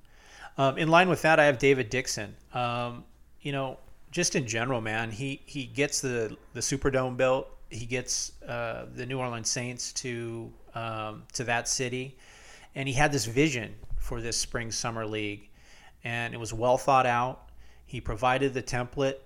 Um, 0.59 0.77
in 0.77 0.89
line 0.89 1.09
with 1.09 1.23
that, 1.23 1.39
I 1.39 1.45
have 1.45 1.59
David 1.59 1.89
Dixon. 1.89 2.35
Um, 2.53 3.05
you 3.41 3.53
know, 3.53 3.79
just 4.11 4.35
in 4.35 4.47
general, 4.47 4.81
man, 4.81 5.11
he 5.11 5.41
he 5.47 5.65
gets 5.65 6.01
the 6.01 6.37
the 6.53 6.61
Superdome 6.61 7.17
built. 7.17 7.49
He 7.71 7.87
gets 7.87 8.33
uh, 8.43 8.87
the 8.95 9.07
New 9.07 9.19
Orleans 9.19 9.49
Saints 9.49 9.93
to 9.95 10.53
um, 10.75 11.23
to 11.35 11.45
that 11.45 11.69
city, 11.69 12.17
and 12.75 12.89
he 12.89 12.95
had 12.95 13.13
this 13.13 13.25
vision 13.25 13.75
for 13.99 14.21
this 14.21 14.37
spring 14.37 14.73
summer 14.73 15.07
league, 15.07 15.49
and 16.03 16.35
it 16.35 16.39
was 16.39 16.53
well 16.53 16.77
thought 16.77 17.07
out 17.07 17.49
he 17.87 18.01
provided 18.01 18.53
the 18.53 18.63
template 18.63 19.17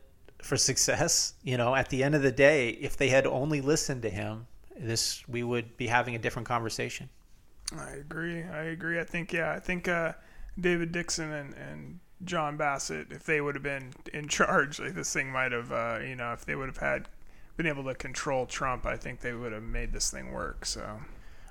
for 0.43 0.57
success. 0.57 1.35
You 1.43 1.57
know, 1.57 1.75
at 1.75 1.89
the 1.89 2.03
end 2.03 2.15
of 2.15 2.23
the 2.23 2.33
day, 2.33 2.71
if 2.71 2.97
they 2.97 3.09
had 3.09 3.27
only 3.27 3.61
listened 3.61 4.03
to 4.03 4.11
him, 4.11 4.47
this 4.79 5.27
we 5.29 5.43
would 5.43 5.77
be 5.77 5.87
having 5.87 6.15
a 6.15 6.19
different 6.19 6.47
conversation. 6.47 7.09
I 7.77 7.93
agree. 7.93 8.43
I 8.43 8.65
agree. 8.65 9.01
I 9.01 9.05
think 9.05 9.33
yeah. 9.33 9.53
I 9.53 9.61
think 9.61 9.89
uh, 9.89 10.13
David 10.59 10.93
Dixon 10.93 11.33
and, 11.33 11.55
and 11.55 12.01
John 12.25 12.57
Bassett, 12.57 13.11
if 13.11 13.25
they 13.25 13.41
would 13.41 13.55
have 13.55 13.65
been 13.65 13.93
in 14.13 14.29
charge, 14.29 14.79
like 14.79 14.95
this 14.95 15.13
thing 15.13 15.31
might 15.31 15.53
have, 15.53 15.73
uh, 15.73 15.99
you 16.07 16.17
know, 16.17 16.33
if 16.33 16.45
they 16.45 16.55
would 16.55 16.69
have 16.69 16.79
had 16.79 17.09
been 17.57 17.67
able 17.67 17.85
to 17.85 17.95
control 17.95 18.47
Trump, 18.47 18.87
I 18.87 18.97
think 18.97 19.21
they 19.21 19.33
would 19.33 19.53
have 19.53 19.63
made 19.63 19.93
this 19.93 20.11
thing 20.11 20.33
work. 20.33 20.65
So 20.65 21.01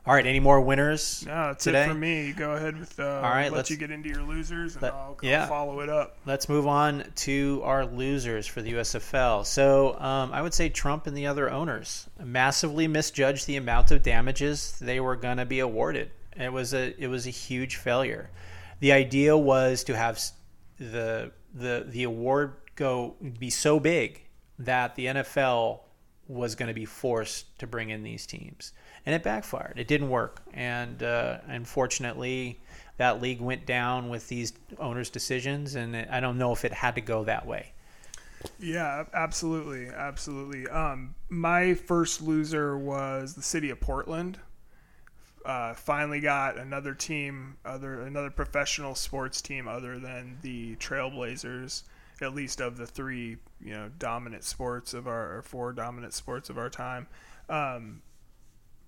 all 0.04 0.16
right, 0.16 0.26
any 0.26 0.40
more 0.40 0.60
winners? 0.60 1.24
No, 1.28 1.48
that's 1.48 1.64
today? 1.64 1.86
it 1.86 1.90
for 1.90 1.94
me. 1.94 2.32
Go 2.32 2.54
ahead 2.54 2.80
with. 2.80 3.00
Uh, 3.00 3.04
All 3.04 3.22
right, 3.22 3.52
let 3.52 3.54
let's 3.54 3.70
you 3.70 3.78
get 3.78 3.92
into 3.92 4.10
your 4.10 4.24
losers, 4.24 4.74
and 4.74 4.82
let, 4.82 4.94
I'll, 4.94 5.16
yeah. 5.22 5.46
follow 5.46 5.82
it 5.82 5.90
up. 5.90 6.18
Let's 6.26 6.50
move 6.50 6.66
on 6.66 7.06
to 7.18 7.62
our 7.64 7.86
losers 7.86 8.48
for 8.48 8.64
the 8.64 8.74
USFL. 8.74 9.46
So 9.46 10.00
um, 10.00 10.32
I 10.34 10.42
would 10.42 10.56
say 10.56 10.70
Trump 10.70 11.06
and 11.06 11.16
the 11.16 11.28
other 11.28 11.52
owners 11.52 12.10
massively 12.20 12.88
misjudged 12.88 13.46
the 13.46 13.58
amount 13.58 13.92
of 13.92 14.02
damages 14.02 14.76
they 14.82 15.00
were 15.00 15.16
going 15.16 15.38
to 15.38 15.46
be 15.46 15.60
awarded. 15.60 16.10
It 16.36 16.52
was 16.52 16.74
a 16.74 17.00
it 17.00 17.08
was 17.08 17.28
a 17.28 17.32
huge 17.32 17.76
failure. 17.76 18.32
The 18.82 18.92
idea 18.92 19.38
was 19.38 19.84
to 19.86 19.96
have 19.96 20.22
the 20.78 21.32
the 21.54 21.86
the 21.88 22.04
award 22.04 22.54
go 22.76 23.16
be 23.40 23.50
so 23.50 23.80
big 23.80 24.22
that 24.60 24.96
the 24.96 25.06
NFL 25.06 25.80
was 26.28 26.56
going 26.56 26.68
to 26.68 26.74
be 26.74 26.86
forced 26.86 27.58
to 27.60 27.68
bring 27.68 27.90
in 27.90 28.04
these 28.04 28.26
teams 28.26 28.74
and 29.06 29.16
it 29.16 29.24
backfired. 29.24 29.74
It 29.78 29.88
didn't 29.88 30.10
work, 30.10 30.42
and 30.54 31.02
uh, 31.02 31.40
unfortunately, 31.48 32.60
that 32.98 33.22
league 33.22 33.42
went 33.42 33.66
down 33.66 34.10
with 34.10 34.28
these 34.28 34.54
owners' 34.78 35.10
decisions, 35.10 35.76
and 35.76 35.96
I 35.96 36.20
don't 36.20 36.38
know 36.38 36.52
if 36.52 36.66
it 36.66 36.74
had 36.74 36.96
to 36.96 37.02
go 37.02 37.24
that 37.24 37.46
way. 37.46 37.74
Yeah, 38.60 39.06
absolutely, 39.14 39.88
absolutely. 39.90 40.68
Um, 40.68 41.16
my 41.30 41.74
first 41.74 42.22
loser 42.22 42.78
was 42.78 43.34
the 43.34 43.42
city 43.42 43.70
of 43.70 43.80
Portland. 43.80 44.40
Uh, 45.46 45.74
finally 45.74 46.20
got 46.20 46.58
another 46.58 46.94
team, 46.94 47.58
other 47.66 48.02
another 48.02 48.30
professional 48.30 48.96
sports 48.96 49.42
team 49.42 49.68
other 49.68 50.00
than 50.00 50.38
the 50.42 50.76
Trailblazers, 50.76 51.84
at 52.22 52.36
least 52.36 52.62
of 52.62 52.78
the 52.78 52.86
three, 52.86 53.38
you 53.60 53.74
know, 53.74 53.90
dominant 53.98 54.44
sports 54.44 54.94
of 54.94 55.08
our 55.08 55.38
or 55.38 55.42
four 55.42 55.74
dominant 55.74 56.14
sports 56.14 56.50
of 56.50 56.58
our 56.58 56.70
time. 56.70 57.08
Um, 57.50 58.02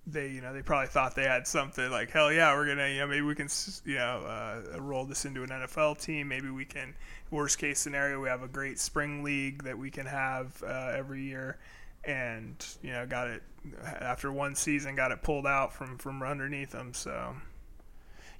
they 0.06 0.28
you 0.28 0.40
know 0.40 0.52
they 0.52 0.62
probably 0.62 0.88
thought 0.88 1.14
they 1.14 1.24
had 1.24 1.46
something 1.46 1.90
like 1.90 2.10
hell 2.10 2.30
yeah 2.30 2.54
we're 2.54 2.66
gonna 2.66 2.88
you 2.88 2.98
know 3.00 3.06
maybe 3.06 3.22
we 3.22 3.34
can 3.34 3.48
you 3.84 3.94
know 3.94 4.22
uh, 4.26 4.80
roll 4.80 5.04
this 5.06 5.24
into 5.24 5.42
an 5.42 5.48
NFL 5.48 6.00
team 6.00 6.28
maybe 6.28 6.50
we 6.50 6.64
can 6.64 6.94
worst 7.30 7.58
case 7.58 7.78
scenario 7.78 8.20
we 8.20 8.28
have 8.28 8.42
a 8.42 8.48
great 8.48 8.78
spring 8.78 9.22
league 9.22 9.62
that 9.64 9.78
we 9.78 9.90
can 9.90 10.04
have 10.04 10.62
uh, 10.62 10.92
every 10.94 11.22
year 11.22 11.58
and 12.04 12.66
you 12.82 12.92
know 12.92 13.06
got 13.06 13.28
it 13.28 13.42
after 13.86 14.30
one 14.30 14.54
season 14.54 14.94
got 14.94 15.12
it 15.12 15.22
pulled 15.22 15.46
out 15.46 15.72
from 15.72 15.96
from 15.98 16.22
underneath 16.22 16.70
them 16.70 16.92
so 16.92 17.34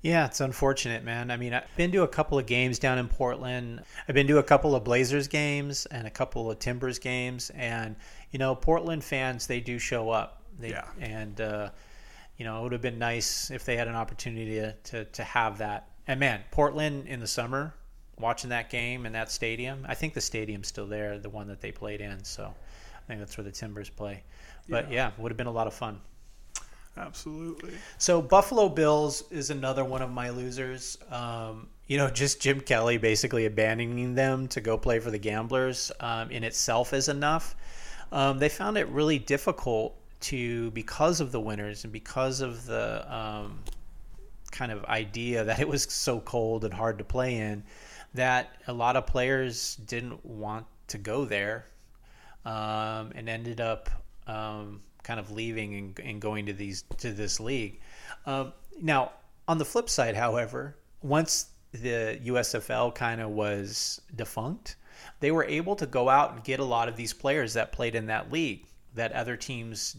yeah, 0.04 0.26
it's 0.26 0.42
unfortunate, 0.42 1.02
man. 1.02 1.30
I 1.30 1.38
mean, 1.38 1.54
I've 1.54 1.64
been 1.78 1.90
to 1.92 2.02
a 2.02 2.08
couple 2.08 2.38
of 2.38 2.44
games 2.44 2.78
down 2.78 2.98
in 2.98 3.08
Portland. 3.08 3.82
I've 4.06 4.14
been 4.14 4.26
to 4.26 4.36
a 4.36 4.42
couple 4.42 4.74
of 4.74 4.84
Blazers 4.84 5.28
games 5.28 5.86
and 5.86 6.06
a 6.06 6.10
couple 6.10 6.50
of 6.50 6.58
Timbers 6.58 6.98
games, 6.98 7.48
and 7.54 7.96
you 8.30 8.38
know, 8.38 8.54
Portland 8.54 9.02
fans 9.02 9.46
they 9.46 9.60
do 9.60 9.78
show 9.78 10.10
up. 10.10 10.42
They, 10.58 10.72
yeah. 10.72 10.84
And 11.00 11.40
uh, 11.40 11.70
you 12.36 12.44
know, 12.44 12.60
it 12.60 12.62
would 12.64 12.72
have 12.72 12.82
been 12.82 12.98
nice 12.98 13.50
if 13.50 13.64
they 13.64 13.78
had 13.78 13.88
an 13.88 13.94
opportunity 13.94 14.56
to, 14.56 14.72
to 14.72 15.04
to 15.06 15.24
have 15.24 15.56
that. 15.56 15.88
And 16.06 16.20
man, 16.20 16.42
Portland 16.50 17.08
in 17.08 17.18
the 17.18 17.26
summer, 17.26 17.72
watching 18.18 18.50
that 18.50 18.68
game 18.68 19.06
in 19.06 19.12
that 19.12 19.30
stadium. 19.30 19.86
I 19.88 19.94
think 19.94 20.12
the 20.12 20.20
stadium's 20.20 20.68
still 20.68 20.86
there, 20.86 21.18
the 21.18 21.30
one 21.30 21.48
that 21.48 21.62
they 21.62 21.72
played 21.72 22.02
in. 22.02 22.22
So 22.24 22.44
I 22.44 23.06
think 23.06 23.20
that's 23.20 23.38
where 23.38 23.44
the 23.44 23.52
Timbers 23.52 23.88
play. 23.88 24.22
But 24.68 24.90
yeah, 24.90 24.94
yeah 24.94 25.10
would 25.18 25.30
have 25.30 25.36
been 25.36 25.46
a 25.46 25.52
lot 25.52 25.66
of 25.66 25.74
fun. 25.74 26.00
Absolutely. 26.96 27.72
So 27.98 28.22
Buffalo 28.22 28.68
Bills 28.68 29.24
is 29.30 29.50
another 29.50 29.84
one 29.84 30.00
of 30.00 30.10
my 30.10 30.30
losers. 30.30 30.96
Um, 31.10 31.68
you 31.86 31.98
know, 31.98 32.08
just 32.08 32.40
Jim 32.40 32.60
Kelly 32.60 32.98
basically 32.98 33.46
abandoning 33.46 34.14
them 34.14 34.48
to 34.48 34.60
go 34.60 34.78
play 34.78 35.00
for 35.00 35.10
the 35.10 35.18
Gamblers 35.18 35.90
um, 36.00 36.30
in 36.30 36.44
itself 36.44 36.92
is 36.92 37.08
enough. 37.08 37.56
Um, 38.12 38.38
they 38.38 38.48
found 38.48 38.78
it 38.78 38.88
really 38.88 39.18
difficult 39.18 39.96
to 40.20 40.70
because 40.70 41.20
of 41.20 41.32
the 41.32 41.40
winters 41.40 41.84
and 41.84 41.92
because 41.92 42.40
of 42.40 42.64
the 42.64 43.14
um, 43.14 43.58
kind 44.52 44.70
of 44.70 44.84
idea 44.84 45.44
that 45.44 45.58
it 45.58 45.68
was 45.68 45.82
so 45.82 46.20
cold 46.20 46.64
and 46.64 46.72
hard 46.72 46.96
to 46.98 47.04
play 47.04 47.36
in, 47.36 47.64
that 48.14 48.54
a 48.68 48.72
lot 48.72 48.96
of 48.96 49.06
players 49.06 49.74
didn't 49.76 50.24
want 50.24 50.64
to 50.86 50.98
go 50.98 51.24
there, 51.24 51.66
um, 52.44 53.10
and 53.14 53.28
ended 53.28 53.60
up 53.60 53.90
um, 54.26 54.80
kind 55.02 55.20
of 55.20 55.30
leaving 55.30 55.74
and, 55.74 56.00
and, 56.00 56.20
going 56.20 56.46
to 56.46 56.52
these 56.52 56.84
to 56.98 57.12
this 57.12 57.40
league. 57.40 57.80
Um, 58.26 58.52
now, 58.80 59.12
on 59.46 59.58
the 59.58 59.64
flip 59.64 59.88
side, 59.88 60.16
however, 60.16 60.76
once 61.02 61.46
the 61.72 62.18
USFL 62.24 62.94
kind 62.94 63.20
of 63.20 63.30
was 63.30 64.00
defunct, 64.14 64.76
they 65.20 65.30
were 65.30 65.44
able 65.44 65.76
to 65.76 65.86
go 65.86 66.08
out 66.08 66.32
and 66.32 66.44
get 66.44 66.60
a 66.60 66.64
lot 66.64 66.88
of 66.88 66.96
these 66.96 67.12
players 67.12 67.54
that 67.54 67.72
played 67.72 67.94
in 67.94 68.06
that 68.06 68.32
league 68.32 68.66
that 68.94 69.12
other 69.12 69.36
teams 69.36 69.96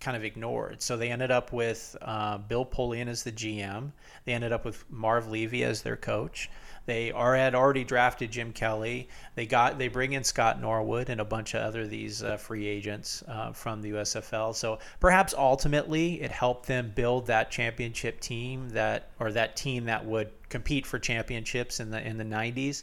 kind 0.00 0.16
of 0.16 0.24
ignored. 0.24 0.82
So 0.82 0.96
they 0.96 1.10
ended 1.10 1.30
up 1.30 1.52
with 1.52 1.96
uh, 2.02 2.38
Bill 2.38 2.66
Polian 2.66 3.08
as 3.08 3.22
the 3.22 3.32
GM. 3.32 3.92
They 4.24 4.32
ended 4.32 4.52
up 4.52 4.64
with 4.64 4.84
Marv 4.90 5.30
Levy 5.30 5.64
as 5.64 5.82
their 5.82 5.96
coach. 5.96 6.50
They 6.86 7.12
are 7.12 7.34
had 7.34 7.54
already 7.54 7.84
drafted 7.84 8.30
Jim 8.30 8.52
Kelly. 8.52 9.08
They 9.34 9.46
got 9.46 9.78
they 9.78 9.88
bring 9.88 10.12
in 10.12 10.24
Scott 10.24 10.60
Norwood 10.60 11.08
and 11.08 11.20
a 11.20 11.24
bunch 11.24 11.54
of 11.54 11.62
other 11.62 11.86
these 11.86 12.22
uh, 12.22 12.36
free 12.36 12.66
agents 12.66 13.22
uh, 13.26 13.52
from 13.52 13.80
the 13.80 13.92
USFL. 13.92 14.54
So 14.54 14.78
perhaps 15.00 15.34
ultimately 15.36 16.20
it 16.20 16.30
helped 16.30 16.66
them 16.66 16.92
build 16.94 17.26
that 17.26 17.50
championship 17.50 18.20
team 18.20 18.68
that 18.70 19.10
or 19.18 19.32
that 19.32 19.56
team 19.56 19.84
that 19.86 20.04
would 20.04 20.30
compete 20.48 20.86
for 20.86 20.98
championships 20.98 21.80
in 21.80 21.90
the 21.90 22.06
in 22.06 22.18
the 22.18 22.24
90s. 22.24 22.82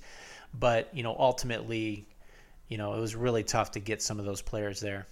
But 0.60 0.90
you 0.94 1.04
know 1.04 1.16
ultimately, 1.18 2.06
you 2.70 2.78
know 2.78 2.94
it 2.94 3.00
was 3.00 3.16
really 3.16 3.44
tough 3.44 3.72
to 3.72 3.80
get 3.80 4.02
some 4.02 4.20
of 4.20 4.26
those 4.26 4.42
players 4.42 4.80
there. 4.80 5.06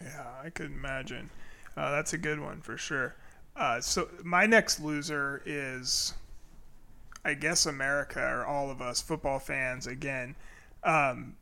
Yeah, 0.00 0.26
I 0.42 0.50
could 0.50 0.72
imagine. 0.72 1.30
Uh, 1.76 1.90
that's 1.90 2.12
a 2.12 2.18
good 2.18 2.40
one 2.40 2.60
for 2.60 2.76
sure. 2.76 3.14
Uh, 3.56 3.80
so 3.80 4.08
my 4.24 4.46
next 4.46 4.80
loser 4.80 5.42
is, 5.44 6.14
I 7.24 7.34
guess, 7.34 7.66
America 7.66 8.20
or 8.20 8.44
all 8.44 8.70
of 8.70 8.80
us 8.80 9.00
football 9.00 9.38
fans 9.38 9.86
again. 9.86 10.34
Um, 10.82 11.36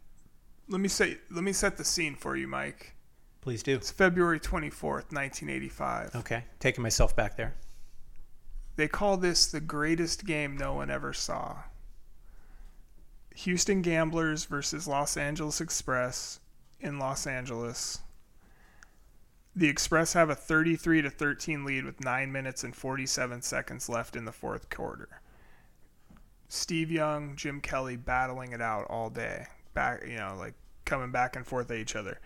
let 0.68 0.80
me 0.80 0.88
say, 0.88 1.18
let 1.30 1.42
me 1.42 1.52
set 1.52 1.76
the 1.76 1.84
scene 1.84 2.14
for 2.14 2.36
you, 2.36 2.46
Mike. 2.46 2.94
Please 3.40 3.62
do. 3.62 3.74
It's 3.74 3.90
February 3.90 4.38
twenty 4.38 4.70
fourth, 4.70 5.10
nineteen 5.12 5.48
eighty 5.48 5.68
five. 5.70 6.14
Okay, 6.14 6.44
taking 6.58 6.82
myself 6.82 7.16
back 7.16 7.36
there. 7.36 7.54
They 8.76 8.88
call 8.88 9.16
this 9.16 9.46
the 9.46 9.60
greatest 9.60 10.24
game 10.24 10.56
no 10.56 10.74
one 10.74 10.90
ever 10.90 11.12
saw. 11.12 11.56
Houston 13.34 13.80
Gamblers 13.80 14.44
versus 14.44 14.86
Los 14.86 15.16
Angeles 15.16 15.60
Express 15.60 16.40
in 16.80 16.98
Los 16.98 17.26
Angeles 17.26 18.00
The 19.54 19.68
Express 19.68 20.12
have 20.14 20.30
a 20.30 20.34
33 20.34 21.02
to 21.02 21.10
13 21.10 21.64
lead 21.64 21.84
with 21.84 22.04
9 22.04 22.32
minutes 22.32 22.64
and 22.64 22.74
47 22.74 23.42
seconds 23.42 23.88
left 23.88 24.16
in 24.16 24.24
the 24.24 24.32
fourth 24.32 24.68
quarter. 24.70 25.19
Steve 26.50 26.90
Young, 26.90 27.36
Jim 27.36 27.60
Kelly 27.60 27.96
battling 27.96 28.52
it 28.52 28.60
out 28.60 28.86
all 28.90 29.08
day. 29.08 29.46
Back, 29.72 30.02
you 30.06 30.16
know, 30.16 30.34
like 30.36 30.54
coming 30.84 31.12
back 31.12 31.36
and 31.36 31.46
forth 31.46 31.70
at 31.70 31.78
each 31.78 31.94
other. 31.94 32.20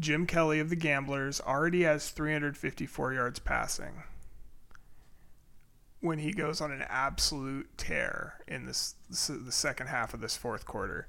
Jim 0.00 0.26
Kelly 0.26 0.58
of 0.58 0.70
the 0.70 0.76
Gamblers 0.76 1.40
already 1.40 1.82
has 1.82 2.08
354 2.10 3.12
yards 3.12 3.38
passing 3.40 4.04
when 6.00 6.18
he 6.18 6.32
goes 6.32 6.60
on 6.62 6.72
an 6.72 6.84
absolute 6.88 7.68
tear 7.76 8.34
in 8.46 8.64
this, 8.64 8.94
the 9.08 9.52
second 9.52 9.88
half 9.88 10.14
of 10.14 10.20
this 10.20 10.36
fourth 10.36 10.64
quarter. 10.64 11.06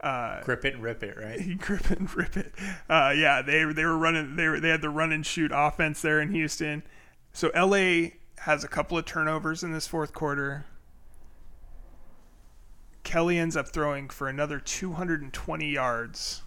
Uh, 0.00 0.40
grip 0.44 0.64
it 0.64 0.74
and 0.74 0.82
rip 0.82 1.02
it, 1.02 1.18
right? 1.18 1.40
He 1.40 1.54
grip 1.56 1.90
it 1.90 1.98
and 1.98 2.14
rip 2.16 2.38
it. 2.38 2.54
Uh, 2.88 3.12
yeah, 3.14 3.42
they 3.42 3.64
they 3.64 3.84
were 3.84 3.98
running. 3.98 4.36
They 4.36 4.46
were 4.48 4.60
they 4.60 4.68
had 4.68 4.80
the 4.80 4.90
run 4.90 5.12
and 5.12 5.26
shoot 5.26 5.50
offense 5.52 6.00
there 6.00 6.20
in 6.20 6.32
Houston. 6.32 6.84
So 7.32 7.50
LA 7.54 8.10
has 8.38 8.62
a 8.62 8.68
couple 8.68 8.96
of 8.96 9.04
turnovers 9.04 9.64
in 9.64 9.72
this 9.72 9.88
fourth 9.88 10.14
quarter. 10.14 10.64
Kelly 13.08 13.38
ends 13.38 13.56
up 13.56 13.68
throwing 13.68 14.10
for 14.10 14.28
another 14.28 14.60
220 14.60 15.66
yards 15.66 16.42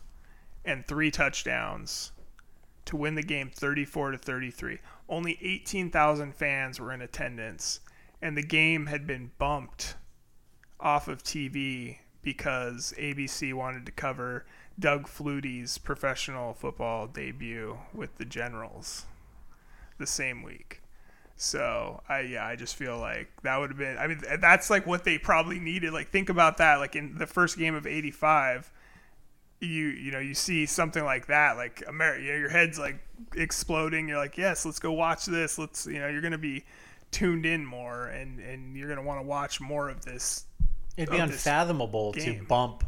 and 0.64 0.86
three 0.86 1.10
touchdowns 1.10 2.12
to 2.86 2.96
win 2.96 3.16
the 3.16 3.24
game 3.24 3.50
34 3.50 4.12
to 4.12 4.18
33. 4.20 4.78
Only 5.10 5.40
18,000 5.42 6.36
fans 6.36 6.80
were 6.80 6.94
in 6.94 7.02
attendance, 7.02 7.80
and 8.22 8.38
the 8.38 8.44
game 8.44 8.86
had 8.86 9.08
been 9.08 9.32
bumped 9.40 9.96
off 10.80 11.08
of 11.08 11.24
TV 11.24 11.98
because 12.22 12.94
ABC 12.96 13.56
wanted 13.56 13.88
to 13.88 13.92
cover 13.92 14.46
Doug 14.78 15.08
Flutie's 15.08 15.80
professional 15.80 16.54
football 16.54 17.08
debut 17.08 17.80
with 17.92 18.16
the 18.20 18.26
Generals 18.26 19.08
the 19.98 20.06
same 20.06 20.44
week. 20.44 20.81
So 21.42 22.04
I 22.08 22.20
yeah 22.20 22.46
I 22.46 22.56
just 22.56 22.76
feel 22.76 23.00
like 23.00 23.28
that 23.42 23.58
would 23.58 23.72
have 23.72 23.78
been 23.78 23.98
I 23.98 24.06
mean 24.06 24.22
that's 24.40 24.70
like 24.70 24.86
what 24.86 25.04
they 25.04 25.18
probably 25.18 25.58
needed 25.60 25.92
like 25.92 26.10
think 26.10 26.30
about 26.30 26.58
that 26.58 26.76
like 26.76 26.96
in 26.96 27.18
the 27.18 27.26
first 27.26 27.58
game 27.58 27.74
of 27.74 27.88
85 27.88 28.72
you 29.60 29.88
you 29.88 30.12
know 30.12 30.20
you 30.20 30.36
see 30.36 30.68
something 30.68 31.04
like 31.04 31.26
that 31.28 31.58
like 31.58 31.84
America 31.88 32.22
you 32.22 32.32
know, 32.32 32.38
your 32.38 32.50
head's 32.50 32.78
like 32.78 33.00
exploding 33.34 34.08
you're 34.08 34.20
like 34.20 34.38
yes 34.38 34.68
let's 34.68 34.78
go 34.78 34.92
watch 34.92 35.26
this 35.26 35.58
let's 35.58 35.88
you 35.88 35.98
know 35.98 36.08
you're 36.08 36.22
gonna 36.22 36.38
be 36.38 36.64
tuned 37.10 37.48
in 37.48 37.66
more 37.66 38.06
and 38.10 38.40
and 38.40 38.78
you're 38.78 38.88
gonna 38.88 39.02
want 39.02 39.20
to 39.20 39.26
watch 39.26 39.60
more 39.60 39.90
of 39.90 40.06
this 40.06 40.46
it'd 40.96 41.10
be 41.10 41.18
unfathomable 41.18 42.14
to 42.14 42.40
bump 42.44 42.84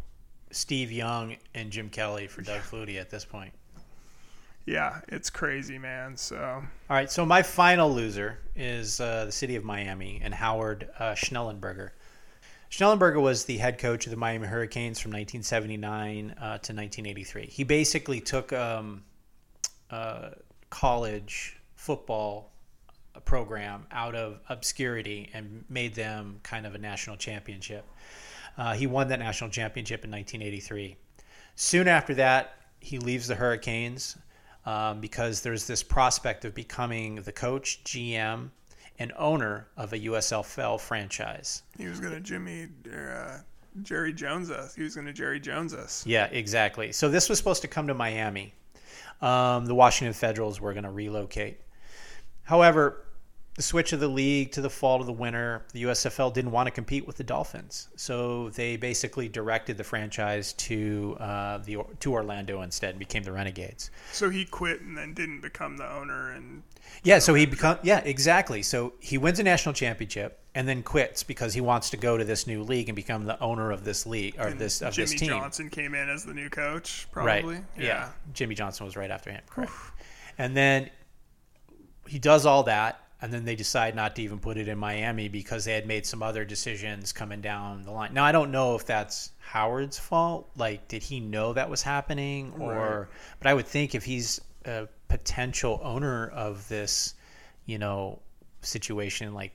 Steve 0.52 0.92
Young 0.92 1.38
and 1.56 1.72
Jim 1.72 1.90
Kelly 1.90 2.28
for 2.28 2.44
Doug 2.44 2.62
Flutie 2.62 3.02
at 3.02 3.10
this 3.10 3.26
point 3.26 3.52
yeah 4.66 5.02
it's 5.10 5.30
crazy 5.30 5.78
man 5.78 6.16
so 6.16 6.64
all 6.90 6.96
right 6.96 7.12
so 7.12 7.26
my 7.26 7.42
final 7.42 7.94
loser 7.94 8.40
is 8.56 9.00
uh, 9.00 9.26
the 9.26 9.32
city 9.32 9.56
of 9.56 9.64
Miami 9.64 10.22
and 10.24 10.34
Howard 10.34 10.90
uh, 11.00 11.14
Schnellenberger 11.14 11.92
Schnellenberger 12.74 13.22
was 13.22 13.46
the 13.46 13.58
head 13.58 13.78
coach 13.78 14.08
of 14.08 14.10
the 14.10 14.18
Miami 14.18 14.48
Hurricanes 14.48 15.00
from 15.00 15.12
1979 15.12 16.32
uh, 16.32 16.42
to 16.42 16.74
1983. 16.74 17.46
He 17.46 17.64
basically 17.64 18.20
took 18.20 18.52
um, 18.52 19.04
uh, 19.92 20.32
college 20.72 21.56
football 21.76 22.52
program 23.26 23.86
out 23.92 24.16
of 24.16 24.40
obscurity 24.50 25.30
and 25.36 25.64
made 25.70 25.94
them 25.94 26.40
kind 26.42 26.66
of 26.66 26.74
a 26.74 26.80
national 26.80 27.16
championship. 27.16 27.86
Uh, 28.58 28.74
he 28.74 28.88
won 28.88 29.08
that 29.10 29.20
national 29.20 29.52
championship 29.52 30.04
in 30.04 30.10
1983. 30.10 30.98
Soon 31.56 31.88
after 31.88 32.16
that, 32.16 32.56
he 32.80 32.98
leaves 32.98 33.28
the 33.28 33.36
Hurricanes 33.36 34.18
um, 34.66 35.02
because 35.02 35.42
there's 35.42 35.68
this 35.68 35.84
prospect 35.84 36.46
of 36.46 36.54
becoming 36.56 37.16
the 37.16 37.32
coach, 37.32 37.84
GM, 37.84 38.50
and 39.00 39.12
owner 39.18 39.68
of 39.76 39.94
a 39.94 40.00
USFL 40.00 40.80
franchise. 40.80 41.64
He 41.78 41.88
was 41.88 42.00
going 42.00 42.14
to 42.14 42.20
Jimmy 42.20 42.68
uh, 42.96 43.38
Jerry 43.82 44.14
Jones 44.14 44.52
us. 44.52 44.76
He 44.76 44.84
was 44.84 44.96
going 44.96 45.08
to 45.08 45.14
Jerry 45.14 45.40
Jones 45.40 45.74
us. 45.74 46.06
Yeah, 46.06 46.26
exactly. 46.26 46.92
So 46.92 47.10
this 47.10 47.28
was 47.30 47.38
supposed 47.38 47.62
to 47.64 47.68
come 47.68 47.88
to 47.88 47.94
Miami. 47.94 48.54
Um, 49.22 49.66
the 49.66 49.76
Washington 49.76 50.14
Federals 50.14 50.62
were 50.62 50.74
going 50.74 50.84
to 50.84 50.92
relocate. 50.92 51.60
However, 52.44 53.06
the 53.56 53.62
switch 53.62 53.94
of 53.94 54.00
the 54.00 54.08
league 54.08 54.52
to 54.52 54.62
the 54.62 54.70
fall 54.70 54.98
to 54.98 55.06
the 55.06 55.14
winter, 55.14 55.64
the 55.74 55.84
USFL 55.84 56.34
didn't 56.34 56.52
want 56.52 56.66
to 56.68 56.72
compete 56.72 57.06
with 57.06 57.18
the 57.18 57.24
Dolphins, 57.24 57.88
so 57.96 58.50
they 58.50 58.78
basically 58.78 59.30
directed 59.30 59.78
the 59.78 59.84
franchise 59.84 60.54
to 60.54 61.16
uh, 61.20 61.60
the 61.60 61.78
to 62.00 62.14
Orlando 62.14 62.62
instead 62.62 62.92
and 62.92 63.00
became 63.00 63.24
the 63.24 63.32
Renegades. 63.32 63.92
So 64.12 64.30
he 64.30 64.46
quit 64.46 64.82
and 64.82 64.98
then 64.98 65.14
didn't 65.14 65.42
become 65.42 65.78
the 65.78 65.92
owner 65.92 66.32
and. 66.32 66.64
Yeah, 67.04 67.20
so 67.20 67.34
he 67.34 67.46
become 67.46 67.78
yeah 67.84 68.00
exactly. 68.00 68.64
So 68.64 68.94
he 69.00 69.18
wins 69.18 69.40
a 69.40 69.44
national 69.44 69.74
championship 69.74 70.40
and 70.56 70.68
then 70.68 70.84
quits 70.84 71.24
because 71.24 71.54
he 71.54 71.62
wants 71.62 71.90
to 71.92 71.98
go 71.98 72.18
to 72.18 72.24
this 72.24 72.48
new 72.48 72.64
league 72.64 72.90
and 72.90 72.96
become 72.96 73.26
the 73.26 73.40
owner 73.42 73.72
of 73.72 73.84
this 73.84 74.06
league 74.06 74.36
or 74.40 74.48
and 74.48 74.60
this 74.60 74.82
of 74.82 74.94
Jimmy 74.94 75.12
this 75.12 75.20
team. 75.20 75.30
Johnson 75.30 75.70
came 75.70 75.94
in 75.94 76.10
as 76.10 76.26
the 76.26 76.34
new 76.34 76.50
coach, 76.50 77.08
probably. 77.12 77.56
Right. 77.56 77.64
Yeah. 77.78 77.84
yeah. 77.84 78.10
Jimmy 78.34 78.56
Johnson 78.56 78.86
was 78.86 78.96
right 78.96 79.12
after 79.12 79.32
him. 79.32 79.42
Correct. 79.50 79.72
Oof. 79.72 79.94
And 80.38 80.58
then 80.58 80.90
he 82.08 82.20
does 82.20 82.46
all 82.46 82.64
that 82.64 83.03
and 83.24 83.32
then 83.32 83.46
they 83.46 83.56
decide 83.56 83.96
not 83.96 84.18
to 84.18 84.22
even 84.22 84.38
put 84.38 84.58
it 84.58 84.68
in 84.68 84.78
Miami 84.78 85.30
because 85.30 85.64
they 85.64 85.72
had 85.72 85.88
made 85.88 86.06
some 86.06 86.22
other 86.22 86.44
decisions 86.44 87.14
coming 87.14 87.40
down 87.40 87.84
the 87.84 87.92
line. 87.92 88.14
Now 88.14 88.26
I 88.26 88.34
don't 88.34 88.52
know 88.52 88.76
if 88.76 88.86
that's 88.86 89.32
Howard's 89.40 89.98
fault. 89.98 90.50
Like, 90.58 90.90
did 90.90 91.02
he 91.02 91.22
know 91.22 91.54
that 91.54 91.70
was 91.70 91.82
happening, 91.82 92.52
or? 92.60 93.08
Right. 93.08 93.08
But 93.40 93.48
I 93.48 93.54
would 93.54 93.66
think 93.66 93.96
if 93.96 94.04
he's 94.04 94.42
a 94.66 94.90
potential 95.08 95.80
owner 95.82 96.28
of 96.28 96.68
this, 96.68 97.16
you 97.66 97.78
know, 97.78 98.20
situation, 98.62 99.34
like 99.34 99.54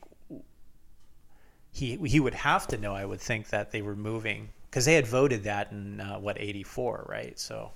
he 1.70 1.96
he 1.96 2.20
would 2.20 2.34
have 2.34 2.66
to 2.68 2.78
know. 2.78 2.94
I 2.94 3.04
would 3.04 3.20
think 3.20 3.50
that 3.50 3.70
they 3.70 3.82
were 3.82 3.96
moving 3.96 4.48
because 4.70 4.86
they 4.86 4.94
had 4.94 5.06
voted 5.06 5.44
that 5.44 5.72
in 5.72 6.00
uh, 6.00 6.18
what 6.18 6.40
eighty 6.40 6.62
four, 6.62 7.04
right? 7.06 7.38
So 7.38 7.72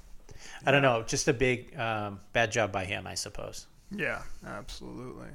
I 0.65 0.71
don't 0.71 0.81
know. 0.81 1.03
Just 1.03 1.29
a 1.29 1.35
big 1.35 1.79
um, 1.79 2.21
bad 2.33 2.51
job 2.51 2.73
by 2.73 2.87
him, 2.87 3.07
I 3.07 3.15
suppose. 3.15 3.67
Yeah, 3.95 4.23
absolutely. 4.47 5.29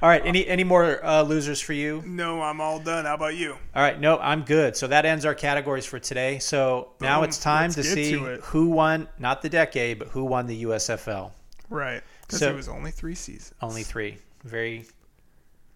All 0.00 0.08
right. 0.08 0.24
Any 0.24 0.46
any 0.46 0.64
more 0.64 1.04
uh, 1.04 1.22
losers 1.22 1.60
for 1.60 1.72
you? 1.72 2.02
No, 2.06 2.42
I'm 2.42 2.60
all 2.60 2.78
done. 2.78 3.04
How 3.04 3.14
about 3.14 3.36
you? 3.36 3.52
All 3.74 3.82
right. 3.82 3.98
No, 3.98 4.18
I'm 4.18 4.42
good. 4.42 4.76
So 4.76 4.86
that 4.86 5.04
ends 5.04 5.24
our 5.24 5.34
categories 5.34 5.84
for 5.84 5.98
today. 5.98 6.38
So 6.38 6.92
Boom. 6.98 7.08
now 7.08 7.22
it's 7.22 7.38
time 7.38 7.70
Let's 7.70 7.76
to 7.76 7.82
see 7.82 8.12
to 8.12 8.36
who 8.42 8.68
won, 8.68 9.08
not 9.18 9.42
the 9.42 9.48
decade, 9.48 9.98
but 9.98 10.08
who 10.08 10.24
won 10.24 10.46
the 10.46 10.64
USFL. 10.64 11.32
Right. 11.70 12.02
Because 12.22 12.40
so, 12.40 12.50
it 12.50 12.54
was 12.54 12.68
only 12.68 12.90
three 12.90 13.14
seasons. 13.14 13.54
Only 13.60 13.82
three. 13.82 14.18
Very 14.44 14.86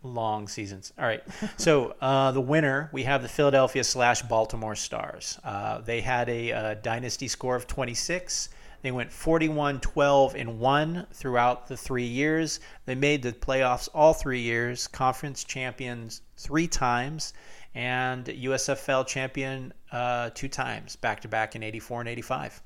long 0.03 0.49
seasons. 0.49 0.93
All 0.99 1.05
right. 1.05 1.23
so 1.57 1.95
uh, 2.01 2.33
the 2.33 2.41
winner, 2.41 2.89
we 2.93 3.03
have 3.05 3.23
the 3.23 3.29
Philadelphia 3.29 3.85
slash 3.85 4.23
Baltimore 4.23 4.77
Stars. 4.77 5.39
Uh, 5.45 5.81
they 5.81 6.01
had 6.01 6.29
a, 6.29 6.51
a 6.51 6.57
uh, 6.57 6.75
dynasty 6.75 7.29
score 7.29 7.57
of 7.57 7.67
26. 7.67 8.51
They 8.83 8.93
went 8.93 9.13
41, 9.13 9.81
12, 9.81 10.35
and 10.37 10.61
1 10.61 11.07
throughout 11.13 11.67
the 11.67 11.77
three 11.77 12.07
years. 12.07 12.61
They 12.87 12.95
made 12.95 13.23
the 13.23 13.33
playoffs 13.33 13.89
all 13.93 14.15
three 14.15 14.41
years, 14.41 14.87
conference 14.87 15.45
champions 15.45 16.23
three 16.37 16.69
times, 16.69 17.33
and 17.75 18.25
USFL 18.27 19.07
champion 19.07 19.73
uh, 19.91 20.31
two 20.35 20.49
times, 20.49 20.97
back 20.97 21.21
to 21.21 21.29
back 21.29 21.57
in 21.57 21.63
84 21.63 22.01
and 22.01 22.09
85. 22.09 22.63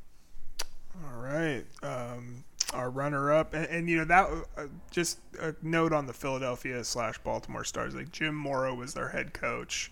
All 1.04 1.18
right. 1.18 1.64
Um, 1.82 2.44
our 2.74 2.90
runner 2.90 3.32
up, 3.32 3.54
and, 3.54 3.66
and, 3.66 3.88
you 3.88 3.98
know, 3.98 4.04
that 4.04 4.28
uh, 4.56 4.66
just 4.90 5.18
a 5.40 5.54
note 5.62 5.92
on 5.92 6.06
the 6.06 6.12
Philadelphia 6.12 6.82
slash 6.84 7.18
Baltimore 7.18 7.64
Stars. 7.64 7.94
Like 7.94 8.12
Jim 8.12 8.34
Mora 8.34 8.74
was 8.74 8.94
their 8.94 9.08
head 9.08 9.32
coach 9.32 9.90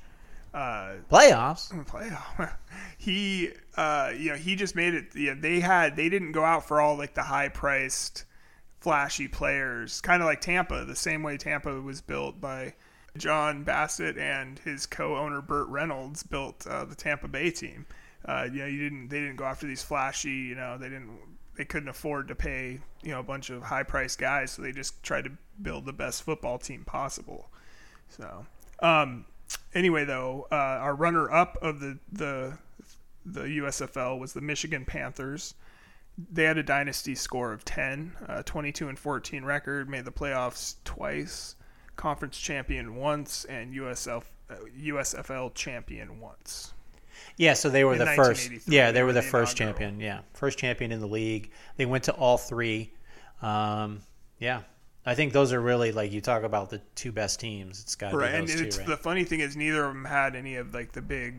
uh, 0.53 0.95
playoffs. 1.11 1.73
Playoff. 1.87 2.53
he, 2.99 3.51
uh, 3.77 4.13
you 4.17 4.31
know, 4.31 4.37
he 4.37 4.57
just 4.57 4.75
made 4.75 4.95
it. 4.95 5.15
Yeah, 5.15 5.35
they 5.39 5.61
had 5.61 5.97
they 5.97 6.09
didn't 6.09 6.33
go 6.33 6.45
out 6.45 6.67
for 6.67 6.81
all 6.81 6.97
like 6.97 7.15
the 7.15 7.23
high 7.23 7.49
priced, 7.49 8.25
flashy 8.81 9.29
players. 9.29 10.01
Kind 10.01 10.23
of 10.23 10.27
like 10.27 10.41
Tampa, 10.41 10.85
the 10.85 10.97
same 10.97 11.23
way 11.23 11.37
Tampa 11.37 11.81
was 11.81 12.01
built 12.01 12.41
by 12.41 12.75
John 13.17 13.63
Bassett 13.63 14.19
and 14.19 14.59
his 14.61 14.87
co-owner 14.87 15.41
Burt 15.41 15.69
Reynolds 15.69 16.23
built 16.23 16.67
uh, 16.67 16.85
the 16.85 16.97
Tampa 16.97 17.29
Bay 17.29 17.51
team. 17.51 17.87
Uh, 18.25 18.49
you 18.53 18.61
know, 18.61 18.67
you 18.67 18.79
didn't 18.79 19.09
they 19.09 19.21
didn't 19.21 19.37
go 19.37 19.45
after 19.45 19.67
these 19.67 19.83
flashy. 19.83 20.31
You 20.31 20.57
know, 20.57 20.79
they 20.79 20.89
didn't 20.89 21.19
they 21.57 21.65
couldn't 21.65 21.89
afford 21.89 22.29
to 22.29 22.35
pay 22.35 22.81
you 23.03 23.11
know 23.13 23.21
a 23.21 23.25
bunch 23.25 23.51
of 23.51 23.63
high 23.63 23.85
priced 23.85 24.19
guys, 24.19 24.51
so 24.51 24.63
they 24.63 24.73
just 24.73 25.01
tried 25.05 25.25
to 25.25 25.33
build 25.63 25.87
the 25.87 25.93
best 25.93 26.25
football 26.25 26.59
team 26.59 26.85
possible. 26.85 27.51
So. 28.09 28.47
Um, 28.83 29.27
anyway, 29.75 30.05
though, 30.05 30.47
uh, 30.51 30.55
our 30.55 30.95
runner-up 30.95 31.59
of 31.63 31.81
the 31.81 31.99
the 32.13 32.59
the 33.25 33.43
USFL 33.43 34.19
was 34.19 34.33
the 34.33 34.41
Michigan 34.41 34.85
Panthers. 34.85 35.55
They 36.33 36.45
had 36.45 36.59
a 36.59 36.63
dynasty 36.63 37.15
score 37.15 37.53
of 37.53 37.65
10, 37.65 38.13
uh, 38.29 38.43
22 38.43 38.89
and 38.89 38.99
14 38.99 39.45
record, 39.45 39.89
made 39.89 40.05
the 40.05 40.13
playoffs 40.13 40.77
twice, 40.85 41.55
conference 41.97 42.39
champion 42.39 42.97
once, 42.97 43.45
and 43.47 43.75
USF, 43.75 44.25
uh, 44.51 44.55
USFL 44.79 45.55
champion 45.55 46.21
once. 46.21 46.73
Yeah, 47.37 47.55
so 47.55 47.71
they 47.71 47.85
were 47.85 47.93
in 47.93 47.99
the 47.99 48.07
first. 48.07 48.51
Yeah, 48.67 48.87
they, 48.87 48.99
they 48.99 49.03
were 49.03 49.13
the, 49.13 49.21
the 49.21 49.27
first 49.27 49.61
inaugural. 49.61 49.79
champion. 49.79 50.01
Yeah, 50.01 50.21
first 50.35 50.59
champion 50.59 50.93
in 50.93 51.01
the 51.01 51.07
league. 51.07 51.51
They 51.77 51.87
went 51.87 52.05
to 52.05 52.13
all 52.13 52.39
three. 52.39 52.93
Um, 53.43 54.01
yeah, 54.39 54.63
I 55.07 55.15
think 55.15 55.33
those 55.33 55.53
are 55.53 55.61
really 55.61 55.93
like 55.93 56.13
you 56.13 56.21
talk 56.21 56.43
about 56.43 56.71
the 56.71 56.81
two 56.95 57.13
best 57.13 57.41
teams. 57.41 57.81
It's 57.81 57.95
got 57.95 58.11
to 58.11 58.17
right. 58.19 58.33
be 58.33 58.39
And 58.39 58.49
those 58.49 58.61
it's 58.61 58.77
two, 58.77 58.83
right? 58.83 58.89
the 58.91 58.97
funny 58.97 59.25
thing 59.25 59.41
is 59.41 59.57
neither 59.57 59.85
of 59.85 59.95
them 59.95 60.05
had 60.05 60.37
any 60.37 60.57
of 60.57 60.75
like 60.75 60.93
the 60.93 61.03
big, 61.03 61.37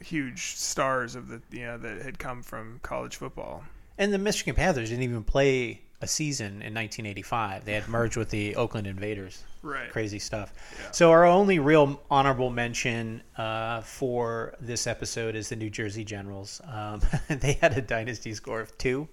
huge 0.00 0.56
stars 0.56 1.14
of 1.14 1.28
the 1.28 1.40
you 1.50 1.64
know 1.64 1.78
that 1.78 2.02
had 2.02 2.18
come 2.18 2.42
from 2.42 2.80
college 2.82 3.16
football. 3.16 3.62
And 3.98 4.12
the 4.12 4.18
Michigan 4.18 4.56
Panthers 4.56 4.90
didn't 4.90 5.04
even 5.04 5.22
play 5.22 5.80
a 6.00 6.06
season 6.08 6.46
in 6.46 6.74
1985. 6.74 7.64
They 7.64 7.74
had 7.74 7.88
merged 7.88 8.16
with 8.16 8.28
the 8.30 8.56
Oakland 8.56 8.88
Invaders. 8.88 9.44
Right. 9.62 9.90
Crazy 9.90 10.18
stuff. 10.18 10.52
Yeah. 10.78 10.90
So 10.90 11.10
our 11.12 11.24
only 11.24 11.60
real 11.60 12.02
honorable 12.10 12.50
mention 12.50 13.22
uh, 13.38 13.80
for 13.82 14.54
this 14.60 14.88
episode 14.88 15.36
is 15.36 15.48
the 15.48 15.56
New 15.56 15.70
Jersey 15.70 16.04
Generals. 16.04 16.60
Um, 16.64 17.00
they 17.28 17.54
had 17.54 17.78
a 17.78 17.80
dynasty 17.80 18.34
score 18.34 18.60
of 18.60 18.76
two. 18.76 19.08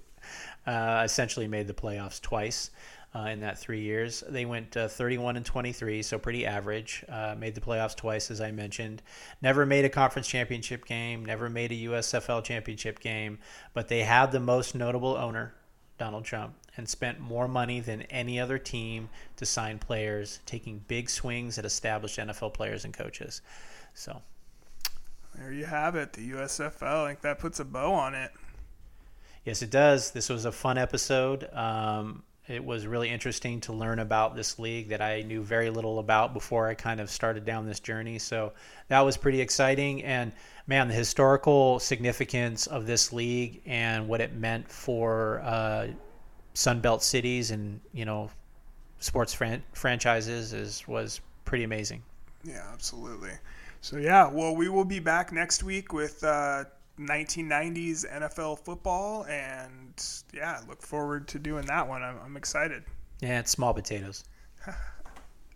Uh, 0.68 1.02
essentially 1.04 1.48
made 1.48 1.66
the 1.66 1.74
playoffs 1.74 2.22
twice 2.22 2.70
uh, 3.14 3.20
in 3.28 3.42
that 3.42 3.58
three 3.58 3.82
years. 3.82 4.24
They 4.28 4.46
went 4.46 4.76
uh, 4.78 4.88
31 4.88 5.38
and 5.38 5.46
23, 5.46 6.02
so 6.02 6.18
pretty 6.18 6.46
average. 6.46 7.04
Uh, 7.10 7.36
made 7.38 7.56
the 7.56 7.62
playoffs 7.62 7.96
twice, 7.96 8.32
as 8.32 8.40
I 8.40 8.52
mentioned. 8.52 9.02
Never 9.42 9.66
made 9.66 9.86
a 9.86 9.90
conference 9.90 10.28
championship 10.28 10.86
game. 10.86 11.26
Never 11.26 11.50
made 11.50 11.72
a 11.72 11.76
USFL 11.76 12.44
championship 12.44 13.00
game. 13.00 13.40
But 13.74 13.90
they 13.90 14.04
had 14.04 14.32
the 14.32 14.40
most 14.40 14.76
notable 14.76 15.18
owner, 15.18 15.54
Donald 15.98 16.24
Trump, 16.24 16.56
and 16.78 16.88
spent 16.88 17.20
more 17.20 17.48
money 17.50 17.82
than 17.82 18.04
any 18.04 18.40
other 18.40 18.58
team 18.58 19.10
to 19.36 19.46
sign 19.46 19.78
players, 19.78 20.40
taking 20.46 20.82
big 20.88 21.10
swings 21.10 21.58
at 21.58 21.66
established 21.66 22.18
NFL 22.18 22.54
players 22.54 22.86
and 22.86 22.94
coaches. 22.94 23.42
So 23.94 24.22
There 25.36 25.52
you 25.52 25.66
have 25.66 25.96
it, 25.96 26.14
the 26.14 26.32
USFL. 26.32 27.04
I 27.04 27.08
think 27.10 27.22
that 27.22 27.40
puts 27.40 27.60
a 27.60 27.66
bow 27.66 27.92
on 27.94 28.16
it. 28.16 28.32
Yes, 29.44 29.62
it 29.62 29.72
does. 29.72 30.12
This 30.12 30.30
was 30.30 30.46
a 30.46 30.52
fun 30.52 30.78
episode. 30.78 31.50
Um, 31.52 32.24
it 32.52 32.64
was 32.64 32.86
really 32.86 33.10
interesting 33.10 33.62
to 33.62 33.74
learn 33.74 34.00
about 34.00 34.36
this 34.36 34.60
league 34.60 34.90
that 34.90 35.02
I 35.02 35.22
knew 35.22 35.42
very 35.42 35.70
little 35.70 36.00
about 36.00 36.34
before 36.34 36.68
I 36.68 36.74
kind 36.74 37.00
of 37.00 37.10
started 37.10 37.46
down 37.46 37.66
this 37.66 37.80
journey. 37.80 38.20
So 38.20 38.54
that 38.90 39.00
was 39.02 39.18
pretty 39.18 39.40
exciting. 39.40 40.04
And 40.04 40.34
man, 40.68 40.88
the 40.88 40.94
historical 40.94 41.80
significance 41.80 42.68
of 42.68 42.86
this 42.86 43.14
league 43.14 43.62
and 43.66 44.08
what 44.08 44.22
it 44.22 44.34
meant 44.34 44.70
for 44.70 45.42
uh, 45.44 45.88
Sunbelt 46.54 47.02
cities 47.02 47.52
and 47.52 47.80
you 47.94 48.04
know 48.04 48.30
sports 49.00 49.34
fran- 49.34 49.64
franchises 49.74 50.54
is 50.54 50.88
was 50.88 51.22
pretty 51.46 51.64
amazing. 51.64 52.04
Yeah, 52.44 52.66
absolutely. 52.74 53.32
So 53.82 53.98
yeah, 53.98 54.28
well, 54.28 54.56
we 54.56 54.70
will 54.70 54.86
be 54.86 55.00
back 55.00 55.32
next 55.32 55.64
week 55.64 55.94
with 55.94 56.24
uh, 56.24 56.66
1990s 57.08 58.06
NFL 58.12 58.60
football, 58.60 59.24
and 59.26 59.94
yeah, 60.34 60.60
look 60.68 60.82
forward 60.82 61.28
to 61.30 61.40
doing 61.40 61.66
that 61.66 61.88
one. 61.88 62.02
I'm, 62.02 62.18
I'm 62.24 62.38
excited. 62.38 62.84
Yeah, 63.22 63.40
it's 63.40 63.52
small 63.52 63.74
potatoes. 63.74 64.24